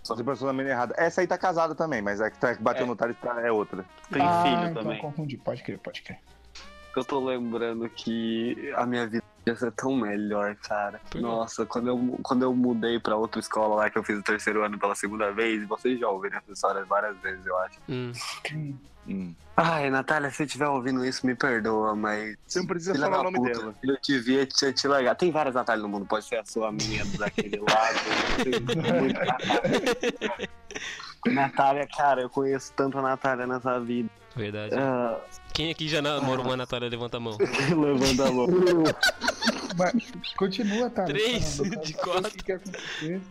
Você 0.03 0.23
pensou 0.23 0.47
na 0.47 0.53
menina 0.53 0.73
errada. 0.73 0.95
Essa 0.97 1.21
aí 1.21 1.27
tá 1.27 1.37
casada 1.37 1.75
também, 1.75 2.01
mas 2.01 2.19
a 2.19 2.29
que 2.29 2.37
tá- 2.37 2.55
bateu 2.59 2.83
É. 2.83 2.87
no 2.87 2.95
Thales 2.95 3.15
tá- 3.21 3.39
é 3.41 3.51
outra. 3.51 3.85
Tem 4.11 4.21
ah, 4.21 4.43
filho 4.43 4.69
então 4.71 4.83
também. 4.83 4.99
confundi, 4.99 5.37
pode 5.37 5.61
crer, 5.63 5.77
pode 5.79 6.01
crer. 6.01 6.19
Eu 6.95 7.05
tô 7.05 7.23
lembrando 7.23 7.87
que 7.89 8.73
a 8.75 8.85
minha 8.85 9.07
vida 9.07 9.23
ia 9.45 9.55
ser 9.55 9.71
tão 9.71 9.95
melhor, 9.95 10.55
cara. 10.55 10.99
Por 10.99 11.11
quê? 11.11 11.19
Nossa, 11.19 11.65
quando 11.65 11.87
eu, 11.87 12.19
quando 12.21 12.43
eu 12.43 12.53
mudei 12.53 12.99
pra 12.99 13.15
outra 13.15 13.39
escola 13.39 13.75
lá, 13.75 13.89
que 13.89 13.97
eu 13.97 14.03
fiz 14.03 14.17
o 14.17 14.23
terceiro 14.23 14.63
ano 14.63 14.77
pela 14.77 14.95
segunda 14.95 15.31
vez, 15.31 15.67
vocês 15.67 15.99
já 15.99 16.07
ouviram 16.07 16.37
essa 16.37 16.51
história 16.51 16.85
várias 16.85 17.17
vezes, 17.17 17.45
eu 17.45 17.57
acho. 17.59 17.79
Hum. 17.89 18.11
Hum. 19.07 19.33
Ai, 19.57 19.89
Natália, 19.89 20.29
se 20.29 20.37
você 20.37 20.43
estiver 20.43 20.67
ouvindo 20.67 21.03
isso, 21.03 21.25
me 21.25 21.35
perdoa, 21.35 21.95
mas. 21.95 22.37
Você 22.45 22.59
não 22.59 22.67
precisa 22.67 22.95
falar 22.95 23.21
o 23.21 23.23
nome 23.23 23.39
puta, 23.39 23.59
dela. 23.59 23.75
Eu 23.83 23.97
devia 24.07 24.45
te, 24.45 24.71
te 24.73 24.87
largar. 24.87 25.15
Tem 25.15 25.31
várias 25.31 25.55
Natálias 25.55 25.83
no 25.83 25.89
mundo, 25.89 26.05
pode 26.05 26.25
ser 26.25 26.37
a 26.37 26.45
sua, 26.45 26.69
a 26.69 26.71
minha, 26.71 27.03
daquele 27.17 27.57
lado. 27.57 27.99
Natália. 28.75 30.49
Natália, 31.33 31.87
cara, 31.87 32.21
eu 32.21 32.29
conheço 32.29 32.73
tanto 32.75 32.97
a 32.97 33.01
Natália 33.01 33.45
nessa 33.45 33.79
vida. 33.79 34.09
Verdade. 34.35 34.75
Ah, 34.75 35.19
Quem 35.53 35.71
aqui 35.71 35.87
já 35.87 36.01
namorou 36.01 36.45
uma 36.45 36.55
Natália? 36.55 36.89
Levanta 36.89 37.17
a 37.17 37.19
mão. 37.19 37.37
levanta 37.69 38.27
a 38.27 38.31
mão. 38.31 38.47
Mas 39.77 39.93
continua, 40.35 40.89
tá? 40.89 41.05
Três 41.05 41.57
falando, 41.57 41.73
eu 41.73 41.81
de 41.81 41.93
quatro. 41.93 42.27
O 42.27 42.31
que, 42.31 42.43
que 42.43 42.51
aconteceu? 42.51 43.21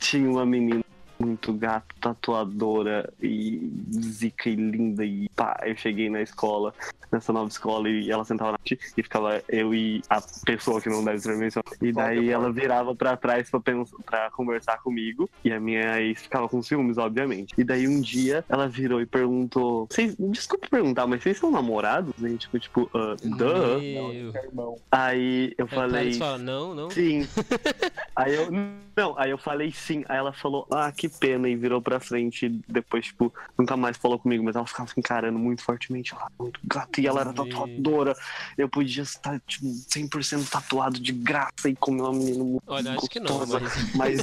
Tinha 0.00 0.30
uma 0.30 0.46
menina 0.46 0.84
muito 1.18 1.52
gata, 1.52 1.86
tatuadora 2.00 3.12
e 3.22 3.70
zica 3.92 4.48
e 4.48 4.54
linda. 4.54 5.04
E 5.04 5.28
pá, 5.34 5.60
eu 5.64 5.76
cheguei 5.76 6.08
na 6.10 6.20
escola, 6.22 6.74
nessa 7.10 7.32
nova 7.32 7.48
escola, 7.48 7.88
e 7.88 8.10
ela 8.10 8.24
sentava 8.24 8.52
na 8.52 8.58
frente 8.58 8.78
e 8.96 9.02
ficava 9.02 9.42
eu 9.48 9.74
e 9.74 10.02
a 10.08 10.20
pessoa 10.44 10.80
que 10.80 10.88
não 10.88 11.04
deve 11.04 11.18
ser 11.20 11.36
mencionada. 11.36 11.76
E 11.80 11.92
daí 11.92 12.30
ela 12.30 12.52
virava 12.52 12.94
pra 12.94 13.16
trás 13.16 13.50
pra, 13.50 13.60
pensar, 13.60 13.96
pra 14.04 14.30
conversar 14.30 14.78
comigo. 14.82 15.28
E 15.44 15.52
a 15.52 15.60
minha 15.60 16.00
ex 16.00 16.22
ficava 16.22 16.48
com 16.48 16.62
ciúmes, 16.62 16.98
obviamente. 16.98 17.54
E 17.56 17.64
daí 17.64 17.86
um 17.88 18.00
dia 18.00 18.44
ela 18.48 18.68
virou 18.68 19.00
e 19.00 19.06
perguntou: 19.06 19.86
"Vocês- 19.90 20.16
Desculpa 20.18 20.68
perguntar, 20.68 21.06
mas 21.06 21.22
vocês 21.22 21.38
são 21.38 21.50
namorados? 21.50 22.14
E 22.22 22.36
tipo, 22.36 22.58
tipo, 22.58 22.90
ah, 22.94 23.16
duh. 23.22 23.78
Meu. 23.80 24.32
É 24.34 24.44
irmão. 24.46 24.76
Aí 24.90 25.54
eu 25.56 25.66
falei. 25.66 26.18
Não, 26.40 26.74
não. 26.74 26.90
Sim. 26.90 27.26
aí 28.16 28.34
eu. 28.34 28.48
Não, 28.96 29.18
aí 29.18 29.30
eu 29.30 29.38
falei 29.38 29.72
sim. 29.72 30.04
Aí 30.08 30.16
ela 30.18 30.32
falou, 30.32 30.66
ah, 30.70 30.90
que 30.92 31.03
pena, 31.08 31.48
e 31.48 31.56
virou 31.56 31.80
pra 31.80 32.00
frente. 32.00 32.46
E 32.46 32.48
depois, 32.68 33.06
tipo, 33.06 33.32
nunca 33.58 33.76
mais 33.76 33.96
falou 33.96 34.18
comigo, 34.18 34.44
mas 34.44 34.56
ela 34.56 34.66
ficava 34.66 34.88
se 34.88 34.98
encarando 34.98 35.38
muito 35.38 35.62
fortemente. 35.62 36.14
Ela 36.14 36.30
muito 36.38 36.60
gata, 36.64 37.00
e 37.00 37.06
ela 37.06 37.20
era 37.20 37.32
tatuadora. 37.32 38.16
Eu 38.56 38.68
podia 38.68 39.02
estar, 39.02 39.40
tipo, 39.46 39.66
100% 39.66 40.48
tatuado 40.48 40.98
de 40.98 41.12
graça 41.12 41.68
e 41.68 41.76
comer 41.76 42.02
uma 42.02 42.12
menina 42.12 42.44
muito 42.44 42.62
Olha, 42.66 42.92
acho 42.92 43.08
que 43.08 43.20
não, 43.20 43.38
gostosa. 43.38 43.60
mas. 43.94 44.22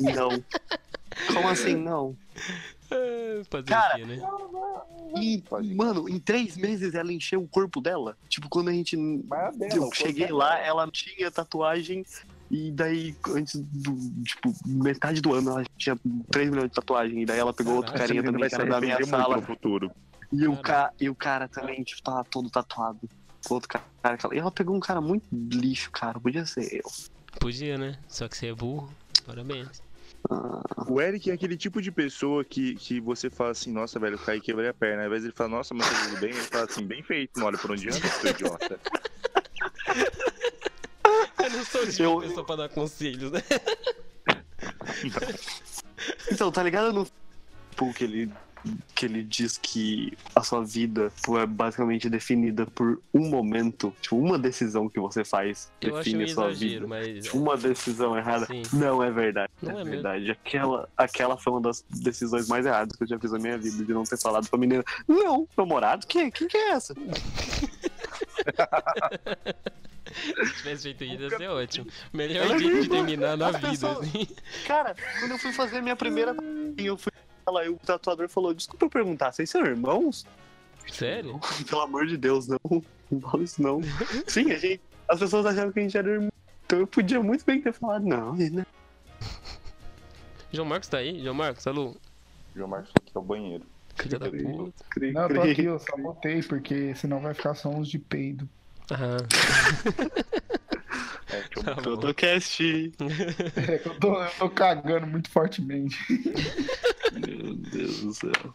não. 0.16 0.44
Como 1.34 1.48
assim, 1.48 1.74
não? 1.74 2.16
É, 2.90 3.42
Fazer 3.48 3.64
Cara, 3.66 3.94
o 3.94 3.98
quê, 3.98 4.04
né? 4.04 4.22
E, 5.20 5.42
mano, 5.74 6.08
em 6.08 6.18
três 6.18 6.56
meses 6.56 6.94
ela 6.94 7.12
encheu 7.12 7.42
o 7.42 7.48
corpo 7.48 7.80
dela. 7.80 8.16
Tipo, 8.28 8.48
quando 8.48 8.68
a 8.68 8.72
gente. 8.72 8.96
Dela, 8.96 9.74
eu 9.74 9.90
cheguei 9.92 10.30
lá, 10.30 10.56
dela. 10.56 10.66
ela 10.66 10.90
tinha 10.90 11.30
tatuagem. 11.30 12.04
E 12.50 12.72
daí, 12.72 13.14
antes 13.28 13.60
do. 13.60 13.96
Tipo, 14.24 14.52
metade 14.66 15.20
do 15.20 15.32
ano, 15.34 15.50
ela 15.50 15.64
tinha 15.78 15.96
3 16.32 16.50
milhões 16.50 16.68
de 16.68 16.74
tatuagem. 16.74 17.22
E 17.22 17.26
daí 17.26 17.38
ela 17.38 17.52
pegou 17.52 17.76
outro 17.76 17.94
carinha 17.94 18.22
também, 18.22 18.48
que 18.48 18.54
era 18.54 18.66
da 18.66 18.80
minha 18.80 19.04
sala. 19.04 19.36
no 19.36 19.42
futuro. 19.42 19.90
E 20.32 20.46
o, 20.48 20.56
ca... 20.56 20.92
e 21.00 21.08
o 21.08 21.14
cara 21.14 21.46
também, 21.48 21.82
tipo, 21.82 22.02
tava 22.02 22.24
todo 22.24 22.50
tatuado. 22.50 22.98
Outro 23.48 23.68
cara. 23.68 24.16
que 24.16 24.26
ela- 24.26 24.34
E 24.34 24.38
ela 24.38 24.50
pegou 24.50 24.76
um 24.76 24.80
cara 24.80 25.00
muito 25.00 25.24
lixo, 25.32 25.90
cara. 25.92 26.18
Podia 26.18 26.44
ser 26.44 26.72
eu. 26.74 26.90
Podia, 27.38 27.78
né? 27.78 27.96
Só 28.08 28.28
que 28.28 28.36
você 28.36 28.48
é 28.48 28.54
burro. 28.54 28.92
Parabéns. 29.24 29.82
O 30.88 31.00
Eric 31.00 31.30
é 31.30 31.34
aquele 31.34 31.56
tipo 31.56 31.80
de 31.80 31.90
pessoa 31.90 32.44
que, 32.44 32.74
que 32.74 33.00
você 33.00 33.30
fala 33.30 33.52
assim, 33.52 33.72
nossa, 33.72 33.98
velho, 33.98 34.14
eu 34.16 34.18
caí 34.18 34.38
e 34.38 34.40
quebrei 34.40 34.68
a 34.68 34.74
perna. 34.74 35.04
Às 35.04 35.08
vezes 35.10 35.24
ele 35.26 35.34
fala, 35.34 35.50
nossa, 35.50 35.72
mas 35.72 35.88
tá 35.88 36.04
tudo 36.08 36.20
bem? 36.20 36.30
Ele 36.30 36.40
fala 36.40 36.64
assim, 36.64 36.84
bem 36.84 37.02
feito, 37.02 37.38
não 37.38 37.46
olha 37.46 37.56
por 37.56 37.70
onde 37.70 37.88
anda, 37.88 37.96
seu 38.08 38.30
idiota. 38.30 38.78
Eu 41.50 41.56
não 41.58 41.64
sou 41.64 41.86
de 41.86 42.02
Eu- 42.02 42.20
pessoa 42.20 42.44
pra 42.44 42.56
dar 42.56 42.68
conselhos, 42.68 43.30
né? 43.32 43.42
Então, 46.32 46.50
tá 46.50 46.62
ligado 46.62 46.92
no. 46.92 47.06
Tipo, 47.70 47.92
que 47.92 48.04
ele. 48.04 48.30
Que 48.94 49.06
ele 49.06 49.22
diz 49.22 49.56
que 49.56 50.12
a 50.34 50.42
sua 50.42 50.62
vida 50.62 51.10
tipo, 51.16 51.38
é 51.38 51.46
basicamente 51.46 52.10
definida 52.10 52.66
por 52.66 53.00
um 53.12 53.26
momento, 53.30 53.90
tipo, 54.02 54.18
uma 54.18 54.38
decisão 54.38 54.86
que 54.86 55.00
você 55.00 55.24
faz 55.24 55.72
Eu 55.80 55.96
define 55.96 56.24
a 56.24 56.28
sua 56.28 56.50
exagero, 56.50 56.72
vida. 56.74 56.86
mas. 56.86 57.24
Tipo, 57.24 57.38
uma 57.38 57.56
decisão 57.56 58.16
errada. 58.18 58.44
Sim. 58.46 58.62
Não 58.74 59.02
é 59.02 59.10
verdade. 59.10 59.50
Não 59.62 59.70
é, 59.70 59.74
é 59.74 59.76
mesmo. 59.76 59.90
verdade. 59.92 60.30
Aquela, 60.30 60.88
aquela 60.96 61.38
foi 61.38 61.54
uma 61.54 61.60
das 61.62 61.82
decisões 61.88 62.48
mais 62.48 62.66
erradas 62.66 62.94
que 62.96 63.02
eu 63.04 63.08
já 63.08 63.18
fiz 63.18 63.32
na 63.32 63.38
minha 63.38 63.56
vida, 63.56 63.82
de 63.82 63.92
não 63.94 64.04
ter 64.04 64.18
falado 64.20 64.46
pra 64.48 64.58
menina. 64.58 64.84
Não, 65.08 65.48
namorado? 65.56 66.06
Quem, 66.06 66.30
quem 66.30 66.46
que 66.46 66.56
é 66.56 66.70
essa? 66.72 66.94
Se 70.14 70.54
tivesse 70.56 70.82
feito 70.82 71.04
isso, 71.04 71.22
ia 71.22 71.30
ser 71.30 71.48
ótimo. 71.48 71.86
Melhor 72.12 72.44
Ela 72.46 72.54
é 72.54 72.58
jeito 72.58 72.70
de 72.70 72.74
mesmo. 72.88 72.94
terminar 72.94 73.36
na 73.36 73.50
vida, 73.52 73.68
pessoas- 73.70 73.98
assim. 74.08 74.28
Cara, 74.66 74.94
quando 75.20 75.30
eu 75.32 75.38
fui 75.38 75.52
fazer 75.52 75.78
a 75.78 75.82
minha 75.82 75.96
primeira 75.96 76.34
eu 76.78 76.96
fui 76.96 77.12
lá 77.48 77.64
e 77.64 77.68
o 77.68 77.76
tatuador 77.78 78.28
falou: 78.28 78.52
Desculpa 78.54 78.86
eu 78.86 78.90
perguntar, 78.90 79.32
vocês 79.32 79.48
são 79.50 79.64
irmãos? 79.64 80.26
Sério? 80.92 81.38
Pelo 81.68 81.82
amor 81.82 82.06
de 82.06 82.16
Deus, 82.16 82.48
não. 82.48 82.58
Não 83.10 83.20
fala 83.20 83.42
isso 83.42 83.60
não. 83.62 83.80
Sim, 84.26 84.50
a 84.52 84.58
gente. 84.58 84.80
As 85.08 85.18
pessoas 85.18 85.44
achavam 85.46 85.72
que 85.72 85.80
a 85.80 85.82
gente 85.82 85.96
era 85.98 86.08
irmão. 86.08 86.30
Então 86.64 86.78
eu 86.78 86.86
podia 86.86 87.20
muito 87.20 87.44
bem 87.44 87.60
ter 87.60 87.72
falado, 87.72 88.06
não, 88.06 88.34
né? 88.36 88.64
João 90.52 90.66
Marcos 90.68 90.88
tá 90.88 90.98
aí? 90.98 91.22
João 91.22 91.34
Marcos, 91.34 91.66
alô? 91.66 91.96
João 92.54 92.68
Marcos 92.68 92.90
aqui 92.96 93.12
é 93.14 93.18
o 93.18 93.22
banheiro. 93.22 93.64
Filha 93.96 94.18
da 94.18 94.30
puta. 94.30 94.84
Cri, 94.90 95.12
Não, 95.12 95.22
eu 95.22 95.34
tô 95.34 95.42
aqui, 95.42 95.64
eu 95.64 95.78
só 95.78 95.96
botei, 95.96 96.42
porque 96.42 96.94
senão 96.94 97.20
vai 97.20 97.34
ficar 97.34 97.54
sons 97.54 97.88
de 97.88 97.98
peido. 97.98 98.48
Ah, 98.90 99.16
É, 101.32 101.44
deixa 101.54 101.88
eu 101.88 101.96
tá 101.96 102.14
cast. 102.14 102.92
É 103.56 103.78
que 103.78 103.88
eu 103.88 103.94
tô, 104.00 104.20
eu 104.20 104.30
tô 104.30 104.50
cagando 104.50 105.06
muito 105.06 105.30
fortemente. 105.30 105.96
Meu 107.12 107.54
Deus 107.54 108.00
do 108.00 108.12
céu. 108.12 108.32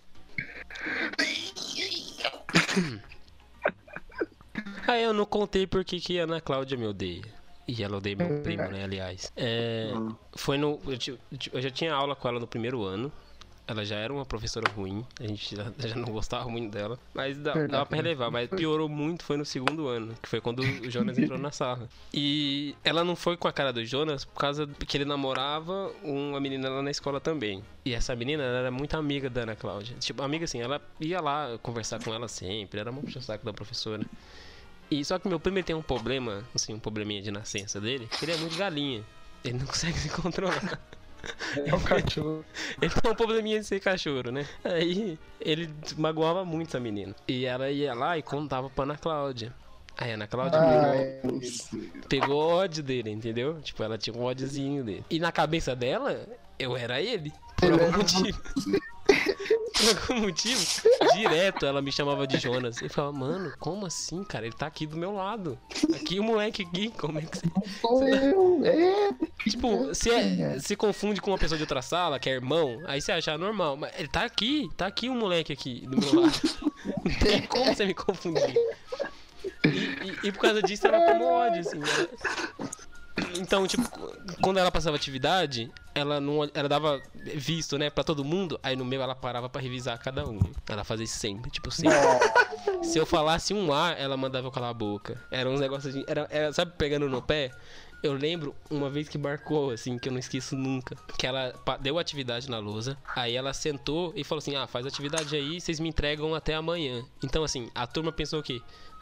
Ah, 4.87 4.99
eu 4.99 5.13
não 5.13 5.25
contei 5.25 5.65
porque 5.65 5.99
que 5.99 6.19
a 6.19 6.23
Ana 6.23 6.39
Cláudia 6.39 6.77
me 6.77 6.85
odeia. 6.85 7.23
E 7.67 7.83
ela 7.83 7.97
odeia 7.97 8.15
meu 8.15 8.41
primo, 8.43 8.69
né, 8.69 8.83
aliás. 8.83 9.31
É, 9.35 9.91
Hum. 9.95 10.15
foi 10.35 10.57
no. 10.57 10.79
Eu, 10.85 11.17
eu 11.53 11.61
já 11.61 11.71
tinha 11.71 11.93
aula 11.93 12.15
com 12.15 12.27
ela 12.27 12.39
no 12.39 12.45
primeiro 12.45 12.83
ano. 12.83 13.11
Ela 13.67 13.83
já 13.83 13.95
era 13.95 14.13
uma 14.13 14.25
professora 14.25 14.69
ruim. 14.69 15.03
A 15.19 15.25
gente 15.25 15.55
já, 15.55 15.71
já 15.87 15.95
não 15.95 16.05
gostava 16.11 16.47
muito 16.49 16.71
dela. 16.71 16.99
Mas 17.13 17.35
dá- 17.37 17.53
Verdade. 17.53 17.71
dava 17.71 17.85
pra 17.87 17.95
relevar. 17.95 18.29
Mas 18.29 18.47
piorou 18.49 18.87
muito 18.87 19.23
foi 19.23 19.37
no 19.37 19.45
segundo 19.45 19.87
ano. 19.87 20.13
Que 20.21 20.29
foi 20.29 20.39
quando 20.39 20.59
o 20.59 20.65
Jonas 20.91 21.17
entrou 21.17 21.39
na 21.39 21.51
sala. 21.51 21.89
E 22.13 22.75
ela 22.83 23.03
não 23.03 23.15
foi 23.15 23.35
com 23.35 23.47
a 23.47 23.51
cara 23.51 23.73
do 23.73 23.83
Jonas 23.83 24.23
por 24.23 24.39
causa 24.39 24.67
que 24.67 24.95
ele 24.97 25.05
namorava 25.05 25.91
uma 26.03 26.39
menina 26.39 26.69
lá 26.69 26.81
na 26.83 26.91
escola 26.91 27.19
também. 27.19 27.63
E 27.83 27.93
essa 27.93 28.15
menina 28.15 28.43
era 28.43 28.69
muito 28.69 28.95
amiga 28.95 29.29
da 29.31 29.41
Ana 29.41 29.55
Cláudia. 29.55 29.95
Tipo, 29.99 30.21
amiga 30.21 30.45
assim, 30.45 30.61
ela 30.61 30.79
ia 30.99 31.19
lá 31.19 31.57
conversar 31.63 32.03
com 32.03 32.13
ela 32.13 32.27
sempre. 32.27 32.79
Era 32.79 32.91
uma 32.91 33.01
puxa-saco 33.01 33.43
da 33.43 33.51
professora. 33.53 34.05
E 34.91 35.03
só 35.03 35.17
que 35.17 35.27
meu 35.27 35.39
primo 35.39 35.63
tem 35.63 35.75
um 35.75 35.81
problema, 35.81 36.43
assim, 36.53 36.71
um 36.71 36.79
probleminha 36.79 37.19
de 37.19 37.31
nascença 37.31 37.81
dele, 37.81 38.07
ele 38.21 38.31
é 38.31 38.37
muito 38.37 38.55
galinha. 38.55 39.03
Ele 39.43 39.57
não 39.57 39.65
consegue 39.67 39.97
se 39.97 40.09
controlar. 40.09 40.79
É 41.65 41.73
o 41.73 41.79
cachorro. 41.79 42.45
Ele 42.81 42.91
tem 42.93 43.11
um 43.11 43.15
probleminha 43.15 43.59
de 43.59 43.65
ser 43.65 43.79
cachorro, 43.79 44.31
né? 44.31 44.45
Aí 44.63 45.17
ele 45.39 45.69
magoava 45.97 46.43
muito 46.45 46.69
essa 46.69 46.79
menina. 46.79 47.15
E 47.27 47.45
ela 47.45 47.69
ia 47.69 47.93
lá 47.93 48.17
e 48.17 48.21
contava 48.21 48.69
pra 48.69 48.83
Ana 48.83 48.97
Cláudia. 48.97 49.53
Aí 49.97 50.11
a 50.11 50.15
Ana 50.15 50.27
Cláudia 50.27 50.59
Ah, 50.59 50.91
pegou, 51.21 51.39
é. 51.39 52.07
pegou 52.09 52.37
ódio 52.41 52.83
dele, 52.83 53.09
entendeu? 53.11 53.59
Tipo, 53.61 53.83
ela 53.83 53.97
tinha 53.97 54.15
um 54.15 54.23
ódiozinho 54.23 54.83
dele. 54.83 55.05
E 55.09 55.19
na 55.19 55.31
cabeça 55.31 55.75
dela, 55.75 56.27
eu 56.59 56.75
era 56.75 57.01
ele. 57.01 57.31
Por 57.57 57.71
Ele 57.71 57.81
algum 57.83 57.97
motivo. 57.97 58.41
Por 59.77 60.13
algum 60.13 60.21
motivo, 60.25 60.65
direto 61.15 61.65
ela 61.65 61.81
me 61.81 61.91
chamava 61.91 62.25
de 62.25 62.37
Jonas. 62.37 62.81
Eu 62.81 62.89
falava, 62.89 63.13
mano, 63.17 63.53
como 63.59 63.85
assim, 63.85 64.23
cara? 64.23 64.45
Ele 64.45 64.55
tá 64.55 64.67
aqui 64.67 64.85
do 64.87 64.95
meu 64.97 65.13
lado. 65.13 65.57
Aqui 65.93 66.19
o 66.19 66.23
moleque 66.23 66.61
aqui, 66.63 66.89
como 66.91 67.19
é 67.19 67.21
que 67.23 67.37
você. 67.37 67.45
É. 68.65 69.49
Tipo, 69.49 69.93
se, 69.93 70.09
é- 70.09 70.57
se 70.59 70.75
confunde 70.75 71.21
com 71.21 71.31
uma 71.31 71.37
pessoa 71.37 71.57
de 71.57 71.63
outra 71.63 71.81
sala, 71.81 72.19
que 72.19 72.29
é 72.29 72.33
irmão, 72.33 72.81
aí 72.87 73.01
você 73.01 73.11
acha 73.11 73.37
normal. 73.37 73.75
Mas 73.77 73.91
ele 73.99 74.07
tá 74.07 74.23
aqui, 74.23 74.69
tá 74.77 74.87
aqui 74.87 75.09
um 75.09 75.15
moleque 75.17 75.51
aqui 75.53 75.85
do 75.87 75.97
meu 75.97 76.21
lado. 76.21 76.41
Não 77.03 77.13
tem 77.19 77.41
como 77.43 77.65
você 77.65 77.85
me 77.85 77.93
confundir. 77.93 78.55
E, 79.63 79.67
e- 79.67 80.19
e 80.27 80.31
por 80.31 80.39
causa 80.39 80.61
disso 80.61 80.87
ela 80.87 81.01
tomou 81.05 81.27
ódio, 81.27 81.59
assim. 81.61 81.77
ela- 81.79 82.69
Então, 83.37 83.65
tipo, 83.65 83.83
quando 84.41 84.57
ela 84.57 84.71
passava 84.71 84.95
atividade, 84.95 85.71
ela 85.93 86.19
não 86.19 86.49
ela 86.53 86.67
dava 86.67 87.01
visto, 87.13 87.77
né, 87.77 87.89
pra 87.89 88.03
todo 88.03 88.25
mundo, 88.25 88.59
aí 88.61 88.75
no 88.75 88.83
meu 88.83 89.01
ela 89.01 89.15
parava 89.15 89.47
pra 89.47 89.61
revisar 89.61 89.97
cada 89.97 90.27
um. 90.27 90.39
Ela 90.67 90.83
fazia 90.83 91.07
sempre, 91.07 91.49
tipo, 91.49 91.71
sempre. 91.71 91.97
Se 92.83 92.97
eu 92.97 93.05
falasse 93.05 93.53
um 93.53 93.73
A, 93.73 93.91
ela 93.91 94.17
mandava 94.17 94.47
eu 94.47 94.51
calar 94.51 94.69
a 94.69 94.73
boca. 94.73 95.21
Era 95.31 95.49
uns 95.49 95.59
negócios 95.59 95.93
de. 95.93 96.03
Era, 96.07 96.27
era, 96.29 96.53
sabe, 96.53 96.73
pegando 96.77 97.07
no 97.07 97.21
pé? 97.21 97.51
Eu 98.03 98.13
lembro 98.13 98.53
uma 98.69 98.87
vez 98.87 99.09
que 99.09 99.17
marcou, 99.17 99.71
assim, 99.71 99.97
que 99.97 100.09
eu 100.09 100.13
não 100.13 100.19
esqueço 100.19 100.55
nunca. 100.55 100.95
Que 101.17 101.25
ela 101.25 101.55
deu 101.81 101.97
atividade 101.97 102.49
na 102.49 102.59
lousa. 102.59 102.95
Aí 103.15 103.35
ela 103.35 103.51
sentou 103.53 104.13
e 104.15 104.23
falou 104.23 104.39
assim: 104.39 104.55
Ah, 104.55 104.67
faz 104.67 104.85
atividade 104.85 105.35
aí, 105.35 105.59
vocês 105.59 105.79
me 105.79 105.89
entregam 105.89 106.35
até 106.35 106.53
amanhã. 106.53 107.03
Então, 107.23 107.43
assim, 107.43 107.69
a 107.73 107.87
turma 107.87 108.11
pensou 108.11 108.41
o 108.41 108.43
quê? 108.43 108.61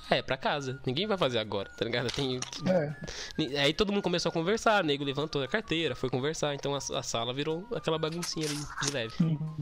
Ah, 0.10 0.16
é 0.18 0.22
pra 0.22 0.38
casa. 0.38 0.80
Ninguém 0.86 1.08
vai 1.08 1.18
fazer 1.18 1.40
agora, 1.40 1.70
tá 1.70 1.86
ligado? 1.86 2.12
Tem. 2.12 2.40
É. 2.68 3.62
Aí 3.62 3.74
todo 3.74 3.92
mundo 3.92 4.04
começou 4.04 4.30
a 4.30 4.34
conversar, 4.34 4.84
o 4.84 4.88
nego 4.88 5.04
levantou 5.04 5.42
a 5.42 5.48
carteira, 5.48 5.96
foi 5.96 6.10
conversar, 6.10 6.54
então 6.56 6.76
a, 6.76 6.78
a 6.78 7.04
sala 7.04 7.34
virou 7.34 7.66
aquela 7.74 7.98
baguncinha 7.98 8.46
ali 8.46 8.60
de 8.84 8.92
leve. 8.92 9.14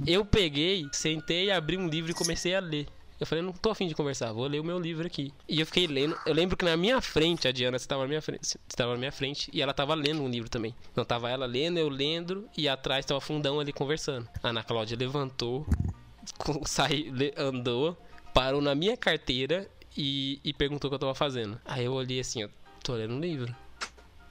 Eu 0.05 0.25
peguei, 0.25 0.87
sentei, 0.91 1.51
abri 1.51 1.77
um 1.77 1.87
livro 1.87 2.11
e 2.11 2.13
comecei 2.13 2.55
a 2.55 2.59
ler. 2.59 2.87
Eu 3.21 3.27
falei, 3.27 3.43
não 3.43 3.53
tô 3.53 3.69
afim 3.69 3.87
de 3.87 3.93
conversar, 3.93 4.33
vou 4.33 4.47
ler 4.47 4.59
o 4.59 4.63
meu 4.63 4.79
livro 4.79 5.05
aqui. 5.05 5.31
E 5.47 5.59
eu 5.59 5.65
fiquei 5.67 5.85
lendo. 5.85 6.17
Eu 6.25 6.33
lembro 6.33 6.57
que 6.57 6.65
na 6.65 6.75
minha 6.75 6.99
frente, 6.99 7.47
a 7.47 7.51
Diana 7.51 7.77
estava 7.77 8.01
na 8.01 8.07
minha 8.07 8.21
frente, 8.21 8.57
estava 8.67 8.93
na 8.93 8.97
minha 8.97 9.11
frente 9.11 9.47
e 9.53 9.61
ela 9.61 9.75
tava 9.75 9.93
lendo 9.93 10.23
um 10.23 10.27
livro 10.27 10.49
também. 10.49 10.73
Não 10.95 11.05
tava 11.05 11.29
ela 11.29 11.45
lendo, 11.45 11.77
eu 11.77 11.87
lendo 11.87 12.49
e 12.57 12.67
atrás 12.67 13.05
tava 13.05 13.21
fundão 13.21 13.59
ali 13.59 13.71
conversando. 13.71 14.27
A 14.41 14.49
Ana 14.49 14.63
Cláudia 14.63 14.97
levantou, 14.97 15.67
saiu, 16.65 17.13
andou, 17.37 17.95
parou 18.33 18.59
na 18.59 18.73
minha 18.73 18.97
carteira 18.97 19.69
e, 19.95 20.39
e 20.43 20.53
perguntou 20.53 20.87
o 20.87 20.91
que 20.91 20.95
eu 20.95 20.99
tava 20.99 21.15
fazendo. 21.15 21.59
Aí 21.65 21.85
eu 21.85 21.93
olhei 21.93 22.19
assim, 22.19 22.47
tô 22.83 22.93
lendo 22.93 23.13
um 23.13 23.19
livro. 23.19 23.53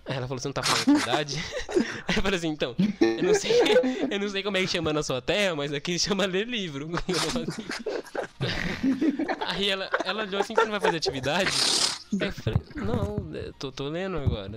Aí 0.07 0.17
ela 0.17 0.27
falou, 0.27 0.41
você 0.41 0.49
não 0.49 0.53
tá 0.53 0.63
falando 0.63 0.89
a 0.89 0.99
verdade? 0.99 1.45
Aí 2.09 2.17
eu 2.17 2.23
falei 2.23 2.39
assim, 2.39 2.49
então, 2.49 2.75
eu 3.01 3.23
não 3.23 3.35
sei, 3.35 3.53
eu 4.11 4.19
não 4.19 4.29
sei 4.29 4.43
como 4.43 4.57
é 4.57 4.61
que 4.61 4.67
chama 4.67 4.93
na 4.93 5.03
sua 5.03 5.21
terra, 5.23 5.55
mas 5.55 5.73
aqui 5.73 5.99
chama 5.99 6.27
ler 6.27 6.49
livro. 6.49 6.89
Aí 9.47 9.69
ela, 9.69 9.89
ela 10.05 10.23
olhou 10.25 10.41
assim, 10.41 10.55
você 10.55 10.65
não 10.65 10.71
vai 10.71 10.81
fazer 10.81 10.97
atividade? 10.97 11.51
Eu 12.19 12.33
falei, 12.33 12.61
não, 12.75 13.53
tô, 13.59 13.71
tô 13.71 13.89
lendo 13.89 14.17
agora. 14.17 14.51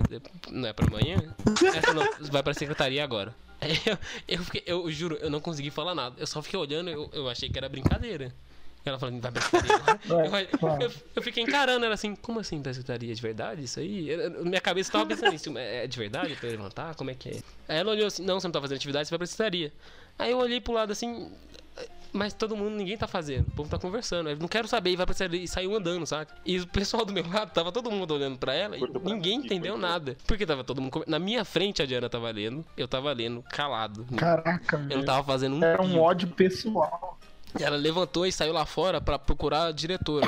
Não 0.50 0.68
é 0.68 0.72
pra 0.72 0.86
amanhã? 0.86 1.16
Ela 1.62 1.82
falou, 1.82 2.04
não, 2.04 2.30
vai 2.30 2.42
pra 2.42 2.54
secretaria 2.54 3.04
agora. 3.04 3.34
Aí 3.60 3.78
eu, 3.86 3.98
eu, 4.26 4.42
fiquei, 4.42 4.62
eu 4.66 4.90
juro, 4.90 5.16
eu 5.20 5.30
não 5.30 5.40
consegui 5.40 5.70
falar 5.70 5.94
nada. 5.94 6.16
Eu 6.18 6.26
só 6.26 6.42
fiquei 6.42 6.58
olhando, 6.58 6.90
eu, 6.90 7.08
eu 7.12 7.28
achei 7.28 7.48
que 7.48 7.56
era 7.56 7.68
brincadeira. 7.68 8.34
Ela 8.84 8.98
falou, 8.98 9.18
vai 9.20 9.32
pra. 9.32 9.42
Vai, 10.28 10.48
Eu, 10.60 10.88
eu, 10.88 10.92
eu 11.16 11.22
fiquei 11.22 11.42
encarando 11.42 11.84
ela 11.84 11.94
assim, 11.94 12.14
como 12.14 12.38
assim 12.40 12.60
pescataria 12.60 13.14
de 13.14 13.22
verdade? 13.22 13.64
Isso 13.64 13.80
aí? 13.80 14.10
Eu- 14.10 14.44
minha 14.44 14.60
cabeça 14.60 14.92
tava 14.92 15.06
pensando 15.06 15.32
nisso, 15.32 15.56
é 15.56 15.84
é 15.84 15.86
de 15.86 15.98
verdade 15.98 16.34
pra 16.36 16.48
eu 16.48 16.52
levantar? 16.52 16.94
Como 16.94 17.10
é 17.10 17.14
que 17.14 17.30
é? 17.30 17.32
Aí 17.68 17.78
ela 17.78 17.92
olhou 17.92 18.06
assim, 18.06 18.22
não, 18.24 18.38
você 18.38 18.46
não 18.46 18.52
tá 18.52 18.60
fazendo 18.60 18.76
atividade, 18.76 19.06
você 19.08 19.10
vai 19.12 19.18
pra 19.18 19.26
pescataria. 19.26 19.72
Aí 20.18 20.30
eu 20.32 20.38
olhei 20.38 20.60
pro 20.60 20.72
lado 20.74 20.92
assim, 20.92 21.32
mas 22.12 22.32
todo 22.32 22.54
mundo, 22.56 22.76
ninguém 22.76 22.96
tá 22.96 23.08
fazendo, 23.08 23.48
o 23.48 23.50
povo 23.52 23.68
tá 23.70 23.78
conversando. 23.78 24.28
Aí 24.28 24.34
eu 24.34 24.38
não 24.38 24.46
quero 24.48 24.68
saber, 24.68 24.90
e 24.90 24.96
vai 24.96 25.06
pra 25.06 25.14
pescataria 25.14 25.42
e 25.42 25.48
saiu 25.48 25.74
andando, 25.74 26.06
saca? 26.06 26.34
E 26.44 26.60
o 26.60 26.66
pessoal 26.66 27.04
do 27.06 27.12
meu 27.12 27.26
lado, 27.26 27.52
tava 27.52 27.72
todo 27.72 27.90
mundo 27.90 28.12
olhando 28.14 28.38
pra 28.38 28.54
ela 28.54 28.76
e 28.76 28.86
pra 28.86 29.00
ninguém 29.02 29.38
entendeu 29.38 29.76
nada. 29.78 30.16
Porque 30.26 30.44
tava 30.46 30.62
todo 30.62 30.80
mundo. 30.82 31.02
Na 31.06 31.18
minha 31.18 31.44
frente 31.44 31.82
a 31.82 31.86
Diana 31.86 32.08
tava 32.08 32.30
lendo, 32.30 32.64
eu 32.76 32.86
tava 32.86 33.10
lendo 33.12 33.42
calado. 33.50 34.06
Caraca, 34.16 34.76
Eu 34.90 34.98
não 34.98 35.04
tava 35.04 35.24
fazendo 35.24 35.56
um 35.56 35.64
Era 35.64 35.82
um 35.82 35.98
ódio 35.98 36.28
pessoal. 36.28 37.18
E 37.58 37.62
Ela 37.62 37.76
levantou 37.76 38.26
e 38.26 38.32
saiu 38.32 38.52
lá 38.52 38.64
fora 38.66 39.00
pra 39.00 39.18
procurar 39.18 39.66
a 39.66 39.72
diretora. 39.72 40.26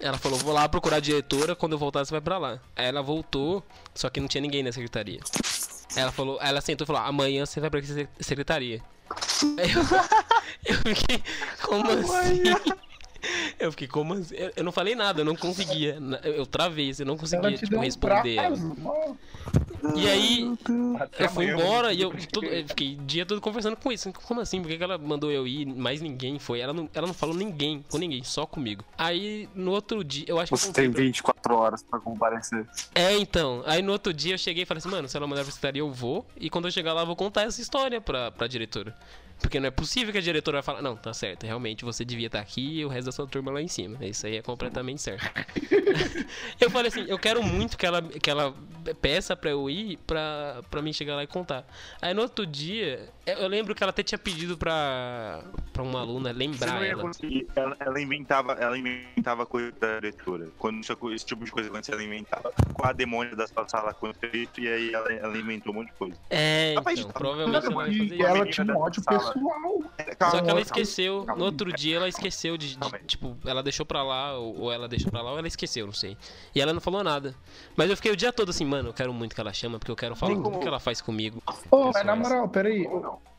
Ela 0.00 0.18
falou, 0.18 0.38
vou 0.38 0.52
lá 0.52 0.68
procurar 0.68 0.96
a 0.96 1.00
diretora, 1.00 1.54
quando 1.54 1.72
eu 1.72 1.78
voltar 1.78 2.04
você 2.04 2.10
vai 2.10 2.20
pra 2.20 2.38
lá. 2.38 2.58
Aí 2.74 2.86
ela 2.86 3.02
voltou, 3.02 3.62
só 3.94 4.08
que 4.10 4.20
não 4.20 4.26
tinha 4.28 4.40
ninguém 4.40 4.62
na 4.62 4.72
secretaria. 4.72 5.20
Ela 5.94 6.10
falou, 6.10 6.38
ela 6.40 6.60
sentou 6.60 6.84
e 6.84 6.86
falou, 6.86 7.02
amanhã 7.02 7.44
você 7.46 7.60
vai 7.60 7.70
pra 7.70 7.82
se- 7.82 8.08
secretaria. 8.18 8.80
Aí 9.58 9.70
eu, 9.72 9.82
eu 10.74 10.94
fiquei, 10.96 11.22
como 11.62 11.84
assim? 11.90 12.42
Eu 13.58 13.70
fiquei, 13.70 13.86
como 13.88 14.14
assim? 14.14 14.34
Eu, 14.34 14.52
eu 14.56 14.64
não 14.64 14.72
falei 14.72 14.94
nada, 14.94 15.20
eu 15.20 15.24
não 15.24 15.36
conseguia. 15.36 15.98
Eu, 16.24 16.32
eu 16.32 16.46
travei, 16.46 16.92
eu 16.98 17.06
não 17.06 17.16
conseguia, 17.16 17.52
tipo, 17.56 17.76
um 17.76 17.80
responder. 17.80 18.36
E 19.96 20.08
aí, 20.08 20.52
eu 21.18 21.28
fui 21.30 21.46
embora 21.46 21.92
e 21.92 22.00
eu, 22.02 22.10
vou- 22.10 22.20
todo- 22.30 22.46
eu 22.46 22.66
fiquei 22.68 22.94
o 22.94 23.02
dia 23.04 23.26
todo 23.26 23.40
conversando 23.40 23.76
com 23.76 23.90
isso. 23.90 24.12
Como 24.12 24.40
assim? 24.40 24.60
Por 24.60 24.68
que, 24.68 24.76
que 24.78 24.84
ela 24.84 24.96
mandou 24.98 25.30
eu 25.30 25.46
ir? 25.46 25.66
Mais 25.66 26.00
ninguém 26.00 26.38
foi. 26.38 26.60
Ela 26.60 26.72
não, 26.72 26.88
ela 26.94 27.06
não 27.06 27.14
falou 27.14 27.34
ninguém, 27.34 27.84
com 27.90 27.98
ninguém, 27.98 28.22
só 28.22 28.46
comigo. 28.46 28.84
Aí 28.96 29.48
no 29.54 29.72
outro 29.72 30.02
dia, 30.04 30.24
eu 30.28 30.38
acho 30.38 30.48
que. 30.48 30.54
eu 30.54 30.58
Você 30.58 30.72
tem 30.72 30.90
pra- 30.90 31.02
24 31.02 31.54
horas 31.56 31.82
pra 31.82 31.98
comparecer. 32.00 32.66
É, 32.94 33.16
então. 33.16 33.62
Aí 33.66 33.82
no 33.82 33.92
outro 33.92 34.12
dia 34.12 34.34
eu 34.34 34.38
cheguei 34.38 34.62
e 34.62 34.66
falei 34.66 34.78
assim, 34.78 34.88
mano, 34.88 35.08
se 35.08 35.16
ela 35.16 35.26
mandar 35.26 35.42
pra 35.42 35.52
secretaria, 35.52 35.80
eu 35.82 35.90
vou. 35.92 36.24
E 36.36 36.48
quando 36.48 36.66
eu 36.68 36.70
chegar 36.72 36.92
lá, 36.92 37.02
eu 37.02 37.06
vou 37.06 37.16
contar 37.16 37.42
essa 37.42 37.60
história 37.60 38.00
pra, 38.00 38.30
pra 38.30 38.46
diretora. 38.46 38.96
Porque 39.42 39.58
não 39.58 39.66
é 39.66 39.70
possível 39.70 40.12
que 40.12 40.18
a 40.18 40.22
diretora 40.22 40.58
vai 40.58 40.62
falar, 40.62 40.80
não, 40.80 40.96
tá 40.96 41.12
certo, 41.12 41.44
realmente 41.44 41.84
você 41.84 42.04
devia 42.04 42.28
estar 42.28 42.40
aqui 42.40 42.78
e 42.78 42.84
o 42.84 42.88
resto 42.88 43.06
da 43.06 43.12
sua 43.12 43.26
turma 43.26 43.50
lá 43.50 43.60
em 43.60 43.68
cima. 43.68 44.02
Isso 44.06 44.26
aí 44.26 44.36
é 44.36 44.42
completamente 44.42 45.02
certo. 45.02 45.28
eu 46.60 46.70
falei 46.70 46.88
assim, 46.88 47.04
eu 47.08 47.18
quero 47.18 47.42
muito 47.42 47.76
que 47.76 47.84
ela, 47.84 48.00
que 48.00 48.30
ela 48.30 48.54
peça 49.00 49.36
pra 49.36 49.50
eu 49.50 49.68
ir 49.68 49.98
pra, 50.06 50.62
pra 50.70 50.80
mim 50.80 50.92
chegar 50.92 51.16
lá 51.16 51.24
e 51.24 51.26
contar. 51.26 51.66
Aí 52.00 52.14
no 52.14 52.22
outro 52.22 52.46
dia, 52.46 53.08
Eu 53.24 53.34
eu 53.38 53.48
lembro 53.48 53.72
que 53.74 53.82
ela 53.82 53.90
até 53.90 54.02
tinha 54.02 54.18
pedido 54.18 54.58
pra, 54.58 55.42
pra 55.72 55.82
uma 55.82 56.00
aluna 56.00 56.32
lembrar 56.32 56.82
ia 56.82 56.88
ela. 56.92 57.10
Ela, 57.54 57.76
ela 57.78 58.00
inventava, 58.00 58.52
ela 58.54 58.76
inventava 58.76 59.46
coisa 59.46 59.70
da 59.80 59.94
diretora. 60.00 60.48
Quando 60.58 60.80
isso, 60.80 60.96
esse 61.14 61.24
tipo 61.24 61.44
de 61.44 61.52
coisa 61.52 61.68
acontecia, 61.68 61.94
ela 61.94 62.02
inventava. 62.02 62.52
Com 62.74 62.84
a 62.84 62.92
demônia 62.92 63.36
da 63.36 63.46
sua 63.46 63.66
sala 63.68 63.90
aconteceu 63.90 64.30
isso, 64.42 64.52
e 64.58 64.66
aí 64.68 64.92
ela, 64.92 65.12
ela 65.12 65.38
inventou 65.38 65.72
um 65.72 65.76
monte 65.76 65.88
de 65.88 65.92
coisa. 65.94 66.16
É, 66.30 66.74
Rapaz, 66.76 66.98
então, 66.98 67.12
tá- 67.12 67.18
provavelmente 67.18 67.64
ela 67.66 67.74
vai 67.74 67.86
fazer 67.86 68.00
E 68.02 68.14
isso. 68.16 68.26
ela 68.26 68.46
tinha 68.46 68.66
um 68.66 68.78
ódio 68.80 69.02
pessoal. 69.04 69.32
Só 69.32 69.32
Calma, 69.32 70.14
que 70.18 70.24
ela 70.26 70.44
calma, 70.46 70.60
esqueceu, 70.60 71.24
calma. 71.24 71.38
no 71.38 71.44
outro 71.44 71.72
dia 71.72 71.96
ela 71.96 72.08
esqueceu 72.08 72.56
de, 72.56 72.76
de- 72.76 72.98
tipo, 73.06 73.36
ela 73.44 73.62
deixou 73.62 73.86
pra 73.86 74.02
lá, 74.02 74.36
ou, 74.36 74.62
ou 74.62 74.72
ela 74.72 74.88
deixou 74.88 75.10
pra 75.12 75.22
lá, 75.22 75.30
ou 75.32 75.38
ela 75.38 75.46
esqueceu, 75.48 75.86
não 75.86 75.92
sei. 75.94 76.16
E 76.54 76.60
ela 76.60 76.72
não 76.72 76.80
falou 76.80 77.04
nada. 77.04 77.34
Mas 77.76 77.88
eu 77.88 77.96
fiquei 77.96 78.10
o 78.10 78.16
dia 78.16 78.32
todo 78.32 78.50
assim, 78.50 78.64
mano, 78.64 78.88
eu 78.90 78.92
quero 78.92 79.12
muito 79.12 79.34
que 79.34 79.40
ela 79.40 79.52
chama, 79.52 79.78
porque 79.78 79.90
eu 79.92 79.96
quero 79.96 80.16
falar 80.16 80.34
tudo 80.34 80.58
que 80.58 80.66
ela 80.68 80.80
faz 80.80 81.00
comigo. 81.00 81.40
Ô, 81.70 81.82
É 81.82 81.84
mas 81.86 81.96
só 81.98 82.04
na 82.04 82.14
isso. 82.14 82.22
moral, 82.22 82.48
peraí. 82.48 82.88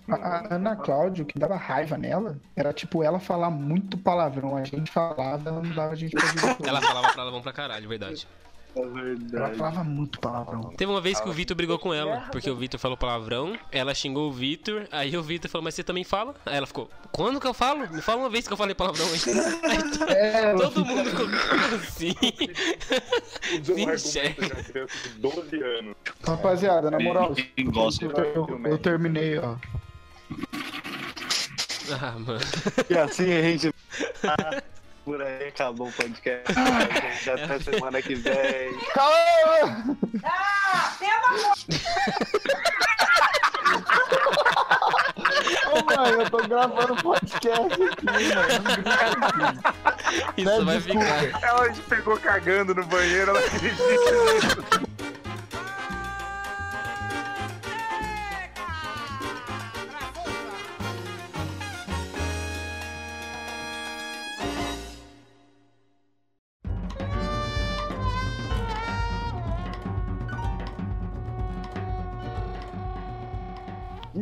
A, 0.07 0.15
a 0.15 0.55
Ana 0.55 0.75
Cláudia, 0.75 1.23
o 1.23 1.25
que 1.25 1.39
dava 1.39 1.55
raiva 1.55 1.97
nela, 1.97 2.37
era 2.55 2.73
tipo 2.73 3.01
ela 3.03 3.19
falar 3.19 3.49
muito 3.49 3.97
palavrão. 3.97 4.57
A 4.57 4.63
gente 4.63 4.91
falava, 4.91 5.49
ela 5.49 5.61
não 5.61 5.73
dava 5.73 5.93
a 5.93 5.95
gente 5.95 6.11
pra 6.11 6.25
diretor. 6.29 6.57
Ela 6.67 6.81
falava 6.81 7.11
pra 7.13 7.21
ela, 7.21 7.31
vamos 7.31 7.43
pra 7.43 7.53
caralho, 7.53 7.87
verdade. 7.87 8.27
É 8.75 8.79
Ela 8.81 8.89
verdade. 8.91 9.55
falava 9.55 9.83
muito 9.83 10.19
palavrão. 10.19 10.61
Teve 10.75 10.91
uma 10.91 10.99
vez 10.99 11.21
que 11.21 11.29
o 11.29 11.31
Vitor 11.31 11.55
brigou 11.55 11.77
com 11.77 11.93
ela, 11.93 12.21
porque 12.31 12.49
o 12.49 12.55
Vitor 12.55 12.79
falou 12.79 12.97
palavrão, 12.97 13.55
ela 13.71 13.93
xingou 13.93 14.29
o 14.29 14.33
Vitor, 14.33 14.87
aí 14.91 15.15
o 15.15 15.21
Vitor 15.21 15.49
falou, 15.49 15.63
mas 15.63 15.75
você 15.75 15.83
também 15.83 16.03
fala? 16.03 16.33
Aí 16.43 16.57
ela 16.57 16.65
ficou, 16.65 16.89
quando 17.11 17.39
que 17.39 17.45
eu 17.45 17.53
falo? 17.53 17.87
Me 17.91 18.01
fala 18.01 18.21
uma 18.21 18.29
vez 18.31 18.47
que 18.47 18.53
eu 18.53 18.57
falei 18.57 18.73
palavrão 18.73 19.05
aí. 19.05 19.19
Aí 19.69 19.91
to- 19.91 20.03
É, 20.05 20.43
ela 20.49 20.69
todo 20.71 20.83
mundo 20.85 21.07
ficou, 21.07 21.27
assim? 21.75 22.13
Criança 23.63 24.19
de 25.09 25.19
12 25.19 25.63
anos. 25.63 25.95
Rapaziada, 26.25 26.89
na 26.91 26.99
moral, 26.99 27.35
gosta. 27.65 28.05
eu, 28.05 28.11
eu- 28.11 28.61
eu 28.65 28.77
terminei, 28.79 29.37
ó. 29.37 29.55
Ah, 31.91 32.13
mano. 32.17 32.39
E 32.89 32.97
assim 32.97 33.33
a 33.33 33.41
gente. 33.41 33.73
Ah, 34.23 34.61
Por 35.03 35.21
aí 35.21 35.49
acabou 35.49 35.89
o 35.89 35.91
podcast. 35.91 36.45
gente. 36.53 37.29
Até 37.29 37.59
semana 37.59 38.01
que 38.01 38.15
vem. 38.15 38.73
Calma! 38.93 39.97
Ô, 45.73 45.83
mãe, 45.83 46.11
eu 46.11 46.29
tô 46.29 46.37
gravando 46.47 46.95
podcast 47.03 47.83
aqui, 47.83 48.05
mano. 48.05 48.19
Isso 50.37 50.65
vai 50.65 50.77
desculpa. 50.77 51.05
ficar. 51.19 51.43
Ela 51.47 51.69
te 51.71 51.81
pegou 51.81 52.17
cagando 52.19 52.75
no 52.75 52.85
banheiro, 52.85 53.31
ela 53.31 53.39
acredita. 53.39 54.92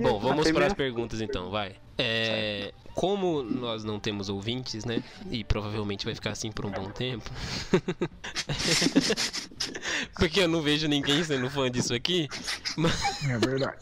Bom, 0.02 0.19
vamos 0.19 0.44
primeira- 0.44 0.52
para 0.52 0.68
as 0.68 0.73
perguntas 0.73 1.22
então, 1.22 1.49
vai. 1.49 1.76
É, 1.98 2.73
como 2.95 3.44
nós 3.44 3.84
não 3.84 3.99
temos 3.99 4.28
ouvintes, 4.30 4.86
né? 4.86 5.03
E 5.30 5.44
provavelmente 5.44 6.06
vai 6.06 6.15
ficar 6.15 6.32
assim 6.32 6.52
por 6.52 6.65
um 6.65 6.72
bom 6.72 6.90
tempo. 6.90 7.30
Porque 10.18 10.40
eu 10.41 10.48
não 10.48 10.61
vejo 10.61 10.88
ninguém 10.88 11.23
sendo 11.23 11.49
fã 11.49 11.69
disso 11.69 11.94
aqui. 11.94 12.28
É 13.30 13.38
verdade. 13.38 13.78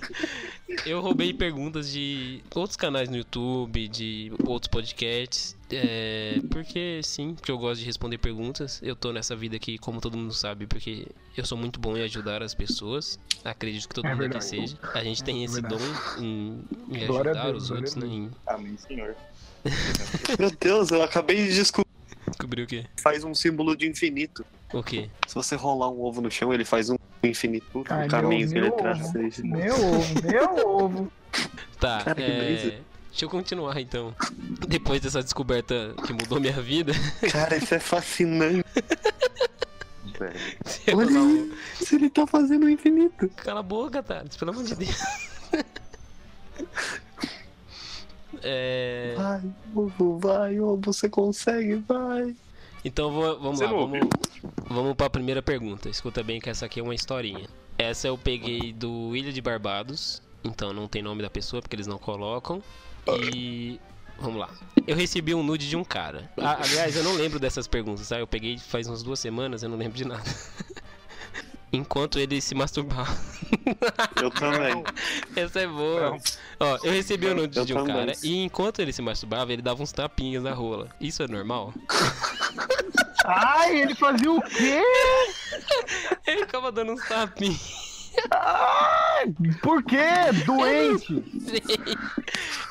Eu 0.86 1.00
roubei 1.00 1.32
perguntas 1.32 1.90
de 1.90 2.42
outros 2.54 2.76
canais 2.76 3.08
no 3.08 3.16
YouTube, 3.16 3.88
de 3.88 4.32
outros 4.46 4.68
podcasts. 4.68 5.56
É, 5.70 6.40
porque 6.50 7.00
sim, 7.02 7.34
porque 7.34 7.50
eu 7.50 7.58
gosto 7.58 7.80
de 7.80 7.86
responder 7.86 8.18
perguntas. 8.18 8.80
Eu 8.82 8.94
tô 8.94 9.12
nessa 9.12 9.34
vida 9.34 9.56
aqui, 9.56 9.78
como 9.78 10.00
todo 10.00 10.16
mundo 10.16 10.32
sabe, 10.32 10.66
porque 10.66 11.06
eu 11.36 11.44
sou 11.44 11.56
muito 11.58 11.80
bom 11.80 11.96
em 11.96 12.02
ajudar 12.02 12.42
as 12.42 12.54
pessoas. 12.54 13.18
Acredito 13.44 13.88
que 13.88 13.94
todo 13.94 14.06
É 14.06 14.14
mundo 14.14 14.24
aqui 14.26 14.44
seja. 14.44 14.76
A 14.94 15.02
gente 15.02 15.22
tem 15.24 15.42
É 15.42 15.44
esse 15.44 15.60
verdade. 15.60 15.76
dom 15.76 16.22
em, 16.22 16.64
em 16.90 17.02
ajudar 17.04 17.44
Deus, 17.50 17.64
os 17.64 17.70
outros, 17.70 17.94
né? 17.96 18.06
Em 18.06 18.30
Amém, 18.46 18.76
senhor. 18.76 19.16
Meu 20.38 20.50
Deus, 20.60 20.90
eu 20.90 21.02
acabei 21.02 21.36
de 21.48 21.54
descobrir. 21.54 21.88
descobrir 22.28 22.62
o 22.62 22.66
quê? 22.66 22.84
Faz 23.00 23.24
um 23.24 23.34
símbolo 23.34 23.76
de 23.76 23.88
infinito. 23.88 24.44
O 24.74 24.82
quê? 24.82 25.08
Se 25.26 25.34
você 25.34 25.54
rolar 25.56 25.88
um 25.90 26.00
ovo 26.02 26.20
no 26.20 26.30
chão, 26.30 26.52
ele 26.52 26.64
faz 26.64 26.90
um 26.90 26.96
infinito. 27.22 27.84
Ai, 27.88 28.06
um 28.06 28.08
caminho 28.08 28.46
que 28.48 28.54
meu, 28.54 28.64
ele 28.64 28.70
meu 28.70 28.76
traz. 28.76 29.00
ovo. 29.08 29.46
Meu 29.46 29.74
ovo, 29.74 30.22
meu 30.28 30.68
ovo. 30.68 31.12
Tá, 31.80 32.02
Cara, 32.04 32.14
que 32.16 32.22
é... 32.22 32.80
Deixa 33.10 33.24
eu 33.26 33.28
continuar 33.30 33.80
então. 33.80 34.14
Depois 34.66 35.00
dessa 35.00 35.22
descoberta 35.22 35.94
que 36.04 36.12
mudou 36.12 36.40
minha 36.40 36.60
vida, 36.60 36.92
Cara, 37.30 37.56
isso 37.56 37.72
é 37.74 37.78
fascinante. 37.78 38.64
Velho. 40.18 40.40
eu 40.86 40.98
Olha 40.98 41.10
não- 41.10 41.50
Se 41.76 41.94
ele 41.94 42.10
tá 42.10 42.26
fazendo 42.26 42.66
o 42.66 42.68
infinito. 42.68 43.28
Cala 43.36 43.60
a 43.60 43.62
boca, 43.62 44.02
Thales, 44.02 44.36
pelo 44.36 44.50
amor 44.50 44.64
de 44.64 44.74
Deus. 44.74 44.96
É... 48.42 49.14
Vai, 49.16 49.42
ovo, 49.74 50.18
vai, 50.18 50.60
ovo, 50.60 50.80
você 50.92 51.08
consegue, 51.08 51.76
vai. 51.76 52.34
Então 52.84 53.10
vou- 53.10 53.38
vamos 53.40 53.58
Você 53.58 53.64
lá, 53.64 53.72
vamos, 53.72 54.00
vamos 54.68 54.94
pra 54.94 55.08
primeira 55.08 55.42
pergunta. 55.42 55.88
Escuta 55.88 56.22
bem 56.22 56.40
que 56.40 56.50
essa 56.50 56.66
aqui 56.66 56.80
é 56.80 56.82
uma 56.82 56.94
historinha. 56.94 57.48
Essa 57.78 58.08
eu 58.08 58.18
peguei 58.18 58.72
do 58.72 59.16
Ilha 59.16 59.32
de 59.32 59.40
Barbados, 59.40 60.22
então 60.44 60.72
não 60.72 60.86
tem 60.86 61.02
nome 61.02 61.22
da 61.22 61.30
pessoa 61.30 61.60
porque 61.62 61.74
eles 61.74 61.86
não 61.86 61.98
colocam. 61.98 62.62
E 63.32 63.80
vamos 64.18 64.38
lá. 64.38 64.50
Eu 64.86 64.96
recebi 64.96 65.34
um 65.34 65.42
nude 65.42 65.68
de 65.68 65.76
um 65.76 65.84
cara. 65.84 66.30
Ah, 66.38 66.58
aliás, 66.62 66.94
eu 66.96 67.02
não 67.02 67.14
lembro 67.14 67.38
dessas 67.40 67.66
perguntas, 67.66 68.08
tá? 68.08 68.18
Eu 68.18 68.26
peguei 68.26 68.58
faz 68.58 68.86
umas 68.86 69.02
duas 69.02 69.18
semanas, 69.18 69.62
eu 69.62 69.68
não 69.68 69.76
lembro 69.78 69.96
de 69.96 70.04
nada. 70.04 70.22
Enquanto 71.74 72.18
ele 72.18 72.40
se 72.40 72.54
masturbava. 72.54 73.16
Eu 74.22 74.30
também. 74.30 74.84
Essa 75.36 75.60
é 75.60 75.66
boa. 75.66 76.10
Não. 76.10 76.18
Ó, 76.60 76.78
eu 76.84 76.92
recebi 76.92 77.26
o 77.26 77.34
nude 77.34 77.64
de 77.64 77.72
um 77.72 77.76
também. 77.78 77.94
cara 77.94 78.12
e 78.22 78.44
enquanto 78.44 78.80
ele 78.80 78.92
se 78.92 79.02
masturbava, 79.02 79.52
ele 79.52 79.60
dava 79.62 79.82
uns 79.82 79.92
tapinhas 79.92 80.42
na 80.42 80.52
rola. 80.52 80.88
Isso 81.00 81.22
é 81.22 81.28
normal? 81.28 81.74
Ai, 83.24 83.80
ele 83.80 83.94
fazia 83.94 84.30
o 84.30 84.40
quê? 84.42 84.82
Ele 86.26 86.40
ficava 86.40 86.70
dando 86.70 86.92
uns 86.92 87.08
tapinhas. 87.08 87.93
Ai, 88.30 89.34
por 89.62 89.82
quê? 89.82 89.98
Doente. 90.44 91.22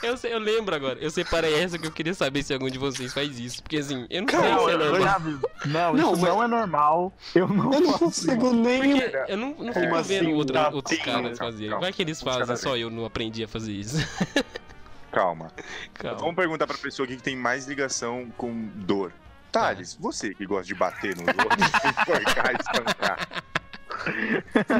Eu, 0.04 0.18
sei, 0.18 0.34
eu 0.34 0.40
lembro 0.40 0.76
agora. 0.76 1.00
Eu 1.00 1.10
separei 1.10 1.54
essa 1.62 1.80
que 1.80 1.88
eu 1.88 1.92
queria 1.92 2.14
saber 2.14 2.44
se 2.44 2.54
algum 2.54 2.70
de 2.70 2.78
vocês 2.78 3.14
faz 3.14 3.40
isso. 3.40 3.64
Porque 3.64 3.78
assim, 3.78 4.06
eu 4.10 4.24
não 4.24 4.28
sei 4.28 4.40
se 4.40 4.46
é 4.46 4.78
normal. 4.78 5.20
Não, 5.66 5.94
Não, 5.94 6.12
isso 6.14 6.22
mas- 6.22 6.30
não 6.34 6.44
é 6.44 6.48
normal. 6.48 7.14
Eu 7.34 7.48
não 7.48 7.74
Eu 7.74 7.80
não 7.80 7.94
consigo 7.94 8.52
nem. 8.54 9.00
Eu 9.30 9.38
não, 9.38 9.56
não 9.58 9.74
fico 9.74 9.96
assim, 9.96 10.20
vendo 10.20 10.46
tapinha? 10.46 10.76
outros 10.76 10.98
caras 11.00 11.14
Calma, 11.22 11.36
fazerem. 11.38 11.70
calma. 11.70 11.82
Vai 11.86 11.94
que 11.94 12.02
eles 12.02 12.22
fazem, 12.22 12.58
só 12.58 12.76
eu 12.76 12.90
não 12.90 13.06
aprendi 13.06 13.46
a 13.46 13.48
fazer 13.48 13.72
isso. 13.72 13.96
Calma. 15.10 15.52
Calma. 15.94 16.18
Vamos 16.20 16.36
perguntar 16.36 16.68
pra 16.68 16.78
pessoa 16.78 17.06
aqui 17.06 17.16
que 17.16 17.24
tem 17.24 17.38
mais 17.38 17.66
ligação 17.66 18.28
com 18.36 18.68
dor. 18.76 19.14
Thales, 19.54 19.96
você 20.00 20.34
que 20.34 20.46
gosta 20.46 20.66
de 20.66 20.76
bater 20.76 21.16
nos 21.16 21.28
outros, 21.28 21.68
enforcar, 21.86 22.56
espancar. 22.60 23.30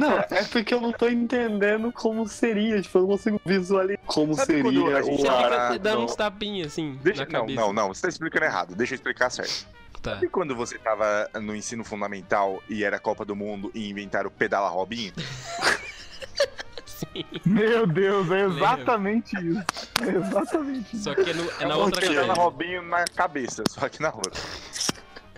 Não, 0.00 0.18
é 0.18 0.44
porque 0.44 0.74
eu 0.74 0.80
não 0.80 0.92
tô 0.92 1.08
entendendo 1.08 1.92
como 1.92 2.26
seria. 2.28 2.80
Tipo, 2.82 2.98
eu 2.98 3.02
não 3.02 3.08
consigo 3.08 3.40
visualizar 3.44 4.04
como 4.06 4.34
Sabe 4.34 4.62
quando 4.62 4.74
seria 4.80 4.96
a 4.98 5.02
gente 5.02 5.14
o 5.14 5.18
Você 5.18 5.26
Para, 5.26 5.42
fica 5.44 5.56
ar. 5.74 5.78
dando 5.78 5.98
não. 5.98 6.04
uns 6.04 6.16
tapinhas 6.16 6.66
assim 6.68 6.98
Deixa, 7.02 7.24
na 7.24 7.30
não, 7.32 7.40
cabeça. 7.40 7.60
não, 7.60 7.72
não, 7.72 7.88
você 7.88 8.02
tá 8.02 8.08
explicando 8.08 8.44
errado. 8.44 8.74
Deixa 8.74 8.94
eu 8.94 8.96
explicar 8.96 9.30
certo. 9.30 9.66
Tá. 10.02 10.14
Sabe 10.16 10.28
quando 10.28 10.54
você 10.54 10.76
tava 10.78 11.30
no 11.40 11.56
ensino 11.56 11.82
fundamental 11.82 12.62
e 12.68 12.84
era 12.84 12.98
Copa 12.98 13.24
do 13.24 13.34
Mundo 13.34 13.70
e 13.74 13.88
inventaram 13.88 14.28
o 14.28 14.30
pedala 14.30 14.68
Robinho? 14.68 15.12
Sim. 16.84 17.24
Meu 17.44 17.86
Deus, 17.86 18.30
é 18.30 18.44
exatamente 18.44 19.34
isso. 19.36 19.64
É 20.02 20.10
exatamente 20.16 20.94
isso. 20.94 21.04
Só 21.04 21.14
que 21.14 21.30
é, 21.30 21.32
no- 21.34 21.50
é 21.60 21.66
na 21.66 21.76
o 21.76 21.80
outra 21.80 22.00
pedala 22.00 22.26
cabeça. 22.28 22.40
Robinho 22.42 22.82
na 22.82 23.04
cabeça, 23.06 23.62
só 23.68 23.88
que 23.88 24.00
na 24.02 24.08
outra. 24.14 24.40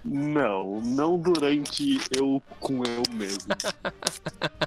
Não, 0.09 0.81
não 0.83 1.19
durante 1.19 2.01
eu 2.17 2.43
com 2.61 2.83
eu 2.85 3.03
mesmo. 3.13 3.41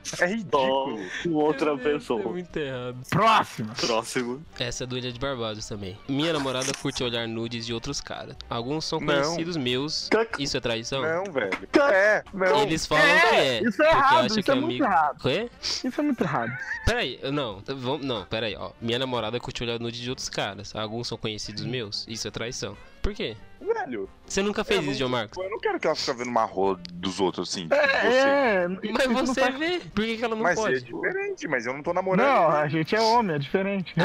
É 0.02 0.04
Só 0.04 0.26
ridículo. 0.26 1.00
com 1.24 1.30
outra 1.34 1.74
É 1.74 1.78
pessoa. 1.78 2.24
muito 2.32 2.58
errado. 2.58 2.98
Próximo. 3.10 3.72
Próximo. 3.76 4.46
Essa 4.60 4.84
é 4.84 4.88
do 4.88 4.98
Ilha 4.98 5.12
de 5.12 5.20
Barbados 5.20 5.68
também. 5.68 5.98
Minha 6.08 6.34
namorada 6.34 6.72
curte 6.82 7.04
olhar 7.04 7.28
nudes 7.28 7.66
de 7.66 7.74
outros 7.74 8.02
caras. 8.02 8.36
Alguns 8.50 8.86
são 8.86 9.00
Não. 9.00 9.06
conhecidos 9.08 9.56
meus. 9.56 10.08
Cac- 10.10 10.40
Isso 10.40 10.58
é 10.58 10.60
traição? 10.60 11.02
Não, 11.02 11.32
velho. 11.32 11.52
É, 11.92 12.24
não. 12.34 12.64
Eles 12.64 12.86
falam 12.88 13.04
que 13.04 13.36
é. 13.36 13.62
Isso 13.64 13.84
é 13.84 13.90
errado, 13.92 14.26
isso 14.28 14.42
que 14.44 14.50
é 14.52 14.54
é 14.54 14.56
muito 14.56 14.66
amigo. 14.84 14.84
errado. 14.86 15.22
Quê? 15.22 15.50
Isso 15.62 16.02
é 16.02 16.04
muito 16.04 16.22
errado. 16.24 16.58
Peraí, 16.86 17.20
não, 17.32 17.62
vamos, 17.68 18.06
não, 18.06 18.26
peraí, 18.26 18.56
ó. 18.56 18.72
Minha 18.82 19.00
namorada 19.00 19.40
curte 19.40 19.64
olhar 19.64 19.80
nude 19.80 20.02
de 20.02 20.10
outros 20.10 20.28
caras. 20.30 20.76
Alguns 20.76 21.08
são 21.08 21.18
conhecidos 21.18 21.66
meus. 21.66 22.06
Isso 22.08 22.28
é 22.28 22.32
traição. 22.32 22.76
Por 23.02 23.14
quê? 23.14 23.38
Velho. 23.68 24.10
Você 24.26 24.42
nunca 24.42 24.64
fez 24.64 24.84
Eu 24.84 24.90
isso, 24.92 25.00
João 25.00 25.10
Marcos? 25.12 25.38
Eu 25.44 25.50
não 25.50 25.60
quero 25.60 25.80
que 25.80 25.88
ela 25.88 25.96
fique 25.96 26.14
vendo 26.14 26.30
uma 26.30 26.46
rola 26.46 26.80
dos 26.94 27.20
outros, 27.20 27.50
assim. 27.50 27.64
tipo, 27.64 27.76
você. 27.76 27.82
É, 28.18 28.68
Mas 28.68 28.82
isso 28.82 29.10
não 29.10 29.26
você 29.26 29.42
faz- 29.42 29.58
vê. 29.60 29.80
Por 29.94 30.06
que, 30.06 30.18
que 30.18 30.24
ela 30.26 30.36
não 30.36 30.44
Mas 30.44 30.58
é 30.60 30.62
pode? 30.62 30.82
diferente, 30.84 31.48
mas 31.48 31.66
eu 31.66 31.74
não 31.74 31.82
tô 31.84 31.94
namorando. 31.94 32.26
Não, 32.28 32.50
a 32.50 32.68
gente 32.68 32.96
é 32.96 33.02
homem, 33.02 33.36
é 33.36 33.40
diferente. 33.40 33.94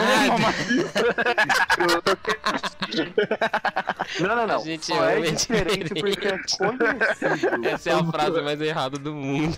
Não, 4.21 4.37
não, 4.37 4.47
não. 4.47 4.57
A 4.57 4.59
gente 4.59 4.87
Só 4.87 5.05
é 5.05 5.15
é 5.15 5.19
homem 5.19 5.35
diferente 5.35 5.95
porque 5.95 6.29
é 6.29 6.39
conhecido. 6.39 7.67
Essa 7.67 7.91
é 7.91 7.93
a 7.95 8.05
frase 8.05 8.41
mais 8.43 8.61
errada 8.61 8.99
do 8.99 9.13
mundo. 9.15 9.57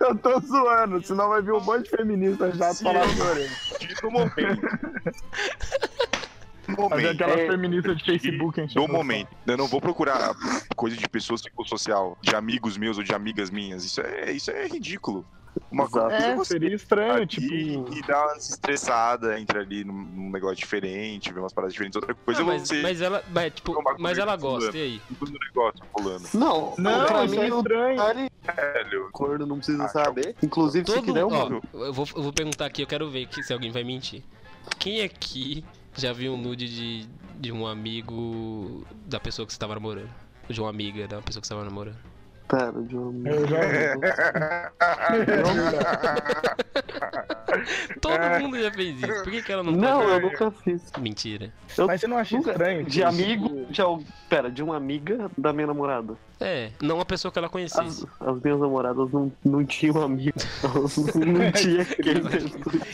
Eu 0.00 0.16
tô 0.18 0.38
zoando, 0.40 1.04
senão 1.04 1.28
vai 1.30 1.42
vir 1.42 1.52
um 1.52 1.60
monte 1.60 1.84
de 1.84 1.90
feminista 1.96 2.50
já 2.52 2.72
Sim. 2.74 2.84
falar 2.84 3.06
por 3.16 3.36
aí. 3.36 3.48
Do 4.02 4.10
momento. 4.10 4.66
Momento. 6.68 7.10
aquela 7.22 7.32
É. 7.40 7.46
feminista 7.50 7.94
de 7.94 8.04
Facebook, 8.04 8.60
gente 8.60 8.74
Do 8.74 8.88
momento. 8.88 9.28
Eu 9.46 9.56
não 9.56 9.66
vou 9.66 9.80
procurar 9.80 10.34
coisa 10.74 10.96
de 10.96 11.08
pessoas 11.08 11.42
social, 11.66 12.16
de 12.20 12.34
amigos 12.34 12.76
meus 12.76 12.98
ou 12.98 13.04
de 13.04 13.12
amigas 13.14 13.50
minhas. 13.50 13.84
Isso 13.84 14.00
é, 14.00 14.30
isso 14.32 14.50
é 14.50 14.66
ridículo. 14.66 15.24
Uma 15.70 15.84
Exato. 15.84 16.08
coisa 16.10 16.26
é 16.26 16.30
É, 16.32 16.36
você 16.36 16.52
seria 16.52 16.74
estranho, 16.74 17.26
tipo. 17.26 17.46
e 17.94 18.02
dar 18.06 18.26
uma 18.26 18.36
estressada, 18.36 19.40
entra 19.40 19.60
ali 19.60 19.84
num, 19.84 19.94
num 19.94 20.30
negócio 20.30 20.56
diferente, 20.56 21.32
ver 21.32 21.40
umas 21.40 21.52
paradas 21.52 21.72
diferentes. 21.72 21.96
Outra 21.96 22.14
coisa 22.14 22.42
Não, 22.42 22.52
é 22.52 22.58
mas, 22.58 22.68
você 22.68 22.82
mas 22.82 23.00
ela, 23.00 23.24
mas, 23.30 23.54
tipo, 23.54 23.82
mas 23.98 24.18
ela 24.18 24.36
gosta, 24.36 24.70
fulano. 24.70 24.76
e 24.78 24.82
aí? 24.82 25.00
tudo 25.18 25.32
no 25.32 25.38
negócio 25.38 25.80
pulando. 25.94 26.28
Não, 26.34 26.74
Não, 26.76 27.06
pra 27.06 27.24
é 27.24 27.26
mim 27.26 27.38
o 27.50 27.58
estranho. 27.58 27.96
detalhe 27.96 28.30
Velho. 28.44 29.06
acordo 29.06 29.46
não 29.46 29.56
precisa 29.56 29.84
Ah, 29.84 29.88
saber. 29.88 30.36
Inclusive, 30.42 30.86
se 30.86 30.94
Todo, 30.94 31.04
quiser, 31.06 31.20
eu 31.20 31.28
ó, 31.30 31.48
eu 31.86 31.92
vou, 31.92 32.06
eu 32.14 32.22
vou 32.22 32.32
perguntar 32.34 32.66
aqui, 32.66 32.82
eu 32.82 32.86
quero 32.86 33.08
ver 33.10 33.26
que, 33.26 33.42
se 33.42 33.50
alguém 33.52 33.72
vai 33.72 33.82
mentir. 33.82 34.22
Quem 34.78 35.00
aqui 35.02 35.64
já 35.96 36.12
viu 36.12 36.34
um 36.34 36.36
nude 36.36 36.68
de, 36.68 37.08
de 37.40 37.52
um 37.52 37.66
amigo 37.66 38.86
da 39.06 39.18
pessoa 39.18 39.46
que 39.46 39.52
você 39.52 39.58
tava 39.58 39.74
namorando? 39.74 40.14
De 40.48 40.60
uma 40.60 40.70
amiga 40.70 41.08
da 41.08 41.22
pessoa 41.22 41.40
que 41.40 41.46
você 41.46 41.54
tava 41.54 41.64
namorando? 41.64 42.15
Pera. 42.48 42.72
Eu 42.76 43.46
já 43.48 44.72
Todo 48.00 48.40
mundo 48.40 48.58
já 48.62 48.70
fez 48.70 48.96
isso. 49.02 49.22
Por 49.24 49.30
que, 49.32 49.42
que 49.42 49.52
ela 49.52 49.62
não, 49.62 49.72
Não, 49.72 50.00
pode? 50.02 50.12
eu 50.12 50.20
nunca 50.20 50.50
fiz. 50.50 50.92
Mentira. 50.98 51.52
Eu 51.76 51.86
Mas 51.86 52.00
você 52.00 52.06
não 52.06 52.16
acha 52.18 52.36
nunca- 52.36 52.52
estranho? 52.52 52.84
De 52.84 52.98
que- 52.98 53.02
amigo, 53.04 53.66
de, 53.70 53.82
pera, 54.28 54.50
de 54.50 54.62
uma 54.62 54.76
amiga 54.76 55.30
da 55.36 55.52
minha 55.52 55.66
namorada. 55.66 56.14
É, 56.38 56.70
não 56.82 57.00
a 57.00 57.04
pessoa 57.04 57.32
que 57.32 57.38
ela 57.38 57.46
As, 57.46 57.52
conhecesse. 57.52 58.06
as 58.20 58.42
minhas 58.42 58.60
namoradas 58.60 59.10
não, 59.10 59.32
não 59.44 59.64
tinham 59.64 60.02
amigo. 60.02 60.36
Elas 60.62 60.96
não 61.16 61.52
tinha 61.52 61.84
quem. 61.84 62.22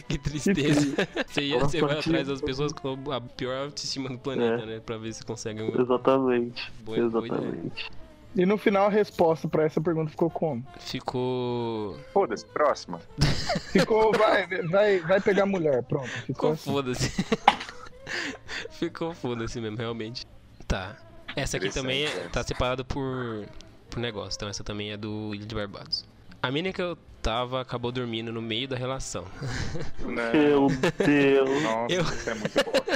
Que 0.09 0.19
tristeza. 0.19 0.95
Você, 1.27 1.43
ia, 1.43 1.59
você 1.59 1.81
só 1.81 1.87
vai 1.89 1.97
tinha- 1.99 2.21
atrás 2.21 2.29
das 2.29 2.41
pessoas 2.41 2.73
com 2.73 3.11
a 3.11 3.21
pior 3.21 3.65
autoestima 3.65 4.09
do 4.09 4.19
planeta, 4.19 4.63
É. 4.63 4.67
né? 4.67 4.81
Pra 4.85 4.97
ver 4.97 5.13
se 5.13 5.25
consegue 5.25 5.63
um 5.63 5.81
Exatamente. 5.81 6.73
boa, 6.85 6.97
boa. 6.97 7.07
Exatamente. 7.09 7.91
E 8.35 8.47
no 8.47 8.57
final 8.57 8.87
a 8.87 8.91
resposta 8.91 9.47
pra 9.47 9.65
essa 9.65 9.81
pergunta 9.81 10.11
ficou 10.11 10.31
como? 10.31 10.67
Ficou. 10.79 11.99
Foda-se, 12.13 12.47
próxima. 12.47 12.99
Ficou, 13.73 14.11
vai, 14.13 14.47
vai, 14.71 14.99
vai 15.01 15.21
pegar 15.21 15.45
mulher, 15.45 15.83
pronto. 15.83 16.09
Ficou 16.09 16.25
Ficou 16.27 16.53
assim. 16.53 16.71
foda-se. 16.71 17.27
Ficou 18.73 19.15
foda-se 19.15 19.61
mesmo, 19.61 19.77
realmente. 19.77 20.27
Tá. 20.67 20.97
Essa 21.37 21.57
aqui 21.57 21.71
também 21.71 22.05
é- 22.05 22.29
tá 22.33 22.43
separado 22.43 22.85
por, 22.85 23.47
por 23.91 23.99
negócio, 23.99 24.37
então 24.37 24.49
essa 24.49 24.65
também 24.65 24.93
é 24.93 24.97
do 24.97 25.35
Ilha 25.35 25.47
de 25.47 25.55
Barbados. 25.55 26.05
A 26.43 26.51
mina 26.51 26.73
que 26.73 26.83
eu 26.83 26.97
tava 27.23 27.61
acabou 27.61 27.93
dormindo 27.93 28.33
no 28.33 28.43
meio 28.43 28.67
da 28.67 28.77
relação. 28.77 29.25
Não. 30.01 30.33
Meu 30.33 30.69
Deus, 31.07 31.63
Nossa, 31.63 31.93
Eu- 31.95 32.03
isso 32.03 32.31
é 32.31 32.35
muito 32.35 32.55
bom. 32.65 32.93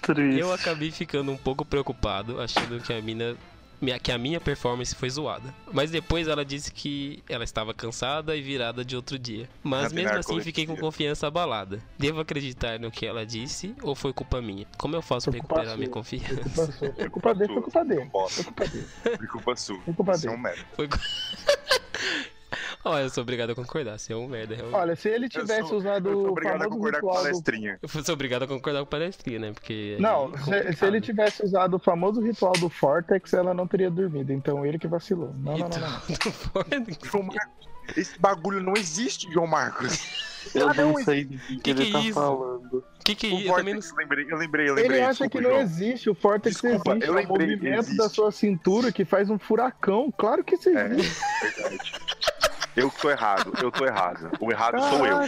triste. 0.02 0.38
Eu 0.40 0.52
acabei 0.52 0.90
ficando 0.90 1.30
um 1.32 1.36
pouco 1.36 1.64
preocupado, 1.64 2.40
achando 2.40 2.80
que 2.82 2.92
a 2.92 3.00
mina. 3.02 3.36
Minha- 3.80 3.98
Que 3.98 4.12
a 4.12 4.18
minha 4.18 4.40
performance 4.40 4.94
foi 4.94 5.08
zoada. 5.10 5.54
Mas 5.72 5.90
depois 5.90 6.28
ela 6.28 6.44
disse 6.44 6.72
que 6.72 7.22
ela 7.28 7.44
estava 7.44 7.72
cansada 7.74 8.36
e 8.36 8.42
virada 8.42 8.84
de 8.84 8.94
outro 8.96 9.18
dia. 9.18 9.48
Mas 9.62 9.92
mesmo 9.92 10.16
assim 10.16 10.40
fiquei 10.40 10.66
com 10.66 10.76
confiança 10.76 11.26
abalada. 11.26 11.80
Devo 11.98 12.20
acreditar 12.20 12.78
no 12.78 12.90
que 12.90 13.04
ela 13.06 13.24
disse 13.26 13.74
ou 13.82 13.94
foi 13.94 14.12
culpa 14.12 14.40
minha? 14.40 14.66
Como 14.78 14.94
eu 14.96 15.02
faço 15.02 15.30
Foi 15.30 15.38
pra 15.38 15.40
culpa 15.40 15.54
recuperar 15.62 15.76
minha 15.78 15.86
sua. 15.88 15.94
confiança? 15.94 16.34
Foi 16.34 16.42
culpa 16.42 16.72
sua. 16.72 16.92
Foi 16.94 17.10
culpa 17.10 17.34
dele, 17.34 17.52
foi 17.52 17.62
culpa 17.62 17.84
dele. 17.84 18.10
Foi 18.10 18.44
culpa 18.44 18.66
dele. 18.66 18.86
Foi 19.16 19.26
culpa 19.26 19.56
sua. 19.56 19.80
Foi 19.80 19.94
culpa 19.94 20.12
é 20.12 20.16
um 20.16 20.20
dele. 20.20 20.36
merda. 20.36 20.64
Foi. 20.74 20.88
Olha, 22.84 23.02
eu 23.04 23.10
sou 23.10 23.22
obrigado 23.22 23.50
a 23.50 23.54
concordar. 23.54 23.98
Você 23.98 24.12
é 24.12 24.16
um 24.16 24.26
merda, 24.26 24.54
realmente. 24.54 24.76
Olha, 24.76 24.96
se 24.96 25.08
ele 25.08 25.26
Eu 25.26 25.30
tivesse 25.30 25.68
sou- 25.68 25.78
usado 25.78 26.08
eu 26.08 26.14
sou 26.14 26.26
o 26.26 26.30
obrigado 26.30 26.54
a 26.56 26.58
famoso 26.58 26.70
concordar 26.76 27.00
com 27.00 27.06
ritual 27.08 27.16
do 27.22 27.28
palestrinha. 27.28 27.78
Eu 27.82 27.88
sou 27.88 28.12
obrigado 28.14 28.42
a 28.42 28.46
concordar 28.48 28.78
com 28.80 28.84
o 28.84 28.88
palestrinha, 28.88 29.38
né? 29.38 29.52
Porque. 29.52 29.96
Não, 30.00 30.32
é 30.34 30.38
se, 30.38 30.44
se 30.44 30.50
ele 30.50 30.68
complicado. 30.70 31.02
tivesse 31.02 31.44
usado 31.44 31.74
o 31.74 31.78
famoso 31.78 32.20
ritual 32.20 32.52
do 32.54 32.68
Vortex, 32.68 33.32
ela 33.34 33.52
não 33.54 33.66
teria 33.66 33.90
dormido. 33.90 34.32
Então 34.32 34.64
ele 34.66 34.78
que 34.78 34.88
vacilou. 34.88 35.34
Não, 35.38 35.56
não, 35.58 35.68
não, 35.68 35.78
não. 35.78 36.00
Então, 36.88 37.10
João 37.10 37.24
Marcos, 37.24 37.68
esse 37.96 38.18
bagulho 38.18 38.62
não 38.62 38.74
existe, 38.74 39.30
João 39.32 39.46
Marcos. 39.46 40.30
Eu 40.54 40.70
Ah, 40.70 40.74
não, 40.74 40.92
não 40.94 41.04
sei 41.04 41.26
do 41.26 41.36
que, 41.38 41.56
que 41.58 41.70
ele 41.70 41.84
que 41.84 41.92
tá 41.92 41.98
é 41.98 42.02
isso? 42.02 42.14
falando. 42.14 42.78
O 42.78 43.04
que 43.04 43.14
que 43.14 43.26
é 43.26 43.28
isso? 43.30 43.48
Eu 43.50 43.54
também 43.56 43.74
não 43.74 43.80
lembrei, 43.98 44.24
eu 44.30 44.36
lembrei, 44.38 44.68
eu 44.70 44.74
lembrei. 44.74 44.96
Ele 44.98 45.04
acha 45.04 45.10
desculpa, 45.24 45.36
que 45.36 45.40
não 45.44 45.50
João. 45.50 45.62
existe, 45.62 46.08
o 46.10 46.14
Vortex 46.14 46.56
Desculpa, 46.62 46.92
existe, 46.92 47.06
eu 47.06 47.12
é 47.12 47.16
o 47.16 47.20
lembrei 47.28 47.46
movimento 47.56 47.78
existe. 47.80 47.96
da 47.98 48.08
sua 48.08 48.32
cintura 48.32 48.90
que 48.90 49.04
faz 49.04 49.28
um 49.28 49.38
furacão. 49.38 50.10
Claro 50.16 50.42
que 50.42 50.54
isso 50.54 50.70
É, 50.70 50.86
existe. 50.92 51.20
verdade. 51.42 51.92
Eu 52.76 52.88
que 52.88 53.00
tô 53.00 53.10
errado, 53.10 53.52
eu 53.60 53.70
tô 53.72 53.84
errado. 53.84 54.30
O 54.40 54.50
errado 54.52 54.80
sou 54.80 55.04
eu. 55.04 55.18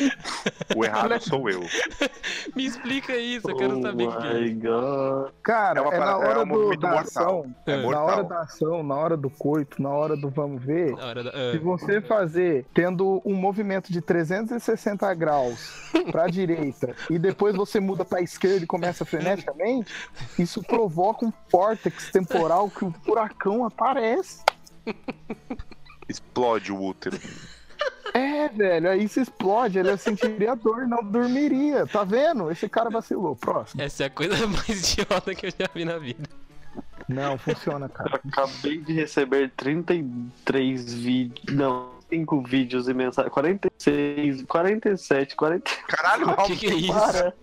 O 0.77 0.85
errado 0.85 1.21
sou 1.21 1.51
eu. 1.51 1.61
Me 2.55 2.65
explica 2.65 3.17
isso, 3.17 3.51
eu 3.51 3.57
quero 3.57 3.79
oh 3.79 3.83
saber 3.83 4.09
o 4.09 4.17
que 4.17 4.27
é. 4.29 4.49
god. 4.51 5.33
Cara, 5.43 5.81
É 5.81 5.83
uma 5.83 5.93
é, 5.95 5.99
na 5.99 6.07
é 6.13 6.15
hora 6.15 6.43
um 6.45 6.47
do, 6.49 6.77
da 6.77 6.91
mortal. 6.91 7.01
ação, 7.41 7.55
É 7.67 7.77
Na 7.91 8.01
hora 8.01 8.23
da 8.25 8.41
ação, 8.43 8.83
na 8.85 8.95
hora 8.95 9.17
do 9.17 9.29
coito, 9.29 9.83
na 9.83 9.89
hora 9.91 10.17
do 10.17 10.31
vamos 10.31 10.63
ver, 10.63 10.93
Na 10.93 11.05
hora 11.07 11.25
da- 11.25 11.33
se 11.51 11.59
você 11.59 12.01
fazer 12.01 12.65
tendo 12.73 13.21
um 13.25 13.35
movimento 13.35 13.93
de 13.93 14.01
360 14.01 15.13
graus 15.13 15.91
pra 16.13 16.29
direita 16.31 16.95
e 17.11 17.19
depois 17.19 17.57
você 17.57 17.81
muda 17.81 18.05
pra 18.05 18.21
esquerda 18.23 18.63
e 18.63 18.67
começa 18.69 19.05
freneticamente, 19.05 19.93
isso 20.39 20.63
provoca 20.63 21.27
um 21.27 21.33
vórtex 21.51 22.11
temporal 22.13 22.71
que 22.71 22.85
o 22.85 22.93
furacão 23.05 23.65
aparece. 23.67 24.43
Explode 26.09 26.73
o 26.73 26.81
útero. 26.83 27.19
É, 28.15 28.47
velho, 28.47 28.91
aí 28.91 29.09
se 29.09 29.23
explode, 29.23 29.79
ele 29.79 29.97
sentiria 29.97 30.55
dor 30.55 30.83
e 30.83 30.87
não 30.87 31.03
dormiria. 31.03 31.87
Tá 31.87 32.05
vendo? 32.05 32.51
Esse 32.51 32.69
cara 32.69 32.91
vacilou. 32.91 33.35
Próximo. 33.35 33.81
Essa 33.81 34.03
é 34.03 34.07
a 34.07 34.11
coisa 34.11 34.37
mais 34.47 34.69
idiota 34.69 35.35
que 35.35 35.47
eu 35.47 35.51
já 35.51 35.67
vi 35.75 35.87
na 35.87 35.97
vida. 35.97 36.29
Não, 37.09 37.39
funciona, 37.39 37.89
cara. 37.89 38.17
Acabei 38.17 38.79
de 38.79 38.93
receber 38.93 39.51
33 39.57 40.95
vídeos. 40.95 41.57
Não, 41.57 41.93
5 42.11 42.43
vídeos 42.43 42.89
e 42.89 42.95
mensagens. 42.95 43.33
46, 43.33 44.43
47, 44.43 45.35
40. 45.35 45.71
Caralho, 45.89 46.31
O 46.31 46.37
que, 46.45 46.57
que 46.57 46.67
é 46.67 46.75
isso? 46.75 46.93
Para. 46.93 47.35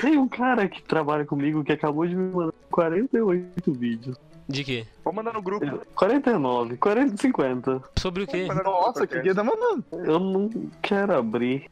Tem 0.00 0.18
um 0.18 0.28
cara 0.28 0.68
que 0.68 0.82
trabalha 0.82 1.24
comigo 1.24 1.62
que 1.62 1.72
acabou 1.72 2.06
de 2.06 2.14
me 2.14 2.32
mandar 2.32 2.54
48 2.70 3.72
vídeos. 3.72 4.16
De 4.48 4.64
quê? 4.64 4.86
vou 5.04 5.12
mandar 5.12 5.32
no 5.32 5.42
grupo. 5.42 5.86
49, 5.94 6.76
40, 6.76 7.16
50. 7.16 7.82
Sobre 7.98 8.24
o 8.24 8.26
quê? 8.26 8.46
Nossa, 8.46 9.06
que 9.06 9.20
dia 9.20 9.34
tá 9.34 9.44
mandando. 9.44 9.84
Eu 9.92 10.18
não 10.18 10.50
quero 10.82 11.16
abrir. 11.16 11.70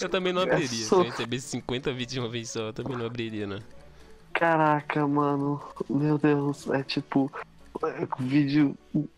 Eu 0.00 0.08
também 0.08 0.32
não 0.32 0.42
abriria. 0.42 0.68
Se 0.68 0.92
eu 0.92 1.02
recebesse 1.02 1.48
50 1.48 1.92
vídeos 1.92 2.12
de 2.12 2.20
uma 2.20 2.28
vez 2.28 2.50
só, 2.50 2.60
eu 2.60 2.72
também 2.72 2.96
não 2.96 3.06
abriria, 3.06 3.46
né? 3.46 3.60
Caraca, 4.32 5.06
mano. 5.06 5.60
Meu 5.88 6.18
Deus, 6.18 6.68
é 6.70 6.82
tipo 6.82 7.30
é 7.82 8.06
vídeo 8.18 8.76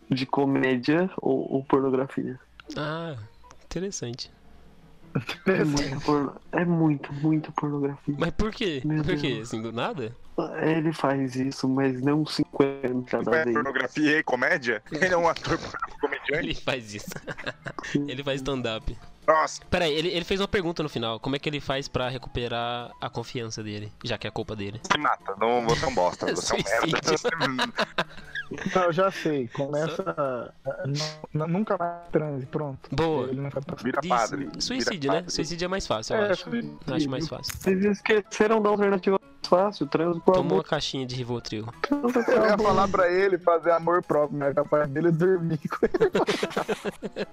de 0.09 0.25
comédia 0.25 1.09
ou, 1.17 1.53
ou 1.53 1.63
pornografia. 1.63 2.39
Ah, 2.77 3.15
interessante. 3.65 4.31
É 5.45 5.63
muito, 5.63 6.01
porno- 6.01 6.35
é 6.51 6.65
muito, 6.65 7.13
muito 7.13 7.51
pornografia. 7.51 8.15
Mas 8.17 8.31
por 8.31 8.51
quê? 8.51 8.81
Meu 8.83 9.03
por 9.03 9.15
quê? 9.15 9.39
Assim, 9.41 9.61
do 9.61 9.71
nada? 9.71 10.15
Ele 10.63 10.91
faz 10.91 11.35
isso, 11.35 11.69
mas 11.69 12.01
não 12.01 12.25
50 12.25 13.17
Não 13.17 13.23
da 13.23 13.37
é 13.37 13.43
pornografia 13.53 14.17
e 14.19 14.23
comédia? 14.23 14.81
Ele 14.91 15.13
é 15.13 15.17
um 15.17 15.27
ator 15.27 15.59
comediante? 16.01 16.47
Ele 16.47 16.55
faz 16.55 16.95
isso. 16.95 17.09
ele 18.07 18.23
faz 18.23 18.37
stand-up. 18.37 18.97
Nossa, 19.27 19.61
Peraí, 19.69 19.93
ele, 19.93 20.09
ele 20.09 20.25
fez 20.25 20.39
uma 20.41 20.47
pergunta 20.47 20.83
no 20.83 20.89
final. 20.89 21.19
Como 21.19 21.35
é 21.35 21.39
que 21.39 21.47
ele 21.49 21.59
faz 21.61 21.87
pra 21.87 22.09
recuperar 22.09 22.91
a 22.99 23.09
confiança 23.09 23.63
dele? 23.63 23.91
Já 24.03 24.17
que 24.17 24.27
é 24.27 24.31
culpa 24.31 24.55
dele. 24.55 24.81
se 24.83 24.97
mata. 24.97 25.35
Não, 25.39 25.61
você 25.65 25.85
é 25.85 25.87
um 25.87 25.95
bosta. 25.95 26.25
Você 26.35 26.55
é 26.55 26.59
um 26.59 26.87
merda. 26.87 27.73
Não, 28.75 28.83
eu 28.83 28.93
já 28.93 29.09
sei. 29.09 29.47
Começa. 29.47 30.03
a- 30.17 30.51
n- 30.85 31.47
nunca 31.47 31.77
mais 31.77 32.07
transe, 32.11 32.45
pronto. 32.45 32.89
Boa. 32.91 33.27
Ele 33.29 33.41
não 33.41 33.49
vai 33.49 33.61
passar. 33.63 33.83
Vira 33.83 34.01
padre. 34.07 34.49
Suicídio, 34.59 34.99
vira 34.99 35.13
né? 35.13 35.19
padre. 35.21 35.33
Suicídio 35.33 35.65
é 35.65 35.67
mais 35.69 35.87
fácil, 35.87 36.15
eu 36.17 36.23
É, 36.25 36.31
acho. 36.31 36.43
suicídio. 36.43 36.79
Acho 36.91 37.09
mais 37.09 37.27
fácil. 37.27 37.53
Vocês 37.57 37.85
esqueceram 37.85 38.61
da 38.61 38.69
alternativa 38.69 39.19
fácil, 39.47 39.87
transa 39.87 40.19
por 40.19 40.33
Toma 40.35 40.53
uma 40.55 40.63
caixinha 40.63 41.05
de 41.05 41.15
Rivotril. 41.15 41.67
Eu 41.91 42.45
ia 42.49 42.57
falar 42.57 42.87
pra 42.87 43.11
ele 43.11 43.37
fazer 43.37 43.71
amor 43.71 44.01
próprio, 44.03 44.37
mas 44.39 44.51
é 44.51 44.53
capaz 44.53 44.89
dele 44.89 45.11
dormir 45.11 45.59
com 45.67 45.85
ele. 45.85 46.11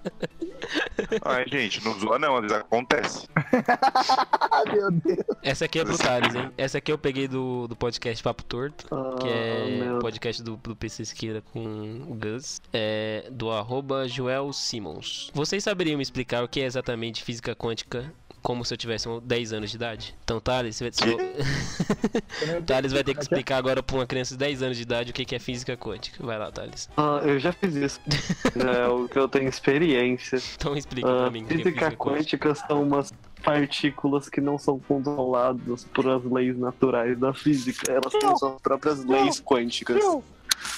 Ai, 1.24 1.44
gente, 1.48 1.79
não 1.84 1.98
zoa 1.98 2.18
não, 2.18 2.36
às 2.36 2.42
vezes 2.42 2.56
acontece. 2.56 3.28
Meu 4.72 4.90
Deus. 4.90 5.18
Essa 5.42 5.64
aqui 5.64 5.78
é 5.80 5.84
pro 5.84 5.96
Thales, 5.98 6.34
hein? 6.34 6.50
Essa 6.56 6.78
aqui 6.78 6.92
eu 6.92 6.98
peguei 6.98 7.26
do, 7.28 7.66
do 7.68 7.76
podcast 7.76 8.22
Papo 8.22 8.44
Torto. 8.44 8.86
Que 9.20 9.28
Ah, 9.28 9.30
é 9.30 9.78
meu 9.78 9.98
podcast 9.98 10.42
do, 10.42 10.56
do 10.56 10.76
PC 10.76 11.02
Esquerda 11.02 11.42
com 11.52 12.02
o 12.08 12.14
Gus. 12.14 12.60
É 12.72 13.28
do 13.30 13.50
arroba 13.50 14.06
Joel 14.08 14.52
Simmons. 14.52 15.30
Vocês 15.34 15.62
saberiam 15.64 15.96
me 15.96 16.02
explicar 16.02 16.44
o 16.44 16.48
que 16.48 16.60
é 16.60 16.64
exatamente 16.64 17.22
física 17.24 17.54
quântica 17.54 18.12
como 18.42 18.64
se 18.64 18.72
eu 18.74 18.78
tivesse 18.78 19.08
um- 19.08 19.20
10 19.20 19.52
anos 19.52 19.70
de 19.70 19.76
idade? 19.76 20.14
Então, 20.24 20.40
Thales, 20.40 20.76
você 20.76 20.90
vai, 20.90 20.90
Thales 22.66 22.92
vai 22.92 23.04
ter 23.04 23.14
que 23.14 23.20
explicar 23.20 23.56
agora 23.58 23.82
pra 23.82 23.96
uma 23.96 24.06
criança 24.06 24.34
de 24.34 24.38
10 24.38 24.62
anos 24.62 24.76
de 24.76 24.82
idade 24.82 25.10
o 25.10 25.14
que 25.14 25.24
que 25.24 25.34
é 25.34 25.38
física 25.38 25.76
quântica. 25.76 26.24
Vai 26.24 26.38
lá, 26.38 26.50
Thales. 26.50 26.88
Ah, 26.96 27.20
eu 27.24 27.38
já 27.38 27.52
fiz 27.52 27.74
isso. 27.74 28.00
é 28.56 28.86
o 28.88 29.08
que 29.08 29.18
eu 29.18 29.28
tenho 29.28 29.48
experiência. 29.48 30.38
Então 30.56 30.76
explica 30.76 31.08
Ah, 31.08 31.22
pra 31.22 31.30
mim 31.30 31.42
é 31.44 31.46
física 31.48 31.64
física 31.70 31.96
quântica. 31.96 32.48
quântica 32.48 32.54
são 32.54 32.82
umas 32.82 33.12
partículas 33.42 34.28
que 34.28 34.40
não 34.40 34.58
são 34.58 34.78
controladas 34.78 35.84
por 35.94 36.08
as 36.08 36.22
leis 36.24 36.58
naturais 36.58 37.18
da 37.18 37.32
física. 37.32 37.90
Elas 37.90 38.12
têm 38.12 38.36
suas 38.36 38.60
próprias 38.60 39.04
leis 39.04 39.40
quânticas. 39.40 40.02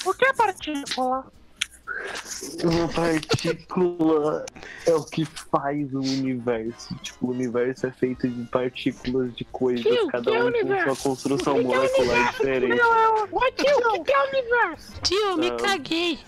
O 0.05 0.15
que 0.15 0.25
é 0.25 0.33
partícula? 0.33 1.27
Uma 2.65 2.89
partícula 2.89 4.45
é 4.87 4.95
o 4.95 5.05
que 5.05 5.25
faz 5.25 5.93
o 5.95 6.01
universo. 6.01 6.95
Tipo, 6.97 7.29
o 7.29 7.31
universo 7.31 7.87
é 7.87 7.91
feito 7.91 8.29
de 8.29 8.45
partículas 8.47 9.35
de 9.35 9.45
coisas, 9.47 9.83
Tio, 9.83 10.07
cada 10.09 10.31
que 10.31 10.37
é 10.37 10.39
um 10.39 10.43
com 10.43 10.59
universo? 10.59 10.97
sua 10.97 11.11
construção 11.11 11.63
molecular 11.63 12.31
diferente. 12.33 12.81
Ô 12.83 13.41
tio, 13.53 13.95
o 13.95 14.05
que 14.05 14.13
é 14.13 14.23
universo? 14.29 15.01
Tio, 15.03 15.37
me 15.39 15.51
caguei. 15.53 16.19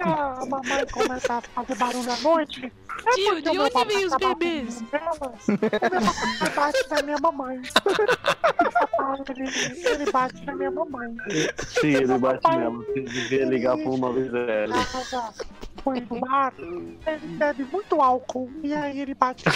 A 0.00 0.44
mamãe 0.46 0.86
começa 0.92 1.34
a 1.34 1.40
fazer 1.40 1.74
barulho 1.76 2.12
à 2.12 2.16
noite. 2.18 2.72
É 3.06 3.10
Tio, 3.12 3.26
porque 3.26 3.42
de 3.42 3.48
o 3.50 3.52
meu 3.54 3.64
onde 3.64 3.84
vem 3.94 4.04
os 4.04 4.16
bebês? 4.16 4.82
com. 4.82 4.86
O 4.86 5.50
meu 5.50 6.00
papai 6.38 6.52
bate 6.54 6.90
na 6.90 7.02
minha 7.02 7.18
mamãe. 7.18 7.58
O 7.58 9.30
ele, 9.30 9.88
ele 9.88 10.10
bate 10.10 10.44
na 10.44 10.54
minha 10.54 10.70
mamãe. 10.70 11.16
Sim, 11.66 11.94
ele 11.94 12.18
bate 12.18 12.48
nela. 12.48 12.78
Você 12.78 13.59
ligar 13.60 13.76
pra 13.76 13.90
uma 13.90 14.12
vez. 14.12 14.32
Ela 14.32 15.04
já 15.04 15.32
foi 15.82 16.00
no 16.00 16.20
bar, 16.20 16.54
ele 16.58 16.98
bebe 17.36 17.64
muito 17.64 18.00
álcool 18.00 18.50
e 18.62 18.72
aí 18.72 19.00
ele 19.00 19.14
bate. 19.14 19.44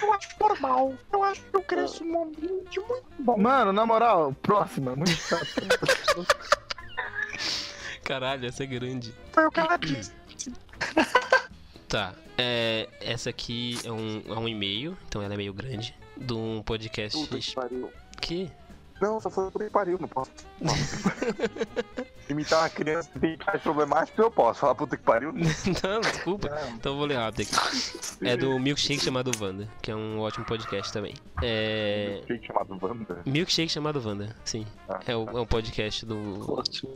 Eu 0.00 0.12
acho 0.14 0.28
normal. 0.38 0.94
Eu 1.12 1.24
acho 1.24 1.42
que 1.42 1.56
eu 1.56 1.62
cresço 1.62 2.04
num 2.04 2.22
ambiente 2.22 2.78
muito 2.78 3.04
bom. 3.18 3.36
Mano, 3.36 3.72
na 3.72 3.84
moral, 3.84 4.32
próxima, 4.40 4.94
muito 4.94 5.10
chato. 5.10 5.44
Caralho, 8.04 8.46
essa 8.46 8.62
é 8.62 8.66
grande. 8.66 9.12
Foi 9.32 9.46
o 9.46 9.50
que 9.50 9.58
ela 9.58 9.76
disse. 9.76 10.12
Tá, 11.88 12.14
é, 12.38 12.88
essa 13.00 13.30
aqui 13.30 13.76
é 13.84 13.90
um, 13.90 14.22
é 14.28 14.38
um 14.38 14.48
e-mail, 14.48 14.96
então 15.08 15.20
ela 15.20 15.34
é 15.34 15.36
meio 15.36 15.52
grande, 15.52 15.92
de 16.20 16.32
um 16.34 16.62
podcast 16.62 17.18
Puta 17.18 17.38
que 17.38 17.54
pariu. 17.54 17.92
que... 18.20 18.50
Não, 19.00 19.18
só 19.18 19.30
foi 19.30 19.50
puta 19.50 19.64
que 19.64 19.70
pariu, 19.70 19.96
não 19.98 20.06
posso. 20.06 20.30
Não. 20.60 20.74
Imitar 22.28 22.60
uma 22.60 22.68
criança 22.68 23.08
que 23.10 23.18
tem 23.18 23.36
cara 23.38 23.58
problemática, 23.58 24.20
eu 24.22 24.30
posso. 24.30 24.60
Falar 24.60 24.74
puta 24.74 24.94
que 24.96 25.02
pariu. 25.02 25.32
Não, 25.82 26.00
desculpa. 26.02 26.48
Então 26.74 26.92
eu 26.92 26.98
vou 26.98 27.06
ler 27.06 27.16
rápido 27.16 27.48
aqui. 27.48 27.98
É 28.28 28.36
do 28.36 28.58
Milkshake 28.60 29.00
chamado 29.02 29.30
Wanda, 29.40 29.66
que 29.82 29.90
é 29.90 29.96
um 29.96 30.20
ótimo 30.20 30.44
podcast 30.44 30.92
também. 30.92 31.14
É... 31.42 32.22
Tem 32.28 32.40
chamado 32.44 32.78
Wanda. 32.80 33.22
Milkshake 33.24 33.70
chamado 33.72 34.06
Wanda, 34.06 34.36
sim. 34.44 34.66
Ah, 34.86 35.00
É, 35.06 35.16
o- 35.16 35.28
é 35.30 35.40
um 35.40 35.46
podcast 35.46 36.04
do... 36.06 36.52
Ótimo, 36.58 36.94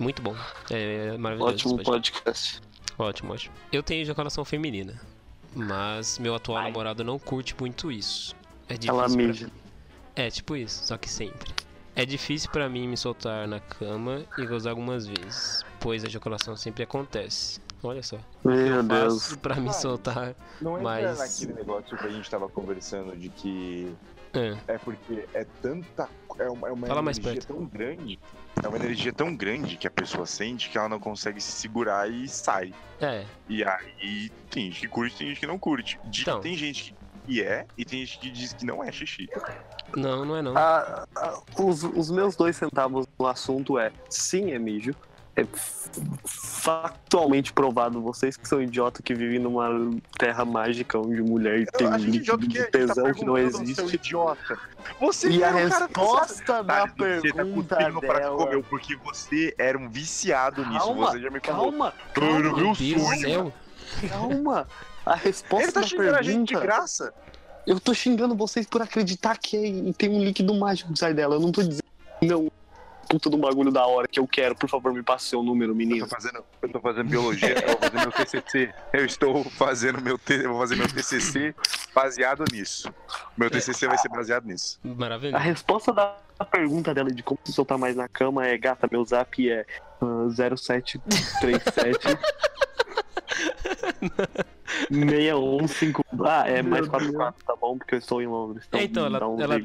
Muito 0.00 0.22
bom. 0.22 0.34
É 0.70 1.16
maravilhoso. 1.18 1.54
ótimo 1.54 1.74
esse 1.76 1.84
podcast. 1.84 2.60
podcast. 2.60 2.62
Ótimo, 2.98 3.34
ótimo. 3.34 3.54
Eu 3.70 3.82
tenho 3.82 4.00
ejaculação 4.02 4.44
feminina, 4.44 4.98
mas 5.54 6.18
meu 6.18 6.34
atual 6.34 6.58
Ai. 6.58 6.64
namorado 6.70 7.04
não 7.04 7.18
curte 7.18 7.54
muito 7.60 7.92
isso. 7.92 8.34
É 8.74 8.76
difícil 8.78 8.94
Ela 8.94 9.08
pra. 10.14 10.22
É, 10.24 10.30
tipo 10.30 10.56
isso, 10.56 10.84
só 10.86 10.96
que 10.96 11.08
sempre. 11.08 11.52
É 11.94 12.04
difícil 12.06 12.50
pra 12.50 12.68
mim 12.68 12.88
me 12.88 12.96
soltar 12.96 13.46
na 13.46 13.60
cama 13.60 14.22
e 14.38 14.46
gozar 14.46 14.70
algumas 14.70 15.06
vezes, 15.06 15.62
pois 15.78 16.02
a 16.04 16.06
ejaculação 16.06 16.56
sempre 16.56 16.82
acontece. 16.82 17.60
Olha 17.82 18.02
só. 18.02 18.18
Meu 18.44 18.82
Deus. 18.82 19.22
Faço 19.24 19.38
pra 19.38 19.56
me 19.56 19.68
Ai. 19.68 19.74
soltar. 19.74 20.34
Não 20.60 20.78
entra 20.78 20.82
Mas- 21.14 21.18
naquele 21.40 21.52
negócio 21.58 21.96
que 21.98 22.06
a 22.06 22.10
gente 22.10 22.30
tava 22.30 22.48
conversando 22.48 23.16
de 23.16 23.28
que 23.28 23.94
É, 24.32 24.56
é 24.68 24.78
porque 24.78 25.26
é 25.34 25.44
tanta. 25.60 26.08
É 26.38 26.48
uma, 26.48 26.68
é 26.68 26.72
uma 26.72 26.86
Fala 26.86 27.02
mais 27.02 27.18
energia 27.18 27.42
perto. 27.42 27.54
tão 27.54 27.66
grande. 27.66 28.18
É 28.62 28.68
uma 28.68 28.76
energia 28.78 29.12
tão 29.12 29.34
grande 29.36 29.76
que 29.76 29.86
a 29.86 29.90
pessoa 29.90 30.24
sente 30.24 30.70
que 30.70 30.78
ela 30.78 30.88
não 30.88 30.98
consegue 31.00 31.40
se 31.40 31.52
segurar 31.52 32.08
e 32.10 32.26
sai. 32.28 32.72
é. 33.00 33.26
E 33.48 33.62
aí 33.64 34.30
tem 34.48 34.70
gente 34.70 34.80
que 34.80 34.88
curte, 34.88 35.16
tem 35.16 35.28
gente 35.28 35.40
que 35.40 35.46
não 35.46 35.58
curte. 35.58 35.98
De- 36.04 36.22
Então. 36.22 36.40
Tem 36.40 36.56
gente 36.56 36.84
que 36.84 36.94
é 37.42 37.66
e 37.78 37.84
tem 37.84 38.00
gente 38.04 38.18
que 38.18 38.30
diz 38.30 38.52
que 38.52 38.64
não 38.66 38.82
é 38.82 38.90
xixi. 38.90 39.28
Não, 39.96 40.24
não 40.24 40.36
é 40.36 40.42
não. 40.42 40.56
Ah, 40.56 41.06
ah, 41.16 41.40
os, 41.58 41.82
os 41.84 42.10
meus 42.10 42.34
dois 42.36 42.56
centavos 42.56 43.06
no 43.18 43.26
assunto 43.26 43.78
é 43.78 43.92
sim, 44.08 44.52
é 44.52 44.58
mijo. 44.58 44.94
É 45.34 45.46
factualmente 46.26 47.52
provado. 47.54 48.02
Vocês 48.02 48.36
que 48.36 48.46
são 48.46 48.60
idiotas 48.60 49.00
que 49.02 49.14
vivem 49.14 49.38
numa 49.38 49.68
terra 50.18 50.44
mágica 50.44 50.98
onde 50.98 51.22
mulher 51.22 51.66
tem 51.72 51.86
um 51.86 51.92
a 51.94 51.98
gente 51.98 52.08
é 52.08 52.12
líquido 52.18 52.44
idiota 52.44 52.46
que, 52.46 52.48
de 52.48 52.58
a 52.60 52.64
tá 52.64 52.70
tesão 52.70 53.12
que 53.14 53.24
não 53.24 53.34
perguntando, 53.34 53.74
seu 53.74 53.84
existe. 53.86 53.96
idiota. 53.96 54.58
Você 55.00 55.30
E 55.30 55.42
a 55.42 55.48
um 55.48 55.52
cara 55.52 55.86
resposta 55.86 56.62
da 56.62 56.84
viciado. 56.84 57.20
Você 57.20 57.28
tá 57.28 57.34
pergunta 57.34 57.76
que 57.76 58.00
dela. 58.00 58.36
comeu 58.36 58.62
porque 58.64 58.96
você 58.96 59.54
era 59.58 59.78
um 59.78 59.88
viciado 59.88 60.66
nisso. 60.66 60.84
Calma, 60.86 61.10
Você 61.10 61.20
já 61.20 61.30
me 61.30 61.40
falou. 61.40 61.72
Calma, 61.72 61.94
Era 62.14 62.52
Meu 62.52 62.74
sonho. 62.74 63.52
calma. 64.10 64.66
A 65.04 65.14
resposta 65.16 65.64
Ele 65.64 65.72
tá 65.72 65.80
da 65.80 65.86
xingando 65.86 66.16
a 66.16 66.22
gente 66.22 66.48
de 66.48 66.52
pergunta. 66.54 66.60
graça. 66.60 67.14
Eu 67.66 67.78
tô 67.80 67.94
xingando 67.94 68.34
vocês 68.34 68.66
por 68.66 68.82
acreditar 68.82 69.36
que 69.38 69.56
é- 69.56 69.92
tem 69.92 70.10
um 70.10 70.22
líquido 70.22 70.54
mágico 70.54 70.92
que 70.92 70.98
sai 70.98 71.14
dela. 71.14 71.34
Eu 71.36 71.40
não 71.40 71.52
tô 71.52 71.62
dizendo 71.62 71.82
não. 72.22 72.50
Puta 73.08 73.28
do 73.28 73.36
bagulho 73.36 73.70
da 73.70 73.84
hora 73.86 74.08
que 74.08 74.18
eu 74.18 74.26
quero. 74.26 74.54
Por 74.54 74.70
favor, 74.70 74.92
me 74.94 75.02
passe 75.02 75.26
seu 75.26 75.42
número, 75.42 75.72
Eu 75.72 75.76
menino. 75.76 76.06
tô 76.06 76.14
fazendo, 76.14 76.42
eu 76.62 76.68
tô 76.70 76.80
fazendo 76.80 77.08
biologia, 77.10 77.52
eu 77.62 77.68
vou 77.68 77.78
fazer 77.78 77.98
meu 77.98 78.12
TCC. 78.12 78.74
Eu 78.92 79.04
estou 79.04 79.44
fazendo 79.50 80.00
meu, 80.00 80.18
eu 80.30 80.50
vou 80.50 80.60
fazer 80.60 80.76
meu 80.76 80.88
TCC 80.88 81.54
baseado 81.94 82.42
nisso. 82.50 82.90
Meu 83.36 83.50
TCC 83.50 83.86
vai 83.86 83.98
ser 83.98 84.08
baseado 84.08 84.44
nisso. 84.46 84.78
A 84.84 84.88
Maravilhoso. 84.88 85.44
resposta 85.44 85.92
da 85.92 86.14
pergunta 86.50 86.94
dela 86.94 87.10
de 87.10 87.22
como 87.22 87.38
se 87.44 87.52
soltar 87.52 87.76
mais 87.76 87.94
na 87.96 88.08
cama 88.08 88.46
é: 88.46 88.56
gata, 88.56 88.88
meu 88.90 89.04
zap 89.04 89.50
é 89.50 89.66
ah, 90.00 90.28
0737. 90.32 92.08
615. 94.90 96.02
Ah, 96.24 96.48
é 96.48 96.62
mais 96.62 96.86
44, 96.88 97.44
tá 97.44 97.54
bom? 97.60 97.76
Porque 97.78 97.94
eu 97.94 97.98
estou 97.98 98.22
em 98.22 98.26
Londres. 98.26 98.66
É, 98.72 98.82
então, 98.82 99.04
ela, 99.06 99.28
um 99.28 99.40
ela- 99.40 99.60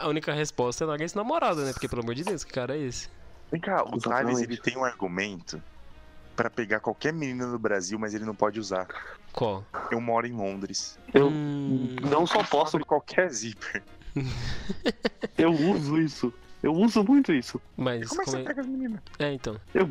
a 0.00 0.08
única 0.08 0.32
resposta 0.32 0.84
é 0.84 0.86
largar 0.86 1.04
esse 1.04 1.16
namorado, 1.16 1.62
né? 1.64 1.72
Porque, 1.72 1.88
pelo 1.88 2.02
amor 2.02 2.14
de 2.14 2.24
Deus, 2.24 2.44
que 2.44 2.52
cara 2.52 2.76
é 2.76 2.80
esse? 2.80 3.08
Vem 3.50 3.60
cá, 3.60 3.82
o 3.84 3.98
Thales 3.98 4.40
ele 4.42 4.56
tem 4.56 4.76
um 4.76 4.84
argumento 4.84 5.62
pra 6.34 6.50
pegar 6.50 6.80
qualquer 6.80 7.12
menina 7.12 7.46
do 7.46 7.58
Brasil, 7.58 7.98
mas 7.98 8.14
ele 8.14 8.24
não 8.24 8.34
pode 8.34 8.58
usar. 8.58 8.86
Qual? 9.32 9.64
Eu 9.90 10.00
moro 10.00 10.26
em 10.26 10.32
Londres. 10.32 10.98
Eu 11.12 11.28
Hum, 11.28 11.88
não 12.02 12.26
só 12.26 12.42
posso, 12.42 12.78
qualquer 12.80 13.30
zíper. 13.30 13.82
eu 15.38 15.52
uso 15.52 15.98
isso. 15.98 16.32
Eu 16.64 16.72
uso 16.72 17.04
muito 17.04 17.30
isso. 17.30 17.60
mas 17.76 18.08
Como 18.08 18.22
é 18.22 18.24
que 18.24 18.30
como 18.30 18.38
você 18.38 18.42
é... 18.42 18.46
pega 18.46 18.60
as 18.62 18.66
meninas? 18.66 19.00
É, 19.18 19.32
então. 19.34 19.60
Eu 19.74 19.86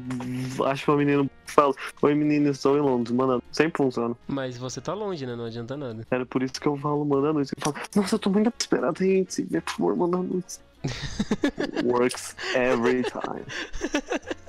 acho 0.66 0.86
que 0.86 0.90
o 0.91 0.98
menino 0.98 1.30
fala: 1.45 1.72
Oi, 2.02 2.16
menino, 2.16 2.50
estou 2.50 2.76
em 2.76 2.82
Londres. 2.82 3.16
Mano, 3.16 3.44
sempre 3.52 3.78
funciona. 3.78 4.16
Mas 4.28 4.58
você 4.58 4.82
tá 4.82 4.91
longe, 4.95 5.24
né? 5.24 5.36
Não 5.36 5.45
adianta 5.45 5.78
nada. 5.78 6.04
Era 6.10 6.26
por 6.26 6.41
isso 6.41 6.60
que 6.60 6.68
eu 6.68 6.76
falo, 6.76 7.06
manda 7.06 7.32
nudes. 7.32 7.54
Eu 7.56 7.62
falo, 7.62 7.76
nossa, 7.95 8.16
eu 8.16 8.20
tô 8.20 8.32
muito 8.32 8.52
desesperado, 8.58 8.98
gente. 8.98 9.44
Por 9.44 9.62
favor, 9.62 9.95
manda 9.95 10.18
nudes. 10.18 10.60
Works 11.86 12.36
every 12.56 13.04
time. 13.04 13.45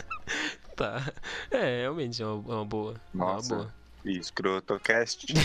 Tá. 0.76 1.12
É, 1.52 1.82
realmente 1.82 2.20
é 2.20 2.26
uma, 2.26 2.52
é 2.52 2.56
uma 2.56 2.64
boa. 2.64 2.94
É 2.94 3.16
uma 3.16 3.34
Nossa. 3.34 3.54
boa. 3.54 3.72
Escrotocast. 4.04 5.26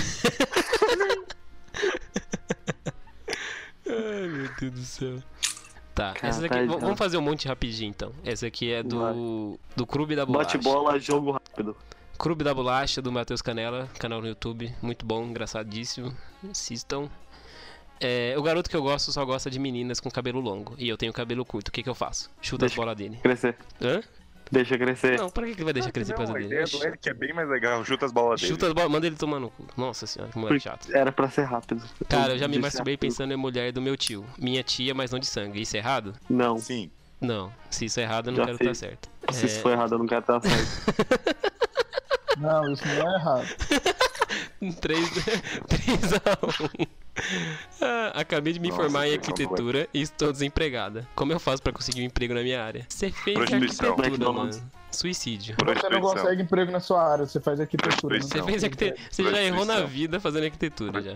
Ai, 3.85 4.27
meu 4.27 4.49
Deus 4.59 4.73
do 4.73 4.83
céu. 4.83 5.21
Tá, 5.95 6.13
Cara, 6.13 6.27
essa 6.27 6.47
tá. 6.47 6.55
Vamos 6.79 6.97
fazer 6.97 7.17
um 7.17 7.21
monte 7.21 7.47
rapidinho 7.47 7.89
então. 7.89 8.11
Essa 8.23 8.47
aqui 8.47 8.71
é 8.71 8.81
do. 8.83 9.59
Do 9.75 9.85
Clube 9.85 10.15
da 10.15 10.25
Bolacha. 10.25 10.57
Bate 10.57 10.63
bola, 10.63 10.99
jogo 10.99 11.31
rápido. 11.31 11.75
Clube 12.17 12.43
da 12.43 12.53
Bolacha 12.53 13.01
do 13.01 13.11
Matheus 13.11 13.41
Canela, 13.41 13.89
canal 13.99 14.21
no 14.21 14.27
YouTube. 14.27 14.73
Muito 14.81 15.05
bom, 15.05 15.23
engraçadíssimo. 15.25 16.13
Assistam. 16.49 17.09
É, 17.99 18.33
o 18.37 18.41
garoto 18.41 18.69
que 18.69 18.75
eu 18.77 18.81
gosto 18.81 19.11
só 19.11 19.25
gosta 19.25 19.49
de 19.49 19.59
meninas 19.59 19.99
com 19.99 20.09
cabelo 20.09 20.39
longo. 20.39 20.73
E 20.77 20.87
eu 20.87 20.97
tenho 20.97 21.11
cabelo 21.11 21.43
curto. 21.43 21.67
O 21.67 21.71
que, 21.71 21.83
que 21.83 21.89
eu 21.89 21.95
faço? 21.95 22.29
Chuta 22.41 22.65
as 22.65 22.71
Deixa- 22.71 22.81
bolas 22.81 22.95
dele. 22.97 23.17
Crescer. 23.21 23.57
Hã? 23.81 24.01
Deixa 24.51 24.77
crescer. 24.77 25.17
Não, 25.19 25.29
pra 25.29 25.45
que 25.45 25.51
que 25.51 25.57
ele 25.57 25.63
vai 25.65 25.73
deixar 25.73 25.91
crescer 25.91 26.13
por 26.13 26.17
causa 26.25 26.33
a 26.33 26.35
dele? 26.35 26.47
ideia 26.47 26.65
do 26.65 26.83
Eric 26.83 27.09
é 27.09 27.13
bem 27.13 27.33
mais 27.33 27.47
legal. 27.49 27.85
Chuta 27.85 28.05
as 28.05 28.11
bolas 28.11 28.41
dele. 28.41 28.51
Chuta 28.53 28.67
as 28.67 28.73
bolas, 28.73 28.91
manda 28.91 29.05
ele 29.05 29.15
tomar 29.15 29.39
no 29.39 29.49
cu. 29.51 29.65
Nossa 29.77 30.07
senhora, 30.07 30.31
que 30.31 30.39
moleque 30.39 30.59
chato. 30.61 30.87
Era 30.91 31.11
pra 31.11 31.29
ser 31.29 31.43
rápido. 31.43 31.83
Cara, 32.07 32.33
eu 32.33 32.37
já 32.39 32.47
me 32.47 32.57
masturbei 32.57 32.95
rápido. 32.95 33.09
pensando 33.09 33.31
em 33.33 33.37
mulher 33.37 33.71
do 33.71 33.81
meu 33.81 33.95
tio. 33.95 34.25
Minha 34.37 34.63
tia, 34.63 34.93
mas 34.95 35.11
não 35.11 35.19
de 35.19 35.27
sangue. 35.27 35.61
Isso 35.61 35.75
é 35.75 35.79
errado? 35.79 36.15
Não, 36.29 36.57
Sim. 36.57 36.89
Não. 37.21 37.51
Se 37.69 37.85
isso 37.85 37.99
é 37.99 38.03
errado, 38.03 38.27
eu 38.27 38.31
não 38.31 38.37
Já 38.37 38.45
quero 38.45 38.57
estar 38.57 38.73
certo. 38.75 39.09
se 39.31 39.43
É, 39.43 39.45
isso 39.45 39.59
for 39.61 39.71
errado, 39.73 39.91
eu 39.93 39.99
não 39.99 40.07
quero 40.07 40.21
estar 40.21 40.39
certo. 40.41 41.49
Não, 42.37 42.71
isso 42.71 42.87
não 42.87 42.93
é 43.11 43.15
errado. 43.15 43.47
3, 44.59 45.09
3 45.67 46.13
a 46.25 46.37
1. 46.81 46.87
Ah, 47.81 48.11
acabei 48.15 48.53
de 48.53 48.59
me 48.59 48.69
Nossa, 48.69 48.81
formar 48.81 49.07
em 49.07 49.13
arquitetura 49.13 49.87
e 49.93 50.01
estou 50.01 50.31
desempregada. 50.31 51.07
Como 51.15 51.31
eu 51.31 51.39
faço 51.39 51.61
pra 51.61 51.71
conseguir 51.71 52.01
um 52.01 52.05
emprego 52.05 52.33
na 52.33 52.41
minha 52.41 52.63
área? 52.63 52.85
Você 52.89 53.11
fez 53.11 53.37
arquitetura, 53.37 54.31
mano. 54.31 54.51
Suicídio. 54.91 55.55
Você 55.57 55.89
não 55.89 56.01
consegue 56.01 56.41
emprego 56.41 56.71
na 56.71 56.79
sua 56.79 57.03
área, 57.03 57.25
você 57.25 57.39
faz 57.39 57.59
arquitetura. 57.59 58.21
Você 58.21 58.37
Não. 58.39 58.45
fez 58.45 58.63
arquitetura. 58.63 58.99
Você 59.09 59.23
já 59.23 59.41
errou 59.43 59.65
na 59.65 59.81
vida 59.81 60.19
fazendo 60.19 60.45
arquitetura 60.45 61.01
já. 61.01 61.15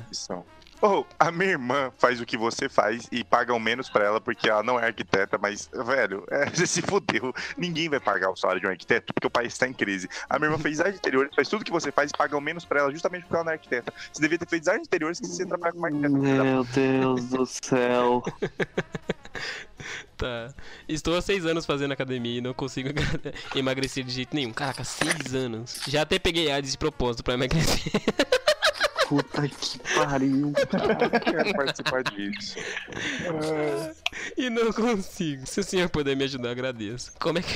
Oh, 0.82 1.06
a 1.20 1.32
minha 1.32 1.52
irmã 1.52 1.92
faz 1.98 2.20
o 2.20 2.26
que 2.26 2.38
você 2.38 2.68
faz 2.68 3.08
e 3.12 3.24
pagam 3.24 3.60
menos 3.60 3.90
pra 3.90 4.06
ela 4.06 4.22
porque 4.22 4.50
ela 4.50 4.64
não 4.64 4.80
é 4.80 4.86
arquiteta, 4.88 5.38
mas, 5.38 5.70
velho, 5.74 6.26
é, 6.32 6.50
você 6.50 6.68
se 6.68 6.82
fudeu. 6.82 7.34
Ninguém 7.58 7.90
vai 7.90 8.00
pagar 8.00 8.30
o 8.30 8.36
salário 8.36 8.62
de 8.62 8.68
um 8.68 8.70
arquiteto 8.70 9.14
porque 9.14 9.28
o 9.28 9.30
país 9.30 9.54
está 9.54 9.68
em 9.68 9.74
crise. 9.74 10.10
A 10.30 10.38
minha 10.38 10.52
irmã 10.52 10.62
fez 10.62 10.78
design 10.78 10.92
de 10.92 10.98
interiores, 10.98 11.36
faz 11.36 11.48
tudo 11.48 11.64
que 11.64 11.72
você 11.72 11.92
faz 11.92 12.12
e 12.12 12.18
pagam 12.18 12.42
menos 12.42 12.66
pra 12.66 12.82
ela 12.82 12.92
justamente 12.92 13.22
porque 13.24 13.36
ela 13.36 13.44
não 13.46 13.52
é 13.52 13.56
arquiteta. 13.56 13.94
Você 14.12 14.22
devia 14.22 14.38
ter 14.38 14.48
feito 14.48 14.64
design 14.64 14.82
de 14.82 14.88
interiores 14.88 15.20
que 15.20 15.28
você 15.28 15.46
trabalha 15.46 15.74
como 15.74 15.86
arquiteta. 15.86 16.10
Meu 16.44 16.64
Deus 16.64 17.26
do 17.30 17.46
céu. 17.46 18.24
Tá. 20.16 20.54
Estou 20.88 21.18
há 21.18 21.22
seis 21.22 21.46
anos 21.46 21.66
fazendo 21.66 21.92
academia 21.92 22.38
e 22.38 22.42
não 22.42 22.54
consigo 22.54 22.90
emagrecer 23.56 24.04
de 24.04 24.12
jeito 24.12 24.34
nenhum. 24.36 24.54
Caraca, 24.54 24.84
seis 24.84 25.34
anos. 25.34 25.82
Já 25.88 26.04
até 26.04 26.18
peguei 26.20 26.52
AIDS 26.52 26.72
de 26.72 26.78
propósito 26.78 27.24
pra 27.24 27.34
emagrecer. 27.34 27.92
Puta 29.08 29.48
que 29.48 29.80
pariu. 29.96 30.54
Eu 30.54 31.20
quero 31.20 31.54
participar 31.54 32.04
disso. 32.04 32.56
e 34.38 34.50
não 34.50 34.72
consigo. 34.72 35.46
Se 35.46 35.60
o 35.60 35.64
senhor 35.64 35.90
puder 35.90 36.16
me 36.16 36.24
ajudar, 36.24 36.52
agradeço. 36.52 37.12
Como 37.20 37.40
é 37.40 37.42
que. 37.42 37.54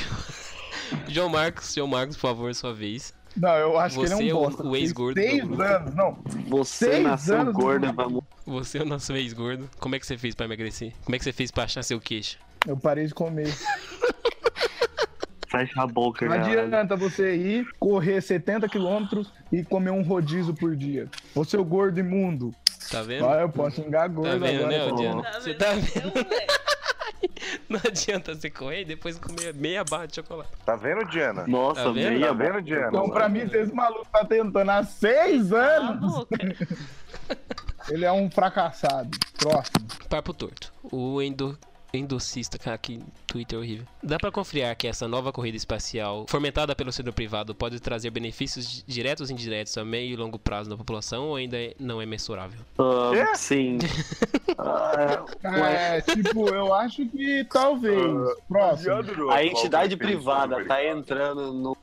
João 1.11 1.29
Marcos, 1.29 1.73
João 1.73 1.87
Marcos, 1.87 2.15
por 2.15 2.21
favor, 2.21 2.53
sua 2.55 2.73
vez. 2.73 3.13
Não, 3.35 3.53
eu 3.55 3.77
acho 3.77 3.95
Você 3.95 4.15
que 4.15 4.21
ele 4.23 4.29
é 4.29 4.31
é 4.31 4.33
o- 4.33 4.37
um 4.37 4.41
bosta. 4.43 4.61
o 4.61 4.65
porque 4.65 4.77
ex-gordo 4.79 5.15
do 5.15 5.21
Seis 5.21 5.59
anos, 5.59 5.95
não. 5.95 6.17
Você 6.47 6.85
Seis 6.91 7.03
nasceu 7.03 7.41
anos 7.41 7.53
gorda, 7.53 7.87
do- 7.87 7.93
vamos. 7.93 8.23
Você 8.45 8.77
é 8.79 8.81
o 8.81 8.85
nosso 8.85 9.13
ex-gordo. 9.13 9.69
Como 9.79 9.95
é 9.95 9.99
que 9.99 10.07
você 10.07 10.17
fez 10.17 10.33
pra 10.33 10.45
emagrecer? 10.45 10.93
Como 11.03 11.15
é 11.15 11.19
que 11.19 11.23
você 11.23 11.33
fez 11.33 11.51
pra 11.51 11.63
achar 11.65 11.83
seu 11.83 11.99
queixo? 11.99 12.37
Eu 12.65 12.75
parei 12.77 13.05
de 13.05 13.13
comer. 13.13 13.53
Fecha 15.49 15.81
a 15.81 15.87
boca, 15.87 16.25
Não 16.25 16.35
cara. 16.37 16.63
adianta 16.65 16.95
você 16.95 17.35
ir 17.35 17.67
correr 17.79 18.21
70 18.21 18.67
quilômetros 18.67 19.31
e 19.51 19.63
comer 19.63 19.91
um 19.91 20.01
rodízio 20.03 20.53
por 20.53 20.75
dia. 20.75 21.07
Você 21.33 21.55
é 21.55 21.59
o 21.59 21.63
gordo 21.65 21.99
imundo. 21.99 22.53
Tá 22.91 23.01
vendo? 23.01 23.27
Ah, 23.27 23.41
eu 23.41 23.49
posso 23.49 23.81
xingar 23.81 24.07
gordo 24.09 24.31
Tá 24.31 24.37
vendo, 24.37 24.65
agora. 24.65 24.85
né. 24.91 24.95
Diana? 24.97 25.23
Tá 25.23 25.39
Você 25.39 25.53
tá 25.53 25.71
vendo? 25.73 26.05
Não, 26.15 26.23
velho. 26.23 26.67
Não 27.69 27.79
adianta 27.85 28.35
você 28.35 28.49
correr 28.49 28.81
e 28.81 28.85
depois 28.85 29.17
comer 29.17 29.53
meia 29.53 29.83
barra 29.83 30.05
de 30.05 30.15
chocolate. 30.15 30.49
Tá 30.65 30.75
vendo, 30.75 31.03
Diana? 31.05 31.45
Nossa, 31.47 31.83
Tá 31.85 31.91
vendo? 31.91 32.11
meia 32.11 32.27
Tá 32.27 32.33
vendo, 32.33 32.61
Diana? 32.61 32.87
Então, 32.89 33.09
pra 33.09 33.27
mim, 33.29 33.39
esse 33.39 33.73
maluco 33.73 34.05
tá 34.11 34.23
tentando 34.25 34.69
há 34.69 34.83
seis 34.83 35.51
anos. 35.53 36.25
Ele 37.89 38.03
é 38.05 38.11
um 38.11 38.29
fracassado. 38.29 39.09
Próximo. 39.37 39.87
Papo 40.09 40.33
torto. 40.33 40.73
O 40.83 41.21
endo... 41.21 41.57
endocista, 41.93 42.57
cara, 42.57 42.77
que 42.77 42.99
Twitter 43.25 43.57
horrível. 43.57 43.85
Dá 44.03 44.17
pra 44.17 44.31
confiar 44.31 44.75
que 44.75 44.87
essa 44.87 45.07
nova 45.07 45.31
corrida 45.31 45.57
espacial, 45.57 46.25
fomentada 46.29 46.75
pelo 46.75 46.91
setor 46.91 47.13
privado, 47.13 47.55
pode 47.55 47.79
trazer 47.79 48.09
benefícios 48.09 48.67
di- 48.67 48.83
diretos 48.85 49.29
e 49.29 49.33
indiretos 49.33 49.77
a 49.77 49.85
meio 49.85 50.11
e 50.13 50.15
longo 50.15 50.37
prazo 50.37 50.69
na 50.69 50.77
população 50.77 51.29
ou 51.29 51.35
ainda 51.35 51.57
é- 51.57 51.73
não 51.79 52.01
é 52.01 52.05
mensurável? 52.05 52.59
Quê? 52.75 53.35
sim. 53.35 53.77
Ah, 54.59 55.23
É, 55.43 56.01
tipo, 56.01 56.47
eu 56.49 56.73
acho 56.73 57.05
que 57.07 57.43
talvez. 57.51 58.01
Próximo. 58.47 59.29
a 59.31 59.43
entidade 59.43 59.95
privada 59.95 60.63
tá 60.65 60.83
entrando 60.83 61.53
no 61.53 61.77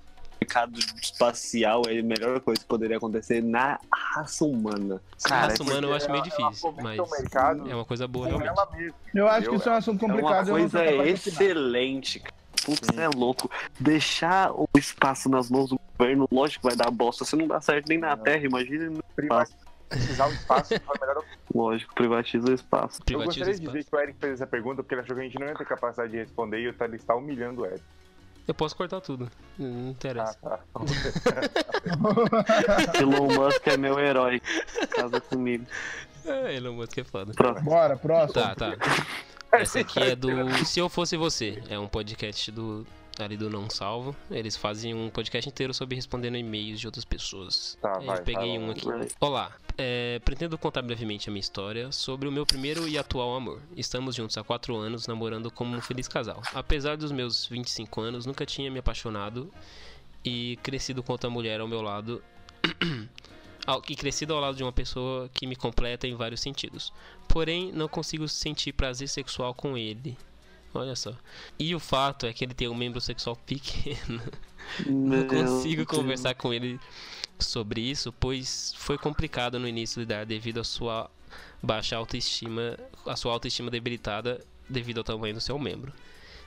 mercado 0.45 0.79
espacial, 1.03 1.83
é 1.89 1.99
a 1.99 2.03
melhor 2.03 2.41
coisa 2.41 2.61
que 2.61 2.67
poderia 2.67 2.97
acontecer 2.99 3.43
na 3.43 3.79
raça 3.93 4.45
humana. 4.45 5.01
Cara, 5.23 5.41
Cara, 5.41 5.47
raça 5.49 5.63
humana 5.63 5.87
eu 5.87 5.95
acho 5.95 6.11
meio 6.11 6.23
difícil, 6.23 6.75
mas 6.83 6.99
o 6.99 7.07
mercado 7.11 7.71
é 7.71 7.75
uma 7.75 7.85
coisa 7.85 8.07
boa 8.07 8.29
realmente. 8.29 8.95
Eu 9.15 9.29
acho 9.29 9.49
que 9.49 9.57
isso 9.57 9.69
é 9.69 9.73
um 9.73 9.77
assunto 9.77 10.03
é 10.03 10.07
uma 10.07 10.15
complicado. 10.15 10.49
eu 10.49 10.59
não 10.59 10.71
coisa 10.71 11.07
excelente, 11.09 12.21
cara. 12.21 12.35
Putz, 12.65 12.89
é 12.97 13.09
louco. 13.09 13.51
Deixar 13.79 14.53
o 14.53 14.67
espaço 14.77 15.29
nas 15.29 15.51
mãos 15.51 15.69
do 15.69 15.79
governo, 15.99 16.27
lógico 16.33 16.63
que 16.63 16.75
vai 16.75 16.77
dar 16.77 16.91
bosta. 16.91 17.25
Se 17.25 17.37
não 17.37 17.47
dá 17.47 17.61
certo 17.61 17.89
nem 17.89 17.99
na 17.99 18.17
Terra, 18.17 18.45
imagina 18.47 18.89
no 18.89 19.05
espaço. 19.19 19.55
Privatizar 19.89 20.29
o 20.29 20.33
espaço 20.33 20.69
foi 20.69 20.97
a 20.97 21.07
melhor 21.07 21.25
Lógico, 21.55 21.95
privatiza 21.95 22.51
o 22.51 22.55
espaço. 22.55 23.01
Eu 23.01 23.05
Privatiza 23.05 23.27
gostaria 23.27 23.55
de 23.55 23.61
espaço. 23.61 23.77
dizer 23.77 23.91
que 23.91 23.97
o 23.97 24.01
Eric 24.01 24.19
fez 24.19 24.33
essa 24.33 24.47
pergunta 24.47 24.83
porque 24.83 24.95
ele 24.95 25.03
achou 25.03 25.15
que 25.15 25.21
a 25.21 25.25
gente 25.25 25.39
não 25.39 25.47
ia 25.47 25.55
ter 25.55 25.67
capacidade 25.67 26.11
de 26.11 26.19
responder 26.19 26.61
e 26.61 26.67
ele 26.67 26.97
está 26.97 27.15
humilhando 27.15 27.63
o 27.63 27.67
Eric. 27.67 27.83
Eu 28.47 28.55
posso 28.55 28.77
cortar 28.77 29.01
tudo. 29.01 29.31
Não 29.59 29.89
Ah, 29.89 29.91
interessa. 29.91 30.39
tá. 30.43 30.61
Elon 33.01 33.29
Musk 33.35 33.67
é 33.67 33.77
meu 33.77 33.99
herói. 33.99 34.41
Casa 34.95 35.21
comigo. 35.21 35.67
Ah, 36.27 36.53
Elon 36.53 36.75
Musk 36.75 36.99
é 36.99 37.05
foda. 37.05 37.33
Próximo. 37.33 37.71
Bora, 37.71 37.97
próximo. 37.97 38.33
Tá, 38.35 38.55
tá. 38.55 38.75
Essa 39.53 39.81
aqui 39.81 40.01
é 40.01 40.17
do 40.17 40.29
Se 40.65 40.81
Eu 40.81 40.89
Fosse 40.89 41.17
Você. 41.17 41.63
É 41.69 41.79
um 41.79 41.87
podcast 41.87 42.51
do 42.51 42.87
ali 43.23 43.37
do 43.37 43.49
Não 43.49 43.71
Salvo. 43.71 44.17
Eles 44.31 44.57
fazem 44.57 44.95
um 44.95 45.09
podcast 45.09 45.49
inteiro 45.49 45.73
sobre 45.73 45.95
respondendo 45.95 46.37
e-mails 46.37 46.81
de 46.81 46.87
outras 46.87 47.05
pessoas. 47.05 47.79
Tá, 47.81 47.99
Eu 48.01 48.07
vai, 48.07 48.23
peguei 48.23 48.55
fala. 48.55 48.59
um 48.59 48.71
aqui. 48.71 48.87
Vai. 48.87 49.09
Olá, 49.21 49.53
é, 49.79 50.21
pretendo 50.25 50.59
contar 50.59 50.83
brevemente 50.83 51.29
a 51.29 51.33
minha 51.33 51.41
história 51.41 51.93
sobre 51.93 52.29
o 52.29 52.33
meu 52.33 52.45
primeiro 52.45 52.89
e 52.89 52.99
atual 52.99 53.35
amor. 53.37 53.61
Estamos 53.77 54.15
juntos 54.15 54.37
há 54.37 54.43
4 54.43 54.75
anos, 54.77 55.07
namorando 55.07 55.51
como 55.51 55.77
um 55.77 55.81
feliz 55.81 56.09
casal. 56.09 56.43
Apesar 56.53 56.97
dos 56.97 57.13
meus 57.13 57.47
25 57.47 58.01
anos, 58.01 58.27
nunca 58.27 58.45
tinha 58.45 58.71
me 58.71 58.79
apaixonado 58.79 59.51
e 60.25 60.59
crescido 60.63 61.03
com 61.03 61.13
outra 61.13 61.31
mulher 61.31 61.61
ao 61.61 61.69
meu 61.69 61.83
lado. 61.83 62.23
que 63.85 63.97
crescido 63.97 64.35
ao 64.35 64.41
lado 64.41 64.57
de 64.57 64.63
uma 64.63 64.73
pessoa 64.73 65.29
que 65.33 65.47
me 65.47 65.57
completa 65.57 66.07
em 66.07 66.15
vários 66.15 66.41
sentidos. 66.41 66.93
Porém, 67.29 67.73
não 67.73 67.89
consigo 67.89 68.29
sentir 68.29 68.73
prazer 68.73 69.09
sexual 69.09 69.55
com 69.55 69.77
ele. 69.77 70.17
Olha 70.75 70.97
só. 70.97 71.15
E 71.59 71.75
o 71.75 71.81
fato 71.81 72.27
é 72.27 72.33
que 72.33 72.45
ele 72.45 72.55
tem 72.55 72.69
um 72.69 72.75
membro 72.75 73.01
sexual 73.01 73.37
pequeno. 73.37 74.21
Não 74.85 75.25
Meu 75.25 75.27
consigo 75.27 75.85
Deus. 75.85 75.89
conversar 75.89 76.35
com 76.35 76.53
ele 76.53 76.81
sobre 77.39 77.81
isso, 77.81 78.13
pois 78.13 78.75
foi 78.77 78.99
complicado 78.99 79.59
no 79.59 79.69
início 79.69 80.01
lidar 80.01 80.27
devido 80.27 80.61
à 80.61 80.65
sua 80.65 81.11
baixa 81.63 81.97
autoestima, 81.97 82.77
a 83.07 83.17
sua 83.17 83.33
autoestima 83.33 83.71
debilitada 83.71 84.41
devido 84.69 84.99
ao 84.99 85.05
tamanho 85.05 85.35
do 85.35 85.41
seu 85.41 85.59
membro. 85.59 85.93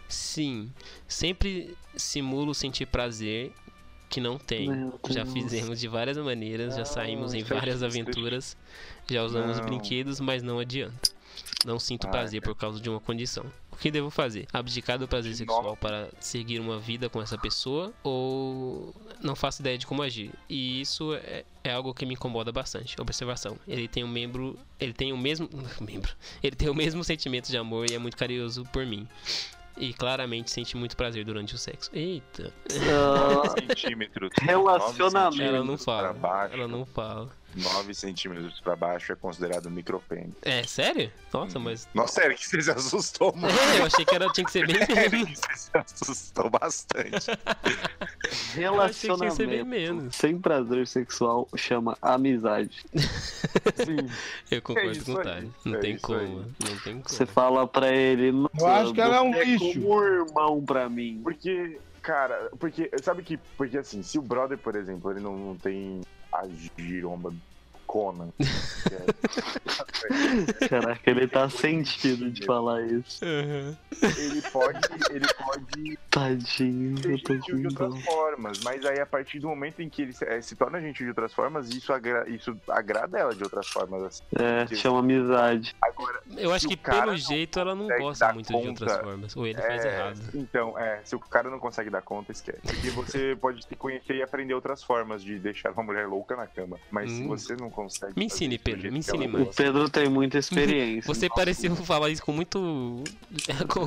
Sim, 0.09 0.71
sempre 1.07 1.75
simulo 1.95 2.53
sentir 2.53 2.85
prazer 2.85 3.53
que 4.09 4.21
não 4.21 4.37
tenho. 4.37 4.97
Já 5.09 5.25
fizemos 5.25 5.79
de 5.79 5.87
várias 5.87 6.17
maneiras, 6.17 6.75
já 6.75 6.85
saímos 6.85 7.33
em 7.33 7.41
é 7.41 7.43
várias 7.43 7.83
aventuras, 7.83 8.55
já 9.09 9.23
usamos 9.23 9.57
Não. 9.57 9.65
brinquedos, 9.65 10.19
mas 10.19 10.41
não 10.41 10.59
adianta. 10.59 11.11
Não 11.65 11.79
sinto 11.79 12.05
Ai, 12.05 12.11
prazer 12.11 12.41
por 12.41 12.55
causa 12.55 12.79
de 12.79 12.89
uma 12.89 12.99
condição. 12.99 13.45
O 13.77 13.79
que 13.79 13.91
devo 13.91 14.09
fazer? 14.09 14.47
Abdicar 14.51 14.97
do 14.97 15.07
prazer 15.07 15.31
De 15.33 15.37
sexual 15.37 15.77
para 15.77 16.09
seguir 16.19 16.59
uma 16.59 16.79
vida 16.79 17.09
com 17.09 17.21
essa 17.21 17.37
pessoa 17.37 17.93
ou 18.03 18.91
não 19.21 19.35
faço 19.35 19.61
ideia 19.61 19.77
de 19.77 19.85
como 19.85 20.01
agir? 20.01 20.31
E 20.49 20.81
isso 20.81 21.13
é, 21.13 21.45
é 21.63 21.73
algo 21.73 21.93
que 21.93 22.03
me 22.03 22.15
incomoda 22.15 22.51
bastante. 22.51 22.99
Observação: 22.99 23.55
ele 23.67 23.87
tem 23.87 24.03
um 24.03 24.07
membro, 24.07 24.57
ele 24.79 24.93
tem 24.93 25.13
o 25.13 25.17
mesmo 25.17 25.47
membro, 25.79 26.11
ele 26.41 26.55
tem 26.55 26.69
o 26.69 26.73
mesmo 26.73 27.03
sentimento 27.03 27.49
de 27.49 27.57
amor 27.57 27.87
e 27.87 27.93
é 27.93 27.99
muito 27.99 28.17
carinhoso 28.17 28.63
por 28.73 28.83
mim. 28.83 29.07
E 29.77 29.93
claramente 29.93 30.49
sente 30.49 30.75
muito 30.75 30.97
prazer 30.97 31.23
durante 31.23 31.53
o 31.53 31.57
sexo. 31.59 31.91
Eita, 31.93 32.51
centímetros. 33.59 34.31
Relacionamento. 34.39 35.43
ela 35.43 35.63
não 35.63 35.77
fala. 35.77 36.15
Ela 36.51 36.67
não 36.67 36.83
fala. 36.83 37.29
9 37.55 37.93
centímetros 37.95 38.59
pra 38.59 38.75
baixo 38.75 39.11
é 39.11 39.15
considerado 39.15 39.69
micropênis. 39.71 40.33
É 40.43 40.63
sério? 40.63 41.11
Nossa, 41.33 41.57
mas 41.59 41.87
Nossa, 41.93 42.21
sério, 42.21 42.35
que 42.37 42.47
você 42.47 42.61
se 42.61 42.71
assustou 42.71 43.33
muito. 43.37 43.53
É, 43.57 43.79
eu 43.79 43.85
achei 43.85 44.05
que 44.05 44.13
era, 44.15 44.27
tinha 44.31 44.45
que 44.45 44.51
ser 44.51 44.67
bem 44.67 44.75
Sério, 44.85 45.11
menos. 45.19 45.39
que 45.39 45.47
você 45.47 45.55
se 45.57 45.71
assustou 45.77 46.49
bastante. 46.49 47.27
Eu 48.57 48.81
achei 48.81 49.09
que 49.09 49.17
bem 49.17 49.27
Relacionamento 49.57 49.65
menos. 49.65 50.15
sem 50.15 50.37
prazer 50.39 50.85
sexual 50.87 51.47
chama 51.55 51.97
amizade. 52.01 52.83
Sim. 52.95 54.09
Eu 54.51 54.61
concordo 54.61 54.91
isso 54.91 55.05
com 55.05 55.13
o 55.13 55.17
aí, 55.19 55.23
Tali. 55.23 55.53
Não 55.65 55.75
é 55.75 55.79
tem 55.79 55.97
como, 55.97 56.19
aí. 56.19 56.29
não 56.29 56.79
tem 56.83 56.93
como. 57.01 57.03
Você 57.09 57.25
fala 57.25 57.67
pra 57.67 57.89
ele. 57.93 58.31
"Nossa, 58.31 58.49
Eu 58.59 58.67
acho 58.67 58.93
que 58.93 59.01
ela 59.01 59.17
é 59.17 59.21
um 59.21 59.31
você 59.33 59.43
lixo." 59.45 59.81
como 59.81 59.95
um 59.95 60.03
irmão 60.03 60.65
pra 60.65 60.89
mim. 60.89 61.21
Porque, 61.23 61.79
cara, 62.01 62.49
porque, 62.59 62.89
sabe 63.01 63.23
que, 63.23 63.37
porque 63.57 63.77
assim, 63.77 64.03
se 64.03 64.17
o 64.19 64.21
brother, 64.21 64.57
por 64.57 64.75
exemplo, 64.75 65.11
ele 65.11 65.19
não, 65.21 65.37
não 65.37 65.55
tem 65.55 66.01
a 66.31 66.47
giromba 66.77 67.31
Conan. 67.87 68.29
Caraca, 70.69 71.09
ele 71.09 71.27
tá 71.27 71.49
sentido 71.49 72.29
de 72.29 72.45
falar 72.45 72.81
isso. 72.83 73.23
ele 73.23 74.41
pode. 74.51 74.79
Ele 75.11 75.25
pode 75.37 75.99
Tadinho, 76.09 76.97
ser 76.97 77.11
eu 77.11 77.23
tô 77.23 77.33
gentil 77.35 77.57
de 77.59 77.67
outras 77.67 78.03
formas. 78.05 78.59
Mas 78.63 78.85
aí, 78.85 78.99
a 78.99 79.05
partir 79.05 79.39
do 79.39 79.47
momento 79.47 79.81
em 79.81 79.89
que 79.89 80.01
ele 80.01 80.13
se, 80.13 80.25
eh, 80.25 80.41
se 80.41 80.55
torna 80.55 80.79
gentil 80.81 81.05
de 81.05 81.09
outras 81.09 81.33
formas, 81.33 81.69
isso, 81.69 81.93
agra- 81.93 82.27
isso 82.29 82.57
agrada 82.69 83.17
ela 83.17 83.35
de 83.35 83.43
outras 83.43 83.67
formas. 83.67 84.03
Assim. 84.03 84.23
É, 84.35 84.75
chama 84.75 84.99
amizade. 84.99 85.75
Agora, 85.81 86.19
Eu 86.35 86.51
acho 86.51 86.61
Se 86.63 86.67
que 86.67 86.77
pelo 86.77 87.15
jeito 87.15 87.59
ela 87.59 87.75
não 87.75 87.87
gosta 87.87 88.33
muito 88.33 88.47
de 88.47 88.55
outras 88.67 88.91
conta, 88.93 89.03
formas. 89.03 89.35
Ou 89.37 89.47
ele 89.47 89.61
faz 89.61 89.85
é, 89.85 89.95
errado. 89.95 90.19
Então, 90.33 90.77
é, 90.77 91.01
se 91.03 91.15
o 91.15 91.19
cara 91.19 91.49
não 91.49 91.59
consegue 91.59 91.89
dar 91.89 92.01
conta, 92.01 92.31
esquece. 92.31 92.59
Porque 92.63 92.89
você 92.89 93.35
pode 93.39 93.63
se 93.65 93.75
conhecer 93.75 94.15
e 94.15 94.23
aprender 94.23 94.53
outras 94.53 94.83
formas 94.83 95.23
de 95.23 95.39
deixar 95.39 95.71
uma 95.71 95.83
mulher 95.83 96.07
louca 96.07 96.35
na 96.35 96.47
cama. 96.47 96.77
Mas 96.91 97.11
se 97.11 97.23
Hum. 97.23 97.27
você 97.29 97.55
não 97.55 97.69
consegue. 97.77 98.13
Me 98.17 98.25
ensine, 98.25 98.57
Pedro, 98.57 98.91
me 98.91 98.99
ensine 98.99 99.27
O 99.27 99.29
mais. 99.29 99.45
gosta, 99.45 99.63
Pedro 99.63 99.89
tem 99.89 100.09
muita 100.09 100.37
experiência. 100.39 101.07
Você 101.13 101.29
pareceu 101.29 101.75
falar 101.75 102.09
isso 102.09 102.23
com 102.25 102.33
muito. 102.33 102.59
com, 103.69 103.85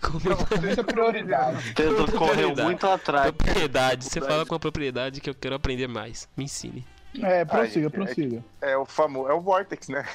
com 0.00 0.18
muita 0.18 0.60
Muita 0.60 0.84
prioridade. 0.84 1.70
O 1.70 1.74
Pedro 1.74 2.12
correu 2.12 2.54
muito 2.56 2.86
atrás. 2.86 3.30
propriedade. 3.30 4.04
Você 4.04 4.20
fala 4.20 4.44
com 4.44 4.54
uma 4.54 4.60
propriedade 4.60 5.20
que 5.20 5.30
eu 5.30 5.34
quero 5.34 5.54
aprender 5.54 5.86
mais. 5.86 6.28
Me 6.36 6.44
ensine. 6.44 6.84
É, 7.22 7.44
prossiga, 7.44 7.86
é- 7.86 7.90
prossiga. 7.90 8.44
É 8.60 8.76
o 8.76 8.84
famoso. 8.84 9.28
É 9.30 9.34
o 9.34 9.40
Vortex, 9.40 9.88
né? 9.88 10.04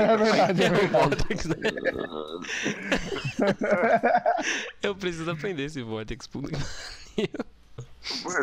É 0.00 0.16
verdade, 0.16 0.62
é 0.64 0.70
verdade. 0.70 0.86
Vortex, 0.88 1.44
né? 1.46 1.56
Eu 4.82 4.94
preciso 4.94 5.30
aprender 5.30 5.64
esse 5.64 5.82
Vortex 5.82 6.26
público. 6.26 6.58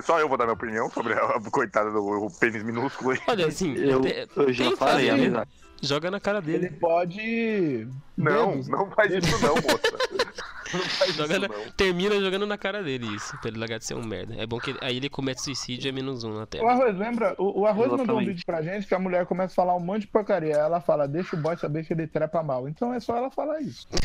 Só 0.04 0.20
eu 0.20 0.28
vou 0.30 0.38
dar 0.38 0.46
minha 0.46 0.54
opinião 0.54 0.90
sobre 0.90 1.14
a 1.14 1.40
coitada 1.52 1.92
do 1.92 2.28
pênis 2.40 2.64
minúsculo 2.64 3.12
aí. 3.12 3.20
Olha, 3.28 3.48
assim, 3.48 3.74
Eu, 3.76 4.02
te- 4.02 4.28
eu 4.36 4.54
já 4.54 4.76
falei, 4.78 5.10
amizade. 5.10 5.50
joga 5.82 6.12
na 6.12 6.20
cara 6.20 6.40
Ele 6.40 6.58
dele. 6.60 6.70
pode. 6.80 7.88
Não, 8.18 8.52
Dedos. 8.52 8.68
não 8.68 8.90
faz 8.92 9.12
isso 9.14 9.42
não, 9.46 9.56
moça. 9.56 10.36
Não 10.74 10.82
faz 10.82 11.14
Joga 11.16 11.34
isso 11.38 11.42
na- 11.42 11.48
não. 11.48 11.72
termina 11.78 12.20
jogando 12.20 12.46
na 12.48 12.58
cara 12.58 12.82
dele 12.84 13.06
isso, 13.16 13.38
pra 13.40 13.50
ele 13.50 13.60
largar 13.60 13.78
de 13.78 13.86
ser 13.86 13.94
um 13.94 14.04
merda. 14.04 14.34
É 14.36 14.48
bom 14.48 14.60
que 14.60 14.72
ele- 14.72 14.80
aí 14.82 14.98
ele 14.98 15.10
comete 15.10 15.40
suicídio 15.42 15.88
e 15.88 15.90
é 15.90 15.92
menos 15.92 16.24
um 16.24 16.34
na 16.34 16.48
O. 16.60 16.68
Arroz, 16.68 16.98
lembra? 16.98 17.36
O, 17.38 17.62
o 17.62 17.66
Arroz 17.68 17.92
mandou 17.92 17.98
um 18.18 18.20
Exatamente. 18.20 18.28
vídeo 18.30 18.44
pra 18.46 18.62
gente 18.64 18.88
que 18.88 18.96
a 18.96 19.00
mulher 19.00 19.26
começa 19.28 19.54
a 19.54 19.56
falar 19.56 19.76
um 19.76 19.80
monte 19.80 20.02
de 20.02 20.08
porcaria. 20.08 20.56
Ela 20.56 20.82
fala, 20.82 21.08
deixa 21.08 21.36
o 21.36 21.40
boy 21.40 21.56
saber 21.56 21.86
que 21.86 21.94
ele 21.94 22.08
trepa 22.08 22.42
mal. 22.42 22.68
Então 22.68 22.92
é 22.94 23.00
só 23.00 23.16
ela 23.16 23.30
falar 23.30 23.62
isso. 23.62 23.88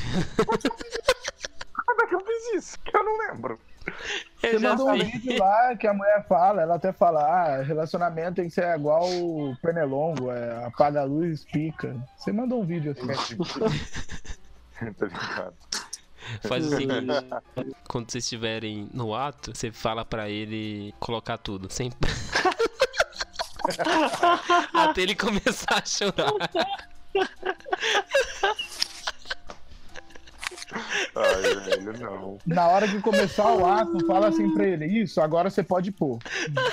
Como 1.86 2.02
é 2.02 2.06
que 2.06 2.14
eu 2.14 2.20
fiz 2.20 2.54
isso? 2.62 2.78
Que 2.84 2.96
eu 2.96 3.04
não 3.04 3.18
lembro. 3.28 3.58
Eu 4.42 4.52
Você 4.52 4.58
já 4.58 4.70
mandou 4.70 4.90
um 4.90 4.98
vídeo 4.98 5.38
lá 5.38 5.76
que 5.76 5.86
a 5.86 5.92
mulher 5.92 6.26
fala, 6.26 6.62
ela 6.62 6.76
até 6.76 6.92
fala, 6.92 7.22
ah, 7.22 7.62
relacionamento 7.62 8.36
tem 8.36 8.48
que 8.48 8.54
ser 8.54 8.74
igual 8.74 9.04
o 9.04 9.56
pernilongo, 9.60 10.30
é, 10.30 10.64
apaga 10.64 11.02
a 11.02 11.04
luz, 11.04 11.44
pica. 11.44 11.96
Você 12.16 12.32
mandou 12.32 12.62
um 12.62 12.66
vídeo 12.66 12.92
assim. 12.92 13.06
tá 14.94 15.06
ligado? 15.06 15.54
Faz 16.46 16.66
o 16.66 16.76
seguinte, 16.76 17.06
quando 17.88 18.10
vocês 18.10 18.24
estiverem 18.24 18.88
no 18.92 19.14
ato, 19.14 19.54
você 19.54 19.72
fala 19.72 20.04
pra 20.04 20.28
ele 20.28 20.94
colocar 21.00 21.38
tudo, 21.38 21.70
sem... 21.72 21.90
Até 24.72 25.02
ele 25.02 25.14
começar 25.14 25.82
a 25.82 25.84
chorar. 25.84 26.32
Ai, 31.14 31.42
velho, 31.64 31.92
não. 31.98 32.38
Na 32.46 32.68
hora 32.68 32.86
que 32.88 33.00
começar 33.00 33.52
o 33.52 33.66
ato, 33.66 34.06
fala 34.06 34.28
assim 34.28 34.54
pra 34.54 34.66
ele, 34.66 34.86
isso, 34.86 35.20
agora 35.20 35.50
você 35.50 35.62
pode 35.62 35.92
pôr. 35.92 36.18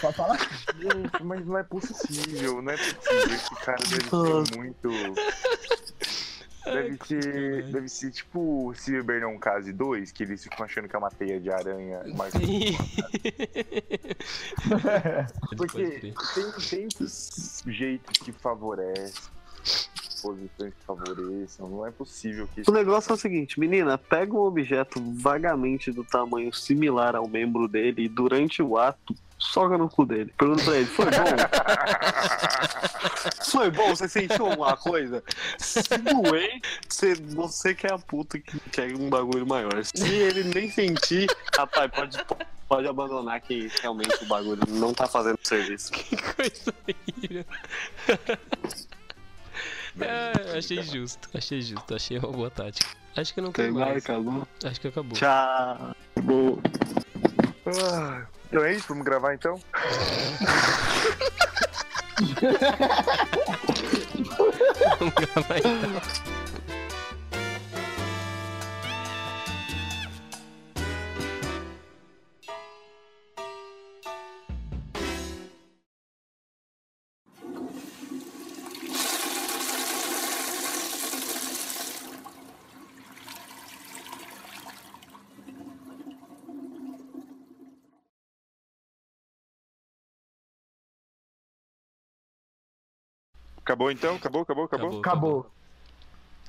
Pode 0.01 0.15
falar? 0.15 0.37
Gente, 0.79 1.23
mas 1.23 1.45
não 1.45 1.57
é 1.57 1.63
possível, 1.63 2.61
não 2.61 2.71
é 2.71 2.77
possível. 2.77 3.35
Esse 3.35 3.55
cara 3.55 3.83
deve 3.89 4.03
ser 4.03 4.57
muito. 4.57 4.89
Deve 6.73 6.97
ser. 7.05 7.63
Deve 7.71 7.89
ser 7.89 8.11
tipo 8.11 8.73
se 8.75 8.91
beber 8.91 9.21
não 9.21 9.39
case 9.39 9.71
2, 9.71 10.11
que 10.11 10.23
eles 10.23 10.43
ficam 10.43 10.65
achando 10.65 10.87
que 10.87 10.95
é 10.95 10.99
uma 10.99 11.09
teia 11.09 11.39
de 11.39 11.49
aranha. 11.49 12.01
Mas, 12.15 12.33
porque 15.57 15.99
tem, 15.99 16.13
tem 16.35 16.51
jeitos 17.67 18.17
que 18.23 18.31
favorecem, 18.31 19.31
posições 20.21 20.73
que 20.73 20.85
favoreçam. 20.85 21.69
Não 21.69 21.85
é 21.85 21.91
possível 21.91 22.47
que 22.53 22.63
O 22.67 22.73
negócio 22.73 23.11
é 23.11 23.13
o 23.13 23.17
seguinte, 23.17 23.59
menina, 23.59 23.97
pega 23.97 24.33
um 24.33 24.41
objeto 24.41 25.01
vagamente 25.15 25.91
do 25.91 26.03
tamanho 26.03 26.53
similar 26.53 27.15
ao 27.15 27.27
membro 27.27 27.67
dele 27.67 28.03
e 28.03 28.09
durante 28.09 28.61
o 28.61 28.77
ato 28.77 29.15
soga 29.37 29.77
no 29.77 29.89
cu 29.89 30.05
dele. 30.05 30.33
Pergunta 30.37 30.63
pra 30.63 30.77
ele, 30.77 30.85
foi 30.87 31.05
bom? 31.05 31.11
foi 33.51 33.71
bom? 33.71 33.95
Você 33.95 34.09
sentiu 34.09 34.47
alguma 34.47 34.75
coisa? 34.75 35.23
Se 35.57 35.81
doer, 35.97 36.59
você, 36.87 37.13
você 37.15 37.75
que 37.75 37.87
é 37.87 37.93
a 37.93 37.99
puta 37.99 38.39
que 38.39 38.59
quer 38.71 38.95
um 38.95 39.09
bagulho 39.09 39.45
maior. 39.45 39.83
Se 39.83 40.11
ele 40.11 40.43
nem 40.43 40.69
sentir, 40.71 41.27
rapaz, 41.55 41.91
pode, 41.91 42.17
pode 42.67 42.87
abandonar 42.87 43.39
que 43.41 43.69
realmente 43.81 44.23
o 44.23 44.27
bagulho 44.27 44.61
não 44.67 44.93
tá 44.93 45.07
fazendo 45.07 45.37
serviço. 45.43 45.91
Que 45.91 46.17
coisa 46.17 46.73
horrível. 46.87 47.45
É, 49.99 50.57
achei 50.57 50.81
justo, 50.81 51.29
achei 51.33 51.61
justo, 51.61 51.95
achei 51.95 52.19
uma 52.19 52.31
boa 52.31 52.49
tática. 52.49 52.89
Acho 53.15 53.33
que 53.33 53.41
não 53.41 53.51
tem 53.51 53.71
mais. 53.71 53.97
acabou. 53.97 54.47
Acho 54.63 54.79
que 54.81 54.87
acabou. 54.87 55.17
Tchau. 55.17 55.95
Ah, 57.65 58.25
então 58.47 58.63
é 58.63 58.73
isso, 58.73 58.87
vamos 58.87 59.03
gravar 59.05 59.33
então? 59.33 59.59
Vamos 64.99 65.13
gravar 65.13 65.57
então. 65.59 66.01
Acabou 93.67 93.91
então? 93.91 94.15
Acabou, 94.15 94.43
acabou, 94.43 94.63
acabou? 94.63 94.99
Acabou. 94.99 95.51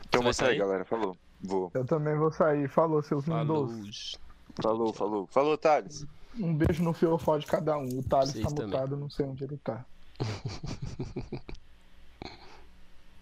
Então 0.07 0.23
Você 0.23 0.23
vai 0.23 0.23
vou 0.23 0.33
sair, 0.33 0.47
sair? 0.51 0.59
galera. 0.59 0.85
Falou. 0.85 1.17
Vou. 1.41 1.69
Eu 1.75 1.85
também 1.85 2.17
vou 2.17 2.31
sair. 2.31 2.69
Falou, 2.69 3.03
seus 3.03 3.25
Falou. 3.25 3.67
lindos. 3.67 4.17
Falou, 4.63 4.93
falou. 4.93 5.27
Falou, 5.27 5.59
Thales. 5.59 6.07
Um 6.39 6.55
beijo 6.55 6.81
no 6.85 6.93
fiofó 6.93 7.37
de 7.37 7.45
cada 7.47 7.77
um. 7.77 7.89
O 7.99 8.05
Thales 8.05 8.31
Vocês 8.31 8.45
tá 8.45 8.51
também. 8.51 8.67
mutado, 8.67 8.97
não 8.97 9.11
sei 9.11 9.27
onde 9.27 9.43
ele 9.43 9.57
tá. 9.57 9.85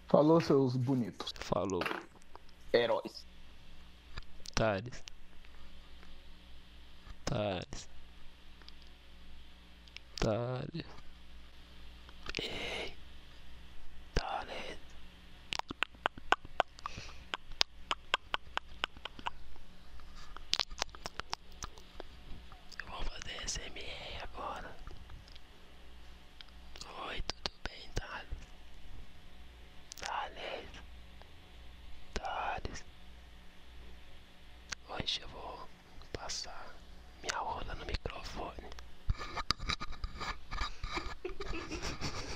Falou, 0.07 0.39
seus 0.41 0.75
bonitos. 0.77 1.33
Falou. 1.39 1.81
Heróis. 2.71 3.25
Thales. 4.53 5.03
Thales. 7.25 7.89
Thales. 10.17 10.85
Ei. 12.39 12.76